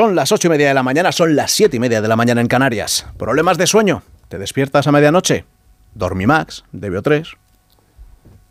Son 0.00 0.14
las 0.14 0.32
ocho 0.32 0.48
y 0.48 0.50
media 0.50 0.68
de 0.68 0.72
la 0.72 0.82
mañana, 0.82 1.12
son 1.12 1.36
las 1.36 1.50
siete 1.50 1.76
y 1.76 1.78
media 1.78 2.00
de 2.00 2.08
la 2.08 2.16
mañana 2.16 2.40
en 2.40 2.46
Canarias. 2.46 3.04
¿Problemas 3.18 3.58
de 3.58 3.66
sueño? 3.66 4.02
¿Te 4.28 4.38
despiertas 4.38 4.86
a 4.86 4.92
medianoche? 4.92 5.44
Dormimax, 5.92 6.64
de 6.72 6.90
Bio3. 6.90 7.36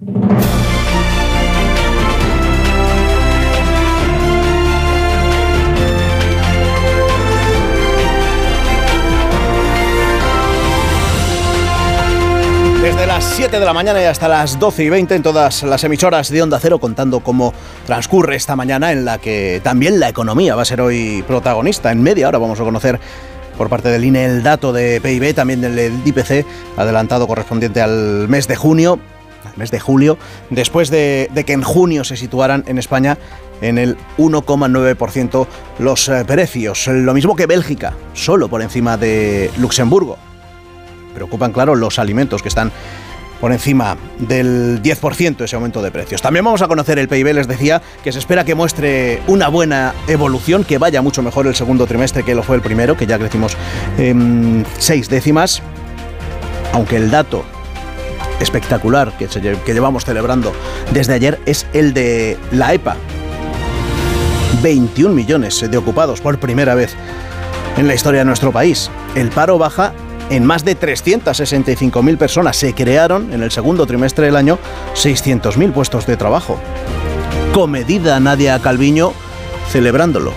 Desde 0.00 0.14
las 13.08 13.24
7 13.24 13.58
de 13.58 13.66
la 13.66 13.72
mañana 13.72 14.00
y 14.00 14.04
hasta 14.04 14.28
las 14.28 14.60
12 14.60 14.84
y 14.84 14.88
20 14.88 15.16
en 15.16 15.22
todas 15.24 15.64
las 15.64 15.82
emisoras 15.82 16.28
de 16.28 16.42
Onda 16.42 16.60
Cero 16.60 16.78
contando 16.78 17.18
cómo 17.18 17.52
transcurre 17.84 18.36
esta 18.36 18.54
mañana 18.54 18.92
en 18.92 19.04
la 19.04 19.18
que 19.18 19.60
también 19.64 19.98
la 19.98 20.08
economía 20.08 20.54
va 20.54 20.62
a 20.62 20.64
ser 20.64 20.80
hoy 20.80 21.24
protagonista. 21.26 21.90
En 21.90 22.04
media 22.04 22.28
hora 22.28 22.38
vamos 22.38 22.60
a 22.60 22.62
conocer 22.62 23.00
por 23.56 23.68
parte 23.68 23.88
del 23.88 24.04
INE 24.04 24.26
el 24.26 24.44
dato 24.44 24.72
de 24.72 25.00
PIB, 25.00 25.34
también 25.34 25.60
del 25.60 26.00
IPC 26.04 26.46
adelantado 26.76 27.26
correspondiente 27.26 27.82
al 27.82 28.28
mes 28.28 28.46
de 28.46 28.54
junio 28.54 29.00
mes 29.58 29.70
de 29.70 29.80
julio, 29.80 30.16
después 30.50 30.90
de, 30.90 31.28
que 31.46 31.52
en 31.52 31.62
junio 31.62 32.04
se 32.04 32.16
situaran 32.16 32.64
en 32.66 32.78
España 32.78 33.18
en 33.60 33.76
el 33.76 33.96
1,9% 34.18 35.46
los 35.80 36.08
eh, 36.08 36.24
precios. 36.26 36.86
Lo 36.86 37.12
mismo 37.12 37.36
que 37.36 37.46
Bélgica, 37.46 37.94
solo 38.14 38.48
por 38.48 38.62
encima 38.62 38.96
de 38.96 39.50
Luxemburgo. 39.58 40.16
Preocupan, 41.14 41.52
claro, 41.52 41.74
los 41.74 41.98
alimentos 41.98 42.42
que 42.42 42.48
están 42.48 42.70
por 43.40 43.52
encima 43.52 43.96
del 44.18 44.82
10% 44.82 45.44
ese 45.44 45.56
aumento 45.56 45.82
de 45.82 45.90
precios. 45.90 46.22
También 46.22 46.44
vamos 46.44 46.62
a 46.62 46.68
conocer 46.68 46.98
el 46.98 47.08
PIB, 47.08 47.34
les 47.34 47.48
decía, 47.48 47.82
que 48.02 48.12
se 48.12 48.18
espera 48.18 48.44
que 48.44 48.54
muestre 48.54 49.22
una 49.26 49.48
buena 49.48 49.94
evolución, 50.08 50.64
que 50.64 50.78
vaya 50.78 51.02
mucho 51.02 51.22
mejor 51.22 51.46
el 51.46 51.54
segundo 51.54 51.86
trimestre 51.86 52.24
que 52.24 52.34
lo 52.34 52.42
fue 52.42 52.56
el 52.56 52.62
primero, 52.62 52.96
que 52.96 53.06
ya 53.06 53.18
crecimos 53.18 53.56
en 53.96 54.66
seis 54.78 55.08
décimas, 55.08 55.62
aunque 56.72 56.96
el 56.96 57.10
dato 57.10 57.44
espectacular 58.40 59.12
que, 59.16 59.28
llevamos 59.72 60.04
celebrando 60.04 60.52
desde 60.92 61.14
ayer 61.14 61.38
es 61.46 61.66
el 61.72 61.94
de 61.94 62.38
la 62.52 62.74
EPA. 62.74 62.96
21 64.62 65.14
millones 65.14 65.64
de 65.70 65.76
ocupados 65.76 66.20
por 66.20 66.38
primera 66.38 66.74
vez 66.74 66.94
en 67.76 67.86
la 67.86 67.94
historia 67.94 68.20
de 68.20 68.24
nuestro 68.24 68.52
país. 68.52 68.90
El 69.14 69.28
paro 69.28 69.58
baja 69.58 69.92
en 70.30 70.44
más 70.44 70.64
de 70.64 70.78
365.000 70.78 72.18
personas. 72.18 72.56
Se 72.56 72.74
crearon 72.74 73.32
en 73.32 73.42
el 73.42 73.50
segundo 73.50 73.86
trimestre 73.86 74.26
del 74.26 74.36
año 74.36 74.58
600.000 74.94 75.72
puestos 75.72 76.06
de 76.06 76.16
trabajo. 76.16 76.58
Comedida 77.52 78.18
Nadia 78.20 78.58
Calviño 78.58 79.12
celebrándolo. 79.70 80.32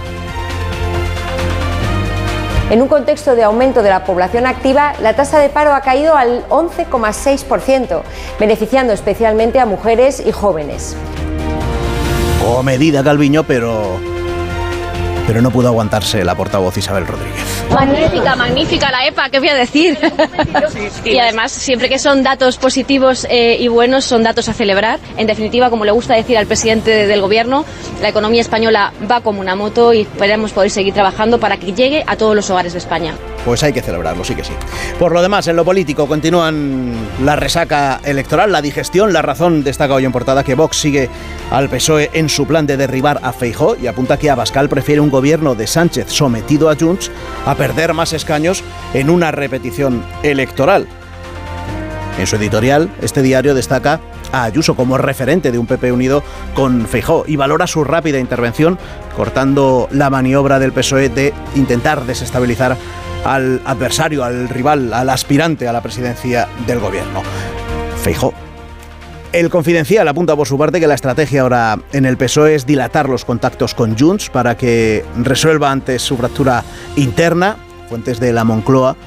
En 2.71 2.81
un 2.81 2.87
contexto 2.87 3.35
de 3.35 3.43
aumento 3.43 3.83
de 3.83 3.89
la 3.89 4.05
población 4.05 4.47
activa, 4.47 4.93
la 5.01 5.13
tasa 5.13 5.39
de 5.39 5.49
paro 5.49 5.73
ha 5.73 5.81
caído 5.81 6.15
al 6.15 6.47
11,6%, 6.47 8.01
beneficiando 8.39 8.93
especialmente 8.93 9.59
a 9.59 9.65
mujeres 9.65 10.23
y 10.25 10.31
jóvenes. 10.31 10.95
O 12.47 12.63
medida 12.63 13.03
Calviño, 13.03 13.43
pero 13.43 13.99
pero 15.27 15.41
no 15.41 15.51
pudo 15.51 15.67
aguantarse 15.67 16.23
la 16.23 16.33
portavoz 16.33 16.77
Isabel 16.77 17.05
Rodríguez. 17.07 17.50
Magnífica, 17.73 18.35
magnífica 18.35 18.91
la 18.91 19.05
EPA, 19.07 19.29
¿qué 19.29 19.39
voy 19.39 19.49
a 19.49 19.55
decir? 19.55 19.97
y 21.05 21.17
además, 21.17 21.51
siempre 21.51 21.89
que 21.89 21.99
son 21.99 22.23
datos 22.23 22.57
positivos 22.57 23.25
eh, 23.29 23.57
y 23.59 23.67
buenos, 23.67 24.05
son 24.05 24.23
datos 24.23 24.49
a 24.49 24.53
celebrar. 24.53 24.99
En 25.17 25.27
definitiva, 25.27 25.69
como 25.69 25.85
le 25.85 25.91
gusta 25.91 26.13
decir 26.15 26.37
al 26.37 26.47
presidente 26.47 27.07
del 27.07 27.21
Gobierno, 27.21 27.65
la 28.01 28.09
economía 28.09 28.41
española 28.41 28.93
va 29.09 29.21
como 29.21 29.39
una 29.39 29.55
moto 29.55 29.93
y 29.93 30.01
esperemos 30.01 30.51
poder 30.51 30.69
seguir 30.69 30.93
trabajando 30.93 31.39
para 31.39 31.57
que 31.57 31.73
llegue 31.73 32.03
a 32.07 32.17
todos 32.17 32.35
los 32.35 32.49
hogares 32.49 32.73
de 32.73 32.79
España. 32.79 33.13
Pues 33.45 33.63
hay 33.63 33.73
que 33.73 33.81
celebrarlo, 33.81 34.23
sí 34.23 34.35
que 34.35 34.43
sí. 34.43 34.53
Por 34.99 35.11
lo 35.11 35.21
demás, 35.21 35.47
en 35.47 35.55
lo 35.55 35.65
político 35.65 36.07
continúan 36.07 36.93
la 37.23 37.35
resaca 37.35 37.99
electoral, 38.03 38.51
la 38.51 38.61
digestión. 38.61 39.13
La 39.13 39.21
razón 39.21 39.63
destaca 39.63 39.95
hoy 39.95 40.05
en 40.05 40.11
portada 40.11 40.43
que 40.43 40.55
Vox 40.55 40.77
sigue 40.77 41.09
al 41.49 41.69
PSOE 41.69 42.11
en 42.13 42.29
su 42.29 42.45
plan 42.45 42.67
de 42.67 42.77
derribar 42.77 43.19
a 43.23 43.33
Feijó 43.33 43.75
y 43.81 43.87
apunta 43.87 44.17
que 44.17 44.29
Abascal 44.29 44.69
prefiere 44.69 45.01
un 45.01 45.09
gobierno 45.09 45.55
de 45.55 45.65
Sánchez 45.65 46.07
sometido 46.09 46.69
a 46.69 46.75
Junts 46.75 47.11
a 47.45 47.55
perder 47.55 47.93
más 47.93 48.13
escaños 48.13 48.63
en 48.93 49.09
una 49.09 49.31
repetición 49.31 50.03
electoral. 50.21 50.87
En 52.19 52.27
su 52.27 52.35
editorial, 52.35 52.89
este 53.01 53.21
diario 53.21 53.55
destaca 53.55 53.99
a 54.31 54.43
Ayuso 54.43 54.75
como 54.75 54.97
referente 54.97 55.51
de 55.51 55.57
un 55.57 55.65
PP 55.65 55.91
unido 55.91 56.23
con 56.53 56.87
Feijó 56.87 57.23
y 57.27 57.35
valora 57.35 57.67
su 57.67 57.83
rápida 57.83 58.19
intervención 58.19 58.77
cortando 59.15 59.87
la 59.91 60.09
maniobra 60.09 60.59
del 60.59 60.71
PSOE 60.71 61.09
de 61.09 61.33
intentar 61.55 62.05
desestabilizar 62.05 62.77
al 63.25 63.61
adversario, 63.65 64.23
al 64.23 64.49
rival, 64.49 64.93
al 64.93 65.09
aspirante 65.09 65.67
a 65.67 65.73
la 65.73 65.81
presidencia 65.81 66.47
del 66.67 66.79
gobierno. 66.79 67.21
Feijó. 68.01 68.33
El 69.31 69.49
Confidencial 69.49 70.07
apunta 70.07 70.35
por 70.35 70.47
su 70.47 70.57
parte 70.57 70.81
que 70.81 70.87
la 70.87 70.95
estrategia 70.95 71.41
ahora 71.41 71.79
en 71.93 72.05
el 72.05 72.17
PSOE 72.17 72.55
es 72.55 72.65
dilatar 72.65 73.07
los 73.07 73.23
contactos 73.23 73.73
con 73.73 73.97
Junts 73.97 74.29
para 74.29 74.57
que 74.57 75.05
resuelva 75.17 75.71
antes 75.71 76.01
su 76.01 76.17
fractura 76.17 76.63
interna. 76.97 77.55
Fuentes 77.87 78.19
de 78.19 78.33
la 78.33 78.43
Moncloa 78.43 78.97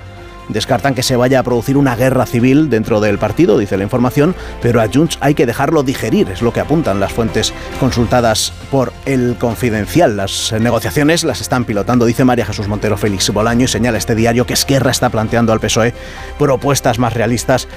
Descartan 0.48 0.94
que 0.94 1.02
se 1.02 1.16
vaya 1.16 1.40
a 1.40 1.42
producir 1.42 1.76
una 1.76 1.96
guerra 1.96 2.26
civil 2.26 2.68
dentro 2.68 3.00
del 3.00 3.18
partido, 3.18 3.58
dice 3.58 3.76
la 3.76 3.84
información, 3.84 4.34
pero 4.60 4.80
a 4.80 4.88
Junts 4.92 5.18
hay 5.20 5.34
que 5.34 5.46
dejarlo 5.46 5.82
digerir, 5.82 6.28
es 6.30 6.42
lo 6.42 6.52
que 6.52 6.60
apuntan 6.60 7.00
las 7.00 7.12
fuentes 7.12 7.52
consultadas 7.80 8.52
por 8.70 8.92
el 9.06 9.36
Confidencial. 9.38 10.16
Las 10.16 10.52
negociaciones 10.52 11.24
las 11.24 11.40
están 11.40 11.64
pilotando, 11.64 12.04
dice 12.04 12.24
María 12.24 12.46
Jesús 12.46 12.68
Montero 12.68 12.96
Félix 12.96 13.30
Bolaño, 13.30 13.64
y 13.64 13.68
señala 13.68 13.98
este 13.98 14.14
diario 14.14 14.46
que 14.46 14.54
Esquerra 14.54 14.90
está 14.90 15.08
planteando 15.08 15.52
al 15.52 15.60
PSOE 15.60 15.94
propuestas 16.38 16.98
más 16.98 17.14
realistas 17.14 17.68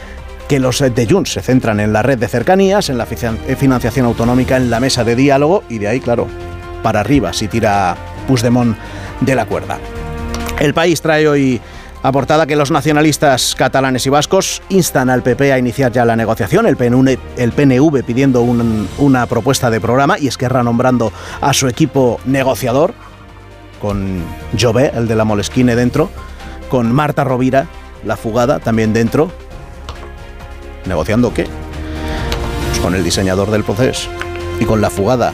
que 0.47 0.59
los 0.59 0.79
de 0.79 1.07
Junts 1.09 1.33
se 1.33 1.41
centran 1.41 1.79
en 1.79 1.91
la 1.91 2.03
red 2.03 2.17
de 2.17 2.27
cercanías, 2.27 2.89
en 2.89 2.97
la 2.97 3.05
financiación 3.05 4.05
autonómica, 4.05 4.57
en 4.57 4.69
la 4.69 4.79
mesa 4.79 5.03
de 5.03 5.15
diálogo 5.15 5.63
y 5.69 5.79
de 5.79 5.89
ahí, 5.89 5.99
claro, 5.99 6.27
para 6.83 7.01
arriba 7.01 7.33
si 7.33 7.47
tira 7.47 7.97
Puigdemont 8.27 8.77
de 9.21 9.35
la 9.35 9.45
cuerda. 9.45 9.77
El 10.59 10.73
país 10.73 11.01
trae 11.01 11.27
hoy 11.27 11.61
Aportada 12.07 12.47
que 12.47 12.55
los 12.55 12.71
nacionalistas 12.71 13.53
catalanes 13.53 14.05
y 14.05 14.09
vascos 14.09 14.61
instan 14.69 15.09
al 15.09 15.23
PP 15.23 15.51
a 15.51 15.59
iniciar 15.59 15.91
ya 15.91 16.05
la 16.05 16.15
negociación, 16.15 16.65
el 16.65 16.77
PNV, 16.77 18.05
pidiendo 18.05 18.43
una 18.43 19.25
propuesta 19.25 19.69
de 19.69 19.81
programa 19.81 20.17
y 20.17 20.27
Esquerra 20.27 20.63
nombrando 20.63 21.11
a 21.41 21.51
su 21.53 21.67
equipo 21.67 22.21
negociador, 22.23 22.93
con 23.81 24.23
Jové, 24.57 24.93
el 24.95 25.09
de 25.09 25.17
la 25.17 25.25
Molesquine 25.25 25.75
dentro, 25.75 26.09
con 26.69 26.93
Marta 26.93 27.25
Rovira, 27.25 27.67
la 28.05 28.15
fugada, 28.15 28.59
también 28.59 28.93
dentro. 28.93 29.29
¿Negociando 30.85 31.33
qué? 31.33 31.45
Pues 32.69 32.79
con 32.79 32.95
el 32.95 33.03
diseñador 33.03 33.51
del 33.51 33.65
proceso 33.65 34.07
y 34.61 34.63
con 34.63 34.79
la 34.79 34.89
fugada 34.89 35.33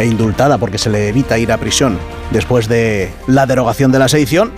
e 0.00 0.04
indultada 0.04 0.58
porque 0.58 0.78
se 0.78 0.90
le 0.90 1.10
evita 1.10 1.38
ir 1.38 1.52
a 1.52 1.58
prisión 1.58 1.96
después 2.32 2.66
de 2.66 3.12
la 3.28 3.46
derogación 3.46 3.92
de 3.92 4.00
la 4.00 4.08
sedición 4.08 4.50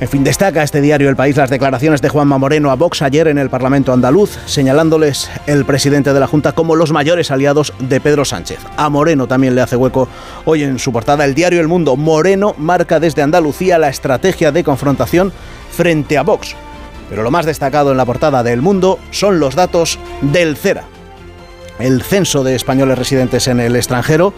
en 0.00 0.08
fin, 0.08 0.22
destaca 0.22 0.62
este 0.62 0.80
diario 0.80 1.08
El 1.08 1.16
País 1.16 1.36
las 1.36 1.50
declaraciones 1.50 2.00
de 2.00 2.08
Juanma 2.08 2.38
Moreno 2.38 2.70
a 2.70 2.76
Vox 2.76 3.02
ayer 3.02 3.26
en 3.26 3.36
el 3.36 3.50
Parlamento 3.50 3.92
andaluz, 3.92 4.38
señalándoles 4.46 5.28
el 5.48 5.64
presidente 5.64 6.12
de 6.12 6.20
la 6.20 6.28
Junta 6.28 6.52
como 6.52 6.76
los 6.76 6.92
mayores 6.92 7.32
aliados 7.32 7.72
de 7.80 8.00
Pedro 8.00 8.24
Sánchez. 8.24 8.60
A 8.76 8.90
Moreno 8.90 9.26
también 9.26 9.56
le 9.56 9.60
hace 9.60 9.74
hueco 9.74 10.08
hoy 10.44 10.62
en 10.62 10.78
su 10.78 10.92
portada 10.92 11.24
el 11.24 11.34
diario 11.34 11.60
El 11.60 11.66
Mundo. 11.66 11.96
Moreno 11.96 12.54
marca 12.58 13.00
desde 13.00 13.22
Andalucía 13.22 13.76
la 13.78 13.88
estrategia 13.88 14.52
de 14.52 14.62
confrontación 14.62 15.32
frente 15.72 16.16
a 16.16 16.22
Vox. 16.22 16.54
Pero 17.10 17.24
lo 17.24 17.32
más 17.32 17.44
destacado 17.44 17.90
en 17.90 17.96
la 17.96 18.04
portada 18.04 18.44
de 18.44 18.52
El 18.52 18.62
Mundo 18.62 19.00
son 19.10 19.40
los 19.40 19.56
datos 19.56 19.98
del 20.20 20.56
CERA. 20.56 20.84
El 21.80 22.02
censo 22.02 22.44
de 22.44 22.54
españoles 22.54 22.98
residentes 22.98 23.48
en 23.48 23.58
el 23.58 23.74
extranjero. 23.74 24.32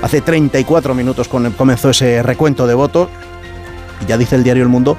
Hace 0.00 0.22
34 0.22 0.94
minutos 0.94 1.28
comenzó 1.28 1.90
ese 1.90 2.22
recuento 2.22 2.66
de 2.66 2.74
votos 2.74 3.08
ya 4.06 4.18
dice 4.18 4.36
el 4.36 4.44
diario 4.44 4.62
El 4.62 4.68
Mundo 4.68 4.96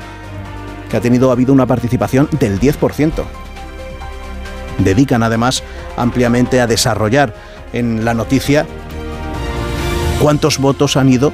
que 0.90 0.98
ha 0.98 1.02
tenido 1.02 1.30
ha 1.30 1.34
habido 1.34 1.54
una 1.54 1.66
participación 1.66 2.30
del 2.40 2.60
10%. 2.60 3.24
Dedican 4.80 5.24
además 5.24 5.64
ampliamente 5.98 6.62
a 6.62 6.68
desarrollar 6.68 7.34
en 7.74 8.06
la 8.06 8.14
noticia 8.14 8.66
cuántos 10.22 10.60
votos 10.60 10.96
han 10.98 11.10
ido 11.10 11.34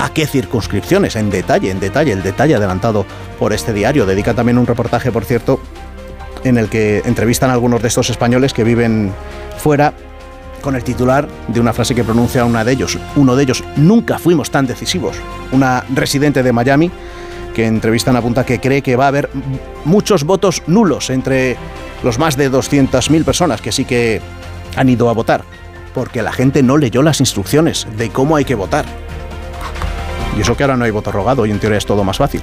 a 0.00 0.12
qué 0.12 0.26
circunscripciones, 0.26 1.14
en 1.14 1.30
detalle, 1.30 1.70
en 1.70 1.78
detalle, 1.78 2.12
el 2.12 2.22
detalle 2.22 2.54
adelantado 2.54 3.04
por 3.38 3.52
este 3.52 3.72
diario. 3.72 4.06
Dedica 4.06 4.34
también 4.34 4.58
un 4.58 4.66
reportaje, 4.66 5.12
por 5.12 5.24
cierto, 5.24 5.60
en 6.42 6.58
el 6.58 6.68
que 6.68 7.02
entrevistan 7.04 7.50
a 7.50 7.52
algunos 7.52 7.82
de 7.82 7.88
estos 7.88 8.10
españoles 8.10 8.52
que 8.52 8.64
viven 8.64 9.12
fuera 9.58 9.92
con 10.60 10.76
el 10.76 10.84
titular 10.84 11.28
de 11.48 11.60
una 11.60 11.72
frase 11.72 11.94
que 11.94 12.04
pronuncia 12.04 12.44
una 12.44 12.64
de 12.64 12.72
ellos, 12.72 12.98
uno 13.16 13.36
de 13.36 13.42
ellos, 13.42 13.64
nunca 13.76 14.18
fuimos 14.18 14.50
tan 14.50 14.66
decisivos. 14.66 15.16
Una 15.52 15.84
residente 15.94 16.42
de 16.42 16.52
Miami 16.52 16.90
que 17.54 17.66
entrevistan 17.66 18.16
apunta 18.16 18.44
que 18.44 18.60
cree 18.60 18.82
que 18.82 18.96
va 18.96 19.04
a 19.04 19.08
haber 19.08 19.30
muchos 19.84 20.24
votos 20.24 20.62
nulos 20.66 21.10
entre 21.10 21.56
los 22.02 22.18
más 22.18 22.36
de 22.36 22.50
200.000 22.50 23.24
personas 23.24 23.60
que 23.60 23.72
sí 23.72 23.84
que 23.84 24.20
han 24.76 24.88
ido 24.88 25.08
a 25.08 25.12
votar, 25.12 25.42
porque 25.94 26.22
la 26.22 26.32
gente 26.32 26.62
no 26.62 26.76
leyó 26.76 27.02
las 27.02 27.20
instrucciones 27.20 27.86
de 27.96 28.10
cómo 28.10 28.36
hay 28.36 28.44
que 28.44 28.54
votar. 28.54 28.84
Y 30.36 30.42
eso 30.42 30.56
que 30.56 30.62
ahora 30.62 30.76
no 30.76 30.84
hay 30.84 30.90
voto 30.90 31.10
rogado 31.10 31.44
y 31.44 31.50
en 31.50 31.58
teoría 31.58 31.78
es 31.78 31.86
todo 31.86 32.04
más 32.04 32.18
fácil. 32.18 32.40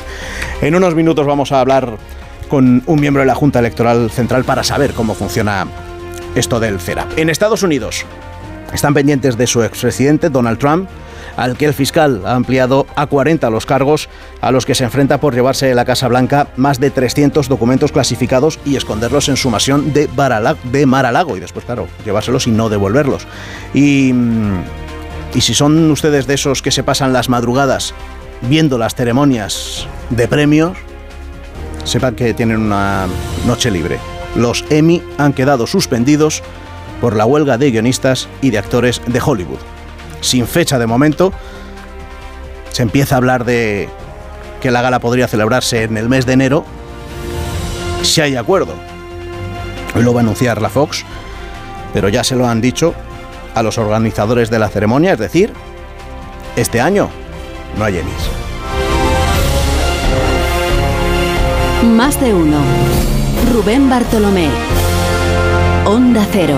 En 0.62 0.76
unos 0.76 0.94
minutos 0.94 1.26
vamos 1.26 1.52
a 1.52 1.62
hablar 1.62 1.98
con 2.50 2.84
un 2.86 3.00
miembro 3.00 3.22
de 3.22 3.28
la 3.28 3.36
Junta 3.36 3.60
Electoral 3.60 4.10
Central 4.12 4.44
para 4.44 4.64
saber 4.64 4.94
cómo 4.94 5.14
funciona 5.14 5.66
esto 6.38 6.60
del 6.60 6.80
CERA. 6.80 7.08
En 7.16 7.30
Estados 7.30 7.64
Unidos 7.64 8.06
están 8.74 8.94
pendientes 8.94 9.38
de 9.38 9.48
su 9.48 9.64
expresidente 9.64 10.30
Donald 10.30 10.60
Trump, 10.60 10.90
al 11.36 11.56
que 11.58 11.66
el 11.66 11.74
fiscal 11.74 12.24
ha 12.26 12.36
ampliado 12.36 12.88
a 12.96 13.06
40 13.06 13.50
los 13.50 13.66
cargos 13.66 14.10
a 14.42 14.52
los 14.52 14.66
que 14.66 14.76
se 14.76 14.84
enfrenta 14.84 15.20
por 15.20 15.34
llevarse 15.34 15.68
de 15.68 15.76
la 15.76 15.86
Casa 15.86 16.08
Blanca 16.08 16.48
más 16.56 16.80
de 16.80 16.90
300 16.90 17.48
documentos 17.48 17.92
clasificados 17.92 18.60
y 18.66 18.76
esconderlos 18.76 19.30
en 19.30 19.38
su 19.38 19.50
mansión 19.50 19.94
de, 19.94 20.10
de 20.64 20.86
Mar-a-Lago 20.86 21.38
y 21.38 21.40
después, 21.40 21.66
claro, 21.66 21.88
llevárselos 22.06 22.48
y 22.48 22.52
no 22.52 22.70
devolverlos. 22.70 23.28
Y, 23.74 24.14
y 25.34 25.42
si 25.42 25.54
son 25.54 25.92
ustedes 25.92 26.28
de 26.28 26.34
esos 26.34 26.62
que 26.62 26.72
se 26.72 26.84
pasan 26.84 27.14
las 27.14 27.30
madrugadas 27.30 27.94
viendo 28.42 28.78
las 28.78 28.96
ceremonias 28.96 29.88
de 30.10 30.28
premios, 30.28 30.78
sepan 31.84 32.16
que 32.16 32.34
tienen 32.34 32.62
una 32.62 33.08
noche 33.46 33.72
libre. 33.72 34.00
Los 34.38 34.64
Emmy 34.70 35.04
han 35.18 35.34
quedado 35.34 35.68
suspendidos 35.68 36.42
por 37.02 37.16
la 37.16 37.26
huelga 37.26 37.58
de 37.58 37.72
guionistas 37.72 38.30
y 38.42 38.52
de 38.52 38.60
actores 38.60 39.02
de 39.06 39.20
Hollywood 39.20 39.60
sin 40.22 40.48
fecha 40.48 40.80
de 40.80 40.88
momento. 40.88 41.32
Se 42.72 42.84
empieza 42.84 43.16
a 43.16 43.18
hablar 43.18 43.46
de 43.46 43.90
que 44.62 44.72
la 44.72 44.82
gala 44.82 45.00
podría 45.00 45.28
celebrarse 45.28 45.84
en 45.84 45.98
el 45.98 46.10
mes 46.10 46.26
de 46.26 46.34
enero, 46.34 46.66
si 48.04 48.22
hay 48.22 48.36
acuerdo. 48.36 48.74
Lo 49.96 50.14
va 50.14 50.20
a 50.20 50.24
anunciar 50.24 50.62
la 50.62 50.70
Fox, 50.70 51.04
pero 51.94 52.10
ya 52.10 52.24
se 52.24 52.36
lo 52.36 52.48
han 52.48 52.62
dicho 52.62 52.94
a 53.56 53.64
los 53.64 53.78
organizadores 53.78 54.50
de 54.50 54.60
la 54.60 54.70
ceremonia, 54.70 55.14
es 55.14 55.20
decir, 55.20 55.52
este 56.56 56.80
año 56.80 57.10
no 57.78 57.86
hay 57.86 57.98
Emmys. 57.98 58.14
Más 61.84 62.20
de 62.20 62.34
uno. 62.34 62.97
Rubén 63.54 63.90
Bartolomé. 63.90 64.50
Onda 65.86 66.28
Cero. 66.32 66.58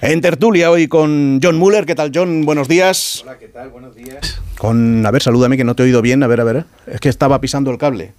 En 0.00 0.20
tertulia 0.20 0.70
hoy 0.70 0.88
con 0.88 1.38
John 1.42 1.56
Muller. 1.56 1.84
¿Qué 1.84 1.94
tal, 1.94 2.10
John? 2.14 2.46
Buenos 2.46 2.66
días. 2.66 3.22
Hola, 3.24 3.38
¿qué 3.38 3.48
tal? 3.48 3.68
Buenos 3.68 3.94
días. 3.94 4.40
Con, 4.56 5.04
a 5.04 5.10
ver, 5.10 5.22
salúdame 5.22 5.56
que 5.56 5.64
no 5.64 5.74
te 5.74 5.82
he 5.82 5.86
oído 5.86 6.00
bien. 6.00 6.22
A 6.22 6.26
ver, 6.26 6.40
a 6.40 6.44
ver. 6.44 6.64
Es 6.86 7.00
que 7.00 7.08
estaba 7.08 7.40
pisando 7.40 7.70
el 7.70 7.78
cable. 7.78 8.12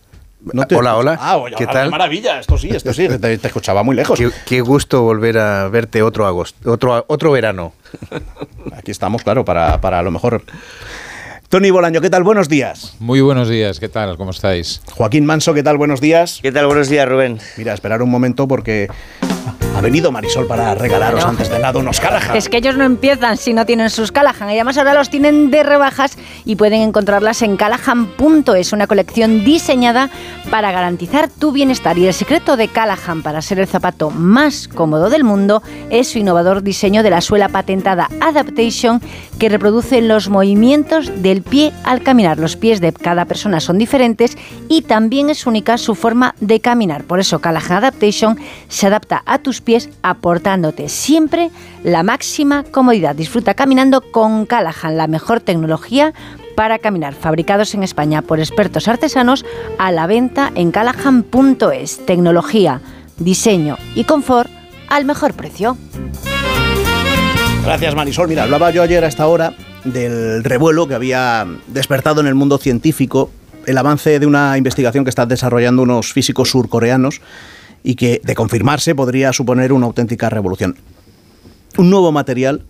Hola, 0.71 0.97
hola. 0.97 1.17
Ah, 1.19 1.37
oye, 1.37 1.55
¿Qué 1.57 1.67
tal? 1.67 1.89
maravilla, 1.89 2.39
esto 2.39 2.57
sí, 2.57 2.69
esto 2.69 2.93
sí, 2.93 3.07
te, 3.21 3.33
escuchaba 3.33 3.83
muy 3.83 3.95
lejos. 3.95 4.19
Qué, 4.45 4.61
gusto 4.61 5.01
volver 5.01 5.37
a 5.37 5.67
verte 5.67 6.01
otro 6.01 6.25
agosto, 6.25 6.71
otro, 6.71 7.03
otro 7.07 7.31
verano. 7.31 7.73
Aquí 8.73 8.91
estamos, 8.91 9.23
claro, 9.23 9.43
para, 9.43 9.81
para 9.81 9.99
a 9.99 10.01
lo 10.01 10.11
mejor 10.11 10.43
Tony 11.49 11.71
Bolaño, 11.71 11.99
¿qué 11.99 12.11
tal? 12.11 12.21
Buenos 12.21 12.47
días. 12.47 12.95
Muy 12.99 13.21
buenos 13.21 13.49
días, 13.49 13.79
¿qué 13.79 13.89
tal? 13.89 14.17
¿Cómo 14.17 14.29
estáis? 14.29 14.83
Joaquín 14.91 15.25
Manso, 15.25 15.55
¿qué 15.55 15.63
tal? 15.63 15.77
Buenos 15.77 15.99
días. 15.99 16.37
¿Qué 16.43 16.51
tal? 16.51 16.67
Buenos 16.67 16.89
días, 16.89 17.09
Rubén. 17.09 17.39
Mira, 17.57 17.73
esperar 17.73 18.03
un 18.03 18.11
momento 18.11 18.47
porque 18.47 18.87
ha 19.75 19.81
venido 19.81 20.11
Marisol 20.11 20.47
para 20.47 20.75
regalaros 20.75 21.23
antes 21.23 21.49
de 21.49 21.59
nada 21.59 21.79
unos 21.79 21.99
Callahan. 21.99 22.35
Es 22.35 22.49
que 22.49 22.57
ellos 22.57 22.75
no 22.75 22.83
empiezan 22.83 23.37
si 23.37 23.53
no 23.53 23.65
tienen 23.65 23.89
sus 23.89 24.11
Callahan. 24.11 24.49
Y 24.49 24.53
además 24.53 24.77
ahora 24.77 24.93
los 24.93 25.09
tienen 25.09 25.51
de 25.51 25.63
rebajas 25.63 26.17
y 26.45 26.55
pueden 26.55 26.81
encontrarlas 26.81 27.41
en 27.41 27.55
callahan.es, 27.55 28.73
una 28.73 28.87
colección 28.87 29.45
diseñada 29.45 30.09
para 30.49 30.71
garantizar 30.71 31.29
tu 31.29 31.51
bienestar. 31.51 31.97
Y 31.97 32.07
el 32.07 32.13
secreto 32.13 32.57
de 32.57 32.67
Callahan 32.67 33.21
para 33.21 33.41
ser 33.41 33.59
el 33.59 33.67
zapato 33.67 34.09
más 34.09 34.67
cómodo 34.67 35.09
del 35.09 35.23
mundo 35.23 35.63
es 35.89 36.09
su 36.09 36.19
innovador 36.19 36.63
diseño 36.63 37.03
de 37.03 37.11
la 37.11 37.21
suela 37.21 37.49
patentada 37.49 38.09
Adaptation 38.21 39.01
que 39.37 39.49
reproduce 39.49 40.01
los 40.01 40.29
movimientos 40.29 41.11
del 41.21 41.41
pie 41.41 41.71
al 41.83 42.01
caminar. 42.01 42.37
Los 42.37 42.57
pies 42.57 42.81
de 42.81 42.91
cada 42.91 43.25
persona 43.25 43.59
son 43.59 43.77
diferentes 43.77 44.37
y 44.67 44.81
también 44.81 45.29
es 45.29 45.45
única 45.45 45.77
su 45.77 45.95
forma 45.95 46.35
de 46.39 46.59
caminar. 46.59 47.03
Por 47.05 47.19
eso 47.19 47.39
Callahan 47.39 47.77
Adaptation 47.77 48.37
se 48.67 48.87
adapta 48.87 49.23
a 49.25 49.39
tus 49.39 49.58
pies 49.61 49.89
aportándote 50.01 50.89
siempre 50.89 51.49
la 51.83 52.03
máxima 52.03 52.63
comodidad. 52.63 53.15
Disfruta 53.15 53.53
caminando 53.53 54.01
con 54.01 54.45
Callahan, 54.45 54.97
la 54.97 55.07
mejor 55.07 55.39
tecnología 55.39 56.13
para 56.55 56.79
caminar, 56.79 57.13
fabricados 57.13 57.73
en 57.73 57.83
España 57.83 58.21
por 58.21 58.39
expertos 58.39 58.87
artesanos 58.87 59.45
a 59.77 59.91
la 59.91 60.07
venta 60.07 60.51
en 60.55 60.71
callahan.es. 60.71 62.05
Tecnología, 62.05 62.81
diseño 63.17 63.77
y 63.95 64.03
confort 64.03 64.49
al 64.89 65.05
mejor 65.05 65.33
precio. 65.33 65.77
Gracias 67.63 67.95
Marisol. 67.95 68.27
Mira, 68.27 68.43
hablaba 68.43 68.71
yo 68.71 68.81
ayer 68.81 69.03
a 69.03 69.07
esta 69.07 69.27
hora 69.27 69.53
del 69.83 70.43
revuelo 70.43 70.87
que 70.87 70.95
había 70.95 71.47
despertado 71.67 72.19
en 72.21 72.27
el 72.27 72.35
mundo 72.35 72.57
científico 72.57 73.31
el 73.65 73.77
avance 73.77 74.19
de 74.19 74.25
una 74.25 74.57
investigación 74.57 75.03
que 75.03 75.09
están 75.09 75.29
desarrollando 75.29 75.83
unos 75.83 76.11
físicos 76.11 76.49
surcoreanos 76.49 77.21
y 77.83 77.95
que, 77.95 78.21
de 78.23 78.35
confirmarse, 78.35 78.95
podría 78.95 79.33
suponer 79.33 79.73
una 79.73 79.85
auténtica 79.85 80.29
revolución. 80.29 80.75
Un 81.77 81.89
nuevo 81.89 82.11
material 82.11 82.65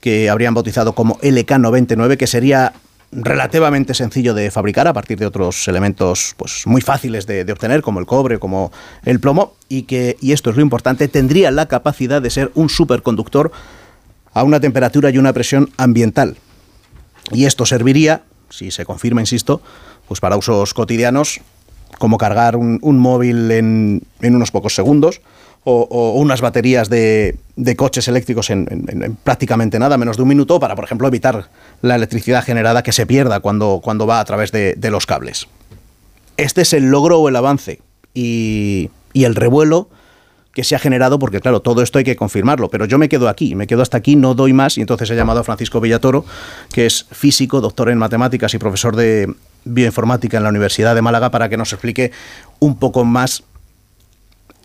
que 0.00 0.30
habrían 0.30 0.54
bautizado 0.54 0.94
como 0.94 1.18
LK99, 1.18 2.16
que 2.16 2.26
sería 2.26 2.72
relativamente 3.12 3.94
sencillo 3.94 4.34
de 4.34 4.50
fabricar 4.50 4.86
a 4.88 4.92
partir 4.92 5.18
de 5.18 5.26
otros 5.26 5.68
elementos 5.68 6.34
pues, 6.36 6.66
muy 6.66 6.80
fáciles 6.80 7.26
de, 7.26 7.50
obtener, 7.50 7.82
como 7.82 8.00
el 8.00 8.06
cobre, 8.06 8.38
como 8.38 8.72
el 9.04 9.20
plomo, 9.20 9.54
y 9.68 9.82
que, 9.82 10.16
y 10.20 10.32
esto 10.32 10.50
es 10.50 10.56
lo 10.56 10.62
importante, 10.62 11.08
tendría 11.08 11.50
la 11.50 11.66
capacidad 11.66 12.20
de 12.20 12.30
ser 12.30 12.50
un 12.54 12.68
superconductor 12.68 13.52
a 14.32 14.42
una 14.42 14.60
temperatura 14.60 15.10
y 15.10 15.18
una 15.18 15.32
presión 15.32 15.70
ambiental. 15.76 16.36
Y 17.32 17.46
esto 17.46 17.66
serviría, 17.66 18.22
si 18.50 18.70
se 18.70 18.84
confirma, 18.84 19.20
insisto, 19.20 19.60
pues 20.06 20.20
para 20.20 20.36
usos 20.36 20.74
cotidianos 20.74 21.40
como 21.98 22.18
cargar 22.18 22.56
un, 22.56 22.98
móvil 22.98 23.50
en, 23.50 24.02
unos 24.22 24.50
pocos 24.50 24.74
segundos 24.74 25.20
o, 25.64 26.12
unas 26.20 26.40
baterías 26.40 26.88
de, 26.88 27.36
coches 27.76 28.06
eléctricos 28.08 28.50
en, 28.50 29.16
prácticamente 29.24 29.78
nada, 29.78 29.98
menos 29.98 30.16
de 30.16 30.22
un 30.22 30.28
minuto, 30.28 30.60
para, 30.60 30.76
por 30.76 30.84
ejemplo, 30.84 31.08
evitar 31.08 31.48
la 31.82 31.96
electricidad 31.96 32.44
generada 32.44 32.82
que 32.82 32.92
se 32.92 33.06
pierda 33.06 33.40
cuando, 33.40 33.80
cuando 33.82 34.06
va 34.06 34.20
a 34.20 34.24
través 34.24 34.52
de, 34.52 34.90
los 34.90 35.06
cables. 35.06 35.48
Este 36.36 36.62
es 36.62 36.72
el 36.72 36.84
logro 36.90 37.20
o 37.20 37.28
el 37.28 37.36
avance 37.36 37.80
y, 38.14 38.90
y 39.12 39.24
el 39.24 39.34
revuelo 39.34 39.88
que 40.56 40.64
se 40.64 40.74
ha 40.74 40.78
generado, 40.78 41.18
porque 41.18 41.38
claro, 41.40 41.60
todo 41.60 41.82
esto 41.82 41.98
hay 41.98 42.04
que 42.04 42.16
confirmarlo, 42.16 42.70
pero 42.70 42.86
yo 42.86 42.96
me 42.96 43.10
quedo 43.10 43.28
aquí, 43.28 43.54
me 43.54 43.66
quedo 43.66 43.82
hasta 43.82 43.98
aquí, 43.98 44.16
no 44.16 44.32
doy 44.32 44.54
más, 44.54 44.78
y 44.78 44.80
entonces 44.80 45.10
he 45.10 45.14
llamado 45.14 45.40
a 45.40 45.44
Francisco 45.44 45.82
Villatoro, 45.82 46.24
que 46.72 46.86
es 46.86 47.06
físico, 47.12 47.60
doctor 47.60 47.90
en 47.90 47.98
matemáticas 47.98 48.54
y 48.54 48.58
profesor 48.58 48.96
de, 48.96 49.34
bioinformática 49.66 50.38
en 50.38 50.44
la 50.44 50.48
Universidad 50.48 50.94
de 50.94 51.02
Málaga 51.02 51.30
para 51.30 51.50
que 51.50 51.58
nos 51.58 51.74
explique 51.74 52.10
un 52.58 52.78
poco 52.78 53.04
más 53.04 53.44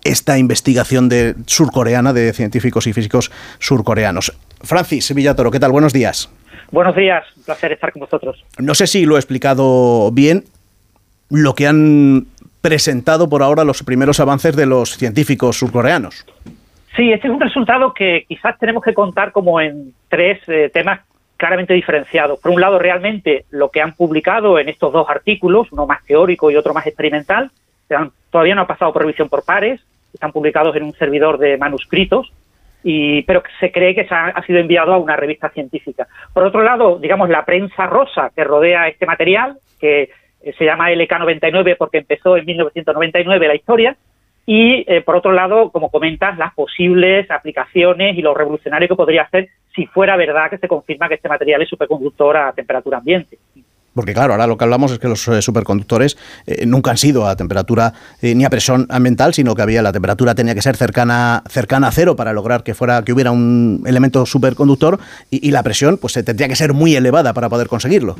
esta 0.05 0.38
investigación 0.38 1.10
de 1.10 1.36
surcoreana 1.45 2.13
de 2.13 2.31
científicos 2.31 2.88
y 2.88 2.93
físicos 2.93 3.29
surcoreanos. 3.60 4.31
Francis 4.63 5.13
Villatoro, 5.13 5.51
¿qué 5.51 5.60
tal? 5.60 5.74
Buenos 5.74 5.91
días. 5.91 6.29
Buenos 6.71 6.95
días, 6.95 7.25
un 7.36 7.43
placer 7.43 7.74
estar 7.74 7.91
con 7.91 8.00
vosotros. 8.00 8.45
No 8.60 8.75
sé 8.75 8.88
si 8.88 9.05
lo 9.05 9.17
he 9.17 9.19
explicado 9.19 10.10
bien, 10.13 10.45
lo 11.29 11.53
que 11.53 11.67
han 11.67 12.27
presentado 12.62 13.27
por 13.27 13.44
ahora 13.44 13.63
los 13.63 13.84
primeros 13.84 14.20
avances 14.20 14.56
de 14.56 14.65
los 14.65 14.98
científicos 14.98 15.58
surcoreanos. 15.58 16.25
Sí, 16.96 17.12
este 17.12 17.27
es 17.27 17.34
un 17.34 17.39
resultado 17.39 17.94
que 17.94 18.25
quizás 18.27 18.58
tenemos 18.60 18.84
que 18.84 18.94
contar 18.94 19.32
como 19.32 19.60
en 19.62 19.94
tres 20.10 20.39
eh, 20.48 20.70
temas 20.74 21.01
claramente 21.38 21.74
diferenciados. 21.74 22.39
Por 22.39 22.51
un 22.51 22.62
lado, 22.62 22.77
realmente 22.77 23.46
lo 23.50 23.70
que 23.70 23.82
han 23.82 23.94
publicado 23.94 24.60
en 24.60 24.70
estos 24.70 24.94
dos 24.94 25.10
artículos, 25.10 25.72
uno 25.72 25.88
más 25.88 26.03
teórico 26.06 26.51
y 26.51 26.56
otro 26.56 26.74
más 26.74 26.86
experimental, 26.86 27.50
todavía 28.30 28.56
no 28.56 28.62
ha 28.62 28.68
pasado 28.68 28.94
por 28.94 29.01
revisión 29.01 29.27
por 29.27 29.44
pares, 29.44 29.82
están 30.13 30.32
publicados 30.32 30.75
en 30.75 30.84
un 30.84 30.94
servidor 30.94 31.39
de 31.39 31.58
manuscritos, 31.58 32.32
y, 32.84 33.24
pero 33.24 33.44
se 33.60 33.72
cree 33.72 33.96
que 33.96 34.06
se 34.06 34.13
ha, 34.13 34.41
sido 34.46 34.60
enviado 34.60 34.94
a 34.94 34.98
una 34.98 35.15
revista 35.15 35.50
científica. 35.50 36.08
Por 36.34 36.44
otro 36.44 36.62
lado, 36.62 37.00
digamos, 37.00 37.30
la 37.30 37.46
prensa 37.46 37.86
rosa 37.88 38.32
que 38.36 38.44
rodea 38.44 38.88
este 38.88 39.06
material, 39.06 39.58
que 39.80 40.10
se 40.57 40.65
llama 40.65 40.89
LK99 40.91 41.75
porque 41.77 42.00
empezó 42.00 42.38
en 42.38 42.45
1999 42.45 43.48
la 43.48 43.55
historia, 43.55 43.98
y, 44.45 44.83
eh, 44.88 45.01
por 45.01 45.15
otro 45.15 45.31
lado, 45.31 45.69
como 45.71 45.89
comentas, 45.89 46.38
las 46.38 46.53
posibles 46.53 47.29
aplicaciones 47.29 48.17
y 48.17 48.21
lo 48.21 48.33
revolucionario 48.33 48.88
que 48.88 48.95
podría 48.95 49.24
hacer 49.24 49.50
si 49.75 49.86
fuera 49.86 50.17
verdad 50.17 50.50
que 50.50 50.57
se 50.57 50.67
confirma 50.67 51.07
que 51.07 51.15
este 51.15 51.29
material 51.29 51.62
es 51.62 51.69
superconductor 51.69 52.36
a 52.36 52.51
temperatura 52.51 52.98
ambiente. 52.98 53.38
Porque 53.93 54.13
claro, 54.13 54.33
ahora 54.33 54.48
lo 54.48 54.57
que 54.57 54.63
hablamos 54.63 54.93
es 54.93 55.00
que 55.00 55.07
los 55.07 55.27
eh, 55.27 55.41
superconductores 55.41 56.17
eh, 56.48 56.65
nunca 56.65 56.91
han 56.91 56.98
sido 56.98 57.27
a 57.27 57.36
temperatura 57.36 57.93
ni 58.21 58.45
a 58.45 58.50
presión 58.50 58.88
ambiental, 58.89 59.33
sino 59.33 59.53
que 59.53 59.62
había 59.62 59.81
la 59.81 59.91
temperatura 59.91 60.33
tenía 60.33 60.55
que 60.55 60.62
ser 60.62 60.77
cercana 60.77 61.43
cercana 61.48 61.89
a 61.89 61.91
cero 61.91 62.15
para 62.15 62.31
lograr 62.31 62.63
que 62.63 62.74
fuera 62.74 63.03
que 63.03 63.12
hubiera 63.12 63.31
un 63.31 63.83
elemento 63.86 64.25
superconductor 64.25 64.98
y, 65.29 65.45
y 65.45 65.51
la 65.51 65.62
presión 65.62 65.98
pues 65.98 66.13
tendría 66.13 66.48
que 66.48 66.55
ser 66.55 66.74
muy 66.74 66.95
elevada 66.95 67.33
para 67.33 67.50
poder 67.50 67.67
conseguirlo. 67.67 68.15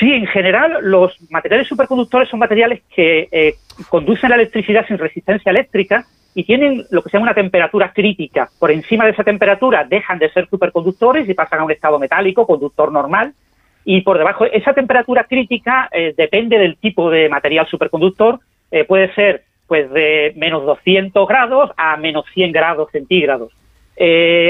Sí, 0.00 0.10
en 0.14 0.26
general 0.26 0.78
los 0.80 1.14
materiales 1.30 1.68
superconductores 1.68 2.30
son 2.30 2.40
materiales 2.40 2.80
que 2.96 3.28
eh, 3.30 3.56
conducen 3.90 4.30
la 4.30 4.36
electricidad 4.36 4.86
sin 4.86 4.96
resistencia 4.96 5.50
eléctrica 5.50 6.06
y 6.34 6.44
tienen 6.44 6.86
lo 6.90 7.02
que 7.02 7.10
se 7.10 7.18
llama 7.18 7.26
una 7.26 7.34
temperatura 7.34 7.92
crítica. 7.92 8.48
Por 8.58 8.70
encima 8.70 9.04
de 9.04 9.10
esa 9.10 9.24
temperatura 9.24 9.84
dejan 9.84 10.18
de 10.18 10.30
ser 10.30 10.48
superconductores 10.48 11.28
y 11.28 11.34
pasan 11.34 11.60
a 11.60 11.64
un 11.64 11.70
estado 11.70 11.98
metálico, 11.98 12.46
conductor 12.46 12.90
normal, 12.90 13.34
y 13.84 14.00
por 14.00 14.16
debajo 14.16 14.46
esa 14.46 14.72
temperatura 14.72 15.24
crítica 15.24 15.90
eh, 15.92 16.14
depende 16.16 16.56
del 16.56 16.78
tipo 16.78 17.10
de 17.10 17.28
material 17.28 17.66
superconductor, 17.68 18.40
eh, 18.70 18.84
puede 18.84 19.12
ser 19.14 19.44
pues 19.66 19.90
de 19.90 20.32
menos 20.34 20.64
200 20.64 21.28
grados 21.28 21.72
a 21.76 21.98
menos 21.98 22.24
100 22.32 22.52
grados 22.52 22.90
centígrados, 22.90 23.52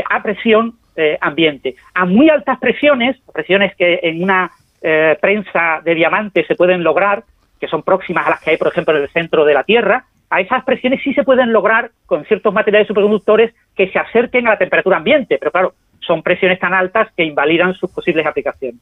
a 0.09 0.23
presión 0.23 0.75
ambiente. 1.21 1.77
A 1.93 2.05
muy 2.07 2.31
altas 2.31 2.59
presiones, 2.59 3.17
presiones 3.33 3.75
que 3.75 4.01
en 4.03 4.23
una 4.23 4.51
eh, 4.83 5.17
prensa 5.21 5.81
de 5.85 5.95
diamantes 5.95 6.47
se 6.47 6.55
pueden 6.55 6.83
lograr, 6.83 7.25
que 7.61 7.69
son 7.69 7.83
próximas 7.83 8.27
a 8.27 8.31
las 8.31 8.41
que 8.41 8.51
hay, 8.51 8.57
por 8.57 8.69
ejemplo, 8.69 8.97
en 8.97 9.03
el 9.03 9.09
centro 9.11 9.45
de 9.45 9.55
la 9.55 9.65
Tierra, 9.65 10.07
a 10.31 10.41
esas 10.41 10.65
presiones 10.65 11.03
sí 11.03 11.13
se 11.13 11.25
pueden 11.25 11.53
lograr 11.53 11.91
con 12.07 12.25
ciertos 12.25 12.55
materiales 12.55 12.87
superconductores 12.87 13.53
que 13.75 13.89
se 13.89 13.99
acerquen 13.99 14.47
a 14.47 14.51
la 14.51 14.59
temperatura 14.59 14.99
ambiente, 14.99 15.37
pero 15.39 15.51
claro, 15.51 15.75
son 15.99 16.23
presiones 16.23 16.59
tan 16.61 16.73
altas 16.73 17.09
que 17.17 17.25
invalidan 17.25 17.75
sus 17.75 17.91
posibles 17.91 18.25
aplicaciones. 18.25 18.81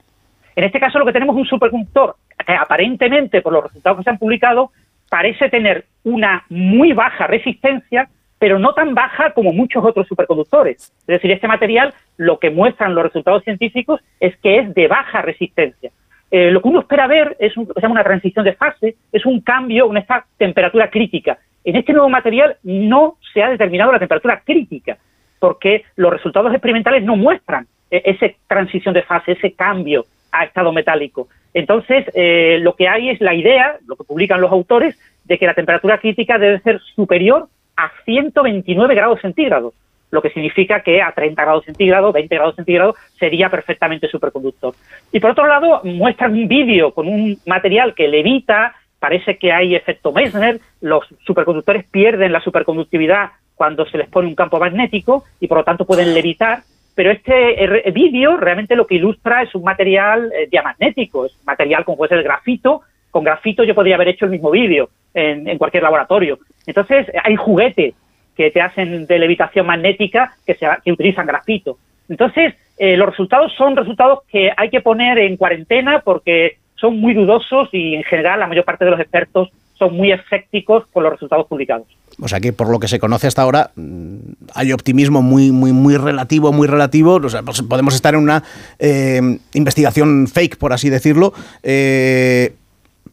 En 0.55 0.65
este 0.65 0.79
caso 0.79 0.99
lo 0.99 1.07
que 1.07 1.13
tenemos 1.13 1.35
es 1.37 1.43
un 1.43 1.49
superconductor 1.49 2.17
que 2.47 2.53
aparentemente, 2.53 3.41
por 3.41 3.53
los 3.53 3.65
resultados 3.65 3.99
que 3.99 4.05
se 4.05 4.11
han 4.11 4.19
publicado, 4.19 4.73
parece 5.09 5.49
tener 5.49 5.87
una 6.05 6.45
muy 6.51 6.93
baja 6.93 7.27
resistencia, 7.27 8.09
pero 8.39 8.59
no 8.59 8.73
tan 8.73 8.95
baja 8.95 9.33
como 9.33 9.53
muchos 9.53 9.85
otros 9.85 10.07
superconductores. 10.07 10.93
Es 11.01 11.07
decir, 11.07 11.31
este 11.31 11.49
material 11.49 11.93
lo 12.17 12.39
que 12.39 12.51
muestran 12.51 12.95
los 12.95 13.05
resultados 13.05 13.43
científicos 13.45 14.01
es 14.21 14.37
que 14.39 14.59
es 14.59 14.75
de 14.75 14.89
baja 14.89 15.23
resistencia. 15.23 15.91
Eh, 16.31 16.51
lo 16.51 16.61
que 16.61 16.69
uno 16.69 16.81
espera 16.81 17.07
ver 17.07 17.37
es 17.39 17.57
una 17.57 18.05
transición 18.05 18.45
de 18.45 18.53
fase, 18.53 18.97
es 19.13 19.25
un 19.25 19.41
cambio, 19.41 19.87
una 19.87 20.01
esta 20.01 20.27
temperatura 20.37 20.91
crítica. 20.91 21.39
En 21.65 21.77
este 21.77 21.93
nuevo 21.93 22.09
material 22.09 22.57
no 22.63 23.17
se 23.33 23.43
ha 23.43 23.51
determinado 23.51 23.93
la 23.93 23.99
temperatura 23.99 24.43
crítica, 24.45 24.99
porque 25.39 25.85
los 25.97 26.13
resultados 26.13 26.53
experimentales 26.53 27.03
no 27.03 27.17
muestran 27.17 27.67
eh, 27.91 28.03
esa 28.05 28.27
transición 28.47 28.95
de 28.95 29.03
fase, 29.03 29.33
ese 29.33 29.53
cambio 29.53 30.05
a 30.31 30.45
estado 30.45 30.73
metálico. 30.73 31.29
Entonces, 31.55 32.05
eh, 32.15 32.59
lo 32.61 32.75
que 32.77 32.89
hay 32.89 33.11
es 33.11 33.21
la 33.21 33.35
idea, 33.35 33.79
lo 33.87 33.97
que 33.97 34.05
publican 34.05 34.41
los 34.41 34.53
autores, 34.53 34.99
de 35.25 35.39
que 35.39 35.47
la 35.47 35.55
temperatura 35.55 35.99
crítica 35.99 36.39
debe 36.39 36.61
ser 36.61 36.81
superior 36.95 37.49
a 37.79 37.91
129 38.05 38.95
grados 38.95 39.21
centígrados 39.21 39.73
lo 40.11 40.23
que 40.23 40.31
significa 40.31 40.81
que 40.81 41.03
a 41.03 41.13
30 41.13 41.43
grados 41.43 41.65
centígrados, 41.65 42.13
20 42.13 42.35
grados 42.35 42.57
centígrados, 42.57 42.97
sería 43.19 43.51
perfectamente 43.51 44.09
superconductor. 44.09 44.75
Y 45.13 45.21
por 45.21 45.33
otro 45.33 45.47
lado, 45.47 45.83
muestran 45.85 46.33
un 46.33 46.49
vídeo 46.49 46.93
con 46.93 47.09
un 47.09 47.39
material 47.47 47.95
que 47.95 48.09
levita, 48.09 48.75
parece 48.99 49.37
que 49.37 49.53
hay 49.53 49.75
efecto 49.75 50.13
Meissner, 50.13 50.61
los 50.81 51.05
superconductores 51.25 51.85
pierden 51.91 52.33
la 52.33 52.41
superconductividad 52.41 53.31
cuando 53.55 53.87
se 53.87 53.99
les 53.99 54.09
pone 54.09 54.29
un 54.29 54.35
campo 54.35 54.59
magnético 54.59 55.25
y 55.41 55.47
por 55.47 55.59
lo 55.59 55.65
tanto 55.65 55.85
pueden 55.85 56.15
levitar, 56.15 56.61
pero 56.95 57.11
este 57.11 57.91
vídeo 57.93 58.37
realmente 58.37 58.77
lo 58.77 58.87
que 58.87 58.97
ilustra 58.97 59.43
es 59.43 59.55
un 59.55 59.63
material 59.63 60.33
eh, 60.33 60.49
diamagnético, 60.51 61.27
es 61.27 61.33
un 61.33 61.45
material 61.45 61.85
como 61.85 61.99
puede 61.99 62.11
ser 62.11 62.19
el 62.19 62.25
grafito, 62.25 62.83
con 63.11 63.25
grafito 63.25 63.65
yo 63.65 63.75
podría 63.75 63.95
haber 63.95 64.09
hecho 64.09 64.25
el 64.25 64.31
mismo 64.31 64.51
vídeo 64.51 64.91
en, 65.15 65.59
cualquier 65.59 65.83
laboratorio. 65.83 66.39
Entonces 66.67 67.07
hay 67.23 67.37
juguete 67.37 67.95
que 68.37 68.51
te 68.51 68.61
hacen 68.61 69.07
de 69.07 69.19
levitación 69.19 69.67
magnética 69.67 70.35
que, 70.47 70.55
se, 70.55 70.67
utilizan 70.91 71.27
grafito. 71.27 71.79
Entonces, 72.09 72.55
eh, 72.79 72.97
los 72.97 73.09
resultados 73.09 73.53
son 73.57 73.77
resultados 73.77 74.21
que 74.31 74.53
hay 74.57 74.71
que 74.71 74.81
poner 74.81 75.19
en 75.19 75.37
cuarentena 75.37 76.01
porque 76.05 76.59
son 76.77 77.01
muy 77.01 77.15
dudosos 77.15 77.69
y 77.73 77.97
en 77.97 78.05
general 78.05 78.41
la 78.41 78.47
mayor 78.47 78.65
parte 78.65 78.85
de 78.85 78.93
los 78.93 79.01
expertos 79.01 79.51
son 79.79 79.97
muy 79.97 80.13
escépticos 80.13 80.87
con 80.93 81.05
los 81.05 81.13
resultados 81.13 81.47
publicados. 81.47 81.87
O 82.21 82.27
sea 82.27 82.41
que 82.41 82.53
por 82.53 82.69
lo 82.69 82.81
que 82.81 82.89
se 82.89 82.99
conoce 82.99 83.29
hasta 83.29 83.43
ahora 83.43 83.71
mm, 83.77 84.17
hay 84.55 84.73
optimismo 84.73 85.23
muy 85.23 85.53
muy 85.53 85.73
muy 85.73 85.97
relativo, 85.97 86.53
muy 86.53 86.67
relativo. 86.67 87.15
O 87.15 87.29
sea, 87.29 87.43
pues 87.43 87.63
podemos 87.63 87.95
estar 87.95 88.15
en 88.15 88.21
una 88.21 88.43
eh, 88.79 89.39
investigación 89.55 90.27
fake, 90.27 90.59
por 90.59 90.73
así 90.73 90.91
decirlo. 90.91 91.33
Eh, 91.63 92.55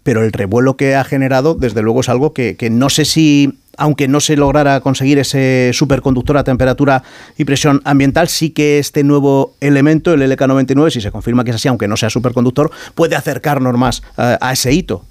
pero 0.06 0.24
el 0.24 0.32
revuelo 0.32 0.78
que 0.78 0.94
ha 0.94 1.04
generado, 1.04 1.56
desde 1.56 1.82
luego, 1.82 2.02
es 2.02 2.10
algo 2.10 2.32
que, 2.32 2.56
que 2.56 2.70
no 2.70 2.90
sé 2.90 3.06
si 3.06 3.58
aunque 3.76 4.08
no 4.08 4.20
se 4.20 4.38
lograra 4.38 4.80
conseguir 4.80 5.18
ese 5.18 5.72
superconductor 5.74 6.38
a 6.38 6.44
temperatura 6.44 7.02
y 7.38 7.44
presión 7.44 7.82
ambiental, 7.86 8.28
sí 8.28 8.54
que 8.54 8.78
este 8.78 9.04
nuevo 9.04 9.54
elemento, 9.60 10.14
el 10.14 10.22
LK99, 10.22 10.92
si 10.92 11.02
se 11.02 11.12
confirma 11.12 11.44
que 11.44 11.50
es 11.50 11.56
así, 11.56 11.68
aunque 11.68 11.88
no 11.88 11.98
sea 11.98 12.12
superconductor, 12.12 12.70
puede 12.94 13.16
acercarnos 13.16 13.76
más 13.78 14.04
eh, 14.20 14.38
a, 14.40 14.54
ese 14.54 14.72
hito. 14.72 15.02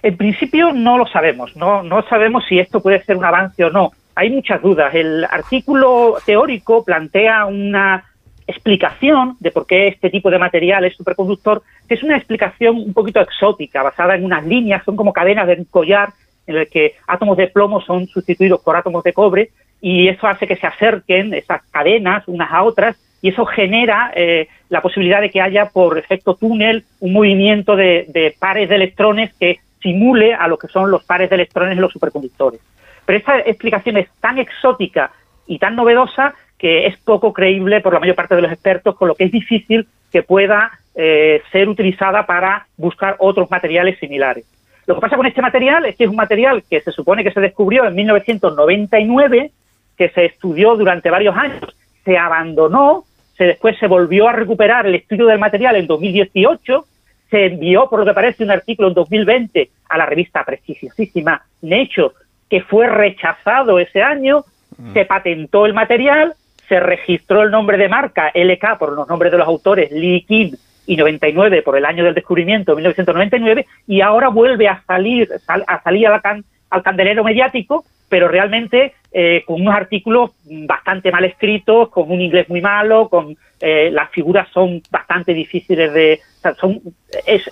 En 0.00 0.16
principio 0.16 0.72
no 0.72 0.96
lo 0.96 1.06
sabemos, 1.08 1.56
no, 1.56 1.82
no 1.82 2.06
sabemos 2.08 2.44
si 2.48 2.60
esto 2.60 2.80
puede 2.80 3.02
ser 3.02 3.16
un 3.16 3.24
avance 3.24 3.64
o 3.64 3.70
no. 3.70 3.90
Hay 4.14 4.30
muchas 4.30 4.62
dudas. 4.62 4.94
El 4.94 5.24
artículo 5.24 6.18
teórico 6.24 6.84
plantea 6.84 7.46
una 7.46 8.04
explicación 8.46 9.36
de 9.40 9.50
por 9.50 9.66
qué 9.66 9.88
este 9.88 10.10
tipo 10.10 10.30
de 10.30 10.38
material 10.38 10.84
es 10.84 10.96
superconductor, 10.96 11.62
que 11.88 11.94
es 11.94 12.02
una 12.02 12.16
explicación 12.16 12.76
un 12.76 12.92
poquito 12.92 13.20
exótica, 13.20 13.82
basada 13.82 14.14
en 14.14 14.24
unas 14.24 14.44
líneas, 14.44 14.84
son 14.84 14.96
como 14.96 15.12
cadenas 15.12 15.46
de 15.46 15.64
collar 15.70 16.10
en 16.46 16.56
el 16.56 16.68
que 16.68 16.94
átomos 17.06 17.36
de 17.36 17.48
plomo 17.48 17.80
son 17.80 18.06
sustituidos 18.06 18.60
por 18.60 18.76
átomos 18.76 19.02
de 19.02 19.12
cobre 19.12 19.50
y 19.80 20.08
eso 20.08 20.26
hace 20.26 20.46
que 20.46 20.56
se 20.56 20.66
acerquen 20.66 21.34
esas 21.34 21.62
cadenas 21.70 22.24
unas 22.26 22.50
a 22.52 22.62
otras 22.62 22.96
y 23.22 23.30
eso 23.30 23.46
genera 23.46 24.12
eh, 24.14 24.48
la 24.68 24.82
posibilidad 24.82 25.20
de 25.20 25.30
que 25.30 25.40
haya 25.40 25.70
por 25.70 25.96
efecto 25.96 26.34
túnel 26.34 26.84
un 27.00 27.14
movimiento 27.14 27.74
de, 27.74 28.34
pares 28.38 28.68
de 28.68 28.74
electrones 28.74 29.32
que 29.40 29.60
simule 29.80 30.34
a 30.34 30.46
lo 30.48 30.58
que 30.58 30.68
son 30.68 30.90
los 30.90 31.04
pares 31.04 31.30
de 31.30 31.36
electrones 31.36 31.72
en 31.72 31.80
los 31.80 31.92
superconductores. 31.92 32.60
Pero 33.06 33.18
esta 33.18 33.38
explicación 33.38 33.96
es 33.96 34.08
tan 34.20 34.38
exótica 34.38 35.10
y 35.46 35.58
tan 35.58 35.76
novedosa 35.76 36.34
que 36.64 36.86
es 36.86 36.96
poco 36.96 37.34
creíble 37.34 37.82
por 37.82 37.92
la 37.92 38.00
mayor 38.00 38.14
parte 38.14 38.34
de 38.34 38.40
los 38.40 38.50
expertos, 38.50 38.96
con 38.96 39.08
lo 39.08 39.14
que 39.14 39.24
es 39.24 39.30
difícil 39.30 39.86
que 40.10 40.22
pueda 40.22 40.70
eh, 40.94 41.42
ser 41.52 41.68
utilizada 41.68 42.24
para 42.24 42.66
buscar 42.78 43.16
otros 43.18 43.50
materiales 43.50 43.98
similares. 43.98 44.46
Lo 44.86 44.94
que 44.94 45.02
pasa 45.02 45.16
con 45.16 45.26
este 45.26 45.42
material 45.42 45.84
es 45.84 45.94
que 45.94 46.04
es 46.04 46.08
un 46.08 46.16
material 46.16 46.64
que 46.70 46.80
se 46.80 46.90
supone 46.90 47.22
que 47.22 47.32
se 47.32 47.40
descubrió 47.42 47.84
en 47.84 47.94
1999, 47.94 49.50
que 49.94 50.08
se 50.08 50.24
estudió 50.24 50.74
durante 50.74 51.10
varios 51.10 51.36
años, 51.36 51.76
se 52.02 52.16
abandonó, 52.16 53.04
se 53.36 53.44
después 53.44 53.76
se 53.78 53.86
volvió 53.86 54.26
a 54.26 54.32
recuperar 54.32 54.86
el 54.86 54.94
estudio 54.94 55.26
del 55.26 55.38
material 55.38 55.76
en 55.76 55.86
2018, 55.86 56.86
se 57.30 57.44
envió, 57.44 57.90
por 57.90 57.98
lo 57.98 58.06
que 58.06 58.14
parece, 58.14 58.42
un 58.42 58.52
artículo 58.52 58.88
en 58.88 58.94
2020 58.94 59.68
a 59.90 59.98
la 59.98 60.06
revista 60.06 60.42
prestigiosísima 60.44 61.44
Nature, 61.60 62.14
que 62.48 62.62
fue 62.62 62.86
rechazado 62.86 63.78
ese 63.78 64.02
año, 64.02 64.46
mm. 64.78 64.94
se 64.94 65.04
patentó 65.04 65.66
el 65.66 65.74
material, 65.74 66.34
se 66.68 66.80
registró 66.80 67.42
el 67.42 67.50
nombre 67.50 67.76
de 67.78 67.88
marca 67.88 68.30
LK 68.34 68.78
por 68.78 68.92
los 68.92 69.08
nombres 69.08 69.32
de 69.32 69.38
los 69.38 69.46
autores 69.46 69.90
Lee 69.90 70.24
Kim 70.26 70.52
y 70.86 70.96
99 70.96 71.62
por 71.62 71.76
el 71.76 71.84
año 71.84 72.04
del 72.04 72.14
descubrimiento, 72.14 72.74
1999, 72.74 73.66
y 73.86 74.00
ahora 74.00 74.28
vuelve 74.28 74.68
a 74.68 74.82
salir, 74.86 75.28
a 75.46 75.82
salir 75.82 76.06
al 76.08 76.82
candelero 76.82 77.24
mediático, 77.24 77.84
pero 78.08 78.28
realmente 78.28 78.94
eh, 79.12 79.42
con 79.46 79.60
unos 79.60 79.74
artículos 79.74 80.32
bastante 80.44 81.10
mal 81.10 81.24
escritos, 81.24 81.88
con 81.88 82.10
un 82.10 82.20
inglés 82.20 82.48
muy 82.48 82.60
malo, 82.60 83.08
con 83.08 83.36
eh, 83.60 83.90
las 83.90 84.10
figuras 84.10 84.48
son 84.52 84.82
bastante 84.90 85.32
difíciles 85.32 85.92
de... 85.92 86.20
son, 86.60 86.80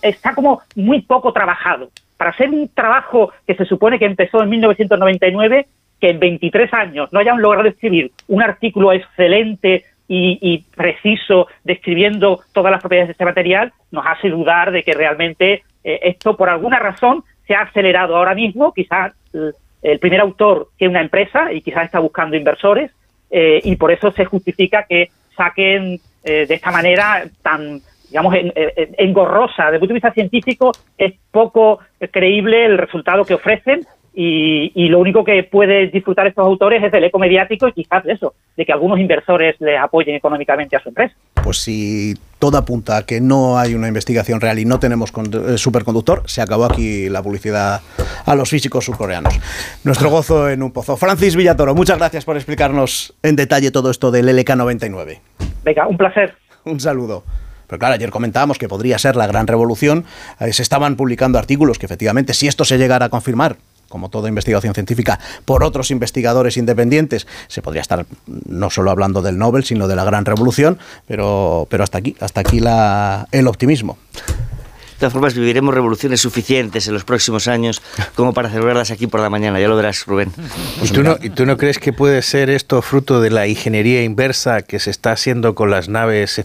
está 0.02 0.34
como 0.34 0.60
muy 0.76 1.02
poco 1.02 1.32
trabajado. 1.32 1.90
Para 2.16 2.30
hacer 2.30 2.50
un 2.50 2.68
trabajo 2.68 3.32
que 3.46 3.54
se 3.54 3.64
supone 3.64 3.98
que 3.98 4.04
empezó 4.04 4.42
en 4.42 4.50
1999, 4.50 5.66
que 6.02 6.10
en 6.10 6.18
23 6.18 6.74
años 6.74 7.12
no 7.12 7.20
hayan 7.20 7.40
logrado 7.40 7.68
escribir 7.68 8.10
un 8.26 8.42
artículo 8.42 8.92
excelente 8.92 9.84
y, 10.08 10.64
preciso 10.76 11.46
describiendo 11.62 12.40
todas 12.52 12.72
las 12.72 12.80
propiedades 12.80 13.08
de 13.08 13.12
este 13.12 13.24
material, 13.24 13.72
nos 13.92 14.04
hace 14.04 14.28
dudar 14.28 14.72
de 14.72 14.82
que 14.82 14.94
realmente 14.94 15.62
eh, 15.84 16.00
esto 16.02 16.36
por 16.36 16.50
alguna 16.50 16.80
razón 16.80 17.22
se 17.46 17.54
ha 17.54 17.60
acelerado 17.60 18.16
ahora 18.16 18.34
mismo, 18.34 18.74
quizás 18.74 19.14
el, 19.32 19.98
primer 20.00 20.20
autor 20.20 20.70
que 20.76 20.88
una 20.88 21.00
empresa 21.00 21.52
y 21.52 21.60
quizás 21.60 21.84
está 21.84 22.00
buscando 22.00 22.36
inversores 22.36 22.90
eh, 23.30 23.60
y 23.62 23.76
por 23.76 23.92
eso 23.92 24.10
se 24.10 24.24
justifica 24.24 24.84
que 24.88 25.08
saquen 25.36 26.00
eh, 26.24 26.46
de 26.46 26.54
esta 26.54 26.72
manera 26.72 27.24
tan 27.42 27.80
digamos, 28.08 28.34
engorrosa. 28.98 29.66
Desde 29.66 29.76
el 29.76 29.80
punto 29.80 29.94
de 29.94 30.00
vista 30.00 30.12
científico 30.12 30.72
es 30.98 31.14
poco 31.30 31.78
creíble 32.10 32.66
el 32.66 32.76
resultado 32.76 33.24
que 33.24 33.34
ofrecen 33.34 33.86
Y, 34.14 34.88
lo 34.88 34.98
único 34.98 35.24
que 35.24 35.42
puede 35.42 35.88
disfrutar 35.88 36.26
estos 36.26 36.44
autores 36.44 36.82
es 36.84 36.92
del 36.92 37.04
eco 37.04 37.18
mediático 37.18 37.66
y 37.68 37.72
quizás 37.72 38.04
de 38.04 38.12
eso, 38.12 38.34
de 38.56 38.66
que 38.66 38.72
algunos 38.72 38.98
inversores 38.98 39.56
les 39.58 39.78
apoyen 39.78 40.14
económicamente 40.14 40.76
a 40.76 40.82
su 40.82 40.90
empresa. 40.90 41.14
Pues 41.42 41.58
si 41.58 42.14
todo 42.38 42.58
apunta 42.58 42.98
a 42.98 43.06
que 43.06 43.22
no 43.22 43.58
hay 43.58 43.74
una 43.74 43.88
investigación 43.88 44.40
real 44.40 44.58
y 44.58 44.66
no 44.66 44.78
tenemos 44.78 45.12
eh, 45.12 45.56
superconductor, 45.56 46.22
se 46.26 46.42
acabó 46.42 46.66
aquí 46.66 47.08
la 47.08 47.22
publicidad 47.22 47.80
a 48.26 48.34
los 48.34 48.50
físicos 48.50 48.84
surcoreanos. 48.84 49.40
Nuestro 49.84 50.10
gozo 50.10 50.50
en 50.50 50.62
un 50.62 50.72
pozo. 50.72 50.96
Francis 50.98 51.34
Villatoro, 51.34 51.74
muchas 51.74 51.96
gracias 51.98 52.26
por 52.26 52.36
explicarnos 52.36 53.14
en 53.22 53.36
detalle 53.36 53.70
todo 53.70 53.90
esto 53.90 54.10
del 54.10 54.28
LK99. 54.28 55.20
Venga, 55.64 55.86
un 55.86 55.96
placer. 55.96 56.34
Un 56.64 56.80
saludo. 56.80 57.24
Pero 57.66 57.78
claro, 57.78 57.94
ayer 57.94 58.10
comentábamos 58.10 58.58
que 58.58 58.68
podría 58.68 58.98
ser 58.98 59.16
la 59.16 59.26
gran 59.26 59.46
revolución. 59.46 60.04
Eh, 60.40 60.52
se 60.52 60.62
estaban 60.62 60.96
publicando 60.96 61.38
artículos 61.38 61.78
que 61.78 61.86
efectivamente, 61.86 62.34
si 62.34 62.46
esto 62.46 62.66
se 62.66 62.76
llegara 62.76 63.06
a 63.06 63.08
confirmar, 63.08 63.56
como 63.92 64.08
toda 64.08 64.30
investigación 64.30 64.72
científica, 64.72 65.20
por 65.44 65.62
otros 65.62 65.90
investigadores 65.90 66.56
independientes, 66.56 67.26
se 67.46 67.60
podría 67.60 67.82
estar 67.82 68.06
no 68.46 68.70
solo 68.70 68.90
hablando 68.90 69.20
del 69.20 69.36
Nobel, 69.36 69.64
sino 69.64 69.86
de 69.86 69.96
la 69.96 70.04
gran 70.04 70.24
revolución, 70.24 70.78
pero, 71.06 71.66
pero 71.68 71.84
hasta 71.84 71.98
aquí, 71.98 72.16
hasta 72.18 72.40
aquí 72.40 72.58
la, 72.58 73.28
el 73.32 73.46
optimismo 73.46 73.98
todas 75.02 75.12
formas, 75.12 75.34
viviremos 75.34 75.74
revoluciones 75.74 76.20
suficientes 76.20 76.86
en 76.86 76.94
los 76.94 77.02
próximos 77.02 77.48
años 77.48 77.82
como 78.14 78.32
para 78.32 78.48
celebrarlas 78.48 78.92
aquí 78.92 79.08
por 79.08 79.20
la 79.20 79.30
mañana. 79.30 79.58
Ya 79.58 79.66
lo 79.66 79.74
verás, 79.74 80.06
Rubén. 80.06 80.32
¿Y 80.80 80.88
tú, 80.88 81.02
no, 81.02 81.18
¿Y 81.20 81.30
tú 81.30 81.44
no 81.44 81.56
crees 81.56 81.80
que 81.80 81.92
puede 81.92 82.22
ser 82.22 82.50
esto 82.50 82.80
fruto 82.82 83.20
de 83.20 83.30
la 83.30 83.48
ingeniería 83.48 84.04
inversa 84.04 84.62
que 84.62 84.78
se 84.78 84.90
está 84.90 85.10
haciendo 85.10 85.56
con 85.56 85.70
las 85.70 85.88
naves 85.88 86.40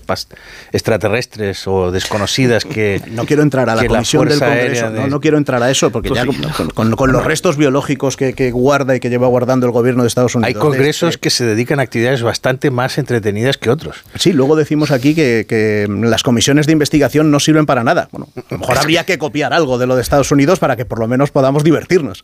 extraterrestres 0.71 1.67
o 1.67 1.91
desconocidas 1.91 2.65
que... 2.65 3.01
No 3.17 3.25
quiero 3.25 3.41
entrar 3.41 3.69
a 3.69 3.75
la 3.75 3.85
comisión 3.85 4.27
del 4.27 4.39
Congreso, 4.39 4.89
no, 4.89 5.19
quiero 5.21 5.37
entrar 5.37 5.61
a 5.63 5.71
eso, 5.71 5.91
porque 5.91 6.09
pues 6.09 6.23
ya 6.23 6.73
con, 6.73 7.11
los 7.11 7.23
restos 7.23 7.57
biológicos 7.57 8.17
que, 8.17 8.51
guarda 8.51 8.95
y 8.95 8.99
que 8.99 9.09
lleva 9.09 9.27
guardando 9.27 9.65
el 9.65 9.71
gobierno 9.71 10.03
de 10.03 10.07
Estados 10.07 10.35
Unidos... 10.35 10.47
Hay 10.47 10.59
congresos 10.59 11.11
este 11.11 11.21
que 11.21 11.29
se 11.29 11.45
dedican 11.45 11.79
a 11.79 11.83
actividades 11.83 12.21
bastante 12.21 12.71
más 12.71 12.97
entretenidas 12.97 13.57
que 13.57 13.69
otros. 13.69 14.03
Sí, 14.15 14.33
luego 14.33 14.55
decimos 14.55 14.91
aquí 14.91 15.15
que, 15.15 15.45
que 15.47 15.87
las 15.87 16.23
comisiones 16.23 16.65
de 16.65 16.73
investigación 16.73 17.31
no 17.31 17.39
sirven 17.39 17.65
para 17.65 17.83
nada. 17.83 18.09
Bueno, 18.11 18.27
a 18.49 18.53
lo 18.53 18.59
mejor 18.59 18.77
habría 18.77 19.05
que 19.05 19.17
copiar 19.17 19.53
algo 19.53 19.77
de 19.77 19.87
lo 19.87 19.95
de 19.95 20.01
Estados 20.01 20.31
Unidos 20.31 20.59
para 20.59 20.75
que 20.75 20.85
por 20.85 20.99
lo 20.99 21.07
menos 21.07 21.31
podamos 21.31 21.63
divertirnos. 21.63 22.23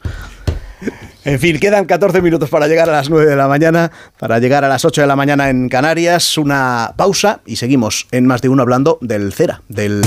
En 1.25 1.39
fin, 1.39 1.59
quedan 1.59 1.85
14 1.85 2.21
minutos 2.21 2.49
para 2.49 2.67
llegar 2.67 2.89
a 2.89 2.93
las 2.93 3.09
9 3.09 3.29
de 3.29 3.35
la 3.35 3.47
mañana, 3.47 3.91
para 4.19 4.39
llegar 4.39 4.65
a 4.65 4.69
las 4.69 4.83
8 4.83 5.01
de 5.01 5.07
la 5.07 5.15
mañana 5.15 5.49
en 5.49 5.69
Canarias. 5.69 6.37
Una 6.37 6.93
pausa 6.97 7.39
y 7.45 7.55
seguimos 7.55 8.07
en 8.11 8.25
más 8.25 8.41
de 8.41 8.49
uno 8.49 8.61
hablando 8.61 8.97
del 9.01 9.31
CERA, 9.33 9.61
del... 9.69 10.01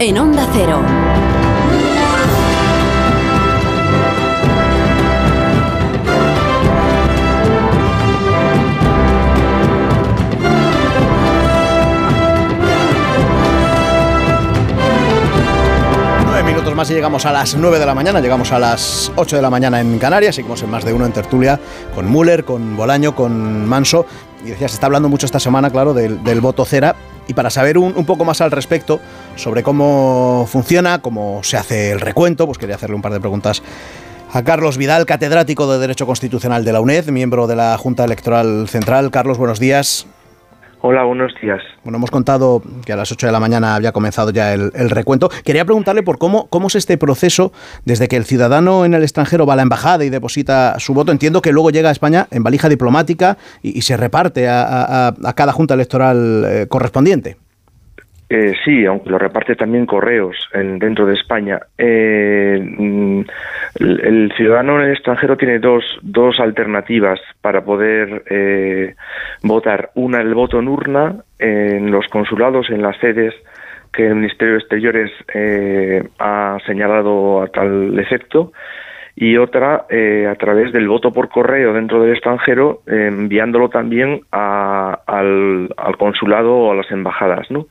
En 0.00 0.18
Onda 0.18 0.46
Cero. 0.52 0.82
Y 16.90 16.94
llegamos 16.94 17.24
a 17.24 17.32
las 17.32 17.54
9 17.54 17.78
de 17.78 17.86
la 17.86 17.94
mañana, 17.94 18.20
llegamos 18.20 18.52
a 18.52 18.58
las 18.58 19.10
8 19.16 19.36
de 19.36 19.42
la 19.42 19.48
mañana 19.48 19.80
en 19.80 19.98
Canarias, 19.98 20.34
seguimos 20.34 20.62
en 20.62 20.70
más 20.70 20.84
de 20.84 20.92
uno 20.92 21.06
en 21.06 21.12
tertulia 21.12 21.58
con 21.94 22.10
Müller, 22.10 22.44
con 22.44 22.76
Bolaño, 22.76 23.14
con 23.14 23.64
Manso. 23.66 24.06
Y 24.44 24.50
decía, 24.50 24.68
se 24.68 24.74
está 24.74 24.86
hablando 24.86 25.08
mucho 25.08 25.24
esta 25.24 25.40
semana, 25.40 25.70
claro, 25.70 25.94
del, 25.94 26.40
voto 26.40 26.64
cera. 26.64 26.96
Y 27.26 27.34
para 27.34 27.48
saber 27.48 27.78
un, 27.78 27.96
un, 27.96 28.04
poco 28.04 28.24
más 28.24 28.40
al 28.40 28.50
respecto 28.50 29.00
sobre 29.36 29.62
cómo 29.62 30.46
funciona, 30.50 31.00
cómo 31.00 31.40
se 31.42 31.56
hace 31.56 31.92
el 31.92 32.00
recuento, 32.00 32.44
pues 32.44 32.58
quería 32.58 32.74
hacerle 32.74 32.96
un 32.96 33.02
par 33.02 33.12
de 33.12 33.20
preguntas 33.20 33.62
a 34.32 34.42
Carlos 34.42 34.76
Vidal, 34.76 35.06
catedrático 35.06 35.72
de 35.72 35.78
Derecho 35.78 36.06
Constitucional 36.06 36.64
de 36.64 36.72
la 36.72 36.80
UNED, 36.80 37.08
miembro 37.10 37.46
de 37.46 37.56
la 37.56 37.78
Junta 37.78 38.04
Electoral 38.04 38.68
Central. 38.68 39.10
Carlos, 39.10 39.38
buenos 39.38 39.60
días. 39.60 40.06
Hola, 40.86 41.02
buenos 41.04 41.32
días. 41.40 41.62
Bueno, 41.82 41.96
hemos 41.96 42.10
contado 42.10 42.62
que 42.84 42.92
a 42.92 42.96
las 42.96 43.10
8 43.10 43.28
de 43.28 43.32
la 43.32 43.40
mañana 43.40 43.74
había 43.74 43.92
comenzado 43.92 44.30
ya 44.32 44.52
el, 44.52 44.70
recuento. 44.90 45.30
Quería 45.42 45.64
preguntarle 45.64 46.02
por 46.02 46.18
cómo, 46.18 46.46
cómo 46.48 46.66
es 46.66 46.74
este 46.74 46.98
proceso 46.98 47.52
desde 47.86 48.06
que 48.06 48.16
el 48.16 48.26
ciudadano 48.26 48.84
en 48.84 48.92
el 48.92 49.02
extranjero 49.02 49.46
va 49.46 49.54
a 49.54 49.56
la 49.56 49.62
embajada 49.62 50.04
y 50.04 50.10
deposita 50.10 50.78
su 50.78 50.92
voto. 50.92 51.10
Entiendo 51.10 51.40
que 51.40 51.52
luego 51.52 51.70
llega 51.70 51.88
a 51.88 51.92
España 51.92 52.26
en 52.30 52.42
valija 52.42 52.68
diplomática 52.68 53.38
y, 53.62 53.80
se 53.80 53.96
reparte 53.96 54.46
a, 54.46 55.14
cada 55.34 55.52
junta 55.54 55.72
electoral 55.72 56.44
eh, 56.46 56.66
correspondiente. 56.68 57.38
Eh, 58.36 58.52
sí, 58.64 58.84
aunque 58.84 59.10
lo 59.10 59.18
reparte 59.18 59.54
también 59.54 59.86
correos 59.86 60.36
en, 60.52 60.80
dentro 60.80 61.06
de 61.06 61.14
España. 61.14 61.60
Eh, 61.78 62.58
mm, 62.60 63.20
el, 63.78 64.32
ciudadano 64.36 64.80
en 64.80 64.86
el 64.86 64.92
extranjero 64.92 65.36
tiene 65.36 65.60
dos, 65.60 65.84
dos 66.02 66.40
alternativas 66.40 67.20
para 67.40 67.64
poder 67.64 68.24
eh, 68.28 68.96
votar. 69.44 69.90
Una, 69.94 70.20
el 70.20 70.34
voto 70.34 70.58
en 70.58 70.66
urna 70.66 71.14
en 71.38 71.92
los 71.92 72.08
consulados, 72.08 72.70
en 72.70 72.82
las 72.82 72.98
sedes 72.98 73.34
que 73.92 74.08
el 74.08 74.16
Ministerio 74.16 74.54
de 74.54 74.58
Exteriores 74.58 75.12
ha 76.18 76.58
señalado 76.66 77.40
a 77.40 77.46
tal 77.46 77.96
efecto 78.00 78.52
y 79.14 79.36
otra 79.36 79.86
a 79.86 80.34
través 80.34 80.72
del 80.72 80.88
voto 80.88 81.12
por 81.12 81.28
correo 81.28 81.72
dentro 81.72 82.02
del 82.02 82.14
extranjero, 82.14 82.80
enviándolo 82.88 83.68
también 83.68 84.22
al, 84.32 84.98
al, 85.76 85.96
consulado 85.96 86.56
o 86.56 86.72
a 86.72 86.74
las 86.74 86.90
embajadas, 86.90 87.48
¿no? 87.52 87.68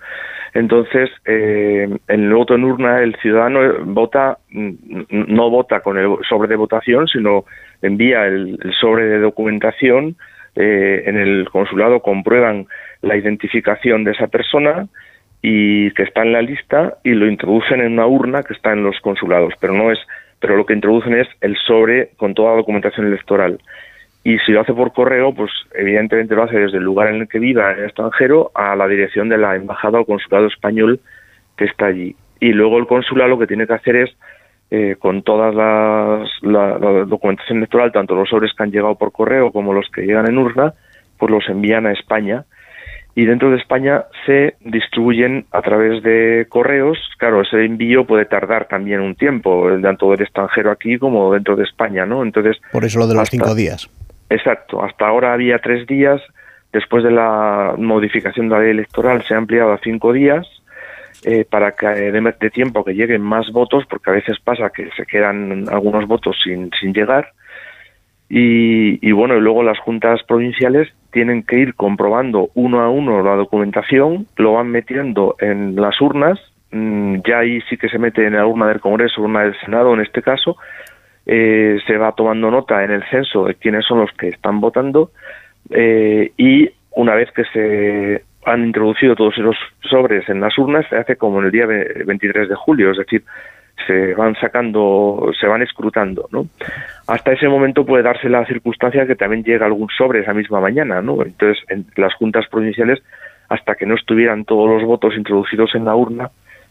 Entonces, 0.54 1.10
eh, 1.26 1.88
en 2.08 2.24
el 2.24 2.34
voto 2.34 2.54
en 2.56 2.64
urna, 2.64 3.02
el 3.02 3.16
ciudadano 3.16 3.86
vota, 3.86 4.38
no 4.52 5.50
vota 5.50 5.80
con 5.80 5.98
el 5.98 6.18
sobre 6.30 6.48
de 6.48 6.56
votación, 6.56 7.08
sino 7.08 7.46
envía 7.82 8.28
el, 8.28 8.60
sobre 8.80 9.06
de 9.06 9.20
documentación. 9.20 10.16
Eh, 10.56 11.04
en 11.08 11.18
el 11.18 11.50
consulado 11.50 12.02
comprueban 12.02 12.68
la 13.02 13.18
identificación 13.18 14.04
de 14.04 14.12
esa 14.12 14.28
persona 14.28 14.88
y 15.42 15.92
que 15.92 16.04
está 16.04 16.22
en 16.22 16.34
la 16.34 16.44
lista 16.44 16.98
y 17.04 17.14
lo 17.14 17.28
introducen 17.28 17.82
en 17.82 17.94
una 17.94 18.06
urna 18.06 18.44
que 18.44 18.54
está 18.54 18.72
en 18.72 18.84
los 18.84 19.00
consulados, 19.02 19.54
pero 19.60 19.74
no 19.74 19.92
es, 19.92 20.00
pero 20.40 20.56
lo 20.56 20.66
que 20.66 20.74
introducen 20.74 21.16
es 21.16 21.28
el 21.42 21.58
sobre 21.58 22.12
con 22.18 22.36
toda 22.36 22.52
la 22.52 22.58
documentación 22.58 23.08
electoral. 23.08 23.60
Y 24.24 24.38
si 24.40 24.54
lo 24.54 24.62
hace 24.62 24.74
por 24.74 24.94
correo, 24.94 25.34
pues 25.34 25.52
evidentemente 25.74 26.34
lo 26.34 26.44
hace 26.44 26.58
desde 26.58 26.78
el 26.78 26.84
lugar 26.84 27.10
en 27.10 27.22
el 27.22 27.28
que 27.28 27.40
viva 27.40 27.74
en 27.74 27.80
el 27.80 27.86
extranjero 27.86 28.52
a 28.56 28.76
la 28.76 28.88
dirección 28.88 29.28
de 29.28 29.38
la 29.38 29.56
embajada 29.56 30.00
o 30.00 30.06
consulado 30.06 30.48
español 30.48 31.02
que 31.58 31.66
está 31.66 31.88
allí. 31.88 32.16
Y 32.40 32.54
luego 32.54 32.78
el 32.78 32.88
consulado 32.88 33.32
lo 33.32 33.40
que 33.40 33.48
tiene 33.48 33.68
que 33.68 33.74
hacer 33.74 33.96
es, 33.98 34.10
eh, 34.72 34.96
con 34.98 35.24
toda 35.24 35.52
la, 35.52 37.06
documentación 37.06 37.58
electoral, 37.58 37.92
tanto 37.92 38.16
los 38.16 38.30
sobres 38.30 38.52
que 38.56 38.64
han 38.64 38.72
llegado 38.72 38.96
por 38.96 39.12
correo 39.12 39.52
como 39.52 39.74
los 39.74 39.90
que 39.90 40.02
llegan 40.04 40.28
en 40.28 40.38
urna, 40.38 40.74
pues 41.18 41.30
los 41.30 41.48
envían 41.50 41.86
a 41.86 41.92
España. 41.92 42.46
Y 43.16 43.26
dentro 43.26 43.52
de 43.52 43.58
España 43.58 44.06
se 44.26 44.56
distribuyen 44.62 45.46
a 45.52 45.62
través 45.62 46.02
de 46.02 46.48
correos. 46.50 46.98
Claro, 47.18 47.42
ese 47.42 47.64
envío 47.64 48.06
puede 48.06 48.26
tardar 48.26 48.68
también 48.68 49.02
un 49.02 49.16
tiempo, 49.16 49.70
tanto 49.82 50.10
del 50.12 50.22
extranjero 50.22 50.72
aquí 50.72 50.98
como 50.98 51.32
dentro 51.32 51.56
de 51.56 51.64
España, 51.64 52.06
¿no? 52.06 52.24
Entonces. 52.24 52.58
Por 52.72 52.86
eso 52.86 53.00
lo 53.00 53.08
de 53.08 53.16
los 53.16 53.30
cinco 53.30 53.54
días. 53.54 53.90
Exacto, 54.34 54.84
hasta 54.84 55.08
ahora 55.08 55.32
había 55.32 55.60
tres 55.60 55.86
días, 55.86 56.20
después 56.72 57.04
de 57.04 57.12
la 57.12 57.76
modificación 57.78 58.50
de 58.50 58.56
la 58.56 58.62
ley 58.62 58.72
electoral 58.72 59.22
se 59.22 59.36
ha 59.36 59.38
ampliado 59.38 59.72
a 59.74 59.78
cinco 59.78 60.12
días 60.12 60.48
eh, 61.24 61.46
para 61.48 61.74
que 61.74 61.86
eh, 61.86 62.12
de, 62.12 62.50
tiempo 62.50 62.84
que 62.84 62.96
lleguen 62.96 63.22
más 63.22 63.52
votos, 63.52 63.86
porque 63.88 64.10
a 64.10 64.14
veces 64.14 64.40
pasa 64.40 64.72
que 64.72 64.90
se 64.98 65.06
quedan 65.06 65.70
algunos 65.70 66.08
votos 66.08 66.36
sin, 66.44 66.72
sin 66.82 66.96
llegar. 66.96 67.34
Y, 68.28 69.08
y 69.08 69.12
bueno, 69.12 69.38
y 69.38 69.42
luego 69.42 69.62
las 69.62 69.78
juntas 69.78 70.24
provinciales 70.24 70.92
tienen 71.12 71.44
que 71.44 71.60
ir 71.60 71.76
comprobando 71.76 72.50
uno 72.56 72.82
a 72.82 72.90
uno 72.90 73.22
la 73.22 73.36
documentación, 73.36 74.26
lo 74.38 74.54
van 74.54 74.72
metiendo 74.72 75.36
en 75.40 75.76
las 75.76 76.02
urnas, 76.02 76.40
mm, 76.72 77.18
ya 77.24 77.38
ahí 77.38 77.62
sí 77.70 77.78
que 77.78 77.88
se 77.88 78.00
mete 78.00 78.26
en 78.26 78.34
la 78.34 78.48
urna 78.48 78.68
del 78.68 78.80
Congreso, 78.80 79.22
urna 79.22 79.44
del 79.44 79.60
Senado 79.60 79.94
en 79.94 80.02
este 80.02 80.24
caso, 80.24 80.58
eh, 81.26 81.80
se 81.88 81.98
va 81.98 82.12
tomando 82.12 82.52
nota 82.52 82.84
en 82.84 82.92
el 82.92 83.04
censo 83.10 83.46
de 83.46 83.56
quiénes 83.56 83.86
son 83.86 84.00
los 84.00 84.12
que 84.14 84.30
están 84.30 84.60
votando 84.60 85.12
eh, 85.70 86.32
y 86.38 86.70
una 86.92 87.16
vez 87.16 87.32
que 87.32 87.44
se 87.46 88.24
han 88.46 88.66
introducido 88.66 89.16
todos 89.16 89.38
esos 89.38 89.56
sobres 89.90 90.28
en 90.30 90.42
las 90.42 90.58
urnas, 90.58 90.86
se 90.90 90.98
hace 90.98 91.16
como 91.16 91.40
en 91.40 91.46
el 91.46 91.52
día 91.52 91.66
23 91.66 92.50
de 92.50 92.56
julio, 92.56 92.92
es 92.92 92.98
decir, 92.98 93.24
se 93.88 94.14
van 94.16 94.36
sacando, 94.36 95.32
se 95.40 95.48
van 95.48 95.62
escrutando, 95.62 96.28
¿no? 96.32 96.48
Hasta 97.08 97.34
ese 97.34 97.48
momento 97.48 97.86
puede 97.86 98.04
darse 98.04 98.30
la 98.30 98.46
circunstancia 98.46 99.08
que 99.08 99.16
también 99.16 99.44
llega 99.44 99.66
algún 99.66 99.90
sobre 99.98 100.22
esa 100.22 100.34
misma 100.34 100.60
mañana, 100.60 101.02
¿no? 101.02 101.24
Entonces, 101.24 101.64
en 101.70 101.86
las 101.96 102.14
juntas 102.16 102.46
provinciales, 102.50 103.02
hasta 103.50 103.76
que 103.76 103.86
no 103.86 103.96
estuvieran 103.96 104.46
todos 104.46 104.70
los 104.70 104.84
votos 104.84 105.16
introducidos 105.16 105.74
en 105.76 105.86
la 105.86 105.96
urna, 105.96 106.30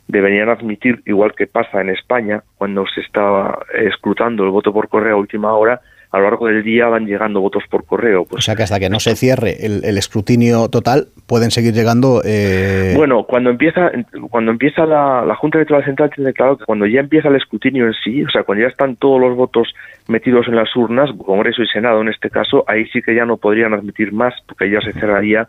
deberían 0.08 0.48
admitir, 0.48 1.02
igual 1.06 1.34
que 1.34 1.46
pasa 1.46 1.80
en 1.80 1.90
España, 1.90 2.42
cuando 2.58 2.84
se 2.94 3.00
estaba 3.00 3.64
escrutando 3.74 4.44
el 4.44 4.50
voto 4.50 4.72
por 4.72 4.88
correo 4.88 5.16
a 5.16 5.20
última 5.20 5.52
hora, 5.54 5.80
a 6.12 6.18
lo 6.18 6.24
largo 6.24 6.46
del 6.46 6.62
día 6.62 6.88
van 6.88 7.06
llegando 7.06 7.40
votos 7.40 7.64
por 7.70 7.86
correo. 7.86 8.26
Pues, 8.26 8.40
o 8.40 8.42
sea 8.42 8.54
que 8.54 8.62
hasta 8.62 8.78
que 8.78 8.90
no 8.90 9.00
se 9.00 9.16
cierre 9.16 9.64
el, 9.64 9.96
escrutinio 9.96 10.68
total 10.68 11.08
pueden 11.26 11.50
seguir 11.50 11.72
llegando. 11.72 12.20
Eh... 12.22 12.92
Bueno, 12.94 13.24
cuando 13.24 13.48
empieza 13.48 13.90
cuando 14.30 14.50
empieza 14.50 14.84
la, 14.84 15.24
la 15.24 15.34
Junta 15.34 15.56
Electoral 15.56 15.84
Central 15.86 16.10
tiene 16.14 16.34
claro 16.34 16.58
que 16.58 16.66
cuando 16.66 16.86
ya 16.86 17.00
empieza 17.00 17.28
el 17.28 17.36
escrutinio 17.36 17.86
en 17.86 17.94
sí, 17.94 18.22
o 18.22 18.30
sea, 18.30 18.42
cuando 18.42 18.62
ya 18.62 18.68
están 18.68 18.96
todos 18.96 19.18
los 19.18 19.34
votos 19.34 19.74
metidos 20.06 20.46
en 20.48 20.56
las 20.56 20.76
urnas, 20.76 21.10
Congreso 21.16 21.62
y 21.62 21.66
Senado 21.68 22.02
en 22.02 22.08
este 22.08 22.28
caso, 22.28 22.62
ahí 22.66 22.84
sí 22.92 23.00
que 23.00 23.14
ya 23.14 23.24
no 23.24 23.38
podrían 23.38 23.72
admitir 23.72 24.12
más 24.12 24.34
porque 24.46 24.70
ya 24.70 24.82
se 24.82 24.92
cerraría 24.92 25.48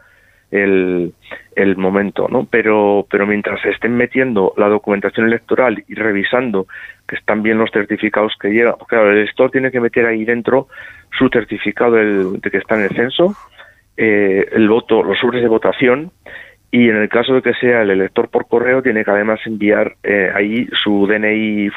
el, 0.54 1.14
el 1.56 1.78
momento, 1.78 2.28
¿no? 2.30 2.48
Pero, 2.50 3.06
pero 3.10 3.26
mientras 3.26 3.64
estén 3.66 3.96
metiendo 3.96 4.54
la 4.58 4.70
documentación 4.70 5.28
electoral 5.28 5.84
y 5.88 5.96
revisando 5.96 6.68
que 7.08 7.16
están 7.16 7.44
bien 7.44 7.58
los 7.58 7.72
certificados 7.72 8.34
que 8.40 8.50
llegan, 8.50 8.76
claro, 8.88 9.12
el 9.12 9.18
elector 9.18 9.52
tiene 9.52 9.72
que 9.72 9.82
meter 9.82 10.06
ahí 10.06 10.24
dentro 10.26 10.68
su 11.18 11.28
certificado 11.30 11.96
de 11.96 12.50
que 12.50 12.58
está 12.58 12.76
en 12.76 12.84
el 12.84 12.96
censo, 12.96 13.36
eh, 13.98 14.48
el 14.52 14.70
voto, 14.70 15.04
los 15.04 15.20
sobres 15.20 15.42
de 15.42 15.48
votación 15.48 16.12
y 16.72 16.90
en 16.90 16.96
el 16.96 17.10
caso 17.10 17.36
de 17.36 17.44
que 17.44 17.54
sea 17.54 17.84
el 17.84 17.92
elector 17.92 18.30
por 18.30 18.48
correo 18.48 18.82
tiene 18.82 19.06
que 19.06 19.12
además 19.12 19.40
enviar 19.46 19.96
eh, 20.02 20.32
ahí 20.34 20.68
su 20.84 21.06
DNI 21.06 21.68
eh, 21.68 21.72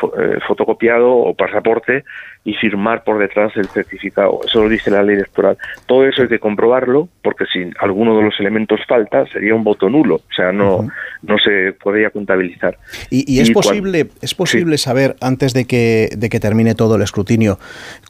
fotocopiado 0.46 1.10
o 1.10 1.34
pasaporte 1.34 2.04
y 2.46 2.54
firmar 2.54 3.02
por 3.02 3.18
detrás 3.18 3.52
el 3.56 3.66
certificado. 3.66 4.40
Eso 4.46 4.62
lo 4.62 4.68
dice 4.68 4.88
la 4.88 5.02
ley 5.02 5.16
electoral. 5.16 5.58
Todo 5.86 6.06
eso 6.06 6.22
hay 6.22 6.28
que 6.28 6.38
comprobarlo 6.38 7.08
porque 7.22 7.44
si 7.52 7.68
alguno 7.80 8.16
de 8.16 8.22
los 8.22 8.38
elementos 8.38 8.80
falta 8.88 9.26
sería 9.26 9.52
un 9.52 9.64
voto 9.64 9.90
nulo, 9.90 10.14
o 10.14 10.34
sea, 10.34 10.52
no, 10.52 10.86
no 11.22 11.38
se 11.38 11.72
podría 11.72 12.10
contabilizar. 12.10 12.78
¿Y, 13.10 13.40
es 13.40 13.50
posible, 13.50 14.06
es 14.22 14.34
posible 14.34 14.78
saber 14.78 15.16
antes 15.20 15.54
de 15.54 15.64
que, 15.64 16.08
de 16.16 16.28
que 16.28 16.38
termine 16.38 16.76
todo 16.76 16.94
el 16.94 17.02
escrutinio 17.02 17.58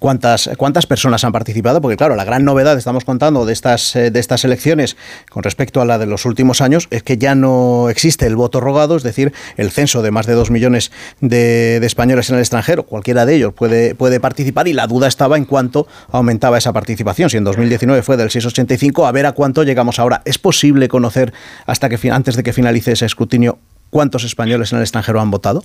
cuántas, 0.00 0.50
cuántas 0.58 0.86
personas 0.86 1.24
han 1.24 1.32
participado? 1.32 1.80
Porque 1.80 1.96
claro, 1.96 2.14
la 2.14 2.24
gran 2.24 2.44
novedad, 2.44 2.76
estamos 2.76 3.06
contando, 3.06 3.46
de 3.46 3.54
estas, 3.54 3.96
eh, 3.96 4.10
de 4.10 4.20
estas 4.20 4.44
elecciones 4.44 4.98
con 5.30 5.44
respecto 5.44 5.80
a 5.80 5.86
la 5.86 5.96
de 5.96 6.04
los 6.04 6.26
últimos 6.26 6.60
años, 6.60 6.88
es 6.90 7.02
que 7.02 7.16
ya 7.16 7.34
no 7.34 7.88
existe 7.88 8.26
el 8.26 8.36
voto 8.36 8.60
rogado, 8.60 8.96
es 8.96 9.02
decir, 9.02 9.32
el 9.56 9.70
censo 9.70 10.02
de 10.02 10.10
más 10.10 10.26
de 10.26 10.34
dos 10.34 10.50
millones 10.50 10.92
de, 11.22 11.78
españoles 11.78 12.28
en 12.28 12.36
el 12.36 12.40
extranjero. 12.40 12.82
Cualquiera 12.82 13.24
de 13.24 13.36
ellos 13.36 13.54
puede, 13.54 13.94
puede 13.94 14.20
participar 14.26 14.66
y 14.66 14.72
la 14.72 14.88
duda 14.88 15.06
estaba 15.06 15.36
en 15.36 15.44
cuánto 15.44 15.86
aumentaba 16.10 16.58
esa 16.58 16.72
participación. 16.72 17.30
Si 17.30 17.36
en 17.36 17.44
2019 17.44 18.02
fue 18.02 18.16
del 18.16 18.28
6,85, 18.28 19.06
a 19.06 19.12
ver 19.12 19.26
a 19.26 19.32
cuánto 19.32 19.62
llegamos 19.62 20.00
ahora. 20.00 20.22
¿Es 20.24 20.38
posible 20.38 20.88
conocer 20.88 21.32
hasta 21.66 21.88
que 21.88 21.96
antes 22.10 22.36
de 22.36 22.42
que 22.42 22.52
finalice 22.52 22.92
ese 22.92 23.06
escrutinio 23.06 23.58
cuántos 23.90 24.24
españoles 24.24 24.72
en 24.72 24.78
el 24.78 24.82
extranjero 24.82 25.20
han 25.20 25.30
votado? 25.30 25.62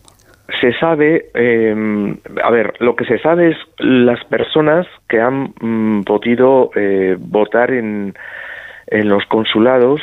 se 0.59 0.73
sabe, 0.73 1.29
eh, 1.33 2.15
a 2.43 2.51
ver, 2.51 2.73
lo 2.79 2.95
que 2.95 3.05
se 3.05 3.17
sabe 3.19 3.51
es 3.51 3.57
las 3.79 4.23
personas 4.25 4.85
que 5.07 5.19
han 5.19 5.53
mm, 5.59 6.03
podido 6.03 6.71
eh, 6.75 7.15
votar 7.17 7.71
en, 7.71 8.13
en 8.87 9.09
los 9.09 9.25
consulados 9.25 10.01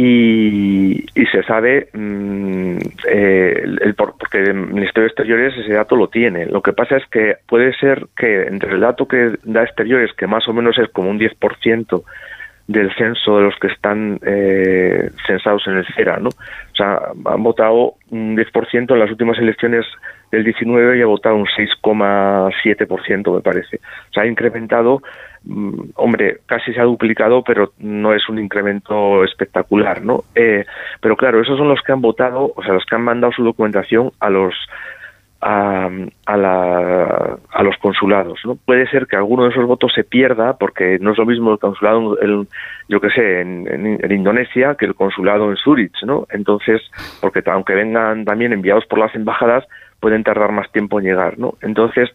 y, 0.00 1.06
se 1.32 1.42
sabe 1.42 1.88
mm, 1.92 2.78
eh, 3.08 3.62
el, 3.80 3.94
porque 3.94 4.38
el 4.38 4.54
Ministerio 4.54 5.02
de 5.02 5.08
Exteriores 5.08 5.58
ese 5.58 5.72
dato 5.72 5.96
lo 5.96 6.06
tiene. 6.08 6.46
Lo 6.46 6.62
que 6.62 6.72
pasa 6.72 6.96
es 6.96 7.06
que 7.06 7.38
puede 7.46 7.74
ser 7.74 8.06
que 8.16 8.42
entre 8.42 8.74
el 8.74 8.80
dato 8.80 9.08
que 9.08 9.38
da 9.42 9.64
Exteriores, 9.64 10.12
que 10.12 10.28
más 10.28 10.46
o 10.46 10.52
menos 10.52 10.78
es 10.78 10.88
como 10.90 11.10
un 11.10 11.18
10% 11.18 12.04
del 12.68 12.94
censo 12.94 13.38
de 13.38 13.42
los 13.42 13.56
que 13.58 13.66
están 13.66 14.20
eh, 14.24 15.10
censados 15.26 15.66
en 15.66 15.78
el 15.78 15.86
CERA, 15.86 16.18
¿no? 16.18 16.28
O 16.28 16.76
sea, 16.76 17.00
han 17.24 17.42
votado 17.42 17.94
un 18.10 18.36
10% 18.36 18.92
en 18.92 18.98
las 19.00 19.10
últimas 19.10 19.38
elecciones 19.38 19.84
del 20.30 20.44
19 20.44 20.98
y 20.98 21.02
ha 21.02 21.06
votado 21.06 21.36
un 21.36 21.46
6,7%, 21.46 23.34
me 23.34 23.40
parece. 23.40 23.76
O 24.10 24.12
sea, 24.12 24.24
ha 24.24 24.26
incrementado 24.26 25.00
Mm, 25.44 25.90
hombre, 25.94 26.38
casi 26.46 26.72
se 26.72 26.80
ha 26.80 26.84
duplicado, 26.84 27.42
pero 27.42 27.72
no 27.78 28.12
es 28.12 28.28
un 28.28 28.38
incremento 28.38 29.24
espectacular, 29.24 30.02
¿no? 30.02 30.24
Eh, 30.34 30.64
pero 31.00 31.16
claro, 31.16 31.40
esos 31.40 31.56
son 31.56 31.68
los 31.68 31.80
que 31.82 31.92
han 31.92 32.00
votado, 32.00 32.52
o 32.54 32.62
sea, 32.62 32.74
los 32.74 32.84
que 32.84 32.96
han 32.96 33.02
mandado 33.02 33.32
su 33.32 33.44
documentación 33.44 34.10
a 34.20 34.30
los 34.30 34.54
a, 35.40 35.88
a, 36.26 36.36
la, 36.36 37.38
a 37.50 37.62
los 37.62 37.76
consulados, 37.78 38.40
¿no? 38.44 38.56
Puede 38.56 38.90
ser 38.90 39.06
que 39.06 39.14
alguno 39.14 39.44
de 39.44 39.50
esos 39.50 39.66
votos 39.66 39.92
se 39.94 40.02
pierda 40.02 40.58
porque 40.58 40.98
no 41.00 41.12
es 41.12 41.18
lo 41.18 41.26
mismo 41.26 41.52
el 41.52 41.60
consulado, 41.60 42.18
el, 42.20 42.48
yo 42.88 43.00
que 43.00 43.10
sé, 43.10 43.42
en, 43.42 43.68
en, 43.68 44.12
Indonesia 44.12 44.74
que 44.74 44.86
el 44.86 44.96
consulado 44.96 45.48
en 45.50 45.56
Zurich, 45.56 46.02
¿no? 46.02 46.26
Entonces, 46.30 46.82
porque 47.20 47.42
aunque 47.46 47.74
vengan 47.74 48.24
también 48.24 48.52
enviados 48.52 48.84
por 48.86 48.98
las 48.98 49.14
embajadas, 49.14 49.64
pueden 50.00 50.24
tardar 50.24 50.52
más 50.52 50.70
tiempo 50.72 50.98
en 50.98 51.06
llegar, 51.06 51.38
¿no? 51.38 51.54
Entonces, 51.62 52.10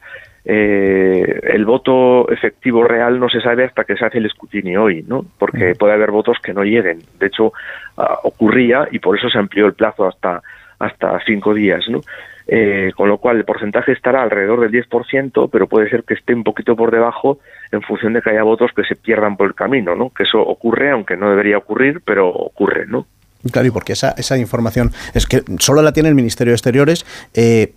eh, 0.46 1.40
el 1.44 1.66
voto 1.66 2.30
efectivo 2.30 2.84
real 2.84 3.20
no 3.20 3.30
se 3.30 3.42
sabe 3.42 3.66
hasta 3.66 3.86
que 3.86 3.96
se 3.96 4.06
hace 4.06 4.18
el 4.18 4.26
escrutinio 4.26 4.84
hoy, 4.84 5.04
¿no? 5.08 5.26
Porque 5.38 5.76
puede 5.76 5.94
haber 5.94 6.12
votos 6.12 6.38
que 6.44 6.54
no 6.54 6.64
lleguen. 6.64 7.00
De 7.20 7.28
hecho, 7.28 7.54
ah, 7.98 8.20
ocurría 8.24 8.88
y 8.92 9.00
por 9.00 9.18
eso 9.18 9.30
se 9.30 9.38
amplió 9.38 9.68
el 9.68 9.74
plazo 9.74 10.06
hasta 10.06 10.42
hasta 10.80 11.20
cinco 11.26 11.54
días, 11.54 11.88
¿no? 11.88 12.02
Eh, 12.46 12.92
con 12.96 13.08
lo 13.08 13.20
cual 13.20 13.38
el 13.38 13.46
porcentaje 13.46 13.94
estará 13.94 14.22
alrededor 14.22 14.60
del 14.60 14.72
10%, 14.72 15.50
pero 15.50 15.68
puede 15.68 15.90
ser 15.90 16.04
que 16.04 16.14
esté 16.14 16.34
un 16.34 16.44
poquito 16.44 16.76
por 16.76 16.92
debajo 16.92 17.40
en 17.72 17.82
función 17.82 18.12
de 18.14 18.22
que 18.22 18.32
haya 18.32 18.44
votos 18.44 18.72
que 18.76 18.84
se 18.84 18.96
pierdan 18.96 19.38
por 19.38 19.48
el 19.48 19.56
camino, 19.56 19.96
¿no? 19.96 20.10
Que 20.10 20.24
eso 20.24 20.42
ocurre, 20.42 20.92
aunque 20.92 21.16
no 21.16 21.30
debería 21.30 21.58
ocurrir, 21.58 22.02
pero 22.04 22.28
ocurre, 22.28 22.86
¿no? 22.86 23.08
Claro, 23.52 23.68
y 23.68 23.72
porque 23.72 23.94
esa, 23.94 24.12
esa 24.18 24.38
información 24.38 24.92
es 25.14 25.26
que 25.26 25.44
solo 25.60 25.82
la 25.82 25.92
tiene 25.92 26.10
el 26.10 26.16
Ministerio 26.16 26.52
de 26.52 26.56
Exteriores. 26.56 27.06
Eh, 27.34 27.74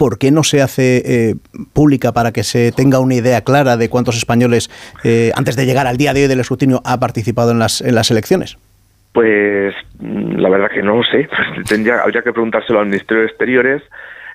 ¿por 0.00 0.18
qué 0.18 0.30
no 0.30 0.42
se 0.44 0.62
hace 0.62 1.02
eh, 1.04 1.34
pública 1.74 2.12
para 2.12 2.32
que 2.32 2.42
se 2.42 2.72
tenga 2.72 3.00
una 3.00 3.16
idea 3.16 3.42
clara 3.42 3.76
de 3.76 3.90
cuántos 3.90 4.16
españoles, 4.16 4.70
eh, 5.04 5.30
antes 5.36 5.56
de 5.56 5.66
llegar 5.66 5.86
al 5.86 5.98
día 5.98 6.14
de 6.14 6.22
hoy 6.22 6.28
del 6.28 6.40
escrutinio, 6.40 6.80
ha 6.86 6.98
participado 6.98 7.50
en 7.50 7.58
las, 7.58 7.82
en 7.82 7.94
las 7.94 8.10
elecciones? 8.10 8.56
Pues 9.12 9.74
mm, 9.98 10.38
la 10.38 10.48
verdad 10.48 10.70
que 10.72 10.82
no 10.82 10.96
lo 10.96 11.04
sé. 11.04 11.28
Habría 12.02 12.22
que 12.22 12.32
preguntárselo 12.32 12.80
al 12.80 12.86
Ministerio 12.86 13.24
de 13.24 13.28
Exteriores, 13.28 13.82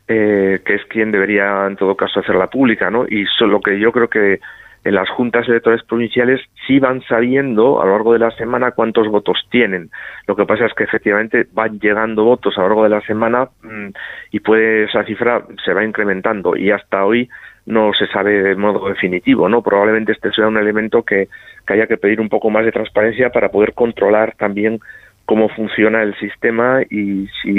eh, 0.08 0.60
que 0.64 0.76
es 0.76 0.86
quien 0.86 1.12
debería 1.12 1.66
en 1.66 1.78
todo 1.78 1.96
caso 1.96 2.20
hacerla 2.20 2.46
pública, 2.46 2.92
¿no? 2.92 3.06
Y 3.10 3.26
solo 3.36 3.60
que 3.60 3.80
yo 3.80 3.92
creo 3.92 4.08
que 4.08 4.42
en 4.86 4.94
las 4.94 5.10
juntas 5.10 5.48
electorales 5.50 5.84
provinciales 5.84 6.40
sí 6.68 6.80
van 6.80 7.02
sabiendo 7.02 7.82
a 7.82 7.86
lo 7.86 7.92
largo 7.94 8.14
de 8.14 8.20
la 8.20 8.30
semana 8.32 8.72
cuántos 8.72 9.08
votos 9.08 9.46
tienen. 9.50 9.90
Lo 10.28 10.36
que 10.36 10.46
pasa 10.46 10.68
es 10.68 10.74
que 10.76 10.84
efectivamente 10.84 11.48
van 11.54 11.80
llegando 11.80 12.24
votos 12.24 12.56
a 12.58 12.62
lo 12.62 12.68
largo 12.68 12.84
de 12.84 12.90
la 12.90 13.02
semana 13.02 13.50
mm, 13.64 13.88
y 14.32 14.40
puede 14.42 14.84
esa 14.84 15.04
cifra 15.04 15.44
se 15.66 15.74
va 15.74 15.84
incrementando 15.84 16.56
y 16.56 16.70
hasta 16.70 17.04
hoy 17.04 17.28
no 17.66 17.94
se 17.98 18.06
sabe 18.06 18.44
de 18.44 18.56
modo 18.56 18.88
definitivo, 18.88 19.50
¿no? 19.50 19.64
Probablemente 19.64 20.12
este 20.12 20.32
sea 20.32 20.48
un 20.48 20.58
elemento 20.58 21.02
que, 21.02 21.30
que 21.66 21.74
haya 21.74 21.88
que 21.88 21.98
pedir 21.98 22.22
un 22.22 22.30
poco 22.30 22.52
más 22.52 22.64
de 22.64 22.72
transparencia 22.72 23.32
para 23.32 23.50
poder 23.50 23.74
controlar 23.74 24.36
también 24.38 24.80
cómo 25.26 25.50
funciona 25.50 26.04
el 26.04 26.16
sistema 26.20 26.84
y 26.84 27.28
si 27.42 27.56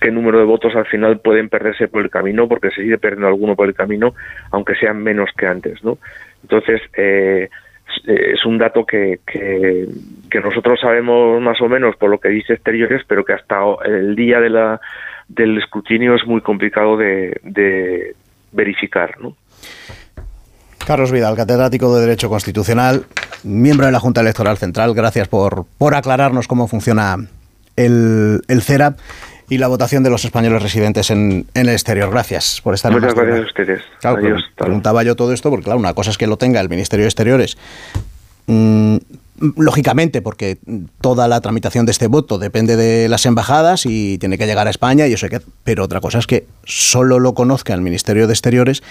qué 0.00 0.10
número 0.10 0.38
de 0.38 0.44
votos 0.44 0.76
al 0.76 0.86
final 0.86 1.20
pueden 1.20 1.48
perderse 1.48 1.88
por 1.88 2.02
el 2.02 2.10
camino, 2.10 2.46
porque 2.46 2.70
se 2.70 2.82
sigue 2.82 2.98
perdiendo 2.98 3.28
alguno 3.28 3.56
por 3.56 3.66
el 3.66 3.74
camino, 3.74 4.14
aunque 4.50 4.74
sean 4.74 5.02
menos 5.02 5.30
que 5.36 5.46
antes, 5.46 5.82
¿no? 5.82 5.96
Entonces, 6.46 6.80
eh, 6.96 7.48
es 8.06 8.46
un 8.46 8.56
dato 8.56 8.86
que, 8.86 9.18
que, 9.26 10.40
nosotros 10.40 10.78
sabemos 10.80 11.40
más 11.40 11.60
o 11.60 11.68
menos 11.68 11.96
por 11.96 12.08
lo 12.08 12.20
que 12.20 12.28
dice 12.28 12.52
exteriores, 12.52 13.02
pero 13.08 13.24
que 13.24 13.32
hasta 13.32 13.56
el 13.84 14.14
día 14.14 14.38
de 14.38 14.50
la, 14.50 14.80
del 15.26 15.58
escrutinio 15.58 16.14
es 16.14 16.24
muy 16.24 16.40
complicado 16.40 16.96
de, 16.96 18.14
verificar. 18.52 19.20
¿no? 19.20 19.34
Carlos 20.86 21.10
Vidal, 21.10 21.34
catedrático 21.34 21.96
de 21.96 22.02
Derecho 22.02 22.28
Constitucional, 22.28 23.06
miembro 23.42 23.86
de 23.86 23.92
la 23.92 23.98
Junta 23.98 24.20
Electoral 24.20 24.56
Central, 24.56 24.94
gracias 24.94 25.26
por, 25.26 25.64
por 25.78 25.96
aclararnos 25.96 26.46
cómo 26.46 26.68
funciona 26.68 27.16
el, 27.74 28.40
el 28.46 28.62
CERA 28.62 28.94
y 29.48 29.58
la 29.58 29.68
votación 29.68 30.02
de 30.02 30.10
los 30.10 30.24
españoles 30.24 30.62
residentes 30.62 31.10
en, 31.10 31.46
el 31.54 31.68
exterior. 31.68 32.10
Gracias 32.10 32.60
por 32.62 32.74
estar 32.74 32.92
Muchas 32.92 33.14
gracias 33.14 33.40
a 33.40 33.46
ustedes. 33.46 33.82
Claro, 34.00 34.36
preguntaba 34.56 35.02
yo 35.02 35.14
todo 35.16 35.32
esto 35.32 35.50
porque, 35.50 35.64
claro, 35.64 35.78
una 35.78 35.94
cosa 35.94 36.10
es 36.10 36.18
que 36.18 36.26
lo 36.26 36.36
tenga 36.36 36.60
el 36.60 36.68
Ministerio 36.68 37.04
de 37.04 37.08
Exteriores. 37.08 37.56
Mm, 38.46 38.96
lógicamente, 39.56 40.22
porque 40.22 40.58
toda 41.00 41.28
la 41.28 41.40
tramitación 41.40 41.86
de 41.86 41.92
este 41.92 42.06
voto 42.06 42.38
depende 42.38 42.76
de 42.76 43.08
las 43.08 43.26
embajadas 43.26 43.86
y 43.86 44.18
tiene 44.18 44.38
que 44.38 44.46
llegar 44.46 44.66
a 44.66 44.70
España, 44.70 45.06
y 45.06 45.12
eso 45.12 45.28
que, 45.28 45.40
pero 45.64 45.84
otra 45.84 46.00
cosa 46.00 46.18
es 46.18 46.26
que 46.26 46.46
solo 46.64 47.18
lo 47.20 47.34
conozca 47.34 47.74
el 47.74 47.80
Ministerio 47.80 48.26
de 48.26 48.32
Exteriores 48.32 48.82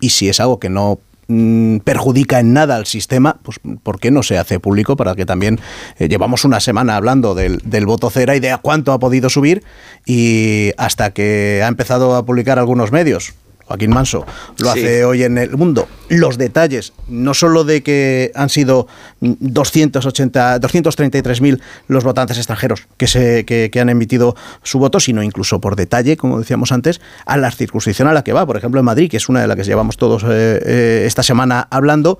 y 0.00 0.10
si 0.10 0.28
es 0.28 0.40
algo 0.40 0.58
que 0.58 0.68
no 0.68 0.98
Mm, 1.26 1.78
perjudica 1.78 2.38
en 2.38 2.52
nada 2.52 2.76
al 2.76 2.84
sistema, 2.84 3.38
pues 3.42 3.58
¿por 3.82 3.98
qué 3.98 4.10
no 4.10 4.22
se 4.22 4.36
hace 4.36 4.60
público 4.60 4.94
para 4.94 5.14
que 5.14 5.24
también 5.24 5.58
eh, 5.98 6.08
llevamos 6.08 6.44
una 6.44 6.60
semana 6.60 6.96
hablando 6.96 7.34
del, 7.34 7.60
voto 7.86 8.10
cera 8.10 8.36
y 8.36 8.40
de 8.40 8.54
cuánto 8.60 8.92
ha 8.92 8.98
podido 8.98 9.30
subir 9.30 9.62
y 10.04 10.72
hasta 10.76 11.12
que 11.12 11.62
ha 11.64 11.68
empezado 11.68 12.14
a 12.14 12.26
publicar 12.26 12.58
algunos 12.58 12.92
medios 12.92 13.34
Joaquín 13.66 13.90
Manso 13.90 14.26
lo 14.58 14.70
hace 14.70 15.04
hoy 15.04 15.22
en 15.22 15.38
el 15.38 15.56
mundo, 15.56 15.88
los 16.08 16.36
detalles, 16.36 16.92
no 17.08 17.32
solo 17.34 17.64
de 17.64 17.82
que 17.82 18.30
han 18.34 18.50
sido 18.50 18.86
280, 19.20 20.60
233.000 20.60 21.60
los 21.88 22.04
votantes 22.04 22.36
extranjeros 22.36 22.86
que, 22.96 23.06
se, 23.06 23.44
que, 23.44 23.80
han 23.80 23.88
emitido 23.88 24.36
su 24.62 24.78
voto, 24.78 25.00
sino 25.00 25.22
incluso 25.22 25.60
por 25.60 25.76
detalle, 25.76 26.16
como 26.16 26.38
decíamos 26.38 26.72
antes, 26.72 27.00
a 27.24 27.36
la 27.36 27.50
circunscripción 27.50 28.08
a 28.08 28.12
la 28.12 28.22
que 28.22 28.32
va. 28.32 28.46
Por 28.46 28.56
ejemplo, 28.56 28.80
en 28.80 28.86
Madrid, 28.86 29.10
que 29.10 29.16
es 29.16 29.28
una 29.28 29.40
de 29.40 29.46
las 29.46 29.56
que 29.56 29.64
llevamos 29.64 29.96
todos 29.96 30.22
eh, 30.24 30.26
eh, 30.28 31.04
esta 31.06 31.22
semana 31.22 31.66
hablando, 31.70 32.18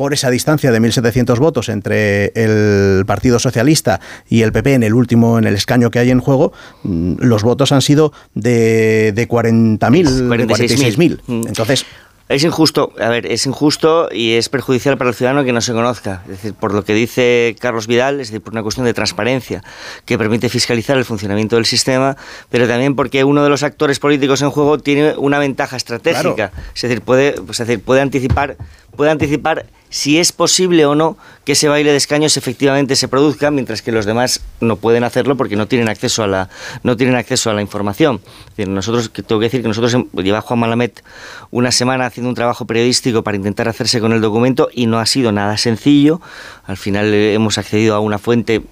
por 0.00 0.14
esa 0.14 0.30
distancia 0.30 0.72
de 0.72 0.80
1.700 0.80 1.38
votos 1.38 1.68
entre 1.68 2.32
el 2.34 3.04
Partido 3.04 3.38
Socialista 3.38 4.00
y 4.30 4.40
el 4.40 4.50
PP 4.50 4.72
en 4.72 4.82
el 4.82 4.94
último, 4.94 5.38
en 5.38 5.44
el 5.44 5.54
escaño 5.54 5.90
que 5.90 5.98
hay 5.98 6.08
en 6.08 6.20
juego, 6.20 6.54
mm, 6.84 7.16
los 7.18 7.42
votos 7.42 7.70
han 7.70 7.82
sido 7.82 8.10
de, 8.34 9.12
de 9.14 9.28
40.000, 9.28 9.78
46.000. 10.26 11.20
Mm. 11.26 11.48
Entonces, 11.48 11.84
es 12.30 12.44
injusto, 12.44 12.92
a 13.00 13.08
ver, 13.08 13.26
es 13.26 13.44
injusto 13.44 14.08
y 14.12 14.34
es 14.34 14.48
perjudicial 14.48 14.96
para 14.96 15.10
el 15.10 15.16
ciudadano 15.16 15.42
que 15.42 15.52
no 15.52 15.60
se 15.60 15.72
conozca. 15.72 16.22
Es 16.26 16.30
decir, 16.30 16.54
por 16.54 16.72
lo 16.72 16.84
que 16.84 16.94
dice 16.94 17.56
Carlos 17.58 17.88
Vidal, 17.88 18.20
es 18.20 18.28
decir, 18.28 18.40
por 18.40 18.52
una 18.52 18.62
cuestión 18.62 18.86
de 18.86 18.94
transparencia 18.94 19.64
que 20.04 20.16
permite 20.16 20.48
fiscalizar 20.48 20.96
el 20.96 21.04
funcionamiento 21.04 21.56
del 21.56 21.66
sistema, 21.66 22.16
pero 22.48 22.68
también 22.68 22.94
porque 22.94 23.24
uno 23.24 23.42
de 23.42 23.48
los 23.48 23.64
actores 23.64 23.98
políticos 23.98 24.42
en 24.42 24.50
juego 24.50 24.78
tiene 24.78 25.14
una 25.16 25.40
ventaja 25.40 25.76
estratégica. 25.76 26.52
Es 26.72 26.82
decir, 26.82 27.02
puede, 27.02 27.32
pues, 27.32 27.58
es 27.58 27.66
decir, 27.66 27.82
puede 27.82 28.00
anticipar, 28.00 28.56
puede 28.96 29.10
anticipar 29.10 29.66
si 29.90 30.18
es 30.18 30.30
posible 30.30 30.86
o 30.86 30.94
no 30.94 31.18
que 31.44 31.52
ese 31.52 31.68
baile 31.68 31.90
de 31.90 31.96
escaños 31.96 32.36
efectivamente 32.36 32.94
se 32.94 33.08
produzca, 33.08 33.50
mientras 33.50 33.82
que 33.82 33.90
los 33.90 34.06
demás 34.06 34.40
no 34.60 34.76
pueden 34.76 35.02
hacerlo 35.02 35.36
porque 35.36 35.56
no 35.56 35.66
tienen 35.66 35.88
acceso 35.88 36.22
a 36.22 36.28
la, 36.28 36.48
no 36.84 36.96
tienen 36.96 37.16
acceso 37.16 37.50
a 37.50 37.54
la 37.54 37.60
información. 37.60 38.20
nosotros, 38.56 39.10
tengo 39.12 39.40
que 39.40 39.46
decir 39.46 39.62
que 39.62 39.68
nosotros 39.68 39.96
lleva 40.14 40.40
Juan 40.40 40.60
Malamet 40.60 41.02
una 41.50 41.72
semana 41.72 42.06
haciendo 42.06 42.28
un 42.28 42.36
trabajo 42.36 42.66
periodístico 42.66 43.24
para 43.24 43.36
intentar 43.36 43.68
hacerse 43.68 44.00
con 44.00 44.12
el 44.12 44.20
documento 44.20 44.68
y 44.72 44.86
no 44.86 45.00
ha 45.00 45.06
sido 45.06 45.32
nada 45.32 45.56
sencillo. 45.56 46.20
Al 46.66 46.76
final 46.76 47.12
eh, 47.12 47.34
hemos 47.34 47.58
accedido 47.58 47.96
a 47.96 48.00
una 48.00 48.18
fuente 48.18 48.62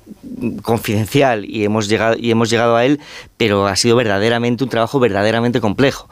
confidencial 0.62 1.44
y 1.44 1.64
hemos 1.64 1.88
llegado 1.88 2.16
y 2.16 2.31
hemos 2.31 2.48
llegado 2.48 2.76
a 2.76 2.85
él, 2.85 3.00
pero 3.37 3.66
ha 3.66 3.74
sido 3.74 3.96
verdaderamente 3.96 4.62
un 4.62 4.70
trabajo 4.70 5.00
verdaderamente 5.00 5.61
complejo 5.61 6.09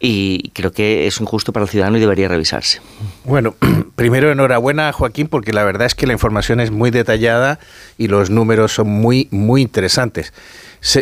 y 0.00 0.50
creo 0.50 0.72
que 0.72 1.06
es 1.06 1.20
injusto 1.20 1.52
para 1.52 1.64
el 1.64 1.70
ciudadano 1.70 1.96
y 1.96 2.00
debería 2.00 2.26
revisarse. 2.26 2.80
Bueno, 3.24 3.47
primero 3.96 4.30
enhorabuena 4.30 4.92
Joaquín 4.92 5.28
porque 5.28 5.52
la 5.52 5.64
verdad 5.64 5.86
es 5.86 5.94
que 5.94 6.06
la 6.06 6.12
información 6.12 6.60
es 6.60 6.70
muy 6.70 6.90
detallada 6.90 7.58
y 7.96 8.08
los 8.08 8.30
números 8.30 8.72
son 8.72 8.88
muy 8.88 9.28
muy 9.30 9.62
interesantes 9.62 10.32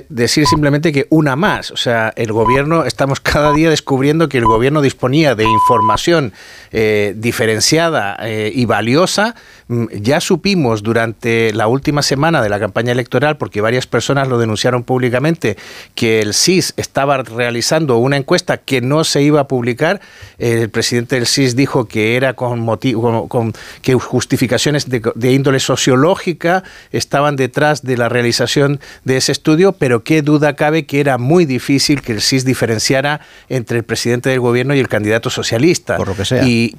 decir 0.09 0.47
simplemente 0.47 0.93
que 0.93 1.07
una 1.11 1.37
más. 1.37 1.71
O 1.71 1.77
sea, 1.77 2.13
el 2.17 2.33
gobierno, 2.33 2.85
estamos 2.85 3.21
cada 3.21 3.53
día 3.53 3.71
descubriendo 3.71 4.29
que 4.29 4.39
el 4.39 4.47
gobierno 4.47 4.81
disponía 4.81 5.35
de 5.35 5.45
información 5.45 6.33
eh, 6.73 7.15
diferenciada 7.17 8.17
eh, 8.23 8.51
y 8.55 8.65
valiosa. 8.65 9.35
Mm, 9.69 9.87
ya 10.01 10.21
supimos 10.21 10.83
durante 10.83 11.53
la 11.53 11.67
última 11.69 12.03
semana 12.03 12.43
de 12.43 12.49
la 12.49 12.59
campaña 12.59 12.93
electoral, 12.93 13.37
porque 13.37 13.61
varias 13.61 13.87
personas 13.87 14.29
lo 14.29 14.39
denunciaron 14.39 14.83
públicamente, 14.83 15.57
que 15.95 16.21
el 16.21 16.35
SIS 16.35 16.75
estaba 16.77 17.19
realizando 17.23 17.99
una 17.99 18.17
encuesta 18.17 18.59
que 18.59 18.81
no 18.81 19.05
se 19.05 19.23
iba 19.23 19.41
a 19.41 19.49
publicar. 19.49 20.01
el 20.39 20.71
presidente 20.71 21.17
del 21.17 21.27
SIS 21.27 21.57
dijo 21.57 21.87
que 21.87 22.17
era 22.17 22.35
con, 22.35 22.61
motivo, 22.61 23.29
con, 23.29 23.53
que 23.83 23.95
justificaciones 23.95 24.87
de 24.89 25.33
índole 25.33 25.61
sociológica 25.61 26.65
estaban 26.93 27.37
detrás 27.37 27.83
de 27.83 27.97
la 27.97 28.09
realización 28.09 28.81
de 29.05 29.17
ese 29.17 29.33
estudio 29.33 29.66
pero 29.73 30.03
qué 30.05 30.23
duda 30.23 30.57
cabe 30.57 30.87
que 30.87 31.01
era 31.01 31.19
muy 31.19 31.45
difícil 31.45 32.03
que 32.03 32.13
el 32.13 32.21
SIS 32.21 32.45
diferenciara 32.45 33.21
entre 33.49 33.79
el 33.79 33.85
presidente 33.85 34.31
del 34.31 34.41
gobierno 34.41 34.75
y 34.75 34.79
el 34.79 34.89
candidato 34.89 35.31
socialista. 35.31 35.97
Por 35.97 36.09
lo 36.09 36.17
que 36.17 36.25
sea. 36.25 36.43
Y, 36.45 36.77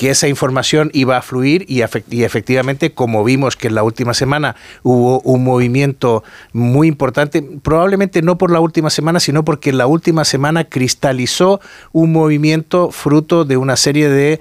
que 0.00 0.10
esa 0.10 0.28
información 0.28 0.90
iba 0.94 1.18
a 1.18 1.22
fluir 1.22 1.66
y, 1.68 1.82
y, 2.10 2.22
efectivamente, 2.22 2.92
como 2.92 3.22
vimos 3.22 3.56
que 3.56 3.68
en 3.68 3.74
la 3.74 3.82
última 3.82 4.14
semana 4.14 4.56
hubo 4.82 5.20
un 5.20 5.44
movimiento 5.44 6.24
muy 6.52 6.88
importante, 6.88 7.42
probablemente 7.62 8.22
no 8.22 8.38
por 8.38 8.50
la 8.50 8.60
última 8.60 8.88
semana, 8.88 9.20
sino 9.20 9.44
porque 9.44 9.70
en 9.70 9.78
la 9.78 9.86
última 9.86 10.24
semana 10.24 10.64
cristalizó 10.64 11.60
un 11.92 12.12
movimiento 12.12 12.90
fruto 12.90 13.44
de 13.44 13.56
una 13.56 13.76
serie 13.76 14.08
de 14.08 14.40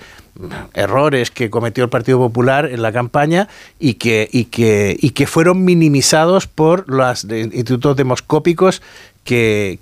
errores 0.73 1.32
que 1.32 1.49
cometió 1.49 1.84
el 1.84 1.89
Partido 1.89 2.17
Popular 2.17 2.65
en 2.65 2.82
la 2.82 2.91
campaña 2.91 3.47
y 3.80 3.95
que, 3.95 4.30
y 4.32 4.45
que, 4.45 4.97
y 4.99 5.12
que 5.12 5.28
fueron 5.28 5.63
minimizados 5.65 6.47
por 6.47 6.89
los 6.89 7.25
institutos 7.25 7.95
demoscópicos 7.95 8.82
que, 9.30 9.80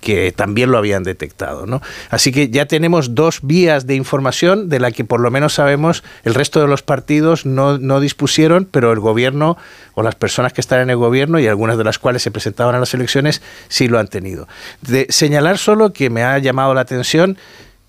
que, 0.00 0.32
también 0.34 0.70
lo 0.70 0.78
habían 0.78 1.02
detectado. 1.02 1.66
¿no? 1.66 1.82
Así 2.08 2.32
que 2.32 2.48
ya 2.48 2.66
tenemos 2.66 3.14
dos 3.14 3.40
vías 3.42 3.86
de 3.86 3.96
información 3.96 4.70
de 4.70 4.80
la 4.80 4.92
que 4.92 5.04
por 5.04 5.20
lo 5.20 5.30
menos 5.30 5.54
sabemos 5.54 6.02
el 6.24 6.34
resto 6.34 6.60
de 6.60 6.68
los 6.68 6.82
partidos 6.82 7.44
no, 7.44 7.76
no 7.78 8.00
dispusieron, 8.00 8.66
pero 8.70 8.92
el 8.92 9.00
gobierno 9.00 9.58
o 9.94 10.02
las 10.02 10.14
personas 10.14 10.54
que 10.54 10.62
están 10.62 10.80
en 10.80 10.88
el 10.88 10.96
gobierno 10.96 11.38
y 11.38 11.46
algunas 11.46 11.76
de 11.76 11.84
las 11.84 11.98
cuales 11.98 12.22
se 12.22 12.30
presentaban 12.30 12.74
a 12.74 12.80
las 12.80 12.94
elecciones 12.94 13.42
sí 13.68 13.88
lo 13.88 13.98
han 13.98 14.08
tenido. 14.08 14.48
De 14.80 15.06
señalar 15.10 15.58
solo 15.58 15.92
que 15.92 16.08
me 16.08 16.22
ha 16.22 16.38
llamado 16.38 16.72
la 16.72 16.80
atención 16.80 17.36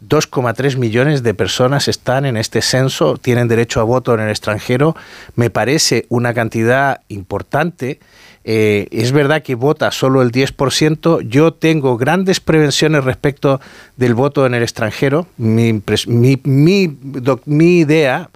2,3 0.07 0.77
millones 0.77 1.23
de 1.23 1.33
personas 1.33 1.87
están 1.87 2.25
en 2.25 2.37
este 2.37 2.61
censo, 2.61 3.17
tienen 3.17 3.47
derecho 3.47 3.79
a 3.79 3.83
voto 3.83 4.13
en 4.13 4.21
el 4.21 4.29
extranjero. 4.29 4.95
Me 5.35 5.49
parece 5.49 6.05
una 6.09 6.33
cantidad 6.33 7.01
importante. 7.07 7.99
Eh, 8.43 8.87
es 8.91 9.11
verdad 9.11 9.41
que 9.41 9.55
vota 9.55 9.91
solo 9.91 10.21
el 10.21 10.31
10%. 10.31 11.21
Yo 11.21 11.53
tengo 11.53 11.97
grandes 11.97 12.39
prevenciones 12.39 13.03
respecto 13.03 13.61
del 13.95 14.13
voto 14.13 14.45
en 14.45 14.53
el 14.53 14.63
extranjero. 14.63 15.27
Mi, 15.37 15.81
idea 17.79 18.29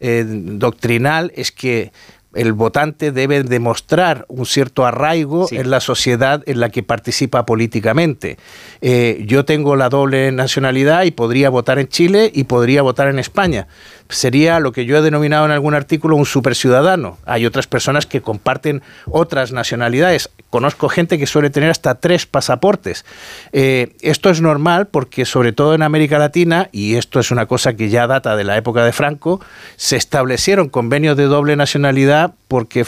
eh, 0.00 0.24
doctrinal 0.26 1.32
es 1.34 1.50
que 1.50 1.92
el 2.34 2.52
votante 2.52 3.12
debe 3.12 3.42
demostrar 3.42 4.24
un 4.28 4.46
cierto 4.46 4.84
arraigo 4.84 5.46
en 5.50 5.70
la 5.70 5.80
sociedad 5.80 6.42
en 6.46 6.60
la 6.60 6.70
que 6.70 6.82
participa 6.82 7.46
políticamente. 7.46 8.38
Eh, 8.80 9.24
yo 9.26 9.44
tengo 9.44 9.76
la 9.76 9.88
doble 9.88 10.32
nacionalidad 10.32 11.04
y 11.04 11.10
podría 11.10 11.50
votar 11.50 11.78
en 11.78 11.88
Chile 11.88 12.30
y 12.34 12.44
podría 12.44 12.82
votar 12.82 13.08
en 13.08 13.18
España 13.18 13.66
sería 14.08 14.60
lo 14.60 14.72
que 14.72 14.84
yo 14.84 14.96
he 14.96 15.02
denominado 15.02 15.46
en 15.46 15.50
algún 15.50 15.74
artículo 15.74 16.16
un 16.16 16.26
superciudadano. 16.26 17.18
Hay 17.24 17.46
otras 17.46 17.66
personas 17.66 18.06
que 18.06 18.20
comparten 18.20 18.82
otras 19.06 19.52
nacionalidades. 19.52 20.30
Conozco 20.50 20.88
gente 20.88 21.18
que 21.18 21.26
suele 21.26 21.50
tener 21.50 21.70
hasta 21.70 21.96
tres 21.96 22.26
pasaportes. 22.26 23.04
Eh, 23.52 23.96
esto 24.00 24.30
es 24.30 24.40
normal 24.40 24.86
porque 24.86 25.24
sobre 25.24 25.52
todo 25.52 25.74
en 25.74 25.82
América 25.82 26.18
Latina, 26.18 26.68
y 26.72 26.96
esto 26.96 27.20
es 27.20 27.30
una 27.30 27.46
cosa 27.46 27.74
que 27.74 27.88
ya 27.88 28.06
data 28.06 28.36
de 28.36 28.44
la 28.44 28.56
época 28.56 28.84
de 28.84 28.92
Franco, 28.92 29.40
se 29.76 29.96
establecieron 29.96 30.68
convenios 30.68 31.16
de 31.16 31.24
doble 31.24 31.56
nacionalidad 31.56 32.34
porque 32.48 32.84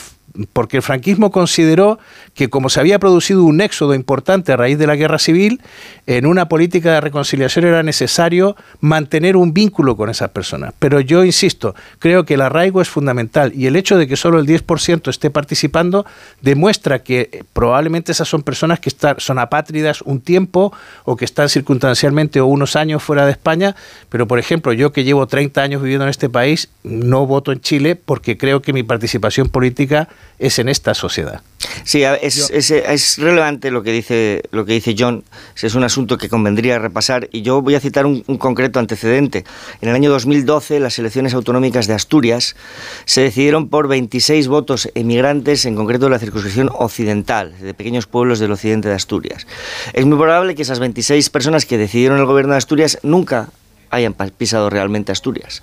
porque 0.52 0.78
el 0.78 0.82
franquismo 0.82 1.30
consideró 1.30 1.98
que 2.34 2.48
como 2.48 2.68
se 2.68 2.80
había 2.80 2.98
producido 2.98 3.44
un 3.44 3.60
éxodo 3.60 3.94
importante 3.94 4.52
a 4.52 4.56
raíz 4.56 4.78
de 4.78 4.86
la 4.86 4.96
guerra 4.96 5.18
civil, 5.18 5.60
en 6.06 6.26
una 6.26 6.48
política 6.48 6.92
de 6.92 7.00
reconciliación 7.00 7.64
era 7.64 7.82
necesario 7.82 8.56
mantener 8.80 9.36
un 9.36 9.52
vínculo 9.52 9.96
con 9.96 10.10
esas 10.10 10.30
personas. 10.30 10.74
Pero 10.78 11.00
yo 11.00 11.24
insisto, 11.24 11.74
creo 11.98 12.24
que 12.24 12.34
el 12.34 12.40
arraigo 12.40 12.80
es 12.80 12.88
fundamental 12.88 13.52
y 13.54 13.66
el 13.66 13.76
hecho 13.76 13.96
de 13.98 14.06
que 14.06 14.16
solo 14.16 14.38
el 14.38 14.46
10% 14.46 15.08
esté 15.08 15.30
participando 15.30 16.06
demuestra 16.40 17.02
que 17.02 17.44
probablemente 17.52 18.12
esas 18.12 18.28
son 18.28 18.42
personas 18.42 18.80
que 18.80 18.88
están, 18.88 19.16
son 19.18 19.38
apátridas 19.38 20.02
un 20.02 20.20
tiempo 20.20 20.72
o 21.04 21.16
que 21.16 21.24
están 21.24 21.48
circunstancialmente 21.48 22.40
o 22.40 22.46
unos 22.46 22.76
años 22.76 23.02
fuera 23.02 23.24
de 23.24 23.32
España, 23.32 23.74
pero 24.08 24.26
por 24.26 24.38
ejemplo 24.38 24.72
yo 24.72 24.92
que 24.92 25.04
llevo 25.04 25.26
30 25.26 25.62
años 25.62 25.82
viviendo 25.82 26.04
en 26.04 26.10
este 26.10 26.28
país 26.28 26.68
no 26.82 27.26
voto 27.26 27.52
en 27.52 27.60
Chile 27.60 27.96
porque 27.96 28.36
creo 28.36 28.62
que 28.62 28.72
mi 28.72 28.82
participación 28.82 29.48
política 29.48 30.08
es 30.38 30.58
en 30.58 30.68
esta 30.68 30.94
sociedad. 30.94 31.42
Sí, 31.84 32.02
es, 32.02 32.50
es, 32.50 33.18
relevante 33.18 33.70
lo 33.70 33.82
que 33.82 33.92
dice 33.92 34.42
lo 34.50 34.64
que 34.64 34.74
dice 34.74 34.94
John. 34.98 35.24
Es 35.60 35.74
un 35.74 35.84
asunto 35.84 36.18
que 36.18 36.28
convendría 36.28 36.78
repasar 36.78 37.28
y 37.32 37.42
yo 37.42 37.62
voy 37.62 37.74
a 37.74 37.80
citar 37.80 38.06
un, 38.06 38.22
concreto 38.38 38.78
antecedente. 38.78 39.44
En 39.80 39.88
el 39.88 39.94
año 39.94 40.10
2012, 40.10 40.80
las 40.80 40.98
elecciones 40.98 41.34
autonómicas 41.34 41.86
de 41.86 41.94
Asturias 41.94 42.56
se 43.04 43.22
decidieron 43.22 43.68
por 43.68 43.88
26 43.88 44.48
votos 44.48 44.90
emigrantes, 44.94 45.64
en 45.64 45.74
concreto 45.74 46.06
de 46.06 46.10
la 46.10 46.18
circunscripción 46.18 46.70
occidental, 46.72 47.58
de 47.58 47.74
pequeños 47.74 48.06
pueblos 48.06 48.38
del 48.38 48.52
occidente 48.52 48.88
de 48.88 48.94
Asturias. 48.94 49.46
Es 49.92 50.04
muy 50.04 50.18
probable 50.18 50.54
que 50.54 50.62
esas 50.62 50.78
26 50.78 51.30
personas 51.30 51.66
que 51.66 51.78
decidieron 51.78 52.18
el 52.18 52.26
gobierno 52.26 52.52
de 52.52 52.58
Asturias 52.58 52.98
nunca 53.02 53.48
hayan 53.96 54.14
pisado 54.14 54.70
realmente 54.70 55.12
Asturias. 55.12 55.62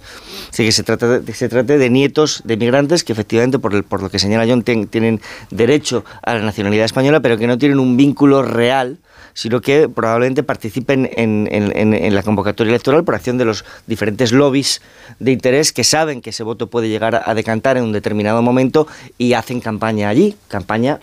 Así 0.50 0.65
que 0.65 0.72
se 0.72 0.84
trata 0.84 1.19
de, 1.19 1.34
se 1.34 1.50
trate 1.50 1.78
de 1.78 1.89
nietos 1.89 2.41
de 2.46 2.58
migrantes 2.58 3.04
que 3.04 3.13
efectivamente, 3.13 3.60
por, 3.60 3.84
por 3.84 4.02
lo 4.02 4.10
que 4.10 4.19
señala 4.19 4.46
John, 4.48 4.63
tienen 4.63 5.22
derecho 5.50 6.06
a 6.22 6.36
la 6.36 6.41
nacionalidad 6.41 6.86
española, 6.86 7.19
pero 7.22 7.38
que 7.38 7.48
no 7.48 7.58
tienen 7.58 7.80
un 7.80 7.98
vínculo 7.98 8.43
real 8.43 9.00
sino 9.34 9.62
que 9.62 9.89
probablemente 9.89 10.43
participen 10.43 11.10
en, 11.15 11.48
en, 11.52 12.15
la 12.15 12.22
convocatoria 12.22 12.69
electoral 12.69 13.04
por 13.04 13.15
acción 13.15 13.38
de 13.38 13.46
los 13.46 13.65
diferentes 13.88 14.32
lobbies 14.32 14.82
de 15.19 15.32
interés 15.32 15.74
que 15.74 15.84
saben 15.84 16.22
que 16.22 16.30
ese 16.30 16.43
voto 16.43 16.67
puede 16.67 16.89
llegar 16.89 17.24
a 17.26 17.34
decantar 17.34 17.78
en 17.78 17.84
un 17.84 17.91
determinado 17.93 18.41
momento 18.41 18.88
y 19.17 19.34
hacen 19.34 19.60
campaña 19.60 20.10
allí, 20.10 20.36
campaña 20.48 21.00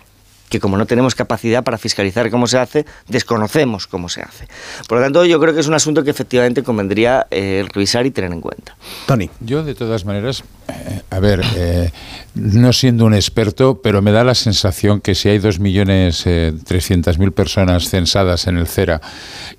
que 0.51 0.59
como 0.59 0.77
no 0.77 0.85
tenemos 0.85 1.15
capacidad 1.15 1.63
para 1.63 1.79
fiscalizar 1.79 2.29
cómo 2.29 2.45
se 2.45 2.59
hace, 2.59 2.85
desconocemos 3.07 3.87
cómo 3.87 4.09
se 4.09 4.21
hace. 4.21 4.47
Por 4.87 4.97
lo 4.97 5.03
tanto, 5.05 5.23
yo 5.25 5.39
creo 5.39 5.53
que 5.53 5.61
es 5.61 5.67
un 5.67 5.73
asunto 5.73 6.03
que 6.03 6.11
efectivamente 6.11 6.61
convendría 6.61 7.25
eh, 7.31 7.65
revisar 7.73 8.05
y 8.05 8.11
tener 8.11 8.33
en 8.33 8.41
cuenta. 8.41 8.75
Tony. 9.07 9.29
Yo, 9.39 9.63
de 9.63 9.73
todas 9.75 10.03
maneras, 10.03 10.43
eh, 10.67 11.01
a 11.09 11.19
ver, 11.19 11.41
eh, 11.55 11.91
no 12.35 12.73
siendo 12.73 13.05
un 13.05 13.13
experto, 13.13 13.81
pero 13.81 14.01
me 14.01 14.11
da 14.11 14.25
la 14.25 14.35
sensación 14.35 14.99
que 14.99 15.15
si 15.15 15.29
hay 15.29 15.39
2.300.000 15.39 17.31
personas 17.31 17.87
censadas 17.89 18.47
en 18.47 18.57
el 18.57 18.67
CERA 18.67 18.99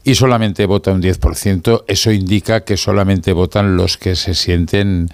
y 0.05 0.15
solamente 0.15 0.67
vota 0.67 0.93
un 0.93 1.01
10%, 1.01 1.85
eso 1.89 2.13
indica 2.13 2.65
que 2.65 2.77
solamente 2.77 3.33
votan 3.33 3.77
los 3.77 3.97
que 3.97 4.15
se 4.15 4.35
sienten 4.35 5.09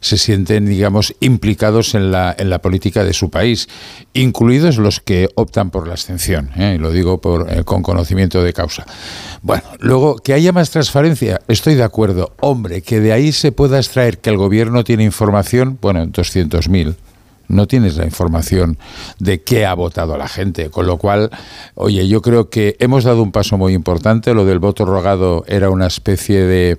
se 0.00 0.18
sienten, 0.18 0.66
digamos, 0.66 1.14
implicados 1.20 1.94
en 1.94 2.12
la, 2.12 2.34
en 2.38 2.50
la 2.50 2.60
política 2.60 3.02
de 3.02 3.12
su 3.12 3.30
país, 3.30 3.68
incluidos 4.16 4.78
los 4.78 5.00
que 5.00 5.28
optan 5.34 5.70
por 5.70 5.86
la 5.86 5.94
abstención, 5.94 6.50
¿eh? 6.56 6.74
y 6.76 6.78
lo 6.78 6.90
digo 6.90 7.20
por, 7.20 7.52
eh, 7.52 7.64
con 7.64 7.82
conocimiento 7.82 8.42
de 8.42 8.52
causa. 8.52 8.86
Bueno, 9.42 9.64
luego, 9.78 10.16
que 10.16 10.32
haya 10.32 10.52
más 10.52 10.70
transparencia, 10.70 11.40
estoy 11.48 11.74
de 11.74 11.82
acuerdo. 11.82 12.32
Hombre, 12.40 12.82
que 12.82 13.00
de 13.00 13.12
ahí 13.12 13.32
se 13.32 13.52
pueda 13.52 13.78
extraer 13.78 14.18
que 14.18 14.30
el 14.30 14.36
gobierno 14.36 14.84
tiene 14.84 15.04
información, 15.04 15.78
bueno, 15.80 16.06
200.000 16.06 16.96
no 17.48 17.66
tienes 17.66 17.96
la 17.96 18.04
información 18.04 18.76
de 19.18 19.42
qué 19.42 19.66
ha 19.66 19.74
votado 19.74 20.16
la 20.16 20.28
gente. 20.28 20.70
Con 20.70 20.86
lo 20.86 20.96
cual, 20.96 21.30
oye, 21.74 22.08
yo 22.08 22.22
creo 22.22 22.50
que 22.50 22.76
hemos 22.80 23.04
dado 23.04 23.22
un 23.22 23.32
paso 23.32 23.56
muy 23.56 23.72
importante. 23.72 24.34
Lo 24.34 24.44
del 24.44 24.58
voto 24.58 24.84
rogado 24.84 25.44
era 25.46 25.70
una 25.70 25.86
especie 25.86 26.40
de, 26.44 26.76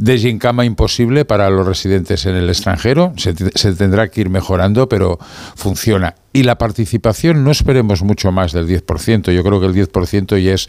de 0.00 0.18
gincama 0.18 0.64
imposible 0.64 1.26
para 1.26 1.50
los 1.50 1.66
residentes 1.66 2.24
en 2.24 2.34
el 2.34 2.48
extranjero. 2.48 3.12
Se, 3.16 3.34
se, 3.54 3.72
tendrá 3.74 4.08
que 4.08 4.22
ir 4.22 4.30
mejorando, 4.30 4.88
pero 4.88 5.18
funciona. 5.56 6.14
Y 6.32 6.44
la 6.44 6.56
participación, 6.56 7.44
no 7.44 7.50
esperemos 7.50 8.02
mucho 8.02 8.32
más 8.32 8.52
del 8.52 8.66
10%. 8.66 9.30
Yo 9.30 9.44
creo 9.44 9.60
que 9.60 9.66
el 9.66 9.74
10% 9.74 10.42
ya 10.42 10.54
es 10.54 10.68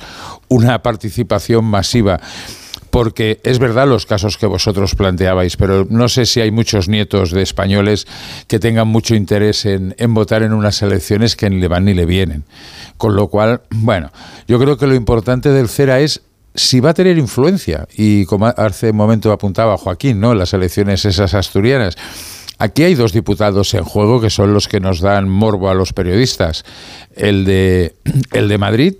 una 0.50 0.84
participación 0.84 1.63
masiva 1.63 2.20
porque 2.89 3.39
es 3.44 3.58
verdad 3.58 3.88
los 3.88 4.06
casos 4.06 4.38
que 4.38 4.48
vosotros 4.48 4.96
planteabais, 4.96 5.56
pero 5.56 5.88
no 5.89 6.10
sé 6.10 6.26
si 6.26 6.41
hay 6.41 6.52
muchos 6.52 6.89
nietos 6.89 7.32
de 7.32 7.41
españoles 7.41 8.06
que 8.48 8.60
tengan 8.60 8.89
mucho 8.89 9.15
interés 9.15 9.65
en, 9.65 9.96
en, 9.98 10.13
votar 10.13 10.44
en 10.44 10.52
unas 10.52 10.82
elecciones 10.82 11.38
que 11.38 11.50
ni 11.50 11.62
le 11.62 11.70
van 11.70 11.86
ni 11.86 11.94
le 11.94 12.06
vienen. 12.06 12.44
Con 12.98 13.15
lo 13.15 13.30
cual, 13.30 13.62
bueno, 13.70 14.12
yo 14.46 14.60
creo 14.60 14.78
que 14.78 14.88
lo 14.88 14.96
importante 14.96 15.52
del 15.52 15.70
CERA 15.70 16.02
es 16.02 16.22
si 16.53 16.79
va 16.79 16.91
a 16.91 16.93
tener 16.93 17.17
influencia, 17.17 17.87
y 17.95 18.25
como 18.25 18.47
hace 18.47 18.91
un 18.91 18.97
momento 18.97 19.31
apuntaba 19.31 19.77
Joaquín, 19.77 20.19
¿no? 20.19 20.33
Las 20.33 20.53
elecciones 20.53 21.05
esas 21.05 21.33
asturianas. 21.33 21.95
Aquí 22.57 22.83
hay 22.83 22.93
dos 22.93 23.11
diputados 23.11 23.73
en 23.73 23.83
juego 23.83 24.21
que 24.21 24.29
son 24.29 24.53
los 24.53 24.67
que 24.67 24.79
nos 24.79 24.99
dan 24.99 25.27
morbo 25.27 25.69
a 25.69 25.73
los 25.73 25.93
periodistas. 25.93 26.63
El 27.15 27.45
de, 27.45 27.95
el 28.33 28.49
de 28.49 28.57
Madrid, 28.57 28.93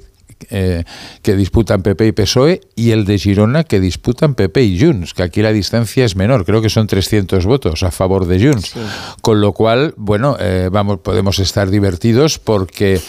eh, 0.50 0.84
que 1.22 1.36
disputan 1.36 1.84
PP 1.84 2.08
y 2.08 2.12
PSOE 2.14 2.62
y 2.76 2.92
el 2.92 3.06
de 3.06 3.20
Girona 3.20 3.64
que 3.64 3.80
disputan 3.80 4.34
PP 4.34 4.64
y 4.64 4.80
Junts, 4.80 5.14
que 5.14 5.24
aquí 5.24 5.42
la 5.42 5.52
distancia 5.52 6.04
es 6.04 6.16
menor, 6.16 6.46
creo 6.46 6.62
que 6.62 6.70
son 6.70 6.88
300 6.88 7.46
votos 7.46 7.84
a 7.84 7.92
favor 7.92 8.26
de 8.26 8.48
Junts. 8.48 8.70
Sí. 8.70 8.80
Con 9.22 9.42
lo 9.42 9.54
cual, 9.54 9.94
bueno, 9.98 10.38
eh, 10.40 10.70
vamos, 10.72 11.00
podemos 11.00 11.38
estar 11.40 11.70
divertidos 11.70 12.40
porque 12.40 13.00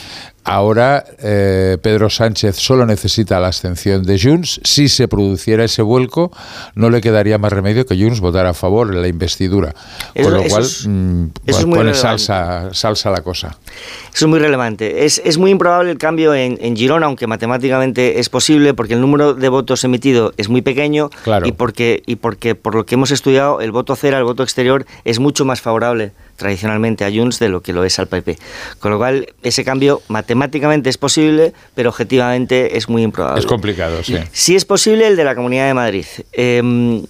Ahora 0.44 1.04
eh, 1.22 1.78
Pedro 1.80 2.10
Sánchez 2.10 2.56
solo 2.56 2.84
necesita 2.84 3.38
la 3.38 3.46
abstención 3.46 4.02
de 4.02 4.18
Junts. 4.20 4.60
Si 4.64 4.88
se 4.88 5.06
produciera 5.06 5.62
ese 5.64 5.82
vuelco, 5.82 6.32
no 6.74 6.90
le 6.90 7.00
quedaría 7.00 7.38
más 7.38 7.52
remedio 7.52 7.86
que 7.86 7.96
Junts 7.96 8.20
votara 8.20 8.50
a 8.50 8.54
favor 8.54 8.92
en 8.92 9.00
la 9.02 9.08
investidura. 9.08 9.72
Con 9.72 10.22
Eso- 10.22 10.30
lo 10.30 10.40
eso 10.40 10.48
cual, 10.50 10.62
es- 10.64 10.86
mm, 10.88 11.26
pues 11.46 11.64
pone 11.64 11.94
salsa, 11.94 12.74
salsa 12.74 13.10
la 13.10 13.22
cosa. 13.22 13.56
Eso 14.12 14.24
es 14.24 14.28
muy 14.28 14.40
relevante. 14.40 15.04
Es, 15.04 15.22
es 15.24 15.38
muy 15.38 15.50
improbable 15.52 15.92
el 15.92 15.98
cambio 15.98 16.34
en, 16.34 16.58
en 16.60 16.76
Girona, 16.76 17.06
aunque 17.06 17.26
matemáticamente 17.28 18.18
es 18.18 18.28
posible, 18.28 18.74
porque 18.74 18.94
el 18.94 19.00
número 19.00 19.34
de 19.34 19.48
votos 19.48 19.84
emitido 19.84 20.32
es 20.36 20.48
muy 20.48 20.62
pequeño 20.62 21.10
Claro. 21.22 21.46
y, 21.46 21.52
porque, 21.52 22.02
y 22.04 22.16
porque, 22.16 22.54
por 22.56 22.74
lo 22.74 22.84
que 22.84 22.96
hemos 22.96 23.10
estudiado, 23.12 23.60
el 23.60 23.70
voto 23.70 23.94
cera, 23.94 24.18
el 24.18 24.24
voto 24.24 24.42
exterior, 24.42 24.86
es 25.04 25.18
mucho 25.20 25.44
más 25.44 25.60
favorable 25.60 26.12
tradicionalmente 26.36 27.04
a 27.04 27.10
Junts 27.10 27.38
de 27.38 27.48
lo 27.48 27.60
que 27.60 27.72
lo 27.72 27.84
es 27.84 27.98
al 27.98 28.08
PP. 28.08 28.38
Con 28.78 28.90
lo 28.90 28.98
cual, 28.98 29.32
ese 29.42 29.64
cambio 29.64 30.02
matemáticamente 30.08 30.90
es 30.90 30.98
posible, 30.98 31.52
pero 31.74 31.90
objetivamente 31.90 32.76
es 32.76 32.88
muy 32.88 33.02
improbable. 33.02 33.40
Es 33.40 33.46
complicado, 33.46 34.02
sí. 34.02 34.16
Sí 34.32 34.56
es 34.56 34.64
posible 34.64 35.06
el 35.06 35.16
de 35.16 35.24
la 35.24 35.34
Comunidad 35.34 35.66
de 35.66 35.74
Madrid, 35.74 36.06
eh, 36.32 37.02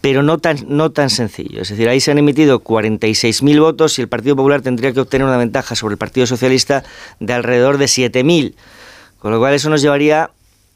pero 0.00 0.22
no 0.22 0.38
tan, 0.38 0.58
no 0.68 0.90
tan 0.90 1.10
sencillo. 1.10 1.62
Es 1.62 1.68
decir, 1.68 1.88
ahí 1.88 2.00
se 2.00 2.10
han 2.10 2.18
emitido 2.18 2.60
46.000 2.60 3.60
votos 3.60 3.98
y 3.98 4.02
el 4.02 4.08
Partido 4.08 4.36
Popular 4.36 4.62
tendría 4.62 4.92
que 4.92 5.00
obtener 5.00 5.26
una 5.26 5.36
ventaja 5.36 5.74
sobre 5.74 5.92
el 5.92 5.98
Partido 5.98 6.26
Socialista 6.26 6.84
de 7.18 7.32
alrededor 7.32 7.78
de 7.78 7.84
7.000. 7.86 8.54
Con 9.18 9.32
lo 9.32 9.38
cual 9.38 9.52
eso 9.54 9.68
nos 9.68 9.82
llevaría 9.82 10.30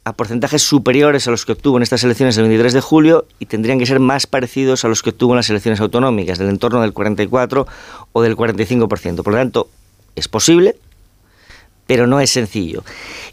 a 0.05 0.13
porcentajes 0.13 0.63
superiores 0.63 1.27
a 1.27 1.31
los 1.31 1.47
que 1.47 1.53
obtuvo 1.53 1.79
en 1.79 1.83
estas 1.83 2.05
elecciones 2.05 2.37
el 2.37 2.43
23 2.45 2.75
de 2.75 2.81
julio 2.81 3.27
y 3.39 3.47
tendrían 3.47 3.79
que 3.79 3.87
ser 3.87 4.01
más 4.01 4.27
parecidos 4.27 4.85
a 4.85 4.89
los 4.89 5.03
que 5.03 5.11
obtuvo 5.11 5.33
en 5.33 5.37
las 5.37 5.49
elecciones 5.49 5.81
autonómicas, 5.81 6.39
del 6.39 6.51
entorno 6.51 6.83
del 6.83 6.93
44 6.93 7.67
o 8.13 8.23
del 8.23 8.37
45%. 8.37 9.23
Por 9.23 9.33
lo 9.33 9.39
tanto, 9.39 9.69
es 10.15 10.29
posible, 10.29 10.77
pero 11.87 12.07
no 12.07 12.21
es 12.21 12.31
sencillo. 12.31 12.85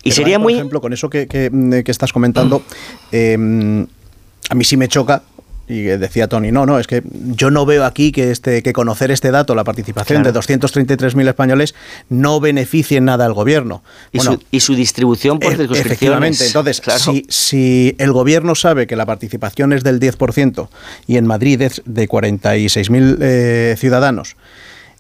Y 0.04 0.10
Pero 0.10 0.16
sería 0.16 0.38
ahí, 0.38 0.40
por 0.40 0.44
muy... 0.44 0.54
ejemplo, 0.54 0.80
con 0.82 0.94
eso 0.94 1.10
que, 1.10 1.28
que, 1.28 1.50
mm, 1.52 1.84
que 1.84 1.92
estás 1.92 2.14
comentando, 2.14 2.64
eh, 3.12 3.36
a 4.50 4.56
mí 4.56 4.64
sí 4.64 4.78
me 4.78 4.88
choca. 4.88 5.24
Y 5.72 5.84
decía 5.84 6.28
Tony, 6.28 6.52
no, 6.52 6.66
no, 6.66 6.80
es 6.80 6.88
que 6.88 7.02
yo 7.14 7.50
no 7.50 7.66
veo 7.66 7.86
aquí 7.86 8.12
que 8.12 8.32
este 8.32 8.62
que 8.62 8.74
conocer 8.74 9.10
este 9.10 9.32
dato, 9.32 9.56
la 9.56 9.64
participación 9.64 10.22
Claro. 10.22 10.34
de 10.34 10.40
233.000 10.40 11.30
españoles, 11.30 11.76
no 12.10 12.42
beneficie 12.42 12.98
en 12.98 13.06
nada 13.06 13.26
al 13.26 13.32
gobierno. 13.34 13.82
Y, 14.12 14.18
Bueno, 14.18 14.34
su, 14.34 14.44
y 14.52 14.60
su 14.60 14.76
distribución 14.76 15.40
por 15.40 15.54
E-. 15.54 15.64
Efectivamente, 15.64 16.46
entonces, 16.46 16.82
Claro. 16.82 17.00
si, 17.00 17.26
si 17.30 17.96
el 18.00 18.12
gobierno 18.12 18.54
sabe 18.56 18.86
que 18.86 18.98
la 18.98 19.06
participación 19.06 19.72
es 19.72 19.84
del 19.86 20.02
10% 20.02 20.68
y 21.08 21.16
en 21.16 21.26
Madrid 21.26 21.62
es 21.62 21.82
de 21.86 22.10
46.000 22.10 23.18
eh, 23.22 23.76
ciudadanos, 23.78 24.36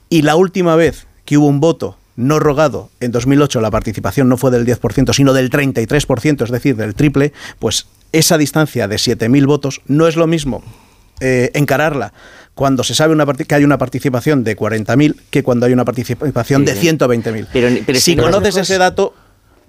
y 0.09 0.21
la 0.21 0.37
última 0.37 0.77
vez 0.77 1.05
que 1.25 1.37
hubo 1.37 1.47
un 1.47 1.59
voto 1.59 1.97
no 2.15 2.39
rogado, 2.39 2.89
en 3.01 3.11
2008 3.11 3.59
la 3.59 3.71
participación 3.71 4.29
no 4.29 4.37
fue 4.37 4.51
del 4.51 4.65
10%, 4.65 5.13
sino 5.13 5.33
del 5.33 5.49
33%, 5.49 6.43
es 6.45 6.51
decir, 6.51 6.75
del 6.77 6.95
triple, 6.95 7.33
pues 7.59 7.87
esa 8.11 8.37
distancia 8.37 8.87
de 8.87 8.95
7.000 8.97 9.45
votos 9.45 9.81
no 9.87 10.07
es 10.07 10.15
lo 10.15 10.27
mismo 10.27 10.63
eh, 11.19 11.51
encararla 11.53 12.13
cuando 12.55 12.83
se 12.83 12.93
sabe 12.95 13.13
una 13.13 13.25
que 13.25 13.55
hay 13.55 13.63
una 13.63 13.77
participación 13.77 14.43
de 14.43 14.57
40.000 14.57 15.15
que 15.29 15.43
cuando 15.43 15.65
hay 15.65 15.73
una 15.73 15.85
participación 15.85 16.61
Sí, 16.61 16.65
de 16.73 16.75
sí. 16.75 16.87
120.000. 16.89 17.47
Pero- 17.53 17.69
pero 17.85 17.97
si 17.99 18.03
si 18.11 18.15
no- 18.15 18.23
conoces 18.23 18.57
ese 18.57 18.77
dato, 18.77 19.13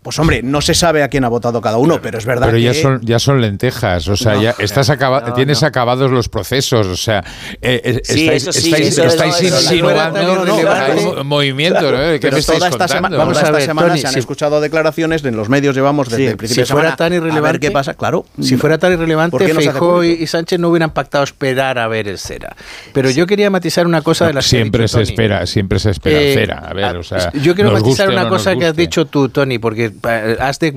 pues 0.02 0.18
hombre, 0.18 0.42
no 0.42 0.60
se 0.60 0.74
sabe 0.74 1.02
a 1.02 1.08
quién 1.08 1.24
ha 1.24 1.28
votado 1.28 1.60
cada 1.60 1.78
uno, 1.78 2.00
pero 2.02 2.18
es 2.18 2.24
verdad 2.26 2.46
Pero 2.46 2.58
ya 2.58 2.72
que... 2.72 2.82
son, 2.82 3.00
ya 3.02 3.18
son 3.20 3.40
lentejas, 3.40 4.08
o 4.08 4.16
sea, 4.16 4.34
No, 4.34 4.42
ya 4.42 4.54
estás 4.58 4.90
acaba- 4.90 5.20
no, 5.20 5.32
tienes 5.34 5.62
no. 5.62 5.68
acabados 5.68 6.10
los 6.10 6.28
procesos, 6.28 6.86
o 6.88 6.96
sea, 6.96 7.22
eh, 7.60 7.80
eh, 7.84 8.00
Sí, 8.04 8.22
estáis, 8.24 8.42
eso 8.42 8.52
sí, 8.52 8.68
estáis- 8.72 8.88
eso 8.88 9.02
de 9.02 9.08
estáis 9.08 9.32
no, 9.32 9.38
eso 9.38 9.56
de 9.56 9.62
insinuando 9.62 9.88
fuera 9.88 10.12
tan 10.12 10.24
no, 10.24 10.42
irrelevante. 10.56 10.92
hay 10.92 11.04
mo- 11.04 11.24
movimientos, 11.24 11.82
¿no? 11.82 11.90
¿Qué 11.98 12.18
Pero 12.20 12.32
me 12.34 12.40
estáis 12.40 12.58
toda 12.58 12.68
esta, 12.70 12.88
semana, 12.88 13.16
vamos 13.16 13.36
a 13.36 13.40
esta 13.40 13.52
ver, 13.52 13.62
semana 13.62 13.88
Tony, 13.88 14.00
se 14.00 14.06
han 14.08 14.12
si- 14.14 14.18
escuchado 14.18 14.60
declaraciones, 14.60 15.24
en 15.24 15.36
los 15.36 15.48
medios 15.48 15.74
llevamos 15.76 16.08
desde 16.08 16.24
Sí, 16.24 16.26
el 16.30 16.36
principio 16.36 16.54
si 16.56 16.60
de 16.62 16.66
semana 16.66 16.82
fuera 16.88 16.96
tan 16.96 17.06
a 17.06 17.10
ver 17.20 17.22
irrelevante- 17.22 17.60
qué 17.60 17.70
pasa, 17.70 17.94
claro. 17.94 18.24
Si 18.40 18.56
fuera 18.56 18.78
tan 18.78 18.92
irrelevante, 18.94 19.30
¿Por 19.30 19.46
qué 19.46 19.54
no 19.54 19.60
se 19.60 19.68
hace 19.68 19.78
Feijóo 19.78 20.02
y, 20.04 20.26
Sánchez 20.26 20.58
no 20.58 20.68
hubieran 20.70 20.90
pactado 20.90 21.22
esperar 21.22 21.78
a 21.78 21.86
ver 21.86 22.08
el 22.08 22.18
cera. 22.18 22.56
Pero 22.92 23.08
yo 23.10 23.26
quería 23.26 23.50
matizar 23.50 23.86
una 23.86 24.02
cosa 24.02 24.26
de 24.26 24.32
No, 24.32 24.36
las 24.38 24.44
que 24.50 24.56
ha 24.56 24.60
siempre 24.62 24.88
se 24.88 25.02
espera, 25.02 25.46
siempre 25.46 25.78
se 25.78 25.90
espera 25.90 26.20
Eh, 26.20 26.34
cera. 26.34 26.58
A 26.66 26.74
ver, 26.74 26.96
o 26.96 27.02
sea, 27.04 27.30
yo 27.34 27.54
quiero 27.54 27.70
matizar 27.70 28.08
una 28.08 28.28
cosa 28.28 28.56
que 28.56 28.66
has 28.66 28.74
dicho 28.74 29.04
tú, 29.04 29.28
Tony, 29.28 29.58
porque 29.58 29.91
has, 30.40 30.58
de- 30.58 30.74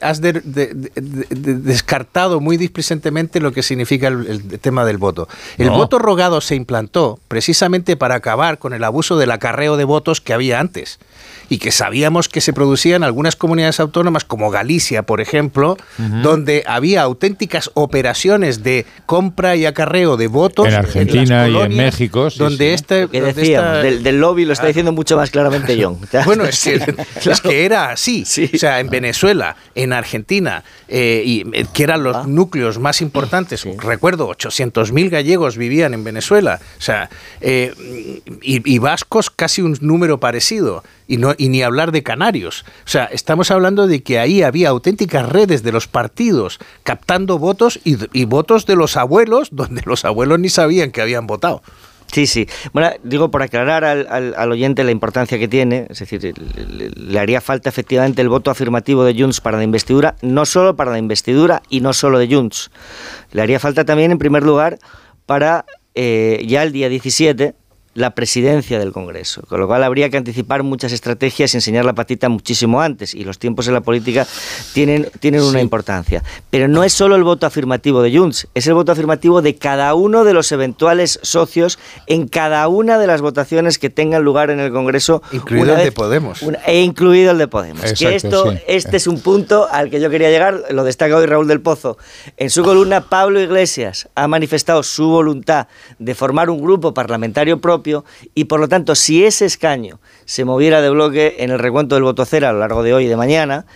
has 0.00 0.20
de- 0.20 0.32
de- 0.32 0.74
de- 0.74 0.90
de- 1.30 1.54
descartado 1.54 2.40
muy 2.40 2.56
displicentemente 2.56 3.40
lo 3.40 3.52
que 3.52 3.62
significa 3.62 4.08
el, 4.08 4.26
el 4.50 4.58
tema 4.60 4.84
del 4.84 4.98
voto. 4.98 5.28
El 5.58 5.66
No. 5.68 5.76
voto 5.76 5.98
rogado 5.98 6.40
se 6.40 6.54
implantó 6.54 7.18
precisamente 7.28 7.96
para 7.96 8.14
acabar 8.16 8.58
con 8.58 8.72
el 8.74 8.84
abuso 8.84 9.16
del 9.16 9.30
acarreo 9.30 9.76
de 9.76 9.84
votos 9.84 10.20
que 10.20 10.32
había 10.32 10.60
antes 10.60 10.98
y 11.48 11.58
que 11.58 11.70
sabíamos 11.70 12.28
que 12.28 12.40
se 12.40 12.52
producía 12.52 12.96
en 12.96 13.04
algunas 13.04 13.36
comunidades 13.36 13.78
autónomas 13.78 14.24
como 14.24 14.50
Galicia, 14.50 15.04
por 15.04 15.20
ejemplo, 15.20 15.76
donde 16.22 16.64
había 16.66 17.02
auténticas 17.02 17.70
operaciones 17.74 18.62
de 18.64 18.84
compra 19.06 19.54
y 19.54 19.64
acarreo 19.64 20.16
de 20.16 20.26
votos 20.26 20.66
En 20.66 20.72
las 20.72 20.86
Argentina 20.86 21.46
y 21.46 21.50
en 21.50 21.54
colonias, 21.54 21.84
México, 21.92 22.30
sí, 22.30 22.38
donde 22.40 22.68
sí. 22.68 22.74
este 22.74 23.08
que 23.08 23.20
donde 23.20 23.32
decíamos, 23.32 23.68
esta- 23.76 23.82
del, 23.82 24.02
del 24.02 24.18
lobby 24.20 24.44
lo 24.44 24.52
está 24.52 24.66
diciendo 24.66 24.90
mucho 24.92 25.16
más 25.16 25.30
claramente 25.30 25.78
John. 25.82 25.98
bueno, 26.24 26.44
es 26.44 26.62
que, 26.64 26.74
es 27.30 27.40
que 27.40 27.64
era 27.64 27.90
así. 27.90 28.24
O 28.56 28.58
sea, 28.58 28.80
en 28.80 28.90
Venezuela, 28.90 29.56
en 29.74 29.92
Argentina, 29.92 30.64
eh, 30.88 31.22
y, 31.24 31.44
eh, 31.52 31.66
que 31.72 31.84
eran 31.84 32.02
los 32.02 32.26
núcleos 32.26 32.78
más 32.78 33.00
importantes. 33.00 33.66
Recuerdo, 33.78 34.28
800.000 34.28 35.10
gallegos 35.10 35.56
vivían 35.56 35.94
en 35.94 36.04
Venezuela. 36.04 36.60
O 36.78 36.82
sea, 36.82 37.10
eh, 37.40 37.72
y, 38.42 38.74
y 38.74 38.78
vascos 38.78 39.30
casi 39.30 39.62
un 39.62 39.76
número 39.80 40.18
parecido. 40.18 40.82
Y, 41.08 41.18
no, 41.18 41.34
y 41.38 41.48
ni 41.48 41.62
hablar 41.62 41.92
de 41.92 42.02
canarios. 42.02 42.64
O 42.84 42.88
sea, 42.88 43.04
estamos 43.04 43.52
hablando 43.52 43.86
de 43.86 44.02
que 44.02 44.18
ahí 44.18 44.42
había 44.42 44.70
auténticas 44.70 45.28
redes 45.28 45.62
de 45.62 45.70
los 45.70 45.86
partidos 45.86 46.58
captando 46.82 47.38
votos 47.38 47.78
y, 47.84 47.96
y 48.12 48.24
votos 48.24 48.66
de 48.66 48.74
los 48.74 48.96
abuelos, 48.96 49.48
donde 49.52 49.82
los 49.84 50.04
abuelos 50.04 50.40
ni 50.40 50.48
sabían 50.48 50.90
que 50.90 51.02
habían 51.02 51.26
votado. 51.26 51.62
Sí, 52.12 52.26
sí. 52.26 52.46
Bueno, 52.72 52.90
digo, 53.02 53.30
por 53.30 53.42
aclarar 53.42 53.84
al, 53.84 54.52
oyente 54.52 54.84
la 54.84 54.90
importancia 54.90 55.38
que 55.38 55.48
tiene, 55.48 55.86
es 55.90 55.98
decir, 55.98 56.34
le, 56.96 57.18
haría 57.18 57.40
falta 57.40 57.68
efectivamente 57.68 58.22
el 58.22 58.28
voto 58.28 58.50
afirmativo 58.50 59.04
de 59.04 59.14
Junts 59.20 59.40
para 59.40 59.58
la 59.58 59.64
investidura, 59.64 60.16
no 60.22 60.46
solo 60.46 60.76
para 60.76 60.92
la 60.92 60.98
investidura 60.98 61.62
y 61.68 61.80
no 61.80 61.92
solo 61.92 62.18
de 62.18 62.28
Junts. 62.32 62.70
Le 63.32 63.42
haría 63.42 63.60
falta 63.60 63.84
también, 63.84 64.12
en 64.12 64.18
primer 64.18 64.44
lugar, 64.44 64.78
para 65.26 65.64
eh, 65.94 66.44
ya 66.46 66.62
el 66.62 66.72
día 66.72 66.88
17, 66.88 67.54
la 67.96 68.10
presidencia 68.10 68.78
del 68.78 68.92
Congreso, 68.92 69.42
con 69.48 69.58
lo 69.58 69.66
cual 69.66 69.82
habría 69.82 70.10
que 70.10 70.18
anticipar 70.18 70.62
muchas 70.62 70.92
estrategias 70.92 71.54
y 71.54 71.56
enseñar 71.56 71.86
la 71.86 71.94
patita 71.94 72.28
muchísimo 72.28 72.82
antes, 72.82 73.14
y 73.14 73.24
los 73.24 73.38
tiempos 73.38 73.66
en 73.68 73.74
la 73.74 73.80
política 73.80 74.26
tienen, 74.74 75.08
tienen 75.18 75.42
una 75.42 75.62
importancia. 75.62 76.22
Pero 76.50 76.68
no 76.68 76.84
es 76.84 76.92
solo 76.92 77.16
el 77.16 77.24
voto 77.24 77.46
afirmativo 77.46 78.02
de 78.02 78.16
Junts, 78.16 78.48
es 78.54 78.66
el 78.66 78.74
voto 78.74 78.92
afirmativo 78.92 79.40
de 79.40 79.56
cada 79.56 79.94
uno 79.94 80.24
de 80.24 80.34
los 80.34 80.52
eventuales 80.52 81.18
socios 81.22 81.78
en 82.06 82.28
cada 82.28 82.68
una 82.68 82.98
de 82.98 83.06
las 83.06 83.22
votaciones 83.22 83.78
que 83.78 83.88
tengan 83.88 84.22
lugar 84.22 84.50
en 84.50 84.60
el 84.60 84.72
Congreso. 84.72 85.22
Incluido 85.32 85.74
el 85.74 85.84
de 85.84 85.92
Podemos. 85.92 86.44
e 86.66 86.82
incluido 86.82 87.30
el 87.30 87.38
de 87.38 87.48
Podemos. 87.48 87.94
que 87.94 88.14
esto, 88.14 88.52
este 88.66 88.98
es 88.98 89.06
un 89.06 89.20
punto 89.20 89.68
al 89.70 89.88
que 89.88 90.00
yo 90.00 90.10
quería 90.10 90.28
llegar, 90.28 90.64
lo 90.70 90.84
destaca 90.84 91.16
hoy 91.16 91.24
Raúl 91.24 91.48
del 91.48 91.62
Pozo. 91.62 91.96
En 92.36 92.50
su 92.50 92.62
columna, 92.62 93.08
Pablo 93.08 93.40
Iglesias 93.40 94.10
ha 94.14 94.28
manifestado 94.28 94.82
su 94.82 95.08
voluntad 95.08 95.68
de 95.98 96.14
formar 96.14 96.50
un 96.50 96.60
grupo 96.60 96.92
parlamentario 96.92 97.58
propio 97.58 97.85
y 98.34 98.44
por 98.44 98.60
lo 98.60 98.68
tanto 98.68 98.94
si 98.94 99.24
ese 99.24 99.46
escaño 99.46 100.00
se 100.24 100.44
moviera 100.44 100.80
de 100.80 100.90
bloque 100.90 101.36
en 101.38 101.50
el 101.50 101.58
recuento 101.58 101.94
del 101.94 102.04
voto 102.04 102.24
cero 102.24 102.48
a 102.48 102.52
lo 102.52 102.58
largo 102.58 102.82
de 102.82 102.94
hoy 102.94 103.04
y 103.04 103.08
de 103.08 103.16
mañana, 103.16 103.66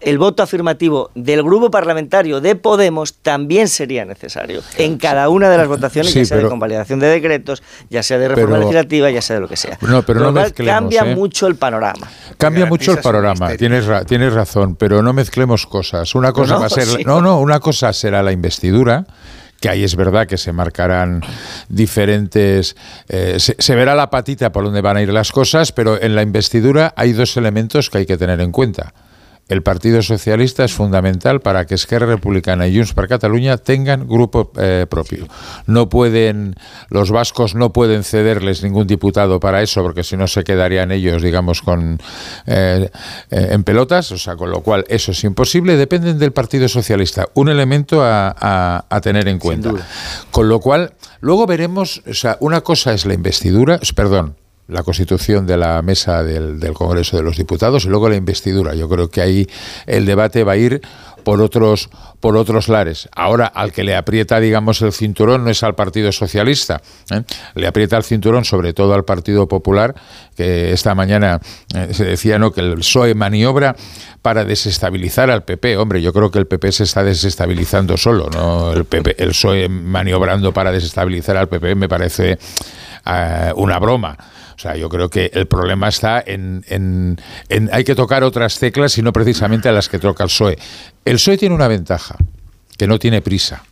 el 0.00 0.18
voto 0.18 0.42
afirmativo 0.42 1.10
del 1.14 1.42
grupo 1.42 1.70
parlamentario 1.70 2.40
de 2.40 2.54
Podemos 2.54 3.14
también 3.14 3.68
sería 3.68 4.04
necesario 4.04 4.62
en 4.76 4.98
cada 4.98 5.28
una 5.28 5.48
de 5.48 5.56
las 5.56 5.68
votaciones, 5.68 6.12
ya 6.12 6.24
sea 6.24 6.36
de 6.36 6.48
convalidación 6.48 7.00
de 7.00 7.06
decretos, 7.06 7.62
ya 7.88 8.02
sea 8.02 8.18
de 8.18 8.28
reforma 8.28 8.58
legislativa, 8.58 9.10
ya 9.10 9.22
sea 9.22 9.36
de 9.36 9.40
lo 9.40 9.48
que 9.48 9.56
sea. 9.56 9.78
No, 9.80 10.02
pero 10.02 10.30
no 10.30 10.44
cambia 10.54 11.02
¿eh? 11.02 11.14
mucho 11.14 11.46
el 11.46 11.56
panorama. 11.56 12.08
Cambia 12.36 12.66
mucho 12.66 12.92
el 12.92 12.98
panorama, 12.98 13.56
tienes, 13.56 13.86
tienes 14.06 14.34
razón, 14.34 14.76
pero 14.76 15.02
no 15.02 15.12
mezclemos 15.12 15.66
cosas. 15.66 16.14
Una 16.14 16.32
cosa 16.32 16.58
va 16.58 16.66
a 16.66 16.70
ser, 16.70 16.86
no, 17.06 17.22
no, 17.22 17.40
una 17.40 17.60
cosa 17.60 17.92
será 17.92 18.22
la 18.22 18.32
investidura 18.32 19.06
que 19.60 19.68
ahí 19.68 19.84
es 19.84 19.96
verdad 19.96 20.26
que 20.26 20.36
se 20.36 20.52
marcarán 20.52 21.22
diferentes, 21.68 22.76
eh, 23.08 23.38
se, 23.38 23.74
verá 23.74 23.94
la 23.94 24.10
patita 24.10 24.52
por 24.52 24.64
donde 24.64 24.80
van 24.80 24.96
a 24.96 25.02
ir 25.02 25.12
las 25.12 25.32
cosas, 25.32 25.72
pero 25.72 26.00
en 26.00 26.14
la 26.14 26.22
investidura 26.22 26.92
hay 26.96 27.12
dos 27.12 27.36
elementos 27.36 27.90
que 27.90 27.98
hay 27.98 28.06
que 28.06 28.16
tener 28.16 28.40
en 28.40 28.52
cuenta 28.52 28.92
el 29.48 29.62
Partido 29.62 30.02
Socialista 30.02 30.64
es 30.64 30.72
fundamental 30.72 31.40
para 31.40 31.66
que 31.66 31.76
Esquerra 31.76 32.06
Republicana 32.06 32.66
y 32.66 32.74
Junts 32.74 32.94
per 32.94 33.06
Cataluña 33.06 33.56
tengan 33.58 34.08
grupo 34.08 34.50
eh, 34.56 34.86
propio. 34.88 35.28
No 35.66 35.88
pueden, 35.88 36.56
los 36.88 37.12
vascos 37.12 37.54
no 37.54 37.72
pueden 37.72 38.02
cederles 38.02 38.64
ningún 38.64 38.88
diputado 38.88 39.38
para 39.38 39.62
eso, 39.62 39.82
porque 39.82 40.02
si 40.02 40.16
no 40.16 40.26
se 40.26 40.42
quedarían 40.42 40.90
ellos, 40.90 41.22
digamos, 41.22 41.62
con 41.62 42.00
eh, 42.46 42.90
eh, 43.30 43.48
en 43.50 43.62
pelotas, 43.62 44.10
o 44.10 44.18
sea, 44.18 44.34
con 44.34 44.50
lo 44.50 44.62
cual 44.62 44.84
eso 44.88 45.12
es 45.12 45.22
imposible. 45.22 45.76
Dependen 45.76 46.18
del 46.18 46.32
Partido 46.32 46.68
Socialista, 46.68 47.28
un 47.34 47.48
elemento 47.48 48.02
a, 48.02 48.84
a 48.88 49.00
tener 49.00 49.28
en 49.28 49.38
cuenta. 49.38 49.72
Con 50.32 50.48
lo 50.48 50.58
cual, 50.58 50.94
luego 51.20 51.46
veremos, 51.46 52.02
o 52.08 52.14
sea, 52.14 52.36
una 52.40 52.62
cosa 52.62 52.92
es 52.92 53.06
la 53.06 53.14
investidura, 53.14 53.78
perdón, 53.94 54.34
la 54.68 54.82
constitución 54.82 55.46
de 55.46 55.56
la 55.56 55.80
mesa 55.82 56.22
del, 56.22 56.60
Congreso 56.74 57.16
de 57.16 57.22
los 57.22 57.36
Diputados 57.36 57.84
y 57.84 57.88
luego 57.88 58.08
la 58.08 58.16
investidura. 58.16 58.74
Yo 58.74 58.88
creo 58.88 59.08
que 59.08 59.20
ahí 59.20 59.46
el 59.86 60.06
debate 60.06 60.44
va 60.44 60.52
a 60.52 60.56
ir 60.56 60.80
por 61.22 61.40
otros 61.40 61.90
por 62.20 62.36
otros 62.36 62.68
lares. 62.68 63.08
Ahora 63.14 63.46
al 63.46 63.72
que 63.72 63.84
le 63.84 63.94
aprieta, 63.94 64.40
digamos, 64.40 64.82
el 64.82 64.92
cinturón 64.92 65.44
no 65.44 65.50
es 65.50 65.62
al 65.62 65.74
Partido 65.74 66.10
Socialista, 66.12 66.80
¿eh? 67.10 67.22
le 67.54 67.66
aprieta 67.66 67.96
el 67.96 68.04
cinturón 68.04 68.44
sobre 68.44 68.72
todo 68.72 68.94
al 68.94 69.04
Partido 69.04 69.46
Popular, 69.46 69.94
que 70.34 70.72
esta 70.72 70.94
mañana 70.94 71.40
eh, 71.74 71.88
se 71.92 72.04
decía 72.04 72.38
no 72.38 72.52
que 72.52 72.60
el 72.62 72.76
PSOE 72.76 73.14
maniobra 73.14 73.76
para 74.22 74.44
desestabilizar 74.44 75.30
al 75.30 75.44
PP. 75.44 75.76
Hombre, 75.76 76.02
yo 76.02 76.12
creo 76.12 76.30
que 76.30 76.38
el 76.38 76.46
PP 76.46 76.72
se 76.72 76.84
está 76.84 77.04
desestabilizando 77.04 77.96
solo, 77.96 78.28
no 78.30 78.72
el 78.72 78.84
PP, 78.84 79.22
el 79.22 79.28
PSOE 79.28 79.68
maniobrando 79.68 80.52
para 80.52 80.72
desestabilizar 80.72 81.36
al 81.36 81.48
PP 81.48 81.74
me 81.74 81.88
parece 81.88 82.38
eh, 83.04 83.52
una 83.54 83.78
broma. 83.78 84.16
O 84.56 84.58
sea, 84.58 84.74
yo 84.74 84.88
creo 84.88 85.10
que 85.10 85.30
el 85.34 85.46
problema 85.46 85.88
está 85.88 86.22
en, 86.26 86.64
en, 86.68 87.18
Hay 87.72 87.84
que 87.84 87.94
tocar 87.94 88.24
otras 88.24 88.58
teclas 88.58 88.96
y 88.96 89.02
no 89.02 89.12
precisamente 89.12 89.68
a 89.68 89.72
las 89.72 89.88
que 89.88 89.98
toca 89.98 90.24
el 90.24 90.28
PSOE. 90.28 90.58
El 91.04 91.16
PSOE 91.16 91.36
tiene 91.36 91.54
una 91.54 91.68
ventaja, 91.68 92.16
que 92.78 92.86
no 92.86 92.98
tiene 92.98 93.20
prisa 93.20 93.62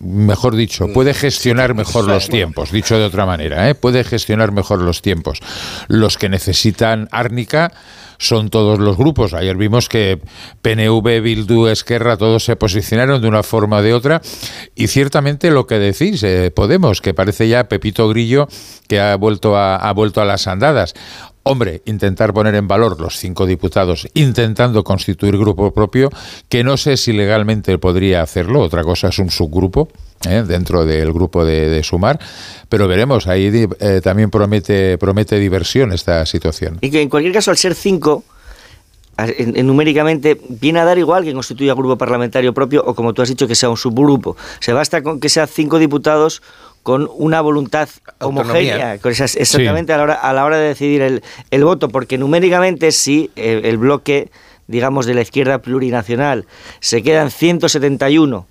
mejor 0.00 0.56
dicho, 0.56 0.86
puede 0.92 1.14
gestionar 1.14 1.74
mejor 1.74 2.06
los 2.06 2.28
tiempos, 2.28 2.70
dicho 2.70 2.98
de 2.98 3.04
otra 3.04 3.26
manera, 3.26 3.68
¿eh? 3.68 3.74
puede 3.74 4.04
gestionar 4.04 4.52
mejor 4.52 4.80
los 4.80 5.02
tiempos. 5.02 5.40
Los 5.88 6.18
que 6.18 6.28
necesitan 6.28 7.08
árnica 7.10 7.72
son 8.18 8.50
todos 8.50 8.78
los 8.80 8.96
grupos. 8.96 9.32
Ayer 9.32 9.56
vimos 9.56 9.88
que 9.88 10.20
PNV, 10.62 11.20
Bildu, 11.22 11.68
Esquerra, 11.68 12.16
todos 12.16 12.44
se 12.44 12.56
posicionaron 12.56 13.22
de 13.22 13.28
una 13.28 13.42
forma 13.42 13.78
o 13.78 13.82
de 13.82 13.94
otra. 13.94 14.20
Y 14.74 14.88
ciertamente 14.88 15.50
lo 15.50 15.66
que 15.66 15.78
decís, 15.78 16.22
eh, 16.24 16.50
Podemos, 16.50 17.00
que 17.00 17.14
parece 17.14 17.48
ya 17.48 17.68
Pepito 17.68 18.08
Grillo 18.08 18.48
que 18.88 19.00
ha 19.00 19.14
vuelto 19.16 19.56
a, 19.56 19.76
ha 19.76 19.92
vuelto 19.92 20.20
a 20.20 20.24
las 20.24 20.46
andadas. 20.48 20.94
Hombre, 21.50 21.80
intentar 21.86 22.34
poner 22.34 22.54
en 22.56 22.68
valor 22.68 23.00
los 23.00 23.16
cinco 23.16 23.46
diputados, 23.46 24.06
intentando 24.12 24.84
constituir 24.84 25.38
grupo 25.38 25.72
propio, 25.72 26.10
que 26.50 26.62
no 26.62 26.76
sé 26.76 26.98
si 26.98 27.14
legalmente 27.14 27.78
podría 27.78 28.20
hacerlo, 28.20 28.60
otra 28.60 28.84
cosa 28.84 29.08
es 29.08 29.18
un 29.18 29.30
subgrupo, 29.30 29.88
¿eh? 30.28 30.44
dentro 30.46 30.84
del 30.84 31.10
grupo 31.10 31.46
de, 31.46 31.82
Sumar, 31.82 32.20
pero 32.68 32.86
veremos, 32.86 33.26
ahí 33.28 33.66
eh, 33.80 34.00
también 34.04 34.28
promete, 34.28 34.98
promete 34.98 35.38
diversión 35.38 35.90
esta 35.94 36.26
situación. 36.26 36.76
Y 36.82 36.90
que 36.90 37.00
en 37.00 37.08
cualquier 37.08 37.32
caso, 37.32 37.50
al 37.50 37.56
ser 37.56 37.74
cinco, 37.74 38.24
numéricamente 39.64 40.38
viene 40.48 40.80
a 40.80 40.84
dar 40.84 40.98
igual 40.98 41.24
que 41.24 41.32
constituya 41.32 41.74
grupo 41.74 41.96
parlamentario 41.96 42.52
propio 42.52 42.84
o 42.86 42.94
como 42.94 43.14
tú 43.14 43.22
has 43.22 43.28
dicho 43.28 43.48
que 43.48 43.54
sea 43.54 43.70
un 43.70 43.76
subgrupo. 43.76 44.36
Se 44.60 44.72
basta 44.72 45.02
con 45.02 45.18
que 45.18 45.28
sean 45.28 45.48
cinco 45.48 45.78
diputados 45.78 46.42
con 46.82 47.08
una 47.14 47.40
voluntad 47.40 47.88
homogénea, 48.20 48.94
exactamente 48.94 49.92
a, 49.92 49.98
la 49.98 50.02
hora, 50.02 50.14
a 50.14 50.32
la 50.32 50.44
hora 50.44 50.58
de 50.58 50.68
decidir 50.68 51.02
el, 51.02 51.22
el 51.50 51.64
voto, 51.64 51.88
porque 51.88 52.18
numéricamente 52.18 52.92
sí, 52.92 53.30
el, 53.36 53.64
el, 53.64 53.76
bloque, 53.76 54.30
digamos, 54.66 55.06
de 55.06 55.14
la 55.14 55.20
izquierda 55.20 55.58
plurinacional 55.58 56.46
se 56.80 57.02
quedan 57.02 57.30
171 57.30 58.46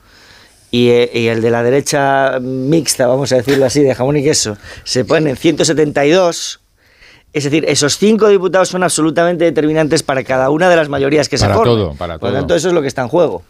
y, 0.69 0.89
eh, 0.89 1.09
y, 1.13 1.28
el 1.28 1.41
de 1.41 1.49
la 1.49 1.63
derecha 1.63 2.39
mixta, 2.41 3.07
vamos 3.07 3.32
a 3.32 3.38
decirlo 3.38 3.65
así, 3.65 3.82
de 3.82 3.95
jamón 3.95 4.17
y 4.17 4.23
queso, 4.23 4.57
se 4.84 5.05
ponen 5.05 5.36
172 5.36 6.59
es 7.34 7.43
decir, 7.43 7.65
esos 7.67 7.97
cinco 7.97 8.30
diputados 8.30 8.69
son 8.69 8.84
absolutamente 8.84 9.45
determinantes 9.45 10.01
para 10.01 10.23
cada 10.23 10.49
una 10.49 10.69
de 10.69 10.75
las 10.75 10.89
mayorías 10.89 11.30
que 11.30 11.38
se 11.38 11.45
forman. 11.45 11.65
Todo, 11.65 11.93
para 11.93 12.13
todo. 12.13 12.21
Por 12.21 12.32
lo 12.32 12.38
tanto, 12.39 12.55
eso 12.55 12.69
es 12.69 12.73
lo 12.73 12.82
que 12.82 12.88
está 12.88 13.03
en 13.03 13.09
juego. 13.09 13.43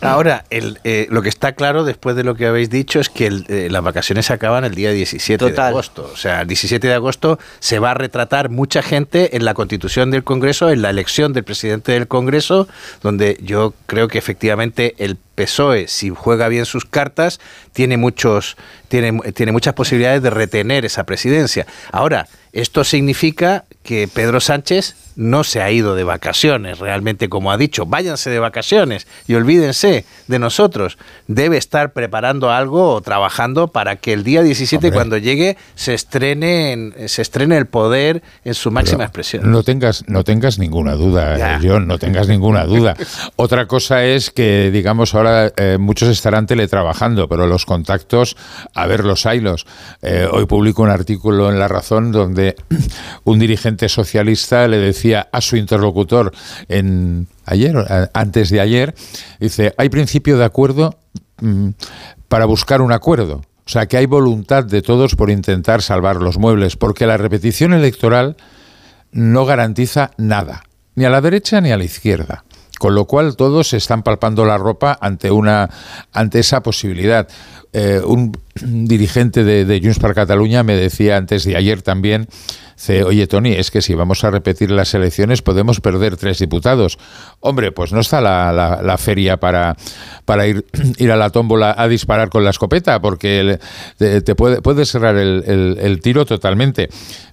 Ahora, 0.00 0.44
el, 0.50 0.80
eh, 0.84 1.06
lo 1.10 1.22
que 1.22 1.28
está 1.28 1.52
claro 1.52 1.84
después 1.84 2.16
de 2.16 2.24
lo 2.24 2.34
que 2.34 2.46
habéis 2.46 2.70
dicho 2.70 2.98
es 2.98 3.08
que 3.08 3.26
eh, 3.26 3.68
las 3.70 3.82
vacaciones 3.82 4.26
se 4.26 4.32
acaban 4.32 4.64
el 4.64 4.74
día 4.74 4.90
17 4.90 5.52
de 5.52 5.60
agosto. 5.60 6.10
O 6.12 6.16
sea, 6.16 6.42
el 6.42 6.48
17 6.48 6.86
de 6.86 6.94
agosto 6.94 7.38
se 7.60 7.78
va 7.78 7.92
a 7.92 7.94
retratar 7.94 8.48
mucha 8.48 8.82
gente 8.82 9.36
en 9.36 9.44
la 9.44 9.54
constitución 9.54 10.10
del 10.10 10.24
Congreso, 10.24 10.70
en 10.70 10.82
la 10.82 10.90
elección 10.90 11.32
del 11.32 11.44
presidente 11.44 11.92
del 11.92 12.08
Congreso, 12.08 12.68
donde 13.02 13.38
yo 13.42 13.74
creo 13.86 14.08
que 14.08 14.18
efectivamente 14.18 14.94
el 14.98 15.16
PSOE, 15.34 15.88
si 15.88 16.10
juega 16.10 16.48
bien 16.48 16.66
sus 16.66 16.84
cartas, 16.84 17.40
tiene, 17.72 17.96
muchos, 17.96 18.56
tiene, 18.88 19.18
tiene 19.32 19.52
muchas 19.52 19.74
posibilidades 19.74 20.22
de 20.22 20.30
retener 20.30 20.84
esa 20.84 21.04
presidencia. 21.04 21.66
Ahora, 21.90 22.28
esto 22.52 22.84
significa 22.84 23.64
que 23.82 24.08
Pedro 24.12 24.40
Sánchez 24.40 24.94
no 25.16 25.44
se 25.44 25.60
ha 25.60 25.70
ido 25.70 25.94
de 25.94 26.04
vacaciones, 26.04 26.78
realmente 26.78 27.28
como 27.28 27.50
ha 27.52 27.56
dicho, 27.56 27.86
váyanse 27.86 28.30
de 28.30 28.38
vacaciones 28.38 29.06
y 29.26 29.34
olvídense 29.34 30.04
de 30.26 30.38
nosotros. 30.38 30.98
Debe 31.26 31.56
estar 31.56 31.92
preparando 31.92 32.50
algo 32.50 32.94
o 32.94 33.00
trabajando 33.00 33.68
para 33.68 33.96
que 33.96 34.12
el 34.12 34.24
día 34.24 34.42
17 34.42 34.92
cuando 34.92 35.18
llegue 35.18 35.56
se 35.74 35.94
estrene 35.94 36.92
se 37.06 37.22
estrene 37.22 37.56
el 37.56 37.66
poder 37.66 38.22
en 38.44 38.54
su 38.54 38.70
máxima 38.70 39.04
expresión. 39.04 39.50
No 39.50 39.62
tengas 39.62 40.04
no 40.08 40.24
tengas 40.24 40.58
ninguna 40.58 40.94
duda, 40.94 41.58
John, 41.62 41.86
no 41.86 41.98
tengas 41.98 42.28
ninguna 42.28 42.64
duda. 42.64 42.96
Otra 43.36 43.66
cosa 43.66 44.04
es 44.04 44.30
que 44.30 44.70
digamos 44.70 45.14
ahora 45.14 45.21
eh, 45.56 45.78
muchos 45.78 46.08
estarán 46.08 46.46
teletrabajando, 46.46 47.28
pero 47.28 47.46
los 47.46 47.66
contactos 47.66 48.36
a 48.74 48.86
ver 48.86 49.04
los 49.04 49.26
haylos. 49.26 49.66
Eh, 50.02 50.28
hoy 50.30 50.46
publico 50.46 50.82
un 50.82 50.90
artículo 50.90 51.50
en 51.50 51.58
La 51.58 51.68
Razón 51.68 52.12
donde 52.12 52.56
un 53.24 53.38
dirigente 53.38 53.88
socialista 53.88 54.66
le 54.68 54.78
decía 54.78 55.28
a 55.32 55.40
su 55.40 55.56
interlocutor 55.56 56.32
en 56.68 57.28
ayer, 57.46 58.10
antes 58.14 58.50
de 58.50 58.60
ayer, 58.60 58.94
dice, 59.40 59.74
hay 59.76 59.88
principio 59.88 60.38
de 60.38 60.44
acuerdo 60.44 60.98
mm, 61.40 61.70
para 62.28 62.46
buscar 62.46 62.80
un 62.80 62.92
acuerdo. 62.92 63.42
O 63.64 63.68
sea, 63.68 63.86
que 63.86 63.96
hay 63.96 64.06
voluntad 64.06 64.64
de 64.64 64.82
todos 64.82 65.14
por 65.14 65.30
intentar 65.30 65.82
salvar 65.82 66.16
los 66.16 66.36
muebles, 66.36 66.76
porque 66.76 67.06
la 67.06 67.16
repetición 67.16 67.72
electoral 67.72 68.36
no 69.12 69.44
garantiza 69.44 70.10
nada, 70.16 70.64
ni 70.94 71.04
a 71.04 71.10
la 71.10 71.20
derecha 71.20 71.60
ni 71.60 71.70
a 71.70 71.76
la 71.76 71.84
izquierda. 71.84 72.44
Con 72.82 72.96
lo 72.96 73.04
cual 73.04 73.36
todos 73.36 73.74
están 73.74 74.02
palpando 74.02 74.44
la 74.44 74.58
ropa 74.58 74.98
ante 75.00 75.30
una 75.30 75.70
ante 76.12 76.40
esa 76.40 76.64
posibilidad. 76.64 77.28
Eh, 77.72 78.00
un 78.04 78.36
dirigente 78.60 79.44
de, 79.44 79.64
de 79.64 79.80
Junts 79.80 80.00
per 80.00 80.14
Cataluña 80.14 80.64
me 80.64 80.74
decía 80.74 81.16
antes 81.16 81.44
de 81.44 81.54
ayer 81.54 81.82
también 81.82 82.26
oye 83.04 83.26
Tony, 83.26 83.52
es 83.52 83.70
que 83.70 83.82
si 83.82 83.94
vamos 83.94 84.24
a 84.24 84.30
repetir 84.30 84.70
las 84.70 84.94
elecciones 84.94 85.42
podemos 85.42 85.80
perder 85.80 86.16
tres 86.16 86.38
diputados. 86.38 86.98
Hombre, 87.40 87.72
pues 87.72 87.92
no 87.92 88.00
está 88.00 88.20
la, 88.20 88.98
feria 88.98 89.38
para, 89.38 89.76
para 90.24 90.46
ir, 90.46 90.64
ir 90.98 91.12
a 91.12 91.16
la 91.16 91.30
tómbola 91.30 91.74
a 91.76 91.88
disparar 91.88 92.28
con 92.28 92.44
la 92.44 92.50
escopeta, 92.50 93.00
porque 93.00 93.58
te, 93.98 94.34
puede, 94.34 94.60
puede 94.60 94.84
cerrar 94.84 95.16
el, 95.16 95.78
el, 95.80 96.00
tiro 96.00 96.26
totalmente. 96.26 96.88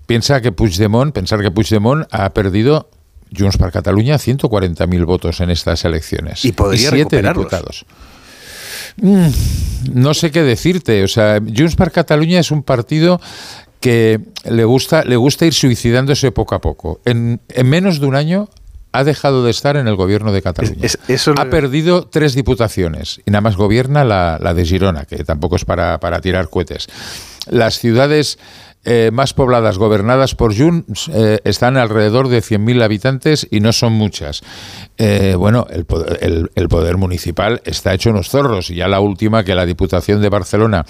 Piensa 0.05 0.41
que 0.41 0.51
Puigdemont, 0.51 1.13
pensar 1.13 1.41
que 1.41 1.51
Puigdemont 1.51 2.05
ha 2.11 2.29
perdido 2.31 2.89
Junts 3.35 3.57
per 3.57 3.71
Cataluña 3.71 4.17
140.000 4.17 5.05
votos 5.05 5.39
en 5.41 5.49
estas 5.49 5.85
elecciones. 5.85 6.45
Y 6.45 6.51
podría 6.51 6.89
siete 6.89 7.21
diputados. 7.21 7.85
Mm, 8.97 9.29
no 9.93 10.13
sé 10.13 10.31
qué 10.31 10.43
decirte. 10.43 11.03
O 11.03 11.07
sea, 11.07 11.39
Junts 11.39 11.75
per 11.75 11.91
Cataluña 11.91 12.39
es 12.39 12.51
un 12.51 12.63
partido 12.63 13.19
que 13.79 14.19
le 14.49 14.65
gusta, 14.65 15.03
le 15.03 15.15
gusta 15.15 15.45
ir 15.45 15.53
suicidándose 15.53 16.31
poco 16.31 16.55
a 16.55 16.61
poco. 16.61 16.99
En, 17.05 17.39
menos 17.63 17.99
de 17.99 18.07
un 18.07 18.15
año 18.15 18.49
ha 18.91 19.03
dejado 19.03 19.43
de 19.43 19.51
estar 19.51 19.77
en 19.77 19.87
el 19.87 19.95
gobierno 19.95 20.31
de 20.31 20.41
Cataluña. 20.41 20.87
ha 21.37 21.45
perdido 21.45 22.07
tres 22.07 22.33
diputaciones 22.33 23.21
y 23.25 23.31
nada 23.31 23.41
más 23.41 23.55
gobierna 23.55 24.03
la, 24.03 24.53
de 24.53 24.65
Girona, 24.65 25.05
que 25.05 25.23
tampoco 25.23 25.55
es 25.55 25.65
para, 25.65 25.99
tirar 26.21 26.49
cohetes. 26.49 26.87
Las 27.47 27.79
ciudades 27.79 28.39
eh, 28.91 29.11
más 29.13 29.35
pobladas 29.35 29.77
gobernadas 29.77 30.33
por 30.33 30.57
Junts 30.57 31.11
eh, 31.13 31.37
están 31.43 31.77
alrededor 31.77 32.27
de 32.27 32.39
100.000 32.39 32.81
habitantes 32.81 33.47
y 33.51 33.59
no 33.59 33.71
son 33.71 33.93
muchas. 33.93 34.41
Eh, 34.97 35.35
bueno, 35.37 35.67
el 35.69 35.85
poder, 35.85 36.49
el 36.55 36.69
poder 36.69 36.97
municipal 36.97 37.61
está 37.65 37.93
hecho 37.93 38.09
unos 38.09 38.29
zorros 38.29 38.71
y 38.71 38.77
ya 38.77 38.87
la 38.87 38.99
última 38.99 39.43
que 39.43 39.53
la 39.53 39.67
Diputación 39.67 40.23
de 40.23 40.29
Barcelona 40.29 40.87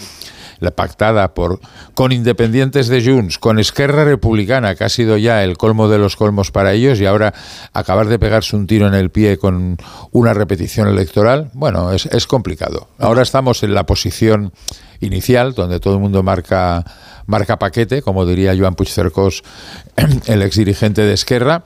la 0.59 0.71
pactada 0.71 1.33
por 1.33 1.59
con 1.93 2.11
independientes 2.11 2.87
de 2.87 3.03
Junts, 3.03 3.37
con 3.37 3.59
Esquerra 3.59 4.05
Republicana, 4.05 4.75
que 4.75 4.83
ha 4.83 4.89
sido 4.89 5.17
ya 5.17 5.43
el 5.43 5.57
colmo 5.57 5.89
de 5.89 5.97
los 5.97 6.15
colmos 6.15 6.51
para 6.51 6.73
ellos, 6.73 6.99
y 6.99 7.05
ahora 7.05 7.33
acabar 7.73 8.07
de 8.07 8.19
pegarse 8.19 8.55
un 8.55 8.67
tiro 8.67 8.87
en 8.87 8.93
el 8.93 9.09
pie 9.09 9.37
con 9.37 9.77
una 10.11 10.33
repetición 10.33 10.87
electoral, 10.87 11.49
bueno, 11.53 11.91
es, 11.91 12.05
es 12.05 12.27
complicado. 12.27 12.87
Ahora 12.97 13.21
estamos 13.21 13.63
en 13.63 13.73
la 13.73 13.85
posición 13.85 14.53
inicial, 15.01 15.53
donde 15.53 15.79
todo 15.79 15.95
el 15.95 16.01
mundo 16.01 16.23
marca 16.23 16.83
marca 17.30 17.59
paquete, 17.59 18.01
como 18.01 18.25
diría 18.25 18.57
Joan 18.57 18.75
Puigcercós, 18.75 19.43
el 20.25 20.41
ex 20.41 20.57
dirigente 20.57 21.03
de 21.03 21.13
Esquerra, 21.13 21.63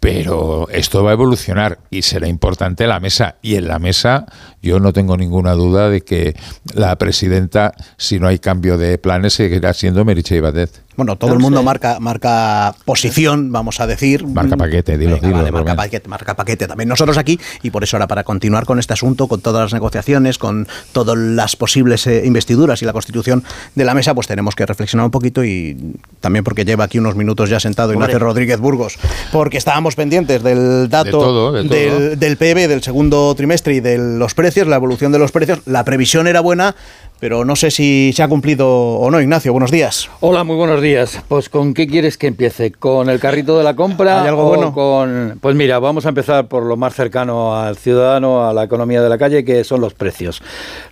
pero 0.00 0.68
esto 0.70 1.02
va 1.02 1.10
a 1.10 1.14
evolucionar 1.14 1.78
y 1.90 2.02
será 2.02 2.28
importante 2.28 2.86
la 2.86 3.00
mesa. 3.00 3.36
Y 3.40 3.54
en 3.54 3.68
la 3.68 3.78
mesa 3.78 4.26
yo 4.60 4.78
no 4.78 4.92
tengo 4.92 5.16
ninguna 5.16 5.52
duda 5.52 5.88
de 5.88 6.02
que 6.02 6.36
la 6.74 6.96
presidenta, 6.96 7.72
si 7.96 8.18
no 8.18 8.28
hay 8.28 8.38
cambio 8.38 8.76
de 8.76 8.98
planes, 8.98 9.34
seguirá 9.34 9.72
siendo 9.72 10.04
Meritxell 10.04 10.42
Batet. 10.42 10.85
Bueno, 10.96 11.16
todo 11.16 11.32
el 11.32 11.38
mundo 11.38 11.62
marca, 11.62 11.98
marca 12.00 12.74
posición, 12.84 13.52
vamos 13.52 13.80
a 13.80 13.86
decir. 13.86 14.26
Marca 14.26 14.56
paquete, 14.56 14.96
dilo, 14.96 15.16
dilo 15.16 15.52
marca 15.52 15.76
paquete, 15.76 16.08
marca 16.08 16.34
paquete 16.34 16.66
también 16.66 16.88
nosotros 16.88 17.18
aquí. 17.18 17.38
Y 17.62 17.70
por 17.70 17.84
eso 17.84 17.96
ahora, 17.96 18.06
para 18.06 18.24
continuar 18.24 18.64
con 18.64 18.78
este 18.78 18.92
asunto, 18.92 19.28
con 19.28 19.40
todas 19.40 19.62
las 19.62 19.74
negociaciones, 19.74 20.38
con 20.38 20.66
todas 20.92 21.16
las 21.16 21.56
posibles 21.56 22.06
eh, 22.06 22.22
investiduras 22.24 22.82
y 22.82 22.84
la 22.84 22.92
constitución 22.92 23.44
de 23.74 23.84
la 23.84 23.94
mesa, 23.94 24.14
pues 24.14 24.26
tenemos 24.26 24.54
que 24.54 24.64
reflexionar 24.64 25.04
un 25.04 25.10
poquito 25.10 25.44
y 25.44 25.76
también 26.20 26.44
porque 26.44 26.64
lleva 26.64 26.84
aquí 26.84 26.98
unos 26.98 27.14
minutos 27.14 27.50
ya 27.50 27.60
sentado 27.60 27.92
Ignacio 27.92 28.18
Rodríguez 28.18 28.58
Burgos, 28.58 28.98
porque 29.32 29.58
estábamos 29.58 29.94
pendientes 29.96 30.42
del 30.42 30.88
dato 30.88 31.52
Del, 31.52 32.18
del 32.18 32.36
PIB 32.36 32.68
del 32.68 32.82
segundo 32.82 33.34
trimestre 33.34 33.74
y 33.74 33.80
de 33.80 33.98
los 33.98 34.34
precios, 34.34 34.66
la 34.66 34.76
evolución 34.76 35.12
de 35.12 35.18
los 35.18 35.32
precios. 35.32 35.60
La 35.66 35.84
previsión 35.84 36.26
era 36.26 36.40
buena, 36.40 36.74
pero 37.18 37.44
no 37.44 37.56
sé 37.56 37.70
si 37.70 38.12
se 38.14 38.22
ha 38.22 38.28
cumplido 38.28 38.68
o 38.68 39.10
no. 39.10 39.20
Ignacio, 39.20 39.52
buenos 39.52 39.70
días. 39.70 40.10
Hola, 40.20 40.44
muy 40.44 40.56
buenos 40.56 40.82
días. 40.82 41.22
Pues 41.28 41.48
¿con 41.48 41.74
qué 41.74 41.86
quieres 41.86 42.18
que 42.18 42.26
empiece? 42.26 42.72
¿Con 42.72 43.08
el 43.08 43.20
carrito 43.20 43.56
de 43.56 43.64
la 43.64 43.74
compra? 43.74 44.22
¿Hay 44.22 44.28
algo 44.28 44.44
bueno? 44.44 44.72
Con... 44.72 45.38
Pues 45.40 45.56
mira, 45.56 45.78
vamos 45.78 46.06
a 46.06 46.10
empezar 46.10 46.48
por 46.48 46.64
lo 46.64 46.76
más 46.76 46.94
cercano 46.94 47.56
al 47.56 47.76
ciudadano, 47.76 48.46
a 48.46 48.52
la 48.52 48.64
economía 48.64 49.02
de 49.02 49.08
la 49.08 49.18
calle, 49.18 49.44
que 49.44 49.64
son 49.64 49.80
los 49.80 49.94
precios. 49.94 50.42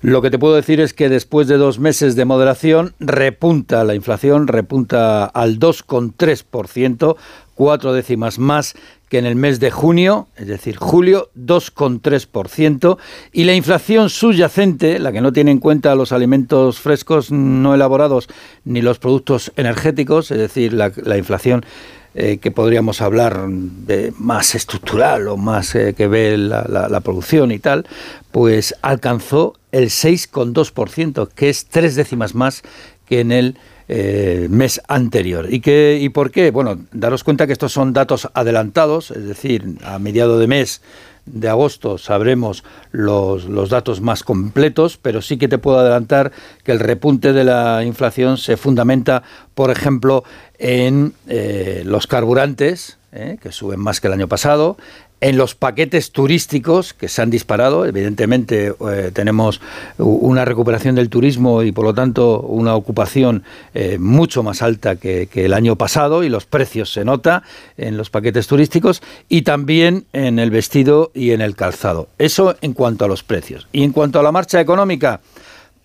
Lo 0.01 0.23
que 0.23 0.31
te 0.31 0.39
puedo 0.39 0.55
decir 0.55 0.81
es 0.81 0.95
que 0.95 1.09
después 1.09 1.49
de 1.49 1.57
dos 1.57 1.79
meses 1.79 2.17
de 2.17 2.25
moderación, 2.25 2.95
repunta 3.01 3.85
la 3.85 3.95
inflación, 3.95 4.47
repunta 4.47 5.25
al 5.27 5.59
2,3%, 5.59 7.17
cuatro 7.55 7.93
décimas 7.93 8.39
más 8.39 8.75
que 9.15 9.19
en 9.19 9.27
el 9.27 9.37
mes 9.37 9.61
de 9.61 9.71
junio, 9.71 10.27
es 10.35 10.49
decir, 10.49 10.75
julio, 10.75 11.31
2,3%, 11.39 12.99
y 13.33 13.45
la 13.45 13.55
inflación 13.55 14.11
subyacente, 14.11 14.99
la 14.99 15.13
que 15.13 15.21
no 15.21 15.33
tiene 15.33 15.53
en 15.53 15.61
cuenta 15.61 15.95
los 15.95 16.11
alimentos 16.11 16.81
frescos 16.81 17.31
no 17.31 17.77
elaborados 17.77 18.29
ni 18.65 18.83
los 18.83 18.99
productos 18.99 19.53
energéticos, 19.55 20.33
es 20.33 20.39
decir, 20.39 20.73
la, 20.73 21.17
inflación 21.17 21.65
eh, 22.17 22.39
que 22.39 22.51
podríamos 22.51 23.01
hablar 23.01 23.47
de 23.49 24.13
más 24.19 24.57
estructural 24.57 25.29
o 25.29 25.37
más 25.37 25.77
eh, 25.77 25.95
que 25.97 26.09
ve 26.09 26.37
la, 26.37 27.01
producción 27.05 27.53
y 27.53 27.61
tal, 27.61 27.87
pues 28.33 28.75
alcanzó 28.83 29.55
el 29.71 29.91
6,2%, 29.91 31.29
que 31.29 31.51
es 31.51 31.67
tres 31.67 31.95
décimas 31.95 32.35
más 32.35 32.63
que 33.07 33.21
en 33.21 33.31
el 33.31 33.59
eh, 33.89 34.47
mes 34.51 34.81
anterior. 34.89 35.47
¿Y, 35.53 35.61
qué, 35.61 35.99
¿Y 36.01 36.09
por 36.09 36.31
qué? 36.31 36.51
Bueno, 36.51 36.79
daros 36.93 37.25
cuenta 37.25 37.47
que 37.47 37.53
estos 37.53 37.73
son 37.73 37.93
datos 37.93 38.29
adelantados, 38.35 39.11
es 39.11 39.27
decir, 39.27 39.79
a 39.85 39.99
mediado 39.99 40.39
de 40.39 40.47
mes 40.47 40.81
de 41.27 41.49
agosto 41.49 41.99
sabremos 41.99 42.65
los, 42.93 43.47
los, 43.47 43.71
datos 43.71 44.01
más 44.01 44.23
completos, 44.23 44.99
pero 45.01 45.23
sí 45.23 45.37
que 45.37 45.49
te 45.49 45.59
puedo 45.59 45.79
adelantar 45.79 46.33
que 46.63 46.73
el 46.73 46.81
repunte 46.81 47.33
de 47.33 47.45
la 47.45 47.83
inflación 47.85 48.37
se 48.37 48.57
fundamenta, 48.57 49.23
por 49.55 49.71
ejemplo, 49.71 50.25
en 50.59 51.15
eh, 51.29 51.83
los 51.87 52.07
carburantes, 52.07 52.99
eh, 53.13 53.39
que 53.41 53.53
suben 53.53 53.81
más 53.81 54.01
que 54.01 54.09
el 54.09 54.13
año 54.13 54.29
pasado, 54.29 54.77
en 55.25 55.39
los 55.39 55.55
paquetes 55.55 56.13
turísticos 56.13 56.93
que 56.93 57.09
se 57.09 57.23
han 57.23 57.31
disparado, 57.31 57.87
evidentemente 57.87 58.75
eh, 58.91 59.11
tenemos 59.11 59.63
una 59.97 60.45
recuperación 60.45 60.97
del 60.97 61.09
turismo 61.09 61.63
y 61.63 61.73
por 61.73 61.87
lo 61.87 61.95
tanto 61.95 62.41
una 62.41 62.75
ocupación 62.75 63.43
eh, 63.73 63.97
mucho 63.99 64.43
más 64.43 64.61
alta 64.61 64.97
que, 64.97 65.27
el 65.35 65.55
año 65.55 65.77
pasado 65.77 66.25
y 66.25 66.29
los 66.29 66.45
precios 66.45 66.93
se 66.93 67.07
nota 67.07 67.43
en 67.79 67.97
los 67.97 68.11
paquetes 68.11 68.47
turísticos 68.47 69.03
y 69.31 69.43
también 69.43 70.05
en 70.13 70.39
el 70.39 70.51
vestido 70.51 71.11
y 71.15 71.31
en 71.31 71.41
el 71.41 71.57
calzado. 71.57 72.09
Eso 72.19 72.57
en 72.61 72.75
cuanto 72.75 73.07
a 73.07 73.09
los 73.09 73.23
precios. 73.23 73.67
Y 73.73 73.83
en 73.83 73.93
cuanto 73.93 74.21
a 74.21 74.23
la 74.23 74.31
marcha 74.31 74.61
económica, 74.61 75.23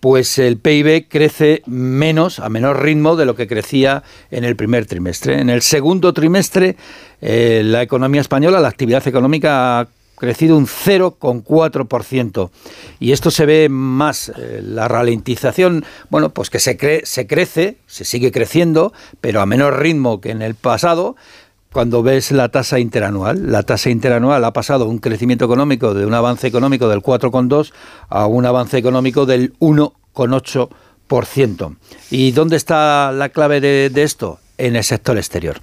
pues 0.00 0.38
el 0.38 0.56
PIB 0.56 1.06
crece 1.08 1.62
menos, 1.66 2.38
a 2.40 2.48
menor 2.48 2.82
ritmo 2.82 3.16
de 3.16 3.26
lo 3.26 3.36
que 3.36 3.46
crecía 3.46 4.02
en 4.30 4.44
el 4.44 4.56
primer 4.56 4.86
trimestre. 4.86 5.40
En 5.40 5.50
el 5.50 5.60
segundo 5.60 6.14
trimestre, 6.14 6.76
eh, 7.20 7.62
la 7.64 7.82
economía 7.82 8.22
española, 8.22 8.60
la 8.60 8.68
actividad 8.68 9.06
económica 9.06 9.80
ha 9.80 9.88
crecido 10.16 10.56
un 10.56 10.66
0,4%. 10.66 12.50
Y 12.98 13.12
esto 13.12 13.30
se 13.30 13.46
ve 13.46 13.68
más, 13.68 14.30
eh, 14.36 14.60
la 14.62 14.88
ralentización, 14.88 15.84
bueno, 16.08 16.30
pues 16.30 16.48
que 16.50 16.60
se, 16.60 17.02
se 17.04 17.26
crece, 17.26 17.76
se 17.86 18.04
sigue 18.04 18.32
creciendo, 18.32 18.92
pero 19.20 19.40
a 19.40 19.46
menor 19.46 19.80
ritmo 19.80 20.20
que 20.20 20.30
en 20.30 20.42
el 20.42 20.54
pasado, 20.54 21.16
cuando 21.72 22.02
ves 22.02 22.32
la 22.32 22.48
tasa 22.48 22.78
interanual. 22.78 23.52
La 23.52 23.62
tasa 23.62 23.90
interanual 23.90 24.42
ha 24.44 24.52
pasado 24.52 24.88
un 24.88 24.98
crecimiento 24.98 25.44
económico 25.44 25.94
de 25.94 26.06
un 26.06 26.14
avance 26.14 26.46
económico 26.46 26.88
del 26.88 27.00
4,2 27.00 27.72
a 28.08 28.26
un 28.26 28.46
avance 28.46 28.78
económico 28.78 29.26
del 29.26 29.52
1,8%. 29.58 31.76
¿Y 32.10 32.30
dónde 32.32 32.56
está 32.56 33.12
la 33.12 33.28
clave 33.30 33.60
de, 33.60 34.02
esto? 34.02 34.38
En 34.58 34.76
el 34.76 34.84
sector 34.84 35.16
exterior. 35.16 35.60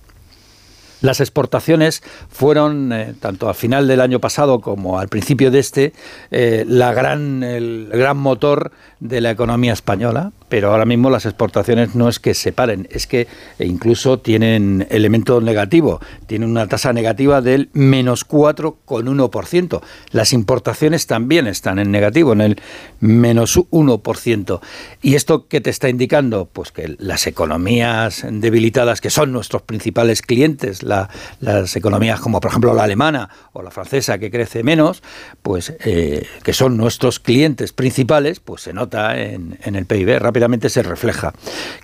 Las 1.01 1.19
exportaciones 1.19 2.01
fueron, 2.29 2.91
eh, 2.91 3.13
tanto 3.19 3.47
al 3.47 3.53
final 3.53 3.87
del 3.87 4.01
año 4.01 4.19
pasado 4.19 4.61
como 4.61 4.97
al 4.97 5.09
principio 5.09 5.51
de 5.51 5.59
este, 5.59 5.93
eh, 6.31 6.65
la 6.67 6.91
gran, 6.91 7.43
el 7.43 7.89
gran 7.91 8.17
motor 8.17 8.71
de 8.99 9.21
la 9.21 9.29
economía 9.29 9.73
española, 9.73 10.31
pero 10.49 10.71
ahora 10.71 10.85
mismo 10.85 11.09
las 11.09 11.25
exportaciones 11.25 11.95
no 11.95 12.09
es 12.09 12.19
que 12.19 12.33
se 12.33 12.51
paren, 12.51 12.87
es 12.91 13.07
que 13.07 13.27
incluso 13.59 14.19
tienen 14.19 14.87
elemento 14.89 15.41
negativo, 15.41 15.99
tienen 16.25 16.49
una 16.49 16.67
tasa 16.67 16.93
negativa 16.93 17.41
del 17.41 17.69
menos 17.73 18.27
4,1%. 18.27 19.81
Las 20.11 20.33
importaciones 20.33 21.07
también 21.07 21.47
están 21.47 21.79
en 21.79 21.91
negativo, 21.91 22.33
en 22.33 22.41
el 22.41 22.61
menos 22.99 23.57
1%. 23.57 24.59
¿Y 25.01 25.15
esto 25.15 25.47
qué 25.47 25.61
te 25.61 25.69
está 25.69 25.89
indicando? 25.89 26.45
Pues 26.51 26.71
que 26.71 26.95
las 26.99 27.27
economías 27.27 28.25
debilitadas, 28.29 29.01
que 29.01 29.09
son 29.09 29.31
nuestros 29.31 29.61
principales 29.61 30.21
clientes, 30.21 30.83
las 30.83 31.75
economías 31.75 32.19
como 32.19 32.39
por 32.39 32.49
ejemplo 32.49 32.73
la 32.73 32.83
alemana 32.83 33.29
o 33.53 33.61
la 33.61 33.71
francesa 33.71 34.17
que 34.17 34.31
crece 34.31 34.63
menos, 34.63 35.03
pues 35.41 35.73
eh, 35.83 36.25
que 36.43 36.53
son 36.53 36.77
nuestros 36.77 37.19
clientes 37.19 37.73
principales, 37.73 38.39
pues 38.39 38.61
se 38.61 38.73
nota 38.73 39.17
en, 39.19 39.57
el 39.63 39.85
PIB, 39.85 40.19
rápidamente 40.19 40.36
se 40.69 40.83
refleja. 40.83 41.33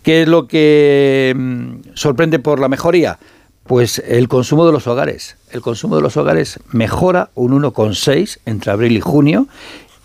¿Qué 0.04 0.24
es 0.24 0.28
lo 0.28 0.48
que 0.48 1.34
mm, 1.36 1.96
sorprende 1.96 2.40
por 2.40 2.60
la 2.60 2.70
mejoría? 2.70 3.20
Pues 3.66 4.00
el 4.06 4.28
consumo 4.28 4.66
de 4.66 4.72
los 4.74 4.88
hogares. 4.88 5.38
El 5.52 5.62
consumo 5.62 5.96
de 5.96 6.02
los 6.02 6.18
hogares 6.18 6.60
mejora 6.72 7.30
un 7.36 7.52
1,6 7.62 8.40
entre 8.46 8.72
abril 8.72 8.98
y 8.98 9.02
junio. 9.02 9.48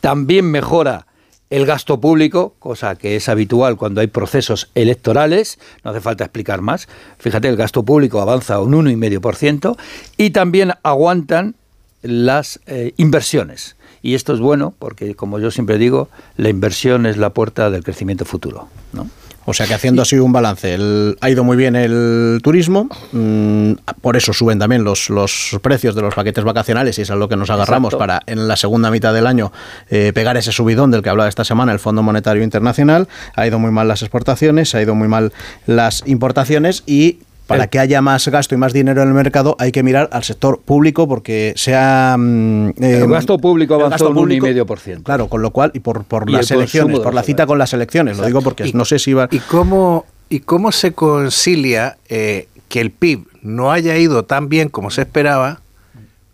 También 0.01 0.51
mejora 0.51 1.07
el 1.51 1.65
gasto 1.65 2.01
público, 2.01 2.55
cosa 2.59 2.97
que 2.97 3.17
es 3.17 3.29
habitual 3.29 3.77
cuando 3.77 4.01
hay 4.01 4.07
procesos 4.07 4.71
electorales, 4.75 5.59
no 5.83 5.91
hace 5.91 6.01
falta 6.01 6.25
explicar 6.25 6.61
más. 6.61 6.89
Fíjate, 7.19 7.49
el 7.49 7.57
gasto 7.57 7.85
público 7.85 8.21
avanza 8.21 8.61
un 8.61 8.73
1,5% 8.73 9.77
y 10.17 10.31
también 10.31 10.75
aguantan 10.83 11.57
las 12.03 12.61
eh, 12.67 12.93
inversiones. 12.97 13.77
Y 14.03 14.15
esto 14.15 14.35
es 14.35 14.41
bueno 14.41 14.75
porque, 14.79 15.15
como 15.15 15.39
yo 15.39 15.51
siempre 15.51 15.79
digo, 15.79 16.09
la 16.37 16.49
inversión 16.49 17.07
es 17.07 17.17
la 17.17 17.31
puerta 17.31 17.71
del 17.71 17.85
crecimiento 17.85 18.25
futuro. 18.25 18.69
¿no? 18.93 19.09
O 19.51 19.55
sea 19.55 19.67
que 19.67 19.73
haciendo 19.73 20.03
así 20.03 20.19
un 20.19 20.31
balance, 20.31 20.77
ha 21.23 21.31
ido 21.31 21.43
muy 21.43 21.57
bien 21.57 21.75
el 21.75 22.39
turismo, 22.43 22.87
mm, 23.13 23.73
por 24.03 24.19
eso 24.19 24.35
suben 24.35 24.59
también 24.59 24.85
los, 24.85 25.09
los 25.09 25.59
precios 25.63 25.95
de 25.95 26.03
los 26.03 26.15
paquetes 26.15 26.45
vacacionales 26.45 26.99
y 26.99 27.03
es 27.03 27.11
a 27.11 27.17
lo 27.17 27.31
que 27.31 27.37
nos 27.37 27.49
agarramos 27.49 27.95
para 27.95 28.21
en 28.27 28.47
la 28.47 28.59
segunda 28.59 28.91
mitad 28.91 29.15
del 29.15 29.27
año 29.27 29.51
eh, 29.89 30.13
pegar 30.15 30.37
ese 30.37 30.53
subidón 30.53 30.91
del 30.91 31.03
que 31.03 31.09
hablaba 31.09 31.31
esta 31.31 31.45
semana 31.45 31.73
el 31.73 31.79
Fondo 31.79 32.03
Monetario 32.03 32.43
Internacional. 32.43 33.09
Ha 33.37 33.47
ido 33.47 33.59
muy 33.59 33.71
mal 33.71 33.89
las 33.89 34.03
exportaciones, 34.03 34.75
ha 34.75 34.83
ido 34.83 34.95
muy 34.95 35.09
mal 35.09 35.33
las 35.67 36.03
importaciones 36.07 36.83
y 36.85 37.21
para 37.49 37.67
que 37.67 37.79
haya 37.79 38.03
más 38.03 38.29
gasto 38.29 38.55
y 38.55 38.59
más 38.59 38.75
dinero 38.75 39.03
en 39.03 39.09
el 39.09 39.15
mercado 39.15 39.57
hay 39.59 39.73
que 39.73 39.83
mirar 39.83 40.11
al 40.13 40.23
sector 40.23 40.61
público 40.61 41.09
porque 41.09 41.55
sea... 41.57 42.15
Mm, 42.19 42.75
el 42.77 43.03
em, 43.03 43.11
gasto 43.11 43.39
público 43.39 43.75
avanzó 43.75 44.11
un 44.11 44.29
1,5%. 44.29 45.03
Claro, 45.03 45.29
con 45.29 45.41
lo 45.41 45.51
cual, 45.51 45.71
y 45.73 45.81
por, 45.81 46.05
por 46.05 46.31
las 46.31 46.51
elecciones, 46.51 47.01
por 47.01 47.15
la 47.15 47.23
cita 47.23 47.47
con 47.47 47.59
las 47.59 47.73
elecciones, 47.73 48.19
lo 48.19 48.27
digo 48.27 48.43
porque 48.43 48.71
no 48.75 48.85
sé 48.85 48.99
si 48.99 49.15
va... 49.15 49.29
¿Y 49.31 49.39
cómo, 49.39 50.05
y 50.29 50.41
cómo 50.41 50.73
se 50.73 50.93
concilia 50.93 51.97
eh, 52.11 52.49
que 52.69 52.83
el 52.83 52.91
PIB 52.91 53.27
no 53.41 53.73
haya 53.73 53.97
ido 53.97 54.27
tan 54.27 54.51
bien 54.51 54.69
como 54.69 54.91
se 54.91 55.03
esperaba 55.03 55.63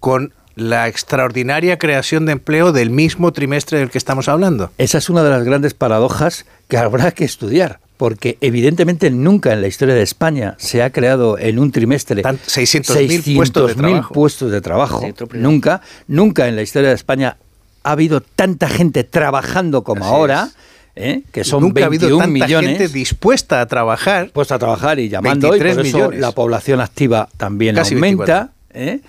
con 0.00 0.32
la 0.56 0.88
extraordinaria 0.88 1.78
creación 1.78 2.26
de 2.26 2.32
empleo 2.32 2.72
del 2.72 2.90
mismo 2.90 3.32
trimestre 3.32 3.78
del 3.78 3.90
que 3.90 3.98
estamos 3.98 4.28
hablando. 4.28 4.72
Esa 4.78 4.98
es 4.98 5.08
una 5.08 5.22
de 5.22 5.30
las 5.30 5.44
grandes 5.44 5.74
paradojas 5.74 6.44
que 6.68 6.76
habrá 6.76 7.12
que 7.12 7.24
estudiar 7.24 7.78
porque 7.97 8.38
evidentemente 8.40 9.11
nunca 9.11 9.53
en 9.53 9.61
la 9.61 9.68
historia 9.68 9.95
de 9.95 10.03
España 10.03 10.57
se 10.59 10.82
ha 10.82 10.90
creado 10.90 11.38
en 11.38 11.59
un 11.59 11.70
trimestre 11.70 12.22
600.000 12.22 13.36
puestos 13.36 13.68
de 13.68 13.74
trabajo. 13.74 14.14
Puestos 14.14 14.51
de 14.51 14.61
trabajo. 14.61 15.03
nunca, 15.34 15.80
nunca 16.09 16.49
en 16.49 16.57
la 16.57 16.62
historia 16.62 16.88
de 16.88 16.95
España 16.95 17.36
ha 17.82 17.92
habido 17.92 18.20
tanta 18.20 18.68
gente 18.68 19.05
trabajando 19.05 19.84
como 19.84 20.05
ahora. 20.05 20.51
¿eh? 20.97 21.22
que 21.32 21.42
son 21.42 21.62
Nunca 21.62 21.80
21 21.80 21.84
ha 21.84 21.86
habido 21.86 22.18
tanta 22.18 22.47
millones 22.47 22.78
gente 22.78 22.88
dispuesta 22.88 23.61
a 23.61 23.66
trabajar. 23.66 24.24
Dispuesta 24.24 24.55
a 24.57 24.59
trabajar 24.59 24.99
y 24.99 25.09
llamando, 25.09 25.55
y 25.55 25.59
por 25.59 25.66
eso 25.66 25.82
millones. 25.82 26.20
la 26.20 26.32
población 26.32 26.80
activa 26.80 27.28
también 27.36 27.74
Casi 27.74 27.95
aumenta. 27.95 28.53
¿eh? 28.72 29.01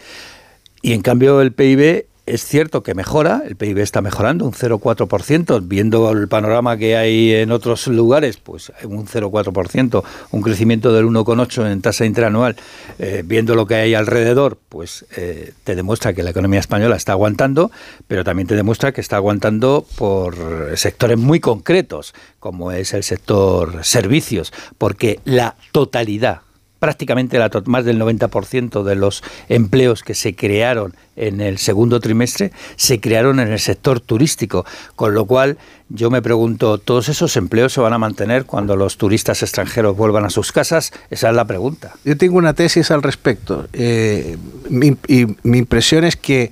Y 0.81 0.93
en 0.93 1.01
cambio 1.01 1.41
el 1.41 1.51
PIB 1.51 2.05
es 2.25 2.43
cierto 2.43 2.81
que 2.81 2.95
mejora, 2.95 3.43
el 3.45 3.55
PIB 3.55 3.79
está 3.79 4.01
mejorando 4.01 4.45
un 4.45 4.53
0,4%, 4.53 5.61
viendo 5.63 6.11
el 6.11 6.27
panorama 6.27 6.77
que 6.77 6.97
hay 6.97 7.33
en 7.33 7.51
otros 7.51 7.87
lugares, 7.87 8.37
pues 8.37 8.71
un 8.83 9.05
0,4%, 9.05 10.03
un 10.31 10.41
crecimiento 10.41 10.91
del 10.91 11.05
1,8% 11.05 11.71
en 11.71 11.81
tasa 11.81 12.05
interanual, 12.05 12.55
eh, 12.97 13.21
viendo 13.23 13.53
lo 13.53 13.67
que 13.67 13.75
hay 13.75 13.93
alrededor, 13.93 14.57
pues 14.69 15.05
eh, 15.15 15.53
te 15.63 15.75
demuestra 15.75 16.13
que 16.13 16.23
la 16.23 16.31
economía 16.31 16.59
española 16.59 16.95
está 16.95 17.11
aguantando, 17.11 17.71
pero 18.07 18.23
también 18.23 18.47
te 18.47 18.55
demuestra 18.55 18.91
que 18.91 19.01
está 19.01 19.17
aguantando 19.17 19.85
por 19.95 20.35
sectores 20.75 21.17
muy 21.17 21.39
concretos, 21.39 22.15
como 22.39 22.71
es 22.71 22.93
el 22.93 23.03
sector 23.03 23.83
servicios, 23.83 24.51
porque 24.77 25.19
la 25.25 25.55
totalidad 25.71 26.44
prácticamente 26.79 27.39
la, 27.39 27.49
más 27.65 27.85
del 27.85 27.99
90% 27.99 28.83
de 28.83 28.95
los 28.95 29.23
empleos 29.49 30.03
que 30.03 30.13
se 30.13 30.35
crearon 30.35 30.93
en 31.15 31.41
el 31.41 31.57
segundo 31.57 31.99
trimestre 31.99 32.51
se 32.75 32.99
crearon 32.99 33.39
en 33.39 33.51
el 33.51 33.59
sector 33.59 33.99
turístico, 33.99 34.65
con 34.95 35.13
lo 35.13 35.25
cual 35.25 35.57
yo 35.89 36.09
me 36.09 36.21
pregunto, 36.21 36.77
¿todos 36.77 37.09
esos 37.09 37.37
empleos 37.37 37.73
se 37.73 37.81
van 37.81 37.93
a 37.93 37.97
mantener 37.97 38.45
cuando 38.45 38.75
los 38.75 38.97
turistas 38.97 39.41
extranjeros 39.43 39.95
vuelvan 39.95 40.25
a 40.25 40.29
sus 40.29 40.51
casas? 40.51 40.91
Esa 41.09 41.29
es 41.29 41.35
la 41.35 41.45
pregunta. 41.45 41.93
Yo 42.03 42.17
tengo 42.17 42.37
una 42.37 42.53
tesis 42.53 42.91
al 42.91 43.03
respecto. 43.03 43.67
Eh, 43.73 44.37
mi, 44.69 44.97
y 45.07 45.27
mi 45.43 45.59
impresión 45.59 46.03
es 46.03 46.15
que 46.15 46.51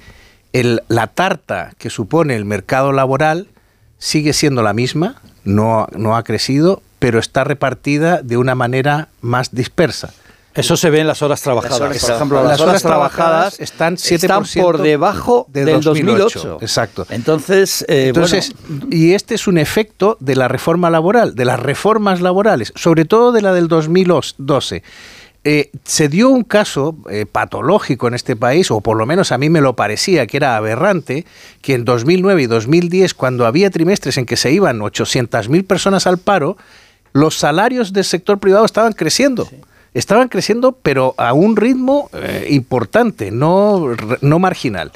el, 0.54 0.82
la 0.88 1.08
tarta 1.08 1.74
que 1.78 1.90
supone 1.90 2.36
el 2.36 2.46
mercado 2.46 2.92
laboral 2.92 3.48
sigue 3.98 4.34
siendo 4.34 4.62
la 4.62 4.74
misma, 4.74 5.22
no, 5.44 5.88
no 5.96 6.16
ha 6.16 6.24
crecido, 6.24 6.82
pero 7.04 7.20
está 7.20 7.44
repartida 7.44 8.22
de 8.22 8.38
una 8.38 8.56
manera 8.56 9.10
más 9.20 9.54
dispersa. 9.54 10.14
Eso 10.54 10.78
se 10.78 10.90
ve 10.90 11.02
en 11.02 11.08
las 11.08 11.22
horas 11.22 11.42
trabajadas. 11.42 11.82
Las 11.82 11.82
horas 11.82 12.00
por 12.00 12.12
ejemplo, 12.12 12.44
las, 12.46 12.62
horas, 12.62 12.82
trabajadas 12.82 13.60
están, 13.60 13.98
7% 13.98 14.12
están 14.14 14.44
por 14.62 14.82
debajo 14.82 15.46
de 15.50 15.66
del 15.66 15.82
2008. 15.82 16.40
2008. 16.40 16.58
Exacto. 16.62 17.06
Entonces, 17.10 17.84
eh, 17.90 18.06
Entonces 18.08 18.54
bueno, 18.70 18.88
y 18.90 19.12
este 19.12 19.36
es 19.36 19.48
un 19.48 19.58
efecto 19.58 20.16
de 20.22 20.38
la 20.38 20.48
reforma 20.48 20.90
laboral, 20.90 21.36
de 21.36 21.44
las 21.44 21.60
reformas 21.60 22.22
laborales, 22.22 22.72
sobre 22.78 23.04
todo 23.04 23.34
de 23.34 23.42
la 23.42 23.52
del 23.52 23.68
2012. 23.68 24.82
Eh, 25.46 25.72
se 25.84 26.08
dio 26.08 26.30
un 26.30 26.46
caso 26.46 26.96
eh, 27.10 27.26
patológico 27.30 28.08
en 28.08 28.14
este 28.14 28.38
país, 28.38 28.72
o 28.72 28.80
por 28.80 28.96
lo 28.96 29.06
menos 29.06 29.34
a 29.34 29.38
mí 29.38 29.50
me 29.50 29.60
lo 29.60 29.76
parecía 29.76 30.26
que 30.26 30.38
era 30.38 30.56
aberrante, 30.56 31.26
que 31.62 31.74
en 31.74 31.84
2009 31.84 32.44
y 32.44 32.46
2010, 32.46 33.14
cuando 33.14 33.46
había 33.46 33.70
trimestres 33.70 34.18
en 34.18 34.26
que 34.26 34.38
se 34.38 34.54
iban 34.54 34.80
800.000 34.80 35.68
personas 35.68 36.08
al 36.08 36.18
paro, 36.18 36.56
los 37.14 37.38
salarios 37.38 37.94
del 37.94 38.04
sector 38.04 38.40
privado 38.40 38.66
estaban 38.66 38.94
creciendo. 38.94 39.48
Estaban 39.94 40.28
creciendo, 40.28 40.72
pero 40.72 41.14
a 41.18 41.34
un 41.34 41.56
ritmo 41.56 42.10
eh, 42.14 42.48
importante, 42.50 43.30
no, 43.30 43.96
no 44.22 44.40
marginal. 44.40 44.92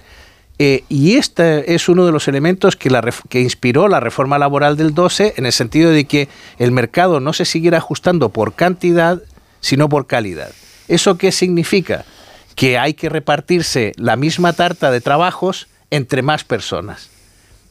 Eh, 0.59 0.83
y 0.89 1.17
este 1.17 1.75
es 1.75 1.87
uno 1.87 2.07
de 2.07 2.11
los 2.11 2.27
elementos 2.27 2.75
que, 2.75 2.89
la, 2.89 3.07
que 3.29 3.41
inspiró 3.41 3.87
la 3.87 3.99
reforma 3.99 4.39
laboral 4.39 4.75
del 4.75 4.95
12 4.95 5.35
en 5.37 5.45
el 5.45 5.53
sentido 5.53 5.91
de 5.91 6.05
que 6.05 6.29
el 6.57 6.71
mercado 6.71 7.19
no 7.19 7.31
se 7.33 7.45
siguiera 7.45 7.77
ajustando 7.77 8.29
por 8.29 8.53
cantidad, 8.53 9.21
sino 9.61 9.87
por 9.87 10.07
calidad. 10.07 10.49
¿Eso 10.87 11.19
qué 11.19 11.31
significa? 11.31 12.05
Que 12.55 12.79
hay 12.79 12.95
que 12.95 13.09
repartirse 13.09 13.91
la 13.97 14.15
misma 14.15 14.53
tarta 14.53 14.89
de 14.89 14.99
trabajos 14.99 15.67
entre 15.91 16.23
más 16.23 16.43
personas. 16.43 17.09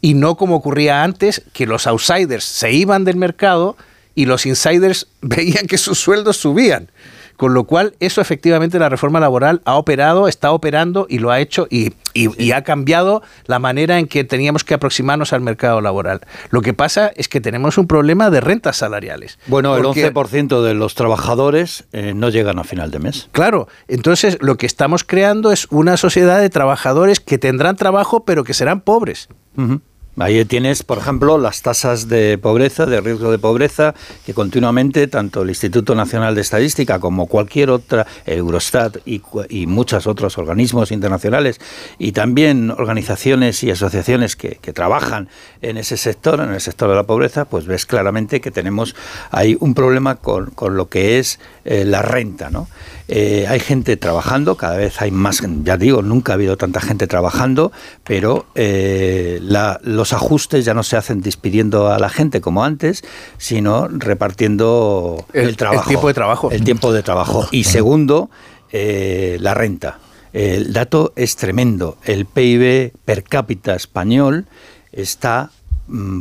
Y 0.00 0.14
no 0.14 0.36
como 0.36 0.54
ocurría 0.54 1.02
antes, 1.02 1.42
que 1.52 1.66
los 1.66 1.88
outsiders 1.88 2.44
se 2.44 2.70
iban 2.70 3.04
del 3.04 3.16
mercado 3.16 3.76
y 4.16 4.24
los 4.26 4.46
insiders 4.46 5.06
veían 5.22 5.68
que 5.68 5.78
sus 5.78 6.00
sueldos 6.00 6.36
subían. 6.38 6.90
Con 7.36 7.52
lo 7.52 7.64
cual, 7.64 7.94
eso 8.00 8.22
efectivamente 8.22 8.78
la 8.78 8.88
reforma 8.88 9.20
laboral 9.20 9.60
ha 9.66 9.74
operado, 9.74 10.26
está 10.26 10.52
operando 10.52 11.06
y 11.06 11.18
lo 11.18 11.30
ha 11.30 11.38
hecho 11.38 11.66
y, 11.68 11.92
y- 12.14 12.30
y 12.42 12.52
ha 12.52 12.64
cambiado 12.64 13.20
la 13.44 13.58
manera 13.58 13.98
en 13.98 14.06
que 14.06 14.24
teníamos 14.24 14.64
que 14.64 14.72
aproximarnos 14.72 15.34
al 15.34 15.42
mercado 15.42 15.82
laboral. 15.82 16.22
Lo 16.48 16.62
que 16.62 16.72
pasa 16.72 17.12
es 17.14 17.28
que 17.28 17.42
tenemos 17.42 17.76
un 17.76 17.86
problema 17.86 18.30
de 18.30 18.40
rentas 18.40 18.78
salariales. 18.78 19.38
bueno, 19.48 19.76
el 19.76 19.82
Porque- 19.82 20.10
11% 20.14 20.62
de 20.62 20.72
los 20.72 20.94
trabajadores 20.94 21.84
eh, 21.92 22.14
no 22.16 22.30
llegan 22.30 22.58
a 22.58 22.64
final 22.64 22.90
de 22.90 23.00
mes. 23.00 23.28
Claro, 23.32 23.68
entonces 23.86 24.38
lo 24.40 24.56
que 24.56 24.64
estamos 24.64 25.04
creando 25.04 25.52
es 25.52 25.66
una 25.70 25.98
sociedad 25.98 26.40
de 26.40 26.48
trabajadores 26.48 27.20
que 27.20 27.36
tendrán 27.36 27.76
trabajo 27.76 28.24
pero 28.24 28.44
que 28.44 28.54
serán 28.54 28.80
pobres. 28.80 29.28
Ujú. 29.58 29.82
Ahí 30.18 30.44
tienes, 30.46 30.82
por 30.82 30.96
ejemplo, 30.96 31.36
las 31.36 31.60
tasas 31.60 32.08
de 32.08 32.38
pobreza, 32.38 32.86
de 32.86 33.02
riesgo 33.02 33.30
de 33.30 33.38
pobreza, 33.38 33.94
que 34.24 34.32
continuamente 34.32 35.08
tanto 35.08 35.42
el 35.42 35.50
Instituto 35.50 35.94
Nacional 35.94 36.34
de 36.34 36.40
Estadística 36.40 36.98
como 36.98 37.26
cualquier 37.26 37.68
otra, 37.68 38.06
Eurostat 38.24 38.96
y, 39.04 39.20
y 39.50 39.66
muchos 39.66 40.06
otros 40.06 40.38
organismos 40.38 40.90
internacionales 40.90 41.60
y 41.98 42.12
también 42.12 42.70
organizaciones 42.70 43.62
y 43.62 43.70
asociaciones 43.70 44.36
que, 44.36 44.58
que 44.62 44.72
trabajan 44.72 45.28
en 45.60 45.76
ese 45.76 45.98
sector, 45.98 46.40
en 46.40 46.50
el 46.50 46.60
sector 46.62 46.88
de 46.88 46.96
la 46.96 47.04
pobreza, 47.04 47.44
pues 47.44 47.66
ves 47.66 47.84
claramente 47.84 48.40
que 48.40 48.50
tenemos 48.50 48.96
ahí 49.30 49.56
un 49.60 49.74
problema 49.74 50.14
con, 50.14 50.46
con 50.46 50.76
lo 50.76 50.88
que 50.88 51.18
es 51.18 51.38
eh, 51.64 51.84
la 51.84 52.00
renta, 52.00 52.48
¿no? 52.48 52.68
Eh, 53.08 53.46
hay 53.48 53.60
gente 53.60 53.96
trabajando, 53.96 54.56
cada 54.56 54.76
vez 54.76 55.00
hay 55.00 55.12
más, 55.12 55.40
ya 55.62 55.76
digo, 55.76 56.02
nunca 56.02 56.32
ha 56.32 56.34
habido 56.34 56.56
tanta 56.56 56.80
gente 56.80 57.06
trabajando, 57.06 57.70
pero 58.02 58.46
eh, 58.56 59.38
la- 59.42 59.78
los 59.84 60.12
ajustes 60.12 60.64
ya 60.64 60.74
no 60.74 60.82
se 60.82 60.96
hacen 60.96 61.20
despidiendo 61.20 61.92
a 61.92 62.00
la 62.00 62.08
gente 62.08 62.40
como 62.40 62.64
antes, 62.64 63.04
sino 63.38 63.86
repartiendo 63.88 65.24
el, 65.32 65.42
El- 65.42 65.48
el 65.50 65.56
trabajo. 65.56 65.88
tiempo 65.88 66.08
de 66.08 66.14
trabajo. 66.14 66.50
El 66.50 66.64
tiempo 66.64 66.92
de 66.92 67.02
trabajo. 67.02 67.46
Y 67.52 67.64
segundo, 67.64 68.28
eh, 68.72 69.36
la 69.40 69.54
renta. 69.54 69.98
El 70.32 70.72
dato 70.72 71.12
es 71.16 71.36
tremendo. 71.36 71.96
El 72.04 72.26
PIB 72.26 72.92
per 73.04 73.22
cápita 73.22 73.74
español 73.74 74.46
está 74.92 75.50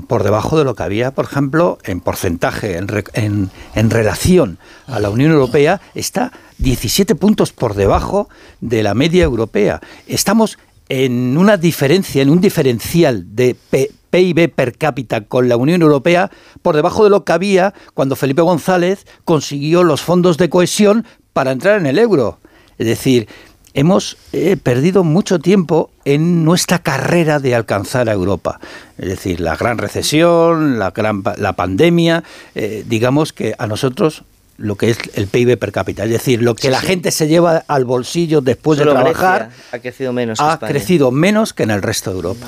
por 0.07 0.23
debajo 0.23 0.57
de 0.57 0.63
lo 0.63 0.75
que 0.75 0.83
había, 0.83 1.11
por 1.11 1.25
ejemplo, 1.25 1.77
en 1.83 1.99
porcentaje, 1.99 2.77
en, 2.77 2.87
en- 3.13 3.49
en 3.73 3.89
relación 3.89 4.57
a 4.87 4.99
la 4.99 5.09
Unión 5.09 5.31
Europea, 5.31 5.81
está 5.95 6.31
17 6.59 7.15
puntos 7.15 7.51
por 7.51 7.73
debajo 7.73 8.29
de 8.61 8.83
la 8.83 8.93
media 8.93 9.23
europea. 9.23 9.81
Estamos 10.07 10.57
en 10.89 11.35
una 11.37 11.57
diferencia, 11.57 12.21
en 12.21 12.29
un 12.29 12.41
diferencial 12.41 13.35
de 13.35 13.55
P- 13.69 13.89
PIB 14.11 14.53
per 14.53 14.77
cápita 14.77 15.21
con 15.21 15.49
la 15.49 15.57
Unión 15.57 15.81
Europea 15.81 16.29
por 16.61 16.75
debajo 16.75 17.03
de 17.03 17.09
lo 17.09 17.25
que 17.25 17.33
había 17.33 17.73
cuando 17.93 18.15
Felipe 18.15 18.43
González 18.43 19.05
consiguió 19.25 19.83
los 19.83 20.01
fondos 20.01 20.37
de 20.37 20.49
cohesión 20.49 21.05
para 21.33 21.51
entrar 21.51 21.79
en 21.79 21.87
el 21.87 21.97
euro. 21.99 22.39
Es 22.77 22.85
decir, 22.87 23.27
hemos 23.75 24.17
eh, 24.31 24.57
perdido 24.57 25.03
mucho 25.03 25.37
tiempo 25.39 25.91
en 26.05 26.43
nuestra 26.43 26.79
carrera 26.79 27.39
de 27.39 27.53
alcanzar 27.53 28.09
a 28.09 28.13
Europa. 28.13 28.59
Es 28.97 29.09
decir, 29.09 29.41
la 29.41 29.55
gran 29.55 29.77
recesión, 29.77 30.79
la, 30.79 30.91
gran, 30.91 31.21
la 31.37 31.53
pandemia, 31.53 32.23
eh, 32.55 32.83
digamos 32.87 33.33
que 33.33 33.53
a 33.59 33.67
nosotros 33.67 34.23
lo 34.57 34.75
que 34.75 34.89
es 34.89 34.97
el 35.15 35.27
PIB 35.27 35.57
per 35.57 35.71
cápita, 35.71 36.03
es 36.03 36.09
decir, 36.09 36.41
lo 36.41 36.55
que 36.55 36.69
la 36.69 36.79
gente 36.79 37.11
se 37.11 37.27
lleva 37.27 37.63
al 37.67 37.85
bolsillo 37.85 38.41
después 38.41 38.79
de 38.79 38.85
trabajar 38.85 39.49
ha 39.71 39.79
crecido 39.79 40.13
menos. 40.13 40.39
Ha 40.39 40.59
crecido 40.59 41.11
menos 41.11 41.53
que 41.53 41.63
en 41.63 41.71
el 41.71 41.81
resto 41.81 42.11
de 42.11 42.17
Europa. 42.17 42.47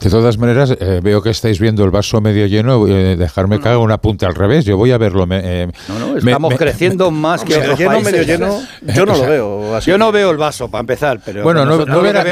De 0.00 0.10
todas 0.10 0.38
maneras, 0.38 0.74
eh, 0.78 1.00
veo 1.02 1.22
que 1.22 1.30
estáis 1.30 1.58
viendo 1.58 1.84
el 1.84 1.90
vaso 1.90 2.20
medio 2.20 2.46
lleno. 2.46 2.86
Eh, 2.86 3.16
dejarme 3.16 3.60
que 3.60 3.68
haga 3.68 3.78
un 3.78 3.90
apunte 3.90 4.26
al 4.26 4.34
revés. 4.34 4.64
Yo 4.64 4.76
voy 4.76 4.92
a 4.92 4.98
verlo. 4.98 5.26
Eh, 5.30 5.68
no, 5.88 5.98
no, 5.98 6.16
estamos 6.16 6.54
creciendo 6.54 7.10
más 7.10 7.44
que 7.44 7.56
otros 7.56 7.78
lleno, 7.78 8.00
Medio 8.00 8.22
lleno, 8.22 8.62
yo 8.94 9.04
no 9.04 9.16
lo 9.16 9.26
veo. 9.26 9.80
Yo 9.80 9.98
no 9.98 10.12
veo 10.12 10.30
el 10.30 10.36
vaso 10.36 10.70
para 10.70 10.80
empezar, 10.80 11.20
pero 11.24 11.42
bueno, 11.42 11.64
no, 11.64 12.00
verás, 12.00 12.26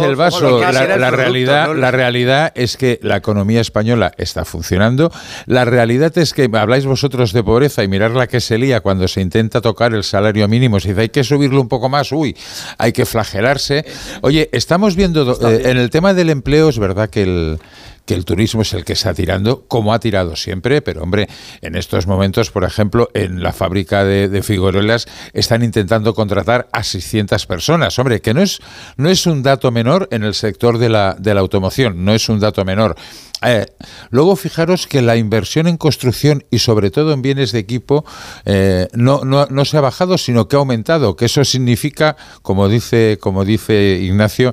el 0.00 0.16
vaso. 0.16 0.60
La, 0.60 1.10
realidad, 1.10 1.74
la 1.76 1.90
realidad 1.90 2.52
es 2.54 2.76
que 2.76 2.98
la 3.02 3.16
economía 3.16 3.60
española 3.60 4.12
está 4.16 4.44
funcionando. 4.44 5.12
La 5.46 5.64
realidad 5.64 6.16
es 6.18 6.34
que 6.34 6.50
habláis 6.52 6.86
vosotros 6.86 7.32
de 7.32 7.42
pobreza 7.42 7.82
y 7.84 7.88
mirar 8.00 8.16
la 8.16 8.26
que 8.26 8.40
se 8.40 8.56
lía 8.56 8.80
cuando 8.80 9.06
se 9.08 9.20
intenta 9.20 9.60
tocar 9.60 9.92
el 9.92 10.04
salario 10.04 10.48
mínimo. 10.48 10.80
Si 10.80 10.88
dice 10.88 11.02
hay 11.02 11.08
que 11.10 11.22
subirlo 11.22 11.60
un 11.60 11.68
poco 11.68 11.90
más, 11.90 12.12
uy, 12.12 12.34
hay 12.78 12.92
que 12.92 13.04
flagelarse. 13.04 13.84
Oye, 14.22 14.48
estamos 14.52 14.96
viendo 14.96 15.36
eh, 15.46 15.64
en 15.66 15.76
el 15.76 15.90
tema 15.90 16.14
del 16.14 16.30
empleo, 16.30 16.70
es 16.70 16.78
verdad 16.78 17.10
que 17.10 17.24
el 17.24 17.58
que 18.06 18.14
el 18.14 18.24
turismo 18.24 18.62
es 18.62 18.72
el 18.72 18.84
que 18.84 18.94
está 18.94 19.14
tirando, 19.14 19.66
como 19.68 19.94
ha 19.94 20.00
tirado 20.00 20.34
siempre, 20.34 20.82
pero 20.82 21.02
hombre, 21.02 21.28
en 21.60 21.76
estos 21.76 22.08
momentos, 22.08 22.50
por 22.50 22.64
ejemplo, 22.64 23.08
en 23.14 23.40
la 23.40 23.52
fábrica 23.52 24.02
de, 24.02 24.28
de 24.28 24.42
Figuerolas 24.42 25.06
están 25.32 25.62
intentando 25.62 26.12
contratar 26.12 26.68
a 26.72 26.82
600 26.82 27.46
personas. 27.46 27.96
Hombre, 28.00 28.20
que 28.20 28.34
no 28.34 28.42
es, 28.42 28.58
no 28.96 29.10
es 29.10 29.26
un 29.26 29.44
dato 29.44 29.70
menor 29.70 30.08
en 30.10 30.24
el 30.24 30.34
sector 30.34 30.78
de 30.78 30.88
la, 30.88 31.14
de 31.20 31.34
la 31.34 31.40
automoción, 31.40 32.04
no 32.04 32.12
es 32.12 32.28
un 32.28 32.40
dato 32.40 32.64
menor. 32.64 32.96
Eh, 33.42 33.66
luego 34.10 34.36
fijaros 34.36 34.86
que 34.86 35.00
la 35.00 35.16
inversión 35.16 35.66
en 35.66 35.78
construcción 35.78 36.44
y 36.50 36.58
sobre 36.58 36.90
todo 36.90 37.12
en 37.12 37.22
bienes 37.22 37.52
de 37.52 37.58
equipo 37.58 38.04
eh, 38.44 38.88
no, 38.92 39.24
no, 39.24 39.64
se 39.64 39.78
ha 39.78 39.80
bajado, 39.80 40.18
sino 40.18 40.46
que 40.46 40.56
ha 40.56 40.58
aumentado, 40.58 41.16
que 41.16 41.24
eso 41.24 41.44
significa, 41.44 42.16
como 42.42 42.68
dice, 42.68 43.18
como 43.20 43.44
dice 43.44 43.98
Ignacio, 44.02 44.52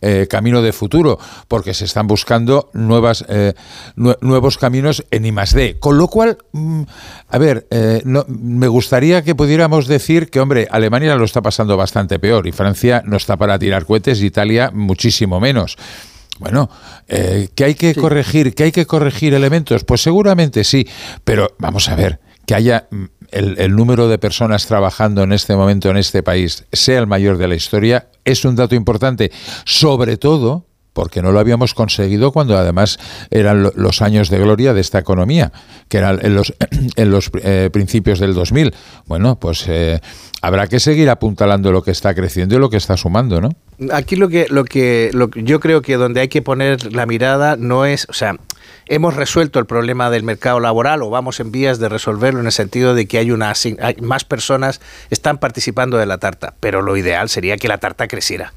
eh, 0.00 0.26
camino 0.28 0.62
de 0.62 0.72
futuro, 0.72 1.18
porque 1.46 1.74
se 1.74 1.84
están 1.84 2.06
buscando 2.06 2.70
nuevas, 2.72 3.24
nuevos 3.96 4.58
caminos 4.58 5.04
en 5.10 5.26
I+.D. 5.26 5.78
Con 5.78 5.98
lo 5.98 6.08
cual, 6.08 6.38
mm, 6.52 6.82
a 7.28 7.38
ver, 7.38 7.66
no, 8.04 8.24
me 8.28 8.68
gustaría 8.68 9.22
que 9.22 9.34
pudiéramos 9.34 9.86
decir 9.86 10.30
que, 10.30 10.40
hombre, 10.40 10.66
Alemania 10.70 11.14
lo 11.16 11.24
está 11.24 11.42
pasando 11.42 11.76
bastante 11.76 12.18
peor 12.18 12.46
y 12.46 12.52
Francia 12.52 13.02
no 13.04 13.16
está 13.16 13.36
para 13.36 13.58
tirar 13.58 13.84
cohetes 13.84 14.22
Italia 14.22 14.70
muchísimo 14.72 15.40
menos. 15.40 15.76
Bueno, 16.38 16.68
eh, 17.08 17.48
¿que 17.54 17.64
hay 17.64 17.74
que 17.74 17.94
corregir? 17.94 18.54
¿Que 18.54 18.64
hay 18.64 18.72
que 18.72 18.86
corregir 18.86 19.34
elementos? 19.34 19.84
Pues 19.84 20.02
seguramente 20.02 20.64
sí, 20.64 20.86
pero 21.22 21.54
vamos 21.58 21.88
a 21.88 21.94
ver, 21.94 22.20
que 22.46 22.54
haya 22.54 22.88
mm, 22.90 23.04
el, 23.30 23.58
el, 23.58 23.76
número 23.76 24.08
de 24.08 24.18
personas 24.18 24.66
trabajando 24.66 25.22
en 25.22 25.32
este 25.32 25.54
momento 25.54 25.90
en 25.90 25.96
este 25.96 26.22
país 26.22 26.64
sea 26.72 26.98
el 26.98 27.06
mayor 27.06 27.38
de 27.38 27.48
la 27.48 27.54
historia, 27.54 28.08
es 28.24 28.44
un 28.44 28.56
dato 28.56 28.74
importante, 28.74 29.30
sobre 29.64 30.16
todo 30.16 30.66
porque 30.94 31.20
no 31.20 31.32
lo 31.32 31.40
habíamos 31.40 31.74
conseguido 31.74 32.32
cuando 32.32 32.56
además 32.56 32.98
eran 33.30 33.70
los 33.74 34.00
años 34.00 34.30
de 34.30 34.38
gloria 34.38 34.72
de 34.72 34.80
esta 34.80 34.98
economía, 34.98 35.52
que 35.88 35.98
eran 35.98 36.20
en 36.22 36.34
los, 36.34 36.54
en 36.96 37.10
los 37.10 37.30
eh, 37.42 37.68
principios 37.70 38.20
del 38.20 38.32
2000. 38.32 38.74
Bueno, 39.06 39.38
pues 39.38 39.66
eh, 39.68 40.00
habrá 40.40 40.68
que 40.68 40.80
seguir 40.80 41.10
apuntalando 41.10 41.72
lo 41.72 41.82
que 41.82 41.90
está 41.90 42.14
creciendo 42.14 42.54
y 42.54 42.58
lo 42.58 42.70
que 42.70 42.78
está 42.78 42.96
sumando, 42.96 43.40
¿no? 43.40 43.50
Aquí 43.92 44.16
lo 44.16 44.28
que, 44.28 44.46
lo 44.48 44.64
que, 44.64 45.10
yo 45.34 45.60
creo 45.60 45.82
que 45.82 45.96
donde 45.96 46.20
hay 46.20 46.28
que 46.28 46.42
poner 46.42 46.92
la 46.92 47.06
mirada 47.06 47.56
no 47.56 47.84
es, 47.84 48.06
o 48.08 48.12
sea, 48.12 48.36
hemos 48.86 49.14
resuelto 49.14 49.58
el 49.58 49.66
problema 49.66 50.10
del 50.10 50.22
mercado 50.22 50.60
laboral 50.60 51.02
o 51.02 51.10
vamos 51.10 51.40
en 51.40 51.50
vías 51.50 51.80
de 51.80 51.88
resolverlo 51.88 52.40
en 52.40 52.46
el 52.46 52.52
sentido 52.52 52.94
de 52.94 53.06
que 53.06 53.18
hay 53.18 53.32
una 53.32 53.52
hay 53.80 53.96
más 54.00 54.24
personas 54.24 54.80
están 55.10 55.38
participando 55.38 55.98
de 55.98 56.06
la 56.06 56.18
tarta, 56.18 56.54
pero 56.60 56.82
lo 56.82 56.96
ideal 56.96 57.28
sería 57.28 57.56
que 57.56 57.66
la 57.66 57.78
tarta 57.78 58.06
creciera. 58.06 58.52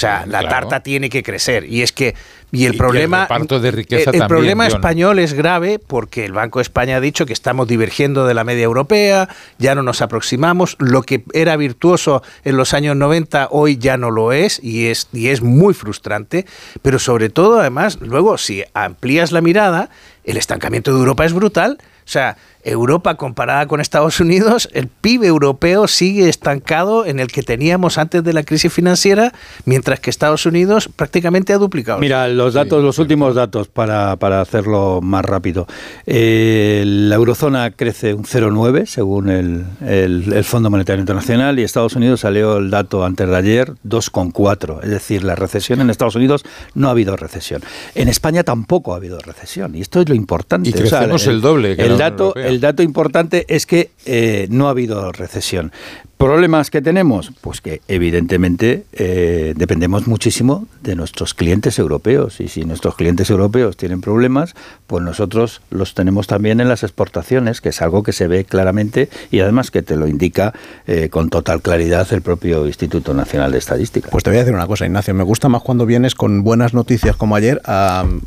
O 0.00 0.06
sea, 0.08 0.24
la 0.24 0.48
tarta 0.48 0.80
tiene 0.80 1.10
que 1.10 1.22
crecer. 1.22 1.70
Y 1.70 1.82
es 1.82 1.92
que. 1.92 2.14
Y 2.52 2.64
el 2.64 2.74
problema. 2.74 3.28
el, 3.30 3.60
de 3.60 3.70
riqueza 3.70 4.10
el, 4.10 4.26
problema 4.26 4.66
español 4.66 5.18
es 5.18 5.34
grave 5.34 5.78
porque 5.78 6.24
el 6.24 6.32
Banco 6.32 6.58
de 6.58 6.62
España 6.62 6.96
ha 6.96 7.00
dicho 7.00 7.26
que 7.26 7.34
estamos 7.34 7.68
divergiendo 7.68 8.26
de 8.26 8.32
la 8.32 8.42
media 8.42 8.64
europea, 8.64 9.28
ya 9.58 9.74
no 9.74 9.82
nos 9.82 10.00
aproximamos. 10.00 10.76
Lo 10.78 11.02
que 11.02 11.22
era 11.34 11.54
virtuoso 11.56 12.22
en 12.44 12.56
los 12.56 12.72
años 12.72 12.96
90 12.96 13.48
hoy 13.50 13.76
ya 13.76 13.98
no 13.98 14.10
lo 14.10 14.32
es 14.32 14.58
y 14.64 14.86
es, 14.86 15.08
y 15.12 15.28
es 15.28 15.42
muy 15.42 15.74
frustrante. 15.74 16.46
Pero 16.80 16.98
sobre 16.98 17.28
todo, 17.28 17.60
además, 17.60 17.98
luego, 18.00 18.38
si 18.38 18.64
amplías 18.72 19.32
la 19.32 19.42
mirada, 19.42 19.90
el 20.24 20.38
estancamiento 20.38 20.94
de 20.94 20.98
Europa 20.98 21.26
es 21.26 21.34
brutal. 21.34 21.76
O 21.82 22.08
sea, 22.10 22.38
Europa 22.64 23.16
comparada 23.16 23.66
con 23.66 23.80
Estados 23.80 24.20
Unidos, 24.20 24.68
el 24.72 24.88
PIB 24.88 25.24
europeo 25.24 25.88
sigue 25.88 26.28
estancado 26.28 27.06
en 27.06 27.20
el 27.20 27.28
que 27.28 27.42
teníamos 27.42 27.98
antes 27.98 28.22
de 28.22 28.32
la 28.32 28.42
crisis 28.42 28.72
financiera, 28.72 29.32
mientras 29.64 30.00
que 30.00 30.10
Estados 30.10 30.46
Unidos 30.46 30.88
prácticamente 30.94 31.52
ha 31.52 31.58
duplicado. 31.58 31.98
Mira, 31.98 32.28
los 32.28 32.54
datos, 32.54 32.82
los 32.82 32.98
últimos 32.98 33.34
datos 33.34 33.68
para, 33.68 34.12
hacerlo 34.40 35.00
más 35.02 35.24
rápido. 35.24 35.66
Eh, 36.06 36.82
la 36.86 37.14
eurozona 37.16 37.70
crece 37.70 38.14
un 38.14 38.24
0,9 38.24 38.86
según 38.86 39.28
el, 39.28 39.64
el, 39.86 40.44
Fondo 40.44 40.70
Monetario 40.70 41.00
Internacional 41.00 41.58
y 41.58 41.62
Estados 41.62 41.94
Unidos 41.96 42.20
salió 42.20 42.58
el 42.58 42.70
dato 42.70 43.04
antes 43.04 43.28
de 43.28 43.36
ayer 43.36 43.72
2,4. 43.86 44.82
Es 44.82 44.90
decir, 44.90 45.24
la 45.24 45.34
recesión 45.34 45.80
en 45.80 45.90
Estados 45.90 46.16
Unidos 46.16 46.44
no 46.74 46.88
ha 46.88 46.90
habido 46.92 47.16
recesión. 47.16 47.62
En 47.94 48.08
España 48.08 48.42
tampoco 48.42 48.94
ha 48.94 48.96
habido 48.96 49.18
recesión 49.20 49.74
y 49.74 49.80
esto 49.80 50.00
es 50.00 50.08
lo 50.08 50.14
importante. 50.14 50.70
Y 50.70 50.72
crecemos 50.72 51.26
el, 51.26 51.40
doble. 51.40 51.72
el 51.72 51.98
dato, 51.98 52.34
el 52.50 52.60
dato 52.60 52.82
importante 52.82 53.46
es 53.48 53.64
que 53.64 53.90
eh, 54.04 54.48
no 54.50 54.66
ha 54.66 54.70
habido 54.70 55.12
recesión. 55.12 55.72
¿Problemas 56.20 56.68
que 56.68 56.82
tenemos? 56.82 57.32
Pues 57.40 57.62
que 57.62 57.80
evidentemente 57.88 58.84
eh, 58.92 59.54
dependemos 59.56 60.06
muchísimo 60.06 60.66
de 60.82 60.94
nuestros 60.94 61.32
clientes 61.32 61.78
europeos 61.78 62.40
y 62.40 62.48
si 62.48 62.66
nuestros 62.66 62.94
clientes 62.94 63.30
europeos 63.30 63.78
tienen 63.78 64.02
problemas, 64.02 64.54
pues 64.86 65.02
nosotros 65.02 65.62
los 65.70 65.94
tenemos 65.94 66.26
también 66.26 66.60
en 66.60 66.68
las 66.68 66.82
exportaciones, 66.82 67.62
que 67.62 67.70
es 67.70 67.80
algo 67.80 68.02
que 68.02 68.12
se 68.12 68.26
ve 68.26 68.44
claramente 68.44 69.08
y 69.30 69.40
además 69.40 69.70
que 69.70 69.80
te 69.80 69.96
lo 69.96 70.06
indica 70.08 70.52
eh, 70.86 71.08
con 71.08 71.30
total 71.30 71.62
claridad 71.62 72.06
el 72.12 72.20
propio 72.20 72.66
Instituto 72.66 73.14
Nacional 73.14 73.52
de 73.52 73.56
Estadística. 73.56 74.10
Pues 74.10 74.22
te 74.22 74.28
voy 74.28 74.36
a 74.36 74.40
decir 74.40 74.54
una 74.54 74.66
cosa, 74.66 74.84
Ignacio, 74.84 75.14
me 75.14 75.24
gusta 75.24 75.48
más 75.48 75.62
cuando 75.62 75.86
vienes 75.86 76.14
con 76.14 76.44
buenas 76.44 76.74
noticias 76.74 77.16
como 77.16 77.34
ayer. 77.34 77.62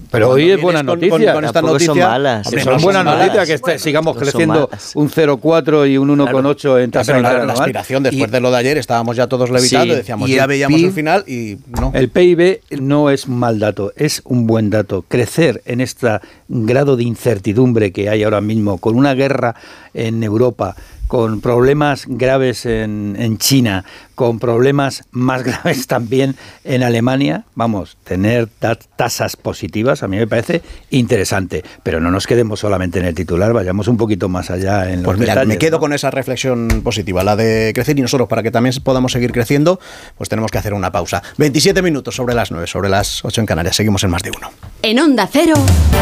Pero 0.10 0.32
hoy 0.32 0.50
es 0.50 0.60
buena 0.60 0.82
noticia. 0.82 1.34
Con, 1.34 1.46
esta 1.46 1.62
noticia, 1.62 1.94
son 1.94 2.00
malas. 2.00 2.50
son 2.64 2.82
buenas 2.82 3.06
noticias 3.06 3.62
que 3.62 3.78
sigamos 3.78 4.18
creciendo 4.18 4.68
un 4.96 5.12
0,4 5.12 5.91
y 5.91 6.00
un 6.00 6.10
1,8 6.18 6.84
en 6.84 6.89
tasa 6.89 7.83
después 7.88 8.32
de 8.32 8.40
lo 8.40 8.52
de 8.52 8.58
ayer 8.58 8.78
estábamos 8.78 9.16
ya 9.16 9.28
todos 9.28 9.50
levitando, 9.50 9.96
decíamos, 9.96 10.30
ya 10.30 10.46
veíamos 10.46 10.82
el 10.82 10.92
final 10.92 11.24
y 11.28 11.58
no. 11.80 11.92
El 11.94 12.10
PIB 12.10 12.62
no 12.82 13.10
es 13.10 13.28
mal 13.28 13.60
dato, 13.60 13.94
es 13.96 14.22
un 14.26 14.48
buen 14.48 14.70
dato. 14.70 15.04
Crecer 15.08 15.62
en 15.66 15.82
este 15.82 16.20
grado 16.48 16.96
de 16.96 17.04
incertidumbre 17.04 17.92
que 17.92 18.10
hay 18.10 18.24
ahora 18.24 18.42
mismo, 18.42 18.78
con 18.78 18.96
una 18.96 19.14
guerra 19.14 19.56
en 19.94 20.24
Europa, 20.24 20.76
con 21.08 21.41
problemas 21.41 22.06
graves 22.08 22.66
en, 22.66 23.16
en, 23.20 23.38
China, 23.38 23.86
con 24.16 24.39
problemas 24.39 25.04
más 25.12 25.43
graves 25.43 25.88
también 25.88 26.36
en 26.64 26.84
Alemania, 26.84 27.45
vamos, 27.56 27.97
tener 28.04 28.47
tasas 28.95 29.36
positivas 29.36 30.04
a 30.04 30.08
mí 30.08 30.18
me 30.18 30.28
parece 30.28 30.62
interesante, 30.89 31.64
pero 31.84 31.99
no 31.99 32.12
nos 32.12 32.28
quedemos 32.28 32.60
solamente 32.60 32.99
en 32.99 33.06
el 33.06 33.16
titular, 33.16 33.54
vayamos 33.54 33.88
un 33.88 33.97
poquito 33.97 34.30
más 34.30 34.49
allá 34.49 34.91
en 34.91 35.04
Pues 35.04 35.18
mira, 35.18 35.45
me 35.45 35.58
quedo 35.58 35.80
con 35.80 35.93
esa 35.93 36.12
reflexión 36.12 36.82
positiva, 36.84 37.24
la 37.24 37.36
de 37.36 37.72
crecer 37.74 37.97
y 37.97 38.01
nosotros 38.01 38.28
para 38.28 38.43
que 38.43 38.51
también 38.51 38.76
podamos 38.84 39.12
seguir 39.12 39.32
creciendo, 39.32 39.80
pues 40.18 40.30
tenemos 40.30 40.51
que 40.51 40.58
hacer 40.58 40.74
una 40.74 40.91
pausa. 40.91 41.22
27 41.38 41.82
minutos 41.82 42.16
sobre 42.16 42.36
las 42.36 42.51
9, 42.51 42.68
sobre 42.68 42.89
las 42.89 43.24
8 43.26 43.41
en 43.41 43.47
Canarias, 43.47 43.76
seguimos 43.76 44.04
en 44.04 44.12
más 44.12 44.24
de 44.24 44.32
uno. 44.36 44.51
En 44.82 44.99
Onda 44.99 45.28
Cero, 45.32 45.56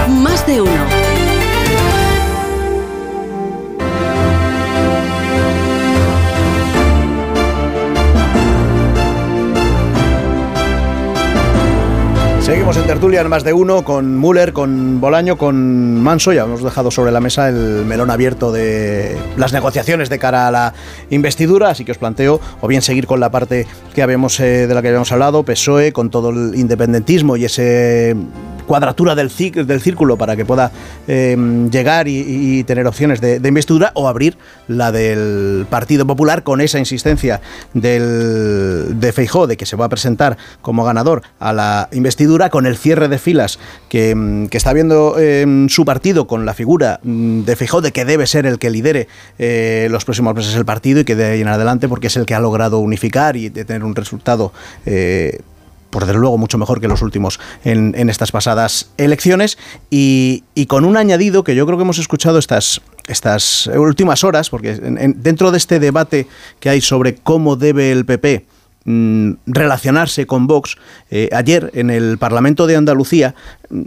más 0.10 0.46
de 0.46 0.62
uno. 0.62 1.41
En 12.74 12.88
tertulia 12.88 13.20
en 13.20 13.28
más 13.28 13.44
de 13.44 13.52
uno 13.52 13.84
con 13.84 14.18
Müller, 14.18 14.54
con 14.54 15.02
Bolaño, 15.02 15.38
con 15.38 16.02
Manso. 16.02 16.32
Ya 16.32 16.44
hemos 16.44 16.64
dejado 16.64 16.90
sobre 16.90 17.12
la 17.12 17.20
mesa 17.20 17.50
el 17.50 17.86
melón 17.86 18.10
abierto 18.10 18.54
de 18.54 19.18
las 19.36 19.52
negociaciones 19.52 20.10
de 20.10 20.18
cara 20.18 20.48
a 20.48 20.52
la 20.52 20.74
investidura, 21.10 21.70
así 21.70 21.84
que 21.84 21.92
os 21.92 21.98
planteo 21.98 22.40
o 22.62 22.68
bien 22.70 22.82
seguir 22.82 23.08
con 23.08 23.20
la 23.20 23.30
parte 23.30 23.68
que 23.94 24.02
habíamos, 24.02 24.40
eh, 24.40 24.68
de 24.68 24.74
la 24.74 24.82
que 24.82 24.88
habíamos 24.88 25.12
hablado, 25.12 25.44
PSOE, 25.44 25.92
con 25.92 26.10
todo 26.10 26.30
el 26.30 26.56
independentismo 26.56 27.36
y 27.36 27.44
ese 27.44 28.16
cuadratura 28.66 29.16
del, 29.16 29.32
del 29.66 29.82
círculo 29.82 30.18
para 30.18 30.36
que 30.36 30.46
pueda 30.46 30.72
em, 31.08 31.70
llegar 31.70 32.08
y, 32.08 32.64
tener 32.64 32.88
opciones 32.88 33.22
de, 33.22 33.42
investidura 33.48 33.92
o 33.96 34.08
abrir 34.08 34.38
la 34.68 34.92
del 34.92 35.66
Partido 35.70 36.06
Popular 36.06 36.44
con 36.44 36.62
esa 36.62 36.80
insistencia 36.80 37.42
del, 37.74 39.00
de 39.00 39.12
Feijó 39.12 39.48
de 39.48 39.58
que 39.58 39.66
se 39.66 39.76
va 39.76 39.86
a 39.86 39.90
presentar 39.90 40.38
como 40.62 40.84
ganador 40.84 41.24
a 41.40 41.54
la 41.54 41.90
investidura 41.92 42.50
con 42.50 42.66
el 42.66 42.78
cierre 42.78 43.08
de 43.08 43.18
filas 43.18 43.60
que, 43.90 44.12
em, 44.12 44.48
está 44.52 44.74
viendo 44.74 45.18
em, 45.20 45.70
su 45.70 45.86
partido 45.86 46.28
con 46.28 46.46
la 46.46 46.54
figura 46.54 47.00
mm, 47.04 47.42
de 47.42 47.56
Feijó 47.56 47.82
de 47.82 47.92
que 47.92 48.06
debe 48.06 48.28
ser 48.28 48.46
el 48.46 48.60
que 48.60 48.70
lidere 48.70 49.08
eh, 49.40 49.88
los 49.92 50.06
próximos 50.06 50.36
meses 50.36 50.56
el 50.56 50.66
partido 50.66 51.02
y 51.02 51.04
que 51.04 51.16
de 51.16 51.26
ahí 51.26 51.42
en 51.42 51.48
adelante 51.48 51.88
porque 51.88 52.08
es 52.08 52.18
el 52.18 52.26
que 52.26 52.36
ha 52.36 52.40
logrado 52.40 52.80
unificar 52.80 53.36
y 53.36 53.50
de 53.50 53.66
tener 53.66 53.84
un 53.84 53.96
resultado 53.96 54.54
eh, 54.86 55.40
por 55.92 56.06
desde 56.06 56.20
luego 56.20 56.38
mucho 56.38 56.58
mejor 56.58 56.82
que 56.82 56.88
los 56.88 57.02
últimos 57.02 57.40
en, 57.64 58.10
estas 58.10 58.32
pasadas 58.32 58.90
elecciones. 58.98 59.58
Y, 59.90 60.44
con 60.68 60.86
un 60.86 60.98
añadido 60.98 61.44
que 61.44 61.54
yo 61.54 61.66
creo 61.66 61.78
que 61.78 61.84
hemos 61.84 62.00
escuchado 62.00 62.40
estas, 62.40 62.82
estas 63.08 63.68
últimas 63.68 64.24
horas, 64.24 64.50
porque 64.50 64.74
dentro 64.74 65.52
de 65.52 65.58
este 65.58 65.80
debate 65.80 66.28
que 66.60 66.70
hay 66.70 66.82
sobre 66.82 67.16
cómo 67.16 67.58
debe 67.58 67.92
el 67.92 68.06
PP 68.06 68.46
mm, 68.86 69.32
relacionarse 69.48 70.26
con 70.26 70.48
Vox, 70.48 70.78
eh, 71.10 71.30
ayer 71.34 71.72
en 71.74 71.90
el 71.90 72.18
Parlamento 72.18 72.68
de 72.68 72.78
Andalucía, 72.78 73.36
mm, 73.70 73.82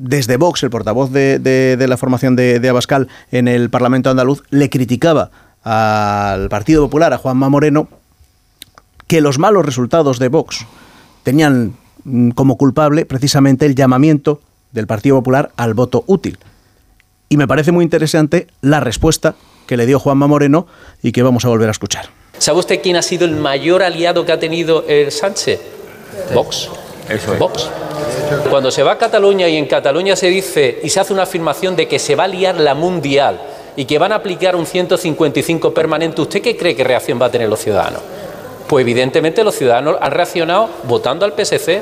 desde 0.00 0.36
Vox, 0.38 0.62
el 0.62 0.70
portavoz 0.70 1.10
de, 1.12 1.84
la 1.86 1.96
formación 1.96 2.36
de, 2.36 2.58
de 2.58 2.68
Abascal 2.68 3.08
en 3.30 3.48
el 3.48 3.68
Parlamento 3.68 4.08
andaluz, 4.08 4.42
le 4.50 4.70
criticaba 4.70 5.30
al 5.62 6.48
Partido 6.48 6.84
Popular, 6.84 7.12
a 7.12 7.18
Juanma 7.18 7.50
Moreno, 7.50 7.88
que 9.06 9.20
los 9.20 9.38
malos 9.38 9.66
resultados 9.66 10.18
de 10.18 10.28
Vox 10.28 10.66
tenían 11.28 11.74
mm, 12.04 12.30
como 12.30 12.56
culpable 12.56 13.04
precisamente 13.04 13.66
el 13.66 13.74
llamamiento 13.74 14.40
del 14.72 14.86
Partido 14.86 15.16
Popular 15.16 15.50
al 15.56 15.74
voto 15.74 16.02
útil. 16.06 16.38
Y 17.28 17.36
me 17.36 17.46
parece 17.46 17.70
muy 17.70 17.84
interesante 17.84 18.46
la 18.62 18.80
respuesta 18.80 19.34
que 19.66 19.76
le 19.76 19.84
dio 19.84 19.98
Juanma 19.98 20.26
Moreno 20.26 20.66
y 21.02 21.12
que 21.12 21.22
vamos 21.22 21.44
a 21.44 21.48
volver 21.48 21.68
a 21.68 21.72
escuchar. 21.72 22.06
¿Sabe 22.38 22.60
usted 22.60 22.80
quién 22.82 22.96
ha 22.96 23.02
sido 23.02 23.26
el 23.26 23.36
mayor 23.36 23.82
aliado 23.82 24.24
que 24.24 24.32
ha 24.32 24.40
tenido 24.40 24.86
el 24.88 25.12
Sánchez? 25.12 25.60
Vox. 26.34 26.70
Eso 27.10 27.34
es. 27.34 27.38
Vox. 27.38 27.68
Cuando 28.48 28.70
se 28.70 28.82
va 28.82 28.92
a 28.92 28.98
Cataluña 28.98 29.50
y 29.50 29.56
en 29.56 29.66
Cataluña 29.66 30.16
se 30.16 30.28
dice 30.28 30.80
y 30.82 30.88
se 30.88 30.98
hace 30.98 31.12
una 31.12 31.24
afirmación 31.24 31.76
de 31.76 31.88
que 31.88 31.98
se 31.98 32.14
va 32.14 32.24
a 32.24 32.28
liar 32.28 32.58
la 32.58 32.74
mundial 32.74 33.38
y 33.76 33.84
que 33.84 33.98
van 33.98 34.12
a 34.12 34.14
aplicar 34.14 34.56
un 34.56 34.64
155 34.64 35.74
permanente, 35.74 36.22
¿usted 36.22 36.40
qué 36.40 36.56
cree 36.56 36.74
que 36.74 36.84
reacción 36.84 37.20
va 37.20 37.26
a 37.26 37.30
tener 37.30 37.50
los 37.50 37.60
ciudadanos? 37.60 38.00
Pues 38.68 38.82
evidentemente 38.82 39.42
los 39.42 39.54
ciudadanos 39.54 39.96
han 40.00 40.10
reaccionado 40.10 40.68
votando 40.84 41.24
al 41.24 41.32
PSC. 41.32 41.80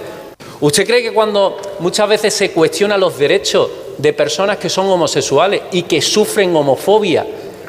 ¿Usted 0.60 0.86
cree 0.86 1.02
que 1.02 1.12
cuando 1.12 1.60
muchas 1.80 2.08
veces 2.08 2.32
se 2.32 2.52
cuestiona 2.52 2.96
los 2.96 3.18
derechos 3.18 3.68
de 3.98 4.12
personas 4.12 4.58
que 4.58 4.70
son 4.70 4.86
homosexuales 4.86 5.62
y 5.72 5.82
que 5.82 6.00
sufren 6.00 6.54
homofobia 6.54 7.26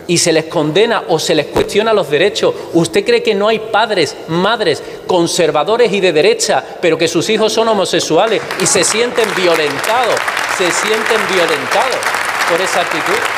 y 0.08 0.18
se 0.18 0.32
les 0.32 0.46
condena 0.46 1.04
o 1.10 1.20
se 1.20 1.36
les 1.36 1.48
cuestiona 1.48 1.94
los 1.94 2.10
derechos, 2.10 2.54
¿usted 2.74 3.04
cree 3.04 3.24
que 3.24 3.36
no 3.36 3.48
hay 3.48 3.60
padres, 3.60 4.16
madres 4.28 4.82
conservadores 5.06 5.92
y 5.92 6.00
de 6.00 6.14
derecha, 6.14 6.64
pero 6.80 6.98
que 6.98 7.08
sus 7.08 7.30
hijos 7.30 7.52
son 7.52 7.68
homosexuales 7.68 8.42
y 8.62 8.66
se 8.66 8.84
sienten 8.84 9.28
violentados, 9.36 10.16
se 10.58 10.72
sienten 10.72 11.18
violentados 11.34 11.98
por 12.50 12.62
esa 12.62 12.82
actitud? 12.82 13.37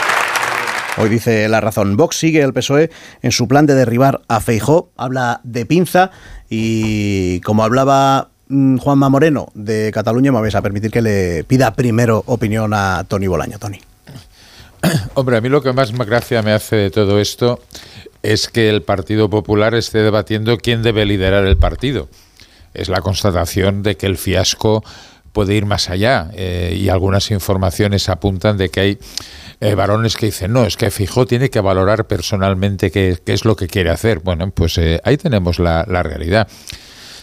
Hoy 1.02 1.08
dice 1.08 1.47
la 1.47 1.62
razón. 1.62 1.95
Vox 1.95 2.18
sigue 2.18 2.41
el 2.41 2.52
PSOE 2.52 2.91
en 3.22 3.32
su 3.32 3.47
plan 3.47 3.66
de 3.66 3.74
derribar 3.74 4.20
a 4.28 4.41
Feijó, 4.41 4.91
habla 4.97 5.39
de 5.45 5.66
pinza 5.66 6.12
y 6.50 7.39
como 7.39 7.64
hablaba 7.64 8.32
mm, 8.50 8.80
Juanma 8.80 9.08
Moreno 9.08 9.47
de 9.54 9.91
Cataluña, 9.93 10.34
me 10.34 10.41
vais 10.41 10.56
a 10.56 10.62
permitir 10.62 10.91
que 10.91 11.02
le 11.02 11.45
pida 11.45 11.74
primero 11.74 12.24
opinión 12.26 12.74
a 12.74 13.06
Tony 13.08 13.28
Bolaño. 13.28 13.58
Tony. 13.60 13.80
Hombre, 15.14 15.38
a 15.38 15.41
mí 15.41 15.47
lo 15.47 15.62
que 15.62 15.72
más 15.72 15.93
gracia 15.93 16.41
me 16.41 16.52
hace 16.52 16.76
de 16.76 16.91
todo 16.91 17.22
esto 17.22 17.62
es 18.22 18.50
que 18.50 18.68
el 18.68 18.82
Partido 18.82 19.30
Popular 19.30 19.76
esté 19.76 20.00
debatiendo 20.00 20.58
quién 20.58 20.84
debe 20.84 21.06
liderar 21.06 21.45
el 21.45 21.56
partido. 21.56 22.10
Es 22.74 22.89
la 22.89 23.00
constatación 23.00 23.84
de 23.84 23.95
que 23.95 24.06
el 24.06 24.18
fiasco 24.18 24.84
puede 25.32 25.56
ir 25.56 25.66
más 25.66 25.90
allá 25.90 26.30
eh, 26.34 26.76
y 26.80 26.90
algunas 26.90 27.32
informaciones 27.32 28.10
apuntan 28.10 28.58
de 28.58 28.70
que 28.70 28.80
hay 28.80 29.00
eh, 29.62 29.76
varones 29.76 30.16
que 30.16 30.28
dicen, 30.28 30.54
no, 30.54 30.66
es 30.66 30.78
que 30.78 30.90
Fijó 30.90 31.26
tiene 31.26 31.50
que 31.50 31.60
valorar 31.60 32.08
personalmente 32.08 32.92
qué, 32.92 33.20
es 33.26 33.46
lo 33.46 33.56
que 33.56 33.68
quiere 33.68 33.90
hacer. 33.90 34.20
Bueno, 34.20 34.50
pues 34.52 34.78
eh, 34.78 35.02
ahí 35.04 35.18
tenemos 35.18 35.60
la, 35.60 35.84
realidad. 35.84 36.48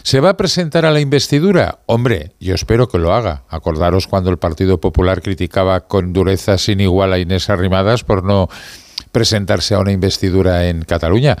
¿Se 0.03 0.19
va 0.19 0.29
a 0.29 0.37
presentar 0.37 0.85
a 0.85 0.91
la 0.91 0.99
investidura? 0.99 1.79
Hombre, 1.87 2.31
yo 2.39 2.53
espero 2.53 2.87
que 2.87 2.99
lo 2.99 3.13
haga. 3.13 3.43
Acordaros 3.49 4.07
cuando 4.07 4.29
el 4.29 4.37
Partido 4.37 4.79
Popular 4.79 5.21
criticaba 5.21 5.81
con 5.81 6.13
dureza 6.13 6.57
sin 6.57 6.79
igual 6.79 7.11
a 7.11 7.19
Inés 7.19 7.49
Arrimadas 7.49 8.03
por 8.03 8.23
no 8.23 8.47
presentarse 9.11 9.73
a 9.73 9.79
una 9.79 9.91
investidura 9.91 10.67
en 10.67 10.83
Cataluña. 10.83 11.35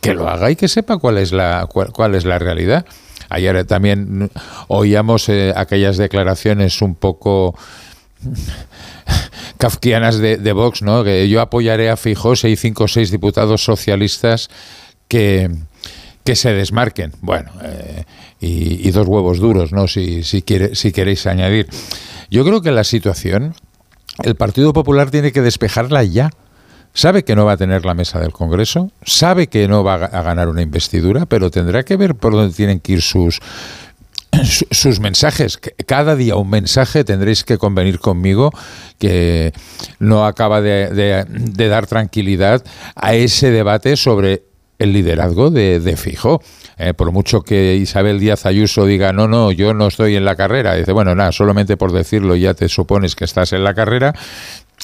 Que 0.00 0.14
lo 0.14 0.28
haga 0.28 0.50
y 0.50 0.56
que 0.56 0.68
sepa 0.68 0.98
cuál 0.98 1.18
es 1.18 1.32
la, 1.32 1.66
cuál, 1.66 2.14
es 2.14 2.24
la 2.24 2.38
realidad. 2.38 2.84
Ayer 3.32 3.64
también 3.64 4.30
oíamos 4.68 5.28
eh, 5.28 5.52
aquellas 5.56 5.96
declaraciones 5.96 6.82
un 6.82 6.94
poco 6.94 7.56
kafkianas 9.58 10.18
de, 10.18 10.52
Vox, 10.52 10.82
¿no? 10.82 11.02
Que 11.02 11.28
yo 11.28 11.40
apoyaré 11.40 11.88
a 11.88 11.96
Fijós 11.96 12.44
y 12.44 12.56
cinco 12.56 12.84
o 12.84 12.88
seis 12.88 13.10
diputados 13.10 13.64
socialistas 13.64 14.50
que, 15.08 15.50
que 16.24 16.36
se 16.36 16.52
desmarquen. 16.52 17.12
Bueno, 17.22 17.50
eh, 17.62 18.04
y, 18.40 18.90
dos 18.90 19.06
huevos 19.06 19.38
duros, 19.38 19.72
¿no? 19.72 19.88
Si, 19.88 20.24
si, 20.24 20.42
quiere, 20.42 20.74
si 20.74 20.92
queréis 20.92 21.26
añadir. 21.26 21.68
Yo 22.30 22.44
creo 22.44 22.60
que 22.60 22.70
la 22.70 22.84
situación, 22.84 23.54
el 24.24 24.34
Partido 24.34 24.72
Popular 24.72 25.10
tiene 25.10 25.32
que 25.32 25.40
despejarla 25.40 26.04
ya. 26.04 26.30
Sabe 26.94 27.24
que 27.24 27.34
no 27.34 27.46
va 27.46 27.52
a 27.52 27.56
tener 27.56 27.84
la 27.84 27.94
mesa 27.94 28.20
del 28.20 28.32
Congreso, 28.32 28.90
sabe 29.04 29.46
que 29.46 29.66
no 29.66 29.82
va 29.82 29.94
a 29.94 30.22
ganar 30.22 30.48
una 30.48 30.62
investidura, 30.62 31.24
pero 31.26 31.50
tendrá 31.50 31.84
que 31.84 31.96
ver 31.96 32.14
por 32.14 32.32
dónde 32.32 32.54
tienen 32.54 32.80
que 32.80 32.92
ir 32.92 33.02
sus, 33.02 33.40
sus 34.70 35.00
mensajes. 35.00 35.58
Cada 35.86 36.16
día 36.16 36.36
un 36.36 36.50
mensaje 36.50 37.04
tendréis 37.04 37.44
que 37.44 37.58
convenir 37.58 37.98
conmigo 37.98 38.52
que 38.98 39.52
no 39.98 40.26
acaba 40.26 40.60
de, 40.60 41.24
dar 41.56 41.86
tranquilidad 41.86 42.64
a 42.94 43.14
ese 43.14 43.50
debate 43.50 43.96
sobre 43.96 44.44
el 44.78 44.92
liderazgo 44.92 45.50
de, 45.50 45.96
Fijo. 45.96 46.42
Eh, 46.78 46.94
por 46.94 47.12
mucho 47.12 47.42
que 47.42 47.76
Isabel 47.76 48.18
Díaz 48.18 48.46
Ayuso 48.46 48.86
diga, 48.86 49.12
no, 49.12 49.28
no, 49.28 49.52
yo 49.52 49.74
no 49.74 49.86
estoy 49.86 50.16
en 50.16 50.24
la 50.24 50.34
carrera, 50.34 50.74
dice, 50.74 50.92
bueno, 50.92 51.14
nada, 51.14 51.30
solamente 51.30 51.76
por 51.76 51.92
decirlo 51.92 52.34
ya 52.34 52.54
te 52.54 52.68
supones 52.68 53.14
que 53.14 53.24
estás 53.24 53.52
en 53.52 53.62
la 53.62 53.74
carrera. 53.74 54.14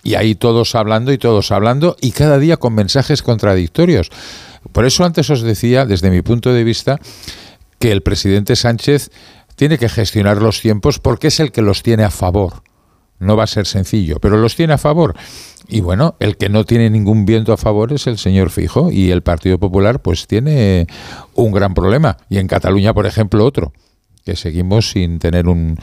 Y 0.03 0.14
ahí 0.14 0.34
todos 0.34 0.74
hablando 0.74 1.12
y 1.12 1.18
todos 1.18 1.51
hablando 1.51 1.96
y 2.01 2.12
cada 2.12 2.38
día 2.38 2.57
con 2.57 2.74
mensajes 2.74 3.22
contradictorios. 3.22 4.11
Por 4.72 4.84
eso 4.84 5.05
antes 5.05 5.30
os 5.30 5.42
decía, 5.42 5.86
desde 5.86 6.11
mi 6.11 6.22
punto 6.22 6.53
de 6.53 6.64
vista, 6.64 6.99
que 7.78 7.92
el 7.92 8.03
presidente 8.03 8.57
Sánchez 8.57 9.11
tiene 9.57 9.78
que 9.78 9.88
gestionar 9.88 10.40
los 10.40 10.61
tiempos 10.61 10.99
porque 10.99 11.28
es 11.28 11.40
el 11.40 11.53
que 11.53 11.62
los 11.62 11.82
tiene 11.82 12.05
a 12.05 12.11
favor. 12.11 12.62
No 13.18 13.36
va 13.36 13.44
a 13.44 13.49
ser 13.49 13.66
sencillo, 13.66 14.18
pero 14.20 14.36
los 14.36 14.55
tiene 14.55 14.74
a 14.74 14.78
favor. 14.78 15.16
Y 15.66 15.80
bueno, 15.80 16.14
el 16.20 16.36
que 16.36 16.49
no 16.49 16.64
tiene 16.64 16.88
ningún 16.88 17.24
viento 17.24 17.53
a 17.53 17.57
favor 17.57 17.92
es 17.92 18.07
el 18.07 18.18
señor 18.18 18.51
Fijo 18.51 18.92
y 18.92 19.11
el 19.11 19.22
Partido 19.22 19.59
Popular 19.59 20.01
pues 20.01 20.28
tiene 20.28 20.86
un 21.34 21.51
gran 21.51 21.74
problema. 21.74 22.16
Y 22.28 22.38
en 22.38 22.46
Cataluña, 22.46 22.94
por 22.94 23.07
ejemplo, 23.07 23.44
otro, 23.44 23.72
que 24.28 24.36
seguimos 24.36 24.90
sin 24.90 25.18
tener 25.20 25.48
un, 25.48 25.78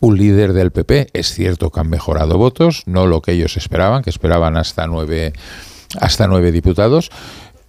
un 0.00 0.16
líder 0.16 0.54
del 0.54 0.70
PP. 0.70 1.08
Es 1.12 1.34
cierto 1.34 1.68
que 1.68 1.80
han 1.80 1.90
mejorado 1.90 2.38
votos, 2.38 2.84
no 2.86 3.06
lo 3.06 3.20
que 3.20 3.32
ellos 3.32 3.58
esperaban, 3.58 4.02
que 4.02 4.08
esperaban 4.08 4.56
hasta 4.56 4.86
nueve, 4.86 5.34
hasta 6.00 6.26
nueve 6.26 6.50
diputados, 6.50 7.10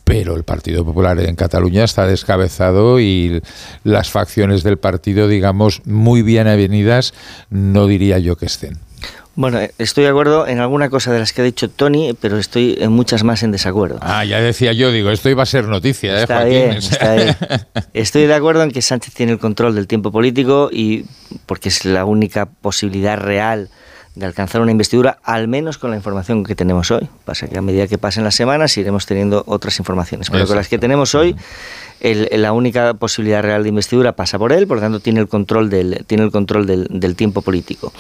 pero 0.05 0.38
el 0.38 0.43
Partido 0.43 0.86
Popular 0.86 1.19
en 1.19 1.36
Cataluña 1.36 1.84
está 1.84 2.07
descabezado 2.07 3.01
y 3.01 3.41
las 3.84 4.09
facciones 4.09 4.63
del 4.63 4.77
partido, 4.77 5.27
digamos, 5.27 5.82
muy 5.86 6.21
bien 6.21 6.47
avenidas, 6.47 7.13
no 7.49 7.88
diría 7.88 8.17
yo 8.17 8.38
que 8.38 8.45
estén. 8.45 8.79
Bueno, 9.36 9.59
estoy 9.77 10.03
de 10.03 10.09
acuerdo 10.09 10.45
en 10.45 10.59
alguna 10.59 10.89
cosa 10.89 11.13
de 11.13 11.19
las 11.19 11.32
que 11.32 11.41
ha 11.41 11.45
dicho 11.45 11.69
Tony, 11.69 12.13
pero 12.19 12.38
estoy 12.38 12.77
en 12.79 12.91
muchas 12.91 13.23
más 13.23 13.43
en 13.43 13.51
desacuerdo. 13.51 13.97
Ah, 14.01 14.25
ya 14.25 14.41
decía 14.41 14.73
yo, 14.73 14.91
digo, 14.91 15.09
esto 15.09 15.29
iba 15.29 15.43
a 15.43 15.45
ser 15.45 15.67
noticia, 15.67 16.19
¿eh, 16.19 16.21
está 16.21 16.43
Bien, 16.43 16.71
está 16.71 17.15
bien. 17.15 17.36
Estoy 17.93 18.25
de 18.25 18.34
acuerdo 18.34 18.63
en 18.63 18.71
que 18.71 18.82
Sánchez 18.82 19.13
tiene 19.13 19.32
el 19.32 19.39
control 19.39 19.73
del 19.73 19.88
tiempo 19.88 20.11
político 20.11 20.69
y 20.71 21.05
porque 21.45 21.69
es 21.69 21.86
la 21.86 22.03
única 22.03 22.45
posibilidad 22.45 23.17
real 23.17 23.69
de 24.16 24.26
alcanzar 24.26 24.62
una 24.62 24.72
investidura, 24.72 25.20
al 25.24 25.47
menos 25.47 25.78
con 25.78 25.91
la 25.91 25.95
información 25.95 26.43
que 26.43 26.55
tenemos 26.55 26.91
hoy. 26.91 27.07
Pasa 27.24 27.47
que 27.47 27.57
a 27.57 27.62
medida 27.62 27.88
que 27.88 27.97
pasen 27.97 28.24
las 28.24 28.36
semanas 28.36 28.78
iremos 28.78 29.05
teniendo 29.05 29.43
otras 29.47 29.80
informaciones. 29.80 30.30
Pero 30.30 30.45
con 30.47 30.57
las 30.57 30.68
que 30.68 30.78
tenemos 30.78 31.16
hoy, 31.16 31.36
la 32.01 32.51
única 32.51 32.93
posibilidad 32.95 33.41
real 33.41 33.64
de 33.64 33.70
investidura 33.70 34.14
pasa 34.14 34.38
por 34.38 34.51
él, 34.51 34.68
por 34.68 34.78
lo 34.78 34.82
tanto 34.82 34.99
tiene 34.99 35.22
el 35.22 35.28
control 35.28 35.70
del, 35.70 36.03
tiene 36.07 36.24
el 36.24 36.32
control 36.32 36.66
del, 36.66 37.16
tiempo 37.16 37.41
político. 37.41 37.93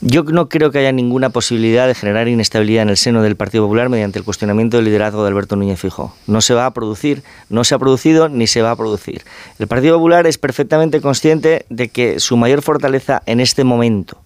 Yo 0.00 0.22
no 0.24 0.48
creo 0.48 0.70
que 0.70 0.78
haya 0.78 0.92
ninguna 0.92 1.30
posibilidad 1.30 1.86
de 1.86 1.94
generar 1.94 2.28
inestabilidad 2.28 2.82
en 2.82 2.90
el 2.90 2.96
seno 2.96 3.22
del 3.22 3.36
Partido 3.36 3.64
Popular 3.64 3.88
mediante 3.88 4.18
el 4.18 4.24
cuestionamiento 4.24 4.76
del 4.76 4.84
liderazgo 4.84 5.22
de 5.22 5.28
Alberto 5.28 5.56
Núñez 5.56 5.80
Fijo. 5.80 6.14
No 6.26 6.42
se 6.42 6.52
va 6.52 6.66
a 6.66 6.74
producir, 6.74 7.22
no 7.48 7.64
se 7.64 7.74
ha 7.74 7.78
producido 7.78 8.28
ni 8.28 8.46
se 8.46 8.60
va 8.60 8.72
a 8.72 8.76
producir. 8.76 9.22
El 9.58 9.66
Partido 9.66 9.96
Popular 9.96 10.26
es 10.26 10.36
perfectamente 10.36 11.00
consciente 11.00 11.64
de 11.70 11.88
que 11.88 12.20
su 12.20 12.36
mayor 12.36 12.60
fortaleza 12.60 13.22
en 13.24 13.40
este 13.40 13.64
momento 13.64 14.23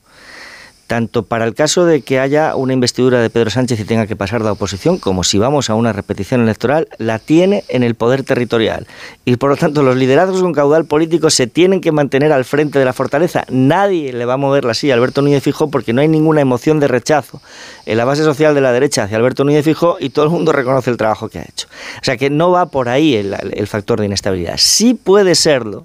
tanto 0.88 1.22
para 1.26 1.44
el 1.44 1.54
caso 1.54 1.84
de 1.84 2.00
que 2.00 2.18
haya 2.18 2.56
una 2.56 2.72
investidura 2.72 3.20
de 3.20 3.28
Pedro 3.28 3.50
Sánchez 3.50 3.78
y 3.78 3.84
tenga 3.84 4.06
que 4.06 4.16
pasar 4.16 4.40
la 4.40 4.52
oposición, 4.52 4.96
como 4.96 5.22
si 5.22 5.38
vamos 5.38 5.68
a 5.68 5.74
una 5.74 5.92
repetición 5.92 6.40
electoral, 6.40 6.88
la 6.96 7.18
tiene 7.18 7.62
en 7.68 7.82
el 7.82 7.94
poder 7.94 8.24
territorial. 8.24 8.86
Y 9.26 9.36
por 9.36 9.50
lo 9.50 9.56
tanto, 9.56 9.82
los 9.82 9.96
liderazgos 9.96 10.40
con 10.40 10.54
caudal 10.54 10.86
político 10.86 11.28
se 11.28 11.46
tienen 11.46 11.82
que 11.82 11.92
mantener 11.92 12.32
al 12.32 12.46
frente 12.46 12.78
de 12.78 12.86
la 12.86 12.94
fortaleza. 12.94 13.44
Nadie 13.50 14.14
le 14.14 14.24
va 14.24 14.34
a 14.34 14.38
mover 14.38 14.64
la 14.64 14.72
silla 14.72 14.94
a 14.94 14.96
Alberto 14.96 15.20
Núñez 15.20 15.42
Fijó 15.42 15.70
porque 15.70 15.92
no 15.92 16.00
hay 16.00 16.08
ninguna 16.08 16.40
emoción 16.40 16.80
de 16.80 16.88
rechazo 16.88 17.42
en 17.84 17.98
la 17.98 18.06
base 18.06 18.24
social 18.24 18.54
de 18.54 18.62
la 18.62 18.72
derecha 18.72 19.04
hacia 19.04 19.18
Alberto 19.18 19.44
Núñez 19.44 19.66
Fijó 19.66 19.98
y 20.00 20.08
todo 20.08 20.24
el 20.24 20.30
mundo 20.30 20.52
reconoce 20.52 20.90
el 20.90 20.96
trabajo 20.96 21.28
que 21.28 21.38
ha 21.38 21.42
hecho. 21.42 21.68
O 22.00 22.04
sea 22.04 22.16
que 22.16 22.30
no 22.30 22.50
va 22.50 22.66
por 22.66 22.88
ahí 22.88 23.14
el, 23.14 23.36
el 23.52 23.66
factor 23.66 24.00
de 24.00 24.06
inestabilidad. 24.06 24.54
Sí 24.56 24.94
puede 24.94 25.34
serlo 25.34 25.84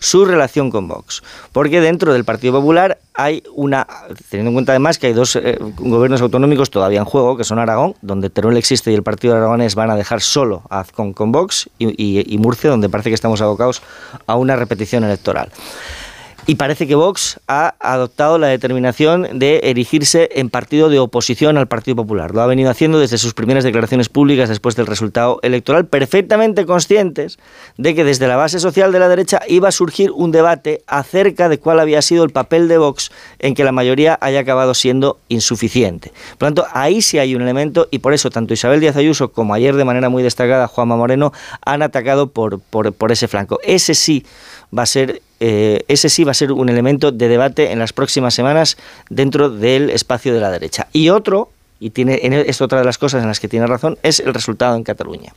su 0.00 0.24
relación 0.24 0.70
con 0.70 0.88
Vox. 0.88 1.22
Porque 1.52 1.80
dentro 1.80 2.12
del 2.12 2.24
Partido 2.24 2.54
Popular 2.54 2.98
hay 3.14 3.44
una, 3.54 3.86
teniendo 4.30 4.48
en 4.50 4.54
cuenta 4.54 4.72
además 4.72 4.98
que 4.98 5.08
hay 5.08 5.12
dos 5.12 5.36
eh, 5.36 5.58
gobiernos 5.78 6.20
autonómicos 6.22 6.70
todavía 6.70 6.98
en 6.98 7.04
juego, 7.04 7.36
que 7.36 7.44
son 7.44 7.58
Aragón, 7.60 7.94
donde 8.02 8.30
Teruel 8.30 8.56
existe 8.56 8.90
y 8.90 8.94
el 8.94 9.02
Partido 9.02 9.36
Aragonés 9.36 9.76
van 9.76 9.90
a 9.90 9.96
dejar 9.96 10.20
solo 10.20 10.62
a 10.70 10.80
Azcón 10.80 11.12
con 11.12 11.30
Vox, 11.30 11.68
y 11.78 12.38
Murcia, 12.38 12.70
donde 12.70 12.88
parece 12.88 13.10
que 13.10 13.14
estamos 13.14 13.40
abocados 13.40 13.82
a 14.26 14.36
una 14.36 14.56
repetición 14.56 15.04
electoral. 15.04 15.50
Y 16.50 16.56
parece 16.56 16.88
que 16.88 16.96
Vox 16.96 17.38
ha 17.46 17.76
adoptado 17.78 18.36
la 18.36 18.48
determinación 18.48 19.38
de 19.38 19.60
erigirse 19.62 20.30
en 20.34 20.50
partido 20.50 20.88
de 20.88 20.98
oposición 20.98 21.56
al 21.56 21.68
Partido 21.68 21.94
Popular. 21.94 22.34
Lo 22.34 22.42
ha 22.42 22.46
venido 22.48 22.70
haciendo 22.70 22.98
desde 22.98 23.18
sus 23.18 23.34
primeras 23.34 23.62
declaraciones 23.62 24.08
públicas 24.08 24.48
después 24.48 24.74
del 24.74 24.88
resultado 24.88 25.38
electoral, 25.44 25.86
perfectamente 25.86 26.66
conscientes 26.66 27.38
de 27.76 27.94
que 27.94 28.02
desde 28.02 28.26
la 28.26 28.34
base 28.34 28.58
social 28.58 28.90
de 28.90 28.98
la 28.98 29.08
derecha 29.08 29.40
iba 29.46 29.68
a 29.68 29.70
surgir 29.70 30.10
un 30.10 30.32
debate 30.32 30.82
acerca 30.88 31.48
de 31.48 31.60
cuál 31.60 31.78
había 31.78 32.02
sido 32.02 32.24
el 32.24 32.30
papel 32.30 32.66
de 32.66 32.78
Vox 32.78 33.12
en 33.38 33.54
que 33.54 33.62
la 33.62 33.70
mayoría 33.70 34.18
haya 34.20 34.40
acabado 34.40 34.74
siendo 34.74 35.20
insuficiente. 35.28 36.10
Por 36.36 36.48
lo 36.48 36.54
tanto, 36.54 36.66
ahí 36.72 37.00
sí 37.00 37.20
hay 37.20 37.36
un 37.36 37.42
elemento 37.42 37.86
y 37.92 38.00
por 38.00 38.12
eso 38.12 38.28
tanto 38.28 38.54
Isabel 38.54 38.80
Díaz 38.80 38.96
Ayuso 38.96 39.30
como 39.30 39.54
ayer 39.54 39.76
de 39.76 39.84
manera 39.84 40.08
muy 40.08 40.24
destacada 40.24 40.66
Juanma 40.66 40.96
Moreno 40.96 41.32
han 41.64 41.82
atacado 41.82 42.30
por, 42.30 42.58
por, 42.58 42.92
por 42.92 43.12
ese 43.12 43.28
flanco. 43.28 43.60
Ese 43.62 43.94
sí 43.94 44.24
va 44.76 44.82
a 44.82 44.86
ser 44.86 45.22
eh, 45.40 45.84
ese 45.88 46.10
sí 46.10 46.22
va 46.24 46.32
a 46.32 46.34
ser 46.34 46.52
un 46.52 46.68
elemento 46.68 47.12
de 47.12 47.28
debate 47.28 47.72
en 47.72 47.78
las 47.78 47.94
próximas 47.94 48.34
semanas 48.34 48.76
dentro 49.08 49.48
del 49.48 49.88
espacio 49.88 50.34
de 50.34 50.40
la 50.40 50.50
derecha. 50.50 50.86
Y 50.92 51.08
otro, 51.08 51.50
y 51.80 51.90
tiene, 51.90 52.20
es 52.46 52.60
otra 52.60 52.80
de 52.80 52.84
las 52.84 52.98
cosas 52.98 53.22
en 53.22 53.28
las 53.28 53.40
que 53.40 53.48
tiene 53.48 53.66
razón, 53.66 53.98
es 54.02 54.20
el 54.20 54.34
resultado 54.34 54.76
en 54.76 54.84
Cataluña. 54.84 55.32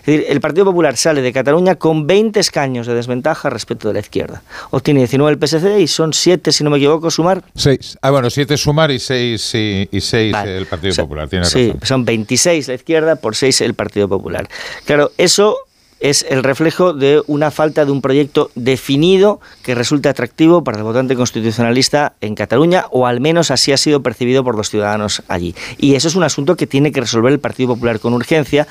Es 0.00 0.06
decir, 0.06 0.24
el 0.28 0.40
Partido 0.40 0.64
Popular 0.64 0.96
sale 0.96 1.22
de 1.22 1.32
Cataluña 1.32 1.76
con 1.76 2.08
20 2.08 2.40
escaños 2.40 2.88
de 2.88 2.94
desventaja 2.94 3.48
respecto 3.48 3.86
de 3.86 3.94
la 3.94 4.00
izquierda. 4.00 4.42
Obtiene 4.70 4.98
19 4.98 5.32
el 5.32 5.38
PSC 5.38 5.80
y 5.80 5.86
son 5.86 6.12
7, 6.12 6.50
si 6.50 6.64
no 6.64 6.70
me 6.70 6.78
equivoco, 6.78 7.08
sumar. 7.12 7.44
6. 7.54 7.98
Ah, 8.02 8.10
bueno, 8.10 8.28
7 8.28 8.56
sumar 8.56 8.90
y 8.90 8.98
6 8.98 9.54
y, 9.54 9.88
y 9.92 10.00
el 10.12 10.66
Partido 10.66 10.96
Popular. 10.96 11.28
Tiene 11.28 11.44
sí, 11.44 11.72
son 11.82 12.04
26 12.04 12.66
la 12.66 12.74
izquierda 12.74 13.14
por 13.14 13.36
6 13.36 13.60
el 13.60 13.74
Partido 13.74 14.08
Popular. 14.08 14.48
Claro, 14.84 15.12
eso 15.18 15.56
es 16.00 16.26
el 16.28 16.42
reflejo 16.42 16.92
de 16.92 17.22
una 17.26 17.50
falta 17.50 17.84
de 17.84 17.90
un 17.90 18.02
proyecto 18.02 18.50
definido 18.54 19.40
que 19.62 19.74
resulte 19.74 20.08
atractivo 20.08 20.62
para 20.62 20.78
el 20.78 20.84
votante 20.84 21.16
constitucionalista 21.16 22.14
en 22.20 22.34
Cataluña, 22.34 22.84
o 22.90 23.06
al 23.06 23.20
menos 23.20 23.50
así 23.50 23.72
ha 23.72 23.76
sido 23.76 24.02
percibido 24.02 24.44
por 24.44 24.56
los 24.56 24.70
ciudadanos 24.70 25.22
allí. 25.28 25.54
Y 25.78 25.94
eso 25.94 26.08
es 26.08 26.14
un 26.14 26.22
asunto 26.22 26.56
que 26.56 26.66
tiene 26.66 26.92
que 26.92 27.00
resolver 27.00 27.32
el 27.32 27.40
Partido 27.40 27.70
Popular 27.70 28.00
con 28.00 28.12
urgencia 28.12 28.66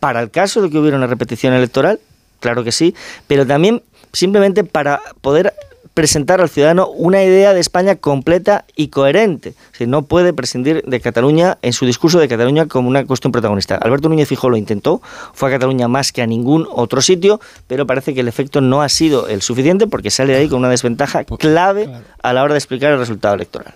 para 0.00 0.20
el 0.20 0.30
caso 0.30 0.62
de 0.62 0.70
que 0.70 0.78
hubiera 0.78 0.96
una 0.96 1.06
repetición 1.06 1.54
electoral, 1.54 2.00
claro 2.40 2.64
que 2.64 2.72
sí, 2.72 2.94
pero 3.26 3.46
también 3.46 3.82
simplemente 4.12 4.64
para 4.64 5.00
poder 5.20 5.54
presentar 5.98 6.40
al 6.40 6.48
ciudadano 6.48 6.88
una 6.90 7.24
idea 7.24 7.52
de 7.52 7.58
España 7.58 7.96
completa 7.96 8.64
y 8.76 8.86
coherente. 8.86 9.54
no 9.80 10.02
puede 10.02 10.32
prescindir 10.32 10.84
de 10.86 11.00
Cataluña 11.00 11.58
en 11.60 11.72
su 11.72 11.86
discurso 11.86 12.20
de 12.20 12.28
Cataluña 12.28 12.66
como 12.66 12.88
una 12.88 13.04
cuestión 13.04 13.32
protagonista. 13.32 13.74
Alberto 13.74 14.08
Núñez 14.08 14.28
Fijó 14.28 14.48
lo 14.48 14.56
intentó, 14.56 15.02
fue 15.34 15.48
a 15.48 15.52
Cataluña 15.54 15.88
más 15.88 16.12
que 16.12 16.22
a 16.22 16.28
ningún 16.28 16.68
otro 16.70 17.00
sitio, 17.00 17.40
pero 17.66 17.84
parece 17.84 18.14
que 18.14 18.20
el 18.20 18.28
efecto 18.28 18.60
no 18.60 18.80
ha 18.80 18.88
sido 18.88 19.26
el 19.26 19.42
suficiente 19.42 19.88
porque 19.88 20.12
sale 20.12 20.34
de 20.34 20.38
ahí 20.38 20.48
con 20.48 20.60
una 20.60 20.70
desventaja 20.70 21.24
clave 21.24 21.90
a 22.22 22.32
la 22.32 22.44
hora 22.44 22.54
de 22.54 22.58
explicar 22.58 22.92
el 22.92 23.00
resultado 23.00 23.34
electoral. 23.34 23.74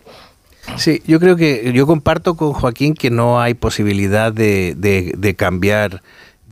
Sí, 0.77 1.03
yo 1.05 1.19
creo 1.19 1.35
que 1.35 1.73
yo 1.75 1.89
comparto 1.89 2.37
con 2.37 2.53
Joaquín 2.53 2.95
que 2.95 3.11
no 3.11 3.41
hay 3.41 3.55
posibilidad 3.55 4.33
de, 4.33 4.77
de 4.77 5.35
cambiar 5.35 6.03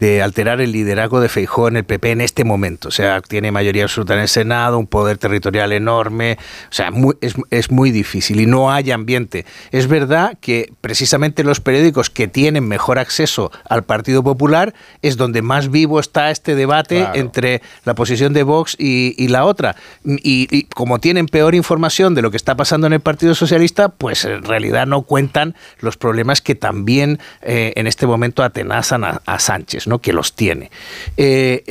de 0.01 0.23
alterar 0.23 0.63
el 0.63 0.73
liderazgo 0.73 1.21
de 1.21 1.29
Feijó 1.29 1.69
en 1.69 1.77
el 1.77 1.85
PP 1.85 2.11
en 2.11 2.21
este 2.23 2.43
momento. 2.43 2.89
O 2.89 2.91
sea, 2.91 3.21
tiene 3.21 3.53
mayoría 3.53 3.83
absoluta 3.83 4.15
en 4.15 4.21
el 4.21 4.29
Senado, 4.29 4.79
un 4.79 4.87
poder 4.87 5.19
territorial 5.19 5.73
enorme, 5.73 6.39
o 6.71 6.73
sea, 6.73 6.91
es, 7.21 7.35
es, 7.51 7.71
muy 7.71 7.91
difícil 7.91 8.41
y 8.41 8.47
no 8.47 8.73
hay 8.73 8.91
ambiente. 8.91 9.45
Es 9.71 9.87
verdad 9.87 10.39
que 10.41 10.73
precisamente 10.81 11.45
los 11.45 11.61
periódicos 11.61 12.09
que 12.09 12.29
tienen 12.29 12.67
mejor 12.67 12.99
acceso 12.99 13.53
al 13.69 13.85
Partido 13.85 14.25
Popular 14.25 14.75
es 15.03 15.19
donde 15.19 15.43
más 15.43 15.71
vivo 15.71 16.01
está 16.01 16.31
este 16.31 16.55
debate 16.55 17.07
entre 17.15 17.61
la 17.85 17.95
posición 17.95 18.33
de 18.33 18.43
Vox 18.43 18.77
y, 18.79 19.29
la 19.29 19.45
otra. 19.45 19.77
Y, 20.05 20.65
como 20.75 20.99
tienen 20.99 21.27
peor 21.27 21.55
información 21.55 22.15
de 22.15 22.23
lo 22.23 22.31
que 22.31 22.39
está 22.39 22.57
pasando 22.57 22.87
en 22.87 22.95
el 22.95 23.01
Partido 23.01 23.35
Socialista, 23.35 23.91
pues 23.91 24.25
en 24.25 24.43
realidad 24.45 24.87
no 24.87 25.03
cuentan 25.03 25.55
los 25.81 25.99
problemas 25.99 26.41
que 26.41 26.55
también 26.55 27.19
eh, 27.43 27.75
en 27.77 27.87
este 27.87 28.07
momento 28.07 28.43
atenazan 28.43 29.05
a 29.05 29.39
Sánchez 29.39 29.90
que 29.99 30.13
los 30.13 30.35
tiene. 30.35 30.71
Eh, 31.17 31.65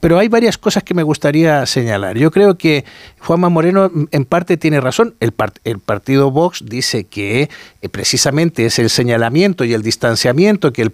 pero 0.00 0.18
hay 0.18 0.28
varias 0.28 0.58
cosas 0.58 0.82
que 0.82 0.94
me 0.94 1.02
gustaría 1.02 1.66
señalar. 1.66 2.16
Yo 2.16 2.30
creo 2.30 2.56
que 2.56 2.84
Juanma 3.20 3.48
Moreno 3.48 3.90
en 4.10 4.24
parte 4.24 4.56
tiene 4.56 4.80
razón. 4.80 5.14
El, 5.20 5.32
partido 5.32 6.30
Vox 6.30 6.64
dice 6.64 7.04
que 7.04 7.48
eh, 7.82 7.88
precisamente 7.88 8.66
es 8.66 8.78
el 8.78 8.90
señalamiento 8.90 9.64
y 9.64 9.74
el 9.74 9.82
distanciamiento 9.82 10.72
que, 10.72 10.90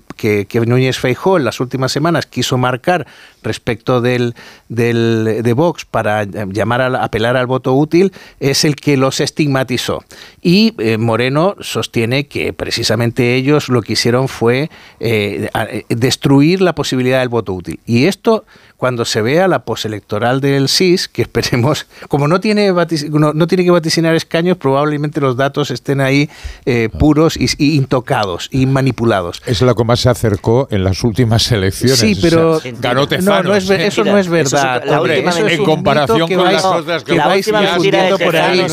Núñez 0.66 0.99
Feijó 0.99 1.36
en 1.36 1.44
las 1.44 1.61
últimas 1.61 1.92
semanas 1.92 2.26
quiso 2.26 2.59
marcar 2.59 3.07
respecto 3.47 4.01
del, 4.01 4.34
de 4.68 5.53
Vox 5.55 5.84
para 5.86 6.24
llamar 6.24 6.82
a 6.82 7.05
apelar 7.05 7.36
al 7.36 7.47
voto 7.47 7.72
útil 7.74 8.12
es 8.40 8.64
el 8.64 8.76
que 8.76 8.97
los 8.97 9.20
estigmatizó. 9.20 10.05
Y 10.42 10.74
eh, 10.78 10.99
Moreno 10.99 11.57
sostiene 11.61 12.26
que 12.26 12.53
precisamente 12.53 13.34
ellos 13.34 13.68
lo 13.68 13.80
que 13.80 13.94
hicieron 13.94 14.28
fue 14.28 14.70
eh, 15.01 15.49
destruir 15.88 16.61
la 16.61 16.74
posibilidad 16.74 17.20
del 17.20 17.28
voto 17.28 17.55
útil. 17.55 17.80
Y 17.86 18.05
esto, 18.05 18.44
cuando 18.76 19.04
se 19.04 19.22
vea 19.22 19.48
la 19.48 19.60
poselectoral 19.60 20.40
del 20.40 20.68
SIS, 20.68 21.08
que 21.08 21.22
esperemos, 21.22 21.86
como 22.08 22.28
no 22.28 22.40
tiene, 22.40 22.72
no, 22.72 23.46
tiene 23.46 23.64
que 23.64 23.70
vaticinar 23.70 24.14
escaños, 24.14 24.56
probablemente 24.56 25.20
los 25.20 25.36
datos 25.36 25.70
estén 25.70 26.00
ahí 26.00 26.28
eh, 26.64 26.88
puros 26.88 27.36
y, 27.36 27.76
intocados 27.76 28.48
y 28.50 28.66
manipulados. 28.66 29.42
Es 29.46 29.62
lo 29.62 29.74
que 29.74 29.84
más 29.84 30.00
se 30.00 30.08
acercó 30.08 30.68
en 30.70 30.84
las 30.84 31.02
últimas 31.04 31.50
elecciones. 31.52 31.98
Sí, 31.98 32.18
pero 32.20 32.60
ganó 32.80 33.06
no, 33.22 33.42
no 33.42 33.54
es, 33.54 33.68
eso 33.70 34.04
no 34.04 34.18
es 34.18 34.28
verdad. 34.28 34.82
en 35.48 35.64
comparación 35.64 36.28
con 36.28 36.44
las 36.44 36.64
otras 36.64 37.04
que, 37.04 37.16
vais 37.16 37.46
difundiendo 37.46 38.18
por 38.18 38.36
ahí 38.36 38.66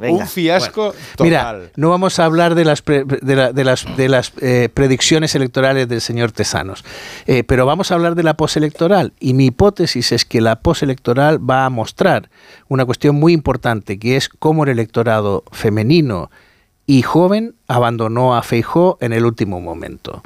un 0.00 0.26
fiasco 0.26 0.94
Mira, 1.20 1.60
no 1.76 1.90
vamos 1.90 2.18
a 2.18 2.24
hablar 2.24 2.54
de 2.54 2.64
las, 2.64 2.84
de, 2.84 3.64
las, 3.64 3.96
de 3.96 4.08
las 4.08 4.32
eh, 4.40 4.68
predicciones 4.72 5.34
electorales 5.34 5.88
del 5.88 6.00
señor 6.00 6.32
Tesanos, 6.32 6.84
eh, 7.26 7.44
pero 7.44 7.66
vamos 7.66 7.90
a 7.90 7.94
hablar 7.94 8.14
de 8.14 8.22
la 8.22 8.34
postelectoral. 8.34 9.12
Y 9.20 9.34
mi 9.34 9.46
hipótesis 9.46 10.12
es 10.12 10.24
que 10.24 10.40
la 10.40 10.56
postelectoral 10.56 11.38
va 11.38 11.64
a 11.64 11.70
mostrar 11.70 12.30
una 12.68 12.84
cuestión 12.84 13.16
muy 13.16 13.32
importante, 13.32 13.98
que 13.98 14.16
es 14.16 14.28
cómo 14.28 14.64
el 14.64 14.70
electorado 14.70 15.44
femenino 15.52 16.30
y 16.86 17.02
joven 17.02 17.54
abandonó 17.68 18.36
a 18.36 18.42
Feijó 18.42 18.96
en 19.00 19.12
el 19.12 19.24
último 19.24 19.60
momento. 19.60 20.22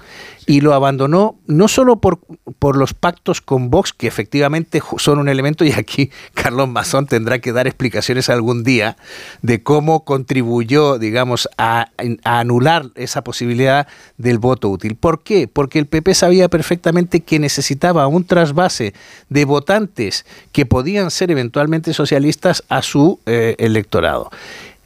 Y 0.47 0.61
lo 0.61 0.75
abandonó 0.75 1.39
no 1.47 1.69
solo 1.69 2.01
por, 2.01 2.19
por 2.59 2.77
los 2.77 2.93
pactos 2.93 3.41
con 3.41 3.71
Vox, 3.71 3.95
que 3.95 4.07
efectivamente 4.07 4.83
son 4.99 5.19
un 5.19 5.29
elemento, 5.29 5.65
y 5.65 5.73
aquí 5.73 6.11
Carlos 6.35 6.69
Mazón 6.69 7.07
tendrá 7.07 7.39
que 7.39 7.53
dar 7.53 7.67
explicaciones 7.67 8.29
algún 8.29 8.63
día 8.63 8.99
de 9.41 9.63
cómo 9.63 10.05
contribuyó, 10.05 10.99
digamos, 10.99 11.49
a, 11.57 11.89
anular 12.25 12.91
esa 12.95 13.25
posibilidad 13.25 13.87
del 14.19 14.39
voto 14.39 14.69
útil. 14.69 14.97
¿Por 14.97 15.23
qué? 15.23 15.49
Porque 15.49 15.79
el 15.79 15.87
PP 15.87 16.15
sabía 16.15 16.49
perfectamente 16.49 17.21
que 17.21 17.39
necesitaba 17.39 18.07
un 18.07 18.25
trasvase 18.25 18.93
de 19.31 19.45
votantes 19.47 20.27
que 20.53 20.67
podían 20.67 21.11
ser 21.11 21.31
eventualmente 21.31 21.95
socialistas 21.95 22.65
a 22.69 22.83
su 22.83 23.21
eh, 23.25 23.55
electorado. 23.59 24.31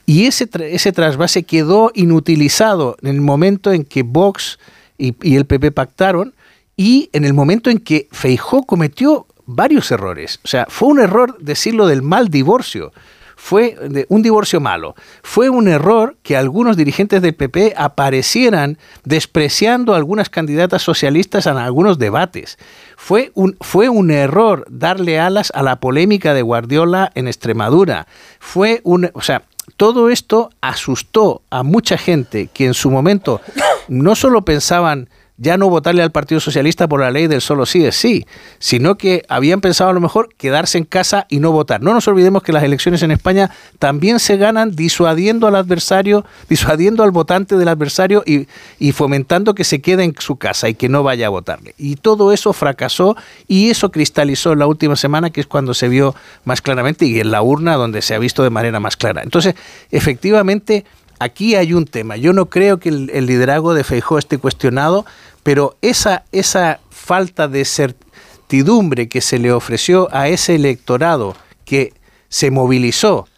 Y 0.07 0.27
ese, 0.27 0.49
ese 0.71 0.93
trasvase 0.93 1.45
quedó 1.45 1.91
inutilizado 1.95 2.97
en 3.03 3.09
el 3.09 3.21
momento 3.21 3.73
en 3.73 3.85
que 3.85 4.03
Vox 4.03 4.59
y, 4.99 5.15
el 5.37 5.47
PP 5.47 5.73
pactaron 5.73 6.35
y 6.77 7.11
en 7.13 7.25
el 7.25 7.35
momento 7.35 7.71
en 7.71 7.79
que 7.79 8.09
Feijó 8.13 8.65
cometió 8.65 9.27
varios 9.47 9.91
errores. 9.91 10.41
O 10.45 10.49
sea, 10.49 10.67
fue 10.69 10.89
un 10.89 11.01
error 11.01 11.39
decirlo 11.39 11.87
del 11.87 12.03
mal 12.03 12.29
divorcio. 12.29 12.93
Fue 13.37 13.77
un 14.09 14.23
divorcio 14.23 14.61
malo. 14.61 14.95
Fue 15.23 15.51
un 15.51 15.69
error 15.69 16.17
que 16.23 16.37
algunos 16.37 16.77
dirigentes 16.77 17.21
del 17.21 17.35
PP 17.35 17.75
aparecieran 17.77 18.79
despreciando 19.05 19.93
a 19.93 19.97
algunas 19.97 20.31
candidatas 20.31 20.83
socialistas 20.83 21.47
en 21.47 21.57
algunos 21.57 21.99
debates. 21.99 22.59
Fue 22.97 23.33
un, 23.35 23.57
fue 23.61 23.89
un 23.89 24.11
error 24.11 24.65
darle 24.71 25.19
alas 25.19 25.53
a 25.55 25.63
la 25.63 25.77
polémica 25.77 26.33
de 26.33 26.43
Guardiola 26.43 27.11
en 27.15 27.27
Extremadura. 27.27 28.07
Fue 28.39 28.81
un, 28.85 29.11
o 29.13 29.21
sea, 29.21 29.43
todo 29.77 30.11
esto 30.11 30.51
asustó 30.61 31.43
a 31.51 31.63
mucha 31.63 31.99
gente 31.99 32.49
que 32.53 32.67
en 32.67 32.75
su 32.75 32.91
momento 32.91 33.41
no 33.89 34.15
solo 34.15 34.43
pensaban 34.45 35.09
ya 35.37 35.57
no 35.57 35.69
votarle 35.69 36.03
al 36.03 36.13
Partido 36.13 36.41
Socialista 36.41 36.89
por 36.89 37.01
la 37.01 37.11
ley 37.11 37.27
del 37.27 37.41
solo 37.41 37.67
sí 37.67 37.85
es 37.85 37.97
sí, 37.97 38.27
sino 38.59 38.97
que 38.97 39.25
habían 39.29 39.61
pensado 39.61 39.91
a 39.91 39.93
lo 39.93 40.01
mejor 40.01 40.29
quedarse 40.37 40.79
en 40.79 40.85
casa 40.85 41.27
y 41.29 41.41
no 41.41 41.51
votar. 41.51 41.83
No 41.83 41.93
nos 41.93 42.07
olvidemos 42.07 42.43
que 42.43 42.53
las 42.53 42.63
elecciones 42.63 43.03
en 43.03 43.11
España 43.11 43.51
también 43.79 44.21
se 44.21 44.37
ganan 44.37 44.77
disuadiendo 44.77 45.49
al 45.49 45.57
adversario, 45.57 46.25
disuadiendo 46.49 47.03
al 47.03 47.11
votante 47.11 47.57
del 47.57 47.69
adversario 47.69 48.23
y, 48.25 48.47
y 48.79 48.93
fomentando 48.93 49.55
que 49.55 49.65
se 49.65 49.81
quede 49.81 50.05
en 50.05 50.15
su 50.19 50.37
casa 50.37 50.69
y 50.69 50.75
que 50.75 50.89
no 50.89 51.03
vaya 51.03 51.27
a 51.27 51.31
votarle. 51.31 51.75
Y 51.79 51.97
todo 51.97 52.33
eso 52.33 52.53
fracasó 52.53 53.17
y 53.49 53.71
eso 53.71 53.91
cristalizó 53.91 54.53
en 54.53 54.61
la 54.61 54.67
última 54.67 54.95
semana, 54.95 55.31
que 55.31 55.41
es 55.41 55.47
cuando 55.47 55.75
se 55.75 55.89
vio 55.89 56.15
más 56.45 56.63
claramente 56.63 57.07
y 57.07 57.19
en 57.19 57.33
la 57.33 57.43
urna 57.43 57.75
donde 57.75 58.03
se 58.03 58.15
ha 58.15 58.19
visto 58.19 58.45
de 58.45 58.51
manera 58.51 58.79
más 58.79 58.97
clara. 58.97 59.23
Entonces, 59.23 59.55
efectivamente, 59.91 60.85
aquí 61.19 61.55
hay 61.55 61.73
un 61.73 61.85
tema. 61.87 62.17
Yo 62.17 62.33
no 62.33 62.47
creo 62.47 62.79
que 62.79 62.89
el, 62.89 63.27
liderazgo 63.27 63.75
de 63.75 63.85
Feijó 63.85 64.19
esté 64.19 64.39
cuestionado, 64.39 65.05
pero 65.43 65.77
esa, 65.83 66.25
esa 66.33 66.81
falta 66.91 67.49
de 67.49 67.65
certidumbre 67.65 69.09
que 69.09 69.21
se 69.21 69.39
le 69.39 69.53
ofreció 69.53 70.09
a 70.13 70.29
ese 70.29 70.55
electorado 70.55 71.37
que 71.65 71.93
se 72.29 72.51
movilizó 72.51 73.29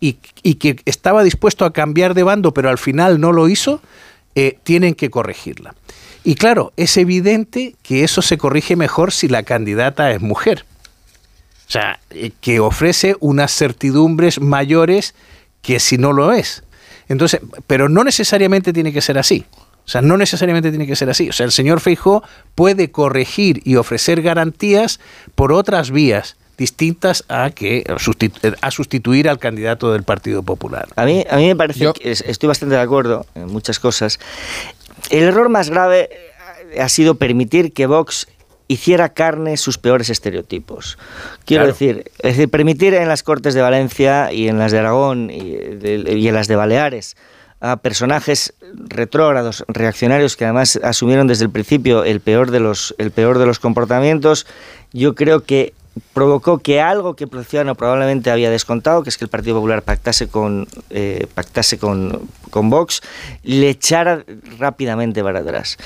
y, 0.00 0.14
que 0.14 0.76
estaba 0.84 1.24
dispuesto 1.24 1.64
a 1.64 1.72
cambiar 1.72 2.14
de 2.14 2.22
bando, 2.22 2.54
pero 2.54 2.70
al 2.70 2.78
final 2.78 3.20
no 3.20 3.32
lo 3.32 3.48
hizo, 3.48 3.80
eh, 4.34 4.58
tienen 4.62 4.94
que 4.94 5.10
corregirla. 5.10 5.74
Y 6.24 6.34
claro, 6.34 6.72
es 6.76 6.96
evidente 6.96 7.74
que 7.82 8.04
eso 8.04 8.22
se 8.22 8.38
corrige 8.38 8.76
mejor 8.76 9.12
si 9.12 9.28
la 9.28 9.42
candidata 9.42 10.10
es 10.12 10.20
mujer. 10.20 10.64
O 11.66 11.70
sea, 11.70 12.00
eh, 12.10 12.30
que 12.40 12.60
ofrece 12.60 13.16
unas 13.20 13.52
certidumbres 13.52 14.40
mayores 14.40 15.14
que 15.62 15.80
si 15.80 15.98
no 15.98 16.12
lo 16.12 16.32
es. 16.32 16.62
Entonces, 17.08 17.40
pero 17.66 17.88
no 17.88 18.04
necesariamente 18.04 18.72
tiene 18.72 18.92
que 18.92 19.00
ser 19.00 19.18
así. 19.18 19.46
O 19.84 19.90
sea, 19.90 20.02
no 20.02 20.18
necesariamente 20.18 20.70
tiene 20.70 20.86
que 20.86 20.96
ser 20.96 21.08
así. 21.08 21.30
O 21.30 21.32
sea, 21.32 21.46
el 21.46 21.52
señor 21.52 21.80
Feijó 21.80 22.22
puede 22.54 22.90
corregir 22.90 23.62
y 23.64 23.76
ofrecer 23.76 24.20
garantías 24.20 25.00
por 25.34 25.52
otras 25.52 25.90
vías 25.90 26.36
distintas 26.58 27.24
a 27.28 27.50
que 27.50 27.84
a 28.60 28.70
sustituir 28.70 29.28
al 29.28 29.38
candidato 29.38 29.92
del 29.92 30.02
Partido 30.02 30.42
Popular. 30.42 30.88
A 30.96 31.06
mí, 31.06 31.24
a 31.30 31.36
mí 31.36 31.46
me 31.46 31.56
parece 31.56 31.90
que 31.94 32.10
estoy 32.10 32.48
bastante 32.48 32.74
de 32.74 32.80
acuerdo 32.82 33.24
en 33.34 33.46
muchas 33.46 33.78
cosas. 33.78 34.18
El 35.08 35.22
error 35.22 35.48
más 35.48 35.70
grave 35.70 36.10
ha 36.78 36.88
sido 36.88 37.14
permitir 37.14 37.72
que 37.72 37.86
Vox 37.86 38.26
hiciera 38.68 39.08
carne 39.08 39.56
sus 39.56 39.78
peores 39.78 40.10
estereotipos. 40.10 40.98
Quiero 41.44 41.66
decir, 41.66 42.10
es 42.18 42.36
decir, 42.36 42.50
permitir 42.50 42.94
en 42.94 43.08
las 43.08 43.22
Cortes 43.22 43.54
de 43.54 43.62
Valencia 43.62 44.32
y 44.32 44.48
en 44.48 44.58
las 44.58 44.72
de 44.72 44.78
Aragón 44.78 45.30
y, 45.30 45.56
en 46.28 46.34
las 46.34 46.46
de 46.46 46.56
Baleares 46.56 47.16
a 47.60 47.76
personajes 47.78 48.54
retrógrados, 48.86 49.64
reaccionarios 49.66 50.36
que 50.36 50.44
además 50.44 50.78
asumieron 50.84 51.26
desde 51.26 51.44
el 51.44 51.50
principio 51.50 52.04
el 52.04 52.20
peor 52.20 52.52
de 52.52 52.60
los, 52.60 52.94
el 52.98 53.10
peor 53.10 53.38
de 53.38 53.46
los 53.46 53.58
comportamientos, 53.58 54.46
yo 54.92 55.16
creo 55.16 55.42
que 55.42 55.74
provocó 56.12 56.58
que 56.58 56.80
algo 56.80 57.16
que 57.16 57.26
Prociano 57.26 57.74
probablemente 57.74 58.30
había 58.30 58.50
descontado, 58.50 59.02
que 59.02 59.10
es 59.10 59.18
que 59.18 59.24
el 59.24 59.30
Partido 59.30 59.56
Popular 59.56 59.82
pactase 59.82 60.28
con, 60.28 60.68
eh, 60.90 61.26
pactase 61.34 61.78
con, 61.78 62.28
con 62.50 62.70
Vox, 62.70 63.00
le 63.42 63.70
echara 63.70 64.24
rápidamente 64.58 65.22
para 65.22 65.40
atrás. 65.40 65.78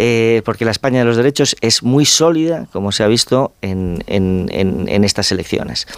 Eh, 0.00 0.42
porque 0.44 0.64
la 0.64 0.70
España 0.70 1.00
de 1.00 1.04
los 1.04 1.16
derechos 1.16 1.56
es 1.60 1.82
muy 1.82 2.04
sólida, 2.04 2.68
como 2.72 2.92
se 2.92 3.02
ha 3.02 3.08
visto 3.08 3.50
en, 3.62 3.98
estas 5.02 5.32
elecciones. 5.32 5.88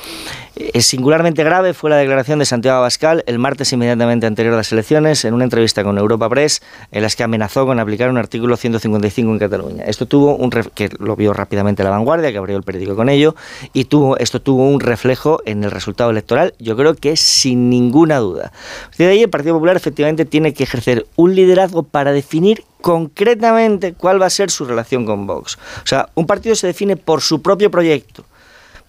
Es 0.60 0.84
singularmente 0.84 1.42
grave 1.42 1.72
fue 1.72 1.88
la 1.88 1.96
declaración 1.96 2.38
de 2.38 2.44
Santiago 2.44 2.76
Abascal 2.76 3.24
el 3.26 3.38
martes 3.38 3.72
inmediatamente 3.72 4.26
anterior 4.26 4.52
a 4.52 4.58
las 4.58 4.70
elecciones 4.72 5.24
en 5.24 5.32
una 5.32 5.44
entrevista 5.44 5.82
con 5.82 5.96
Europa 5.96 6.28
Press 6.28 6.60
en 6.92 7.00
las 7.00 7.16
que 7.16 7.22
amenazó 7.22 7.64
con 7.64 7.80
aplicar 7.80 8.10
un 8.10 8.18
artículo 8.18 8.58
155 8.58 9.32
en 9.32 9.38
Cataluña. 9.38 9.84
Esto 9.84 10.04
tuvo 10.04 10.36
un 10.36 10.50
que 10.50 10.90
lo 10.98 11.16
vio 11.16 11.32
rápidamente 11.32 11.82
la 11.82 11.88
vanguardia, 11.88 12.30
que 12.30 12.36
abrió 12.36 12.58
el 12.58 12.62
periódico 12.62 12.94
con 12.94 13.08
ello, 13.08 13.34
y 13.72 13.84
tuvo, 13.84 14.18
esto 14.18 14.42
tuvo 14.42 14.68
un 14.68 14.80
reflejo 14.80 15.40
en 15.46 15.64
el 15.64 15.70
resultado 15.70 16.10
electoral, 16.10 16.52
yo 16.58 16.76
creo 16.76 16.94
que 16.94 17.16
sin 17.16 17.70
ninguna 17.70 18.18
duda. 18.18 18.52
De 18.98 19.06
ahí 19.06 19.22
el 19.22 19.30
Partido 19.30 19.54
Popular 19.54 19.76
efectivamente 19.76 20.26
tiene 20.26 20.52
que 20.52 20.64
ejercer 20.64 21.06
un 21.16 21.34
liderazgo 21.34 21.84
para 21.84 22.12
definir 22.12 22.64
concretamente 22.82 23.94
cuál 23.94 24.20
va 24.20 24.26
a 24.26 24.30
ser 24.30 24.50
su 24.50 24.64
relación 24.64 25.06
con 25.06 25.26
Vox. 25.26 25.56
O 25.82 25.86
sea, 25.86 26.08
un 26.14 26.26
partido 26.26 26.54
se 26.54 26.66
define 26.66 26.96
por 26.96 27.20
su 27.20 27.40
propio 27.42 27.70
proyecto, 27.70 28.24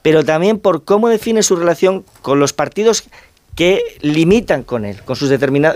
pero 0.01 0.23
también 0.23 0.59
por 0.59 0.83
cómo 0.83 1.09
define 1.09 1.43
su 1.43 1.55
relación 1.55 2.03
con 2.21 2.39
los 2.39 2.53
partidos 2.53 3.03
que 3.55 3.83
limitan 4.01 4.63
con 4.63 4.85
él, 4.85 5.01
con, 5.03 5.15
sus 5.15 5.31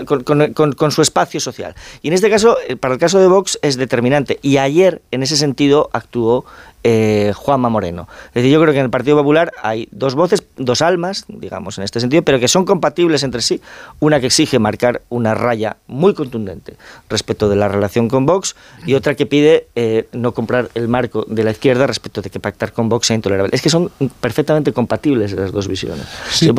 con, 0.06 0.72
con, 0.72 0.90
su 0.90 1.02
espacio 1.02 1.40
social. 1.40 1.74
Y 2.02 2.08
en 2.08 2.14
este 2.14 2.30
caso, 2.30 2.56
eh, 2.66 2.76
para 2.76 2.94
el 2.94 3.00
caso 3.00 3.20
de 3.20 3.26
Vox, 3.26 3.58
es 3.62 3.76
determinante. 3.76 4.38
Y 4.42 4.56
ayer, 4.56 5.02
en 5.10 5.22
ese 5.22 5.36
sentido, 5.36 5.90
actuó 5.92 6.46
eh, 6.88 7.32
Juanma 7.34 7.68
Moreno. 7.68 8.06
Es 8.28 8.34
decir, 8.34 8.52
yo 8.52 8.60
creo 8.60 8.72
que 8.72 8.78
en 8.78 8.84
el 8.84 8.90
Partido 8.90 9.16
Popular 9.16 9.52
hay 9.60 9.88
dos 9.90 10.14
voces, 10.14 10.44
dos 10.56 10.82
almas, 10.82 11.24
digamos, 11.26 11.78
en 11.78 11.84
este 11.84 11.98
sentido, 11.98 12.22
pero 12.22 12.38
que 12.38 12.46
son 12.46 12.64
compatibles 12.64 13.24
entre 13.24 13.42
sí. 13.42 13.60
Una 13.98 14.20
que 14.20 14.26
exige 14.26 14.60
marcar 14.60 15.02
una 15.08 15.34
raya 15.34 15.78
muy 15.88 16.14
contundente 16.14 16.76
respecto 17.08 17.48
de 17.48 17.56
la 17.56 17.66
relación 17.66 18.08
con 18.08 18.24
Vox 18.24 18.54
y 18.86 18.94
otra 18.94 19.16
que 19.16 19.26
pide 19.26 19.66
eh, 19.74 20.06
no 20.12 20.30
comprar 20.30 20.68
el 20.74 20.86
marco 20.86 21.24
de 21.26 21.42
la 21.42 21.50
izquierda 21.50 21.88
respecto 21.88 22.22
de 22.22 22.30
que 22.30 22.38
pactar 22.38 22.72
con 22.72 22.88
Vox 22.88 23.08
sea 23.08 23.16
intolerable. 23.16 23.50
Es 23.52 23.62
que 23.62 23.70
son 23.70 23.90
perfectamente 24.20 24.72
compatibles 24.72 25.32
las 25.32 25.50
dos 25.50 25.66
visiones. 25.66 26.06
Sí, 26.30 26.52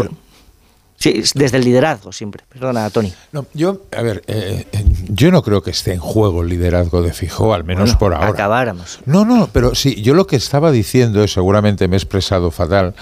Sí, 1.00 1.24
desde 1.36 1.58
el 1.58 1.64
liderazgo 1.64 2.12
siempre. 2.12 2.44
Perdona, 2.50 2.90
Tony. 2.90 3.14
No, 3.32 3.46
yo, 3.54 3.84
a 3.96 4.02
ver, 4.02 4.24
eh, 4.26 4.66
eh, 4.72 4.86
yo 5.10 5.30
no 5.32 5.44
creo 5.44 5.62
que 5.62 5.70
esté 5.70 5.94
en 5.94 6.00
juego 6.00 6.42
el 6.42 6.50
liderazgo 6.50 7.04
de 7.04 7.14
Fijo, 7.14 7.54
al 7.54 7.64
menos 7.64 7.96
por 7.96 8.16
ahora. 8.16 8.30
Acabáramos. 8.30 9.00
No, 9.06 9.24
no, 9.24 9.48
pero 9.54 9.76
sí, 9.76 10.02
yo 10.02 10.16
lo 10.16 10.26
que 10.26 10.36
estaba 10.36 10.72
diciendo, 10.72 11.28
seguramente 11.28 11.88
me 11.88 11.96
he 11.96 12.00
expresado 12.00 12.50
fatal, 12.50 12.96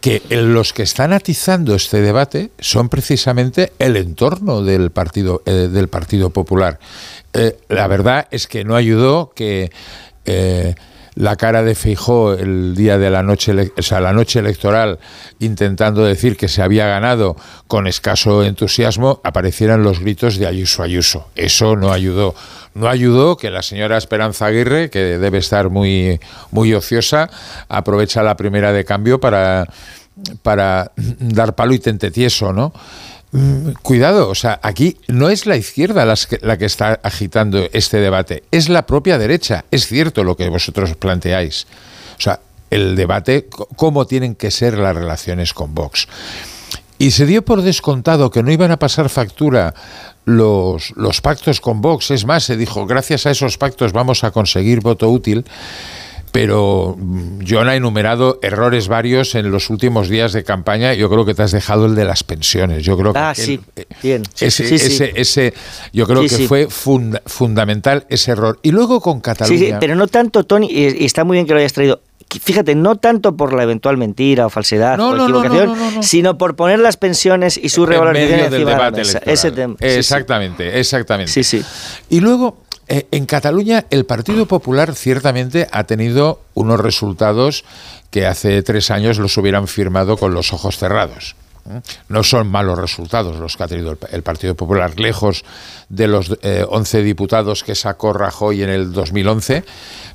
que 0.00 0.20
los 0.30 0.72
que 0.72 0.82
están 0.82 1.12
atizando 1.12 1.76
este 1.76 2.00
debate 2.00 2.50
son 2.58 2.88
precisamente 2.88 3.72
el 3.78 3.96
entorno 3.96 4.62
del 4.62 4.90
Partido, 4.90 5.42
eh, 5.46 5.68
del 5.70 5.88
partido 5.88 6.30
Popular. 6.30 6.80
la 7.68 7.86
verdad 7.86 8.26
es 8.32 8.48
que 8.48 8.64
no 8.64 8.74
ayudó 8.74 9.30
que 9.32 9.70
la 11.18 11.34
cara 11.34 11.64
de 11.64 11.74
Feijó 11.74 12.32
el 12.34 12.76
día 12.76 12.96
de 12.96 13.10
la 13.10 13.24
noche, 13.24 13.72
o 13.76 13.82
sea, 13.82 13.98
la 13.98 14.12
noche 14.12 14.38
electoral, 14.38 15.00
intentando 15.40 16.04
decir 16.04 16.36
que 16.36 16.46
se 16.46 16.62
había 16.62 16.86
ganado 16.86 17.34
con 17.66 17.88
escaso 17.88 18.44
entusiasmo, 18.44 19.20
aparecieran 19.24 19.82
los 19.82 19.98
gritos 19.98 20.38
de 20.38 20.46
Ayuso 20.46 20.84
Ayuso. 20.84 21.26
Eso 21.34 21.74
no 21.74 21.92
ayudó. 21.92 22.36
No 22.74 22.88
ayudó 22.88 23.36
que 23.36 23.50
la 23.50 23.62
señora 23.62 23.98
Esperanza 23.98 24.46
Aguirre, 24.46 24.90
que 24.90 25.18
debe 25.18 25.38
estar 25.38 25.70
muy, 25.70 26.20
muy 26.52 26.72
ociosa, 26.72 27.28
aprovecha 27.68 28.22
la 28.22 28.36
primera 28.36 28.72
de 28.72 28.84
cambio 28.84 29.18
para, 29.18 29.66
para 30.42 30.92
dar 31.18 31.56
palo 31.56 31.74
y 31.74 31.80
tente 31.80 32.12
tieso, 32.12 32.52
¿no? 32.52 32.72
Mm, 33.30 33.72
cuidado, 33.82 34.30
o 34.30 34.34
sea, 34.34 34.58
aquí 34.62 34.96
no 35.06 35.28
es 35.28 35.44
la 35.44 35.56
izquierda 35.56 36.06
la 36.06 36.56
que 36.56 36.64
está 36.64 36.98
agitando 37.02 37.68
este 37.72 37.98
debate, 37.98 38.44
es 38.50 38.68
la 38.68 38.86
propia 38.86 39.18
derecha. 39.18 39.64
Es 39.70 39.86
cierto 39.86 40.24
lo 40.24 40.36
que 40.36 40.48
vosotros 40.48 40.94
planteáis. 40.96 41.66
O 42.16 42.20
sea, 42.20 42.40
el 42.70 42.96
debate, 42.96 43.48
cómo 43.76 44.06
tienen 44.06 44.34
que 44.34 44.50
ser 44.50 44.78
las 44.78 44.94
relaciones 44.94 45.52
con 45.52 45.74
Vox. 45.74 46.08
Y 46.98 47.12
se 47.12 47.26
dio 47.26 47.44
por 47.44 47.62
descontado 47.62 48.30
que 48.30 48.42
no 48.42 48.50
iban 48.50 48.72
a 48.72 48.78
pasar 48.78 49.08
factura 49.08 49.72
los, 50.24 50.92
los 50.96 51.20
pactos 51.20 51.60
con 51.60 51.80
Vox. 51.80 52.10
Es 52.10 52.24
más, 52.24 52.44
se 52.44 52.56
dijo, 52.56 52.86
gracias 52.86 53.26
a 53.26 53.30
esos 53.30 53.56
pactos 53.56 53.92
vamos 53.92 54.24
a 54.24 54.30
conseguir 54.30 54.80
voto 54.80 55.08
útil 55.08 55.44
pero 56.32 56.96
mm, 56.98 57.40
John 57.48 57.68
ha 57.68 57.76
enumerado 57.76 58.38
errores 58.42 58.88
varios 58.88 59.34
en 59.34 59.50
los 59.50 59.70
últimos 59.70 60.08
días 60.08 60.32
de 60.32 60.44
campaña. 60.44 60.94
Yo 60.94 61.08
creo 61.08 61.24
que 61.24 61.34
te 61.34 61.42
has 61.42 61.52
dejado 61.52 61.86
el 61.86 61.94
de 61.94 62.04
las 62.04 62.24
pensiones. 62.24 62.84
Yo 62.84 62.96
creo 62.96 63.12
ah, 63.14 63.32
que 63.34 63.42
sí, 63.42 63.60
bien. 64.02 64.22
ese, 64.40 65.54
yo 65.92 66.06
creo 66.06 66.22
que 66.22 66.46
fue 66.46 66.68
fundamental 66.68 68.06
ese 68.08 68.32
error. 68.32 68.58
Y 68.62 68.70
luego 68.70 69.00
con 69.00 69.20
Cataluña. 69.20 69.58
Sí, 69.58 69.74
pero 69.80 69.94
no 69.94 70.06
tanto, 70.06 70.44
Tony, 70.44 70.68
y 70.70 71.04
está 71.04 71.24
muy 71.24 71.36
bien 71.36 71.46
que 71.46 71.52
lo 71.52 71.58
hayas 71.58 71.72
traído 71.72 72.00
fíjate, 72.40 72.74
no 72.74 72.96
tanto 72.96 73.36
por 73.36 73.54
la 73.54 73.62
eventual 73.62 73.96
mentira 73.96 74.46
o 74.46 74.50
falsedad 74.50 75.00
o 75.00 75.16
equivocación, 75.16 76.02
sino 76.02 76.36
por 76.36 76.56
poner 76.56 76.78
las 76.78 76.96
pensiones 76.96 77.56
y 77.56 77.70
su 77.70 77.86
revalorización 77.86 78.40
encima 78.40 78.74
de 78.74 78.78
la 78.78 78.90
mesa. 78.90 79.20
Ese 79.24 79.50
tema. 79.50 79.76
Exactamente, 79.80 80.78
exactamente. 80.78 81.32
Sí, 81.32 81.42
sí. 81.42 81.64
Y 82.10 82.20
luego 82.20 82.58
eh, 82.58 82.67
en 82.88 83.26
Cataluña 83.26 83.84
el 83.90 84.06
Partido 84.06 84.46
Popular 84.46 84.94
ciertamente 84.94 85.66
ha 85.72 85.84
tenido 85.84 86.40
unos 86.54 86.80
resultados 86.80 87.64
que 88.10 88.26
hace 88.26 88.62
tres 88.62 88.90
años 88.90 89.18
los 89.18 89.36
hubieran 89.36 89.68
firmado 89.68 90.16
con 90.16 90.34
los 90.34 90.52
ojos 90.52 90.78
cerrados. 90.78 91.36
¿eh? 91.68 91.80
No 92.08 92.22
son 92.22 92.48
malos 92.48 92.78
resultados 92.78 93.36
los 93.36 93.56
que 93.56 93.62
ha 93.64 93.68
tenido 93.68 93.98
el 94.10 94.22
Partido 94.22 94.54
Popular, 94.54 94.98
lejos 94.98 95.44
de 95.88 96.08
los 96.08 96.38
11 96.42 96.98
eh, 96.98 97.02
diputados 97.02 97.64
que 97.64 97.74
sacó 97.74 98.12
Rajoy 98.12 98.62
en 98.62 98.70
el 98.70 98.92
2011, 98.92 99.64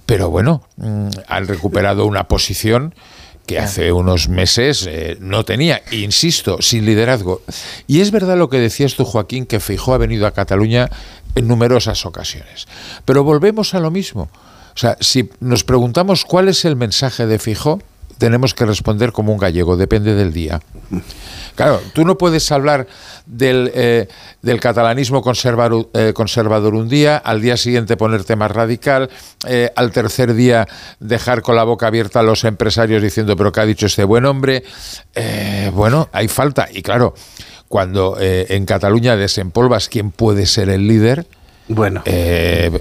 pero 0.05 0.29
bueno, 0.29 0.63
mm, 0.77 1.09
han 1.27 1.47
recuperado 1.47 2.05
una 2.05 2.27
posición 2.27 2.95
que 3.45 3.59
hace 3.59 3.91
unos 3.91 4.29
meses 4.29 4.87
eh, 4.87 5.17
no 5.19 5.43
tenía, 5.43 5.81
insisto, 5.91 6.61
sin 6.61 6.85
liderazgo. 6.85 7.41
Y 7.87 8.01
es 8.01 8.11
verdad 8.11 8.37
lo 8.37 8.49
que 8.49 8.59
decías 8.59 8.95
tú, 8.95 9.05
Joaquín, 9.05 9.45
que 9.45 9.59
Feijó 9.59 9.93
ha 9.93 9.97
venido 9.97 10.25
a 10.27 10.31
Cataluña 10.31 10.89
en 11.35 11.47
numerosas 11.47 12.05
ocasiones. 12.05 12.67
Pero 13.05 13.23
volvemos 13.23 13.73
a 13.73 13.79
lo 13.79 13.91
mismo. 13.91 14.29
O 14.75 14.77
sea, 14.77 14.97
si 15.01 15.29
nos 15.39 15.63
preguntamos 15.63 16.25
cuál 16.25 16.49
es 16.49 16.65
el 16.65 16.75
mensaje 16.75 17.27
de 17.27 17.37
Fijó, 17.37 17.79
tenemos 18.17 18.53
que 18.53 18.65
responder 18.65 19.11
como 19.11 19.31
un 19.31 19.39
gallego, 19.39 19.77
depende 19.77 20.15
del 20.15 20.33
día. 20.33 20.61
Claro, 21.55 21.81
tú 21.93 22.03
no 22.03 22.17
puedes 22.17 22.51
hablar 22.51 22.87
del, 23.25 23.71
eh, 23.75 24.07
del 24.41 24.59
catalanismo 24.59 25.21
conservador, 25.21 25.89
eh, 25.93 26.11
conservador 26.13 26.73
un 26.73 26.89
día, 26.89 27.17
al 27.17 27.41
día 27.41 27.57
siguiente 27.57 27.95
ponerte 27.95 28.35
más 28.35 28.51
radical, 28.51 29.09
eh, 29.47 29.71
al 29.75 29.91
tercer 29.91 30.33
día 30.33 30.67
dejar 30.99 31.41
con 31.41 31.55
la 31.55 31.63
boca 31.63 31.87
abierta 31.87 32.21
a 32.21 32.23
los 32.23 32.43
empresarios 32.43 33.03
diciendo, 33.03 33.35
pero 33.35 33.51
¿qué 33.51 33.61
ha 33.61 33.65
dicho 33.65 33.85
este 33.85 34.03
buen 34.03 34.25
hombre? 34.25 34.63
bueno, 35.73 36.09
hay 36.11 36.27
falta. 36.27 36.67
Y 36.71 36.81
claro, 36.81 37.13
cuando 37.67 38.17
en 38.19 38.65
Cataluña 38.65 39.15
desempolvas 39.15 39.89
quién 39.89 40.11
puede 40.11 40.45
ser 40.45 40.69
el 40.69 40.87
líder, 40.87 41.25
bueno, 41.67 42.03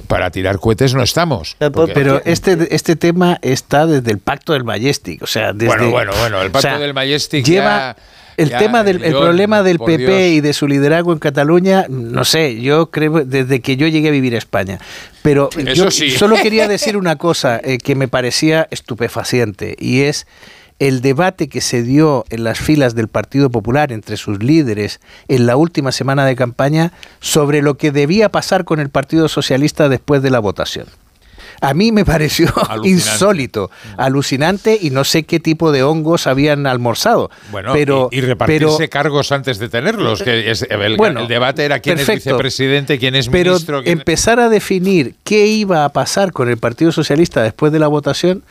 para 0.06 0.30
tirar 0.30 0.58
cohetes 0.58 0.94
no 0.94 1.02
estamos. 1.02 1.56
Pero 1.94 2.20
este, 2.24 2.74
este 2.74 2.96
tema 2.96 3.38
está 3.42 3.86
desde 3.86 4.10
el 4.10 4.18
pacto 4.18 4.52
del 4.52 4.64
Majestic. 4.64 5.22
O 5.22 5.26
sea, 5.26 5.52
desde, 5.52 5.66
bueno, 5.66 5.90
bueno, 5.90 6.12
bueno, 6.18 6.42
el 6.42 6.50
pacto 6.50 6.78
del 6.78 6.94
Majestic 6.94 7.44
lleva. 7.44 7.96
El 8.36 8.50
tema 8.50 8.82
del 8.82 9.04
el 9.04 9.12
problema 9.12 9.62
del 9.62 9.78
PP 9.78 10.30
y 10.30 10.40
de 10.40 10.52
su 10.52 10.66
liderazgo 10.66 11.12
en 11.12 11.18
Cataluña, 11.18 11.86
no 11.88 12.24
sé, 12.24 12.60
yo 12.60 12.90
creo 12.90 13.24
desde 13.24 13.60
que 13.60 13.76
yo 13.76 13.86
llegué 13.88 14.08
a 14.08 14.10
vivir 14.10 14.34
a 14.34 14.38
España. 14.38 14.78
Pero 15.22 15.50
yo 15.50 15.90
solo 15.90 16.36
quería 16.36 16.66
decir 16.66 16.96
una 16.96 17.16
cosa 17.16 17.60
eh, 17.62 17.78
que 17.78 17.94
me 17.94 18.08
parecía 18.08 18.68
estupefaciente 18.70 19.76
y 19.78 20.02
es 20.02 20.26
el 20.78 21.00
debate 21.00 21.48
que 21.48 21.60
se 21.60 21.82
dio 21.82 22.24
en 22.30 22.44
las 22.44 22.58
filas 22.58 22.94
del 22.94 23.08
Partido 23.08 23.50
Popular 23.50 23.92
entre 23.92 24.16
sus 24.16 24.42
líderes 24.42 25.00
en 25.28 25.46
la 25.46 25.56
última 25.56 25.92
semana 25.92 26.26
de 26.26 26.36
campaña 26.36 26.92
sobre 27.20 27.62
lo 27.62 27.76
que 27.76 27.92
debía 27.92 28.28
pasar 28.28 28.64
con 28.64 28.80
el 28.80 28.90
Partido 28.90 29.28
Socialista 29.28 29.88
después 29.88 30.22
de 30.22 30.30
la 30.30 30.38
votación. 30.38 30.86
A 31.62 31.74
mí 31.74 31.92
me 31.92 32.04
pareció 32.04 32.52
insólito, 32.82 33.70
alucinante 33.96 34.76
y 34.80 34.90
no 34.90 35.04
sé 35.04 35.22
qué 35.22 35.38
tipo 35.38 35.70
de 35.70 35.84
hongos 35.84 36.26
habían 36.26 36.66
almorzado. 36.66 37.30
Bueno, 37.52 37.72
pero, 37.72 38.08
y, 38.10 38.20
repartirse 38.20 38.88
cargos 38.88 39.30
antes 39.30 39.58
de 39.58 39.68
tenerlos. 39.68 40.24
Que 40.24 40.50
el, 40.50 40.96
bueno, 40.96 41.20
el 41.20 41.28
debate 41.28 41.64
era 41.64 41.78
quién 41.78 42.00
es 42.00 42.08
vicepresidente, 42.08 42.98
quién 42.98 43.14
es 43.14 43.28
ministro. 43.28 43.82
Pero 43.82 43.82
empezar 43.84 44.40
a 44.40 44.48
definir 44.48 45.14
qué 45.22 45.46
iba 45.46 45.84
a 45.84 45.90
pasar 45.90 46.32
con 46.32 46.48
el 46.48 46.56
Partido 46.56 46.90
Socialista 46.90 47.42
después 47.42 47.72
de 47.72 47.78
la 47.78 47.86
votación 47.86 48.42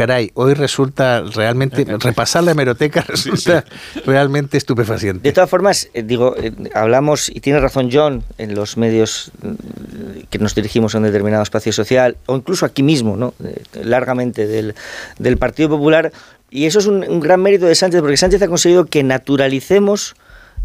caray, 0.00 0.30
hoy 0.32 0.54
resulta 0.54 1.20
realmente, 1.20 1.84
repasar 1.84 2.42
la 2.42 2.52
hemeroteca 2.52 3.02
resulta 3.06 3.66
realmente 4.06 4.56
estupefaciente. 4.56 5.28
De 5.28 5.34
todas 5.34 5.50
formas, 5.50 5.90
eh, 5.92 6.02
digo, 6.02 6.34
eh, 6.38 6.52
hablamos, 6.72 7.28
y 7.28 7.40
tiene 7.40 7.60
razón 7.60 7.90
John, 7.92 8.24
en 8.38 8.54
los 8.54 8.78
medios 8.78 9.30
mm, 9.42 10.20
que 10.30 10.38
nos 10.38 10.54
dirigimos 10.54 10.94
a 10.94 10.98
un 10.98 11.04
determinado 11.04 11.42
espacio 11.42 11.70
social, 11.70 12.16
o 12.24 12.34
incluso 12.34 12.64
aquí 12.64 12.82
mismo, 12.82 13.18
¿no? 13.18 13.34
largamente 13.74 14.46
del, 14.46 14.74
del 15.18 15.36
Partido 15.36 15.68
Popular, 15.68 16.12
y 16.48 16.64
eso 16.64 16.78
es 16.78 16.86
un, 16.86 17.04
un 17.06 17.20
gran 17.20 17.42
mérito 17.42 17.66
de 17.66 17.74
Sánchez, 17.74 18.00
porque 18.00 18.16
Sánchez 18.16 18.40
ha 18.40 18.48
conseguido 18.48 18.86
que 18.86 19.02
naturalicemos 19.02 20.14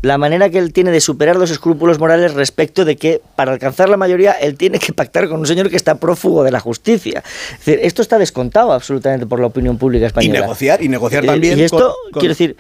la 0.02 0.18
manera 0.18 0.50
que 0.50 0.60
él 0.60 0.74
tiene 0.74 0.92
de 0.92 1.02
superar 1.02 1.36
los 1.36 1.52
escrúpulos 1.52 2.00
morales 2.00 2.34
respecto 2.34 2.86
de 2.86 2.96
que 2.96 3.22
para 3.36 3.52
alcanzar 3.52 3.90
la 3.90 3.98
mayoría 3.98 4.34
él 4.34 4.56
tiene 4.58 4.80
que 4.80 4.94
pactar 4.94 5.28
con 5.28 5.40
un 5.40 5.48
señor 5.48 5.70
que 5.70 5.76
está 5.76 5.96
prófugo 5.96 6.44
de 6.44 6.52
la 6.52 6.60
justicia. 6.60 7.24
esto 7.66 8.02
está 8.02 8.18
descontado 8.18 8.72
absolutamente 8.72 9.26
por 9.26 9.40
la 9.40 9.48
opinión 9.48 9.78
pública 9.78 10.08
española. 10.08 10.38
Y 10.38 10.42
negociar, 10.42 10.84
y 10.84 10.90
negociar 10.90 11.26
también. 11.26 11.58
Y 11.58 11.64
esto, 11.64 11.96
quiero 12.14 12.30
decir, 12.30 12.56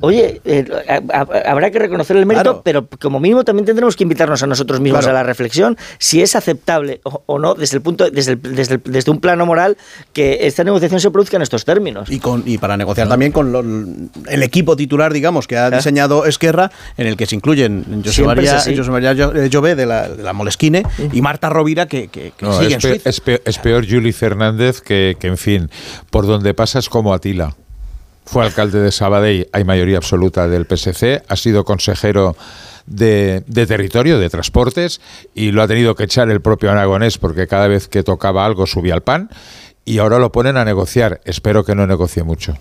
oye, 0.00 0.40
eh, 0.44 0.66
habrá 1.44 1.70
que 1.70 1.78
reconocer 1.78 2.16
el 2.16 2.26
mérito, 2.26 2.62
pero 2.62 2.86
como 3.00 3.20
mínimo 3.20 3.44
también 3.44 3.66
tendremos 3.66 3.96
que 3.96 4.02
invitarnos 4.02 4.42
a 4.42 4.46
nosotros 4.46 4.80
mismos 4.80 5.06
a 5.06 5.12
la 5.12 5.22
reflexión 5.22 5.76
si 5.98 6.22
es 6.22 6.36
aceptable 6.36 7.00
o, 7.02 7.38
no 7.38 7.54
desde 7.54 7.76
el 7.76 7.82
punto, 7.82 8.10
desde, 8.10 8.36
desde, 8.36 8.78
desde, 8.78 9.10
un 9.10 9.20
plano 9.20 9.46
moral 9.46 9.76
que 10.12 10.46
esta 10.46 10.64
negociación 10.64 11.00
se 11.00 11.10
produzca 11.10 11.36
en 11.36 11.42
estos 11.42 11.64
términos. 11.64 12.10
Y, 12.10 12.18
con, 12.18 12.42
y 12.46 12.58
para 12.58 12.76
negociar 12.76 13.08
también 13.08 13.32
con 13.32 14.10
el 14.28 14.42
equipo 14.42 14.76
titular, 14.76 15.12
digamos, 15.12 15.46
que 15.46 15.56
ha 15.56 15.70
diseñado 15.70 16.26
Esquerra 16.26 16.70
en 16.96 17.06
el 17.06 17.16
que 17.16 17.26
se 17.26 17.34
incluyen 17.34 18.02
José 18.04 18.22
María, 18.22 18.58
José 18.58 18.90
María 18.90 19.12
Llobé 19.12 19.74
de 19.74 19.86
la, 19.86 20.08
de 20.08 20.22
la 20.22 20.32
Molesquine 20.32 20.82
y 21.12 21.20
Marta 21.22 21.48
Rovira 21.48 21.86
que, 21.86 22.08
que, 22.08 22.32
sigue 22.38 22.76
es, 22.76 22.84
en 22.84 23.00
es, 23.04 23.20
peor, 23.20 23.42
es, 23.44 23.58
peor, 23.58 23.86
Juli 23.88 24.12
Fernández 24.12 24.80
que, 24.80 25.16
que, 25.18 25.26
en 25.26 25.38
fin, 25.38 25.70
por 26.10 26.26
donde 26.26 26.54
pasas 26.54 26.88
como 26.88 27.14
Atila. 27.14 27.54
Fue 28.24 28.44
alcalde 28.44 28.80
de 28.80 28.92
Sabadell, 28.92 29.48
hay 29.52 29.64
mayoría 29.64 29.96
absoluta 29.96 30.46
del 30.46 30.66
PSC, 30.66 31.22
ha 31.26 31.36
sido 31.36 31.64
consejero 31.64 32.36
de, 32.86 33.42
de, 33.46 33.66
territorio, 33.66 34.18
de 34.18 34.30
transportes, 34.30 35.00
y 35.34 35.50
lo 35.50 35.62
ha 35.62 35.68
tenido 35.68 35.94
que 35.94 36.04
echar 36.04 36.30
el 36.30 36.40
propio 36.40 36.70
Aragonés 36.70 37.18
porque 37.18 37.46
cada 37.46 37.66
vez 37.66 37.88
que 37.88 38.02
tocaba 38.02 38.44
algo 38.44 38.66
subía 38.66 38.94
el 38.94 39.00
pan, 39.00 39.30
y 39.84 39.98
ahora 39.98 40.18
lo 40.18 40.30
ponen 40.30 40.56
a 40.56 40.64
negociar. 40.64 41.20
Espero 41.24 41.64
que 41.64 41.74
no 41.74 41.86
negocie 41.86 42.22
mucho. 42.22 42.56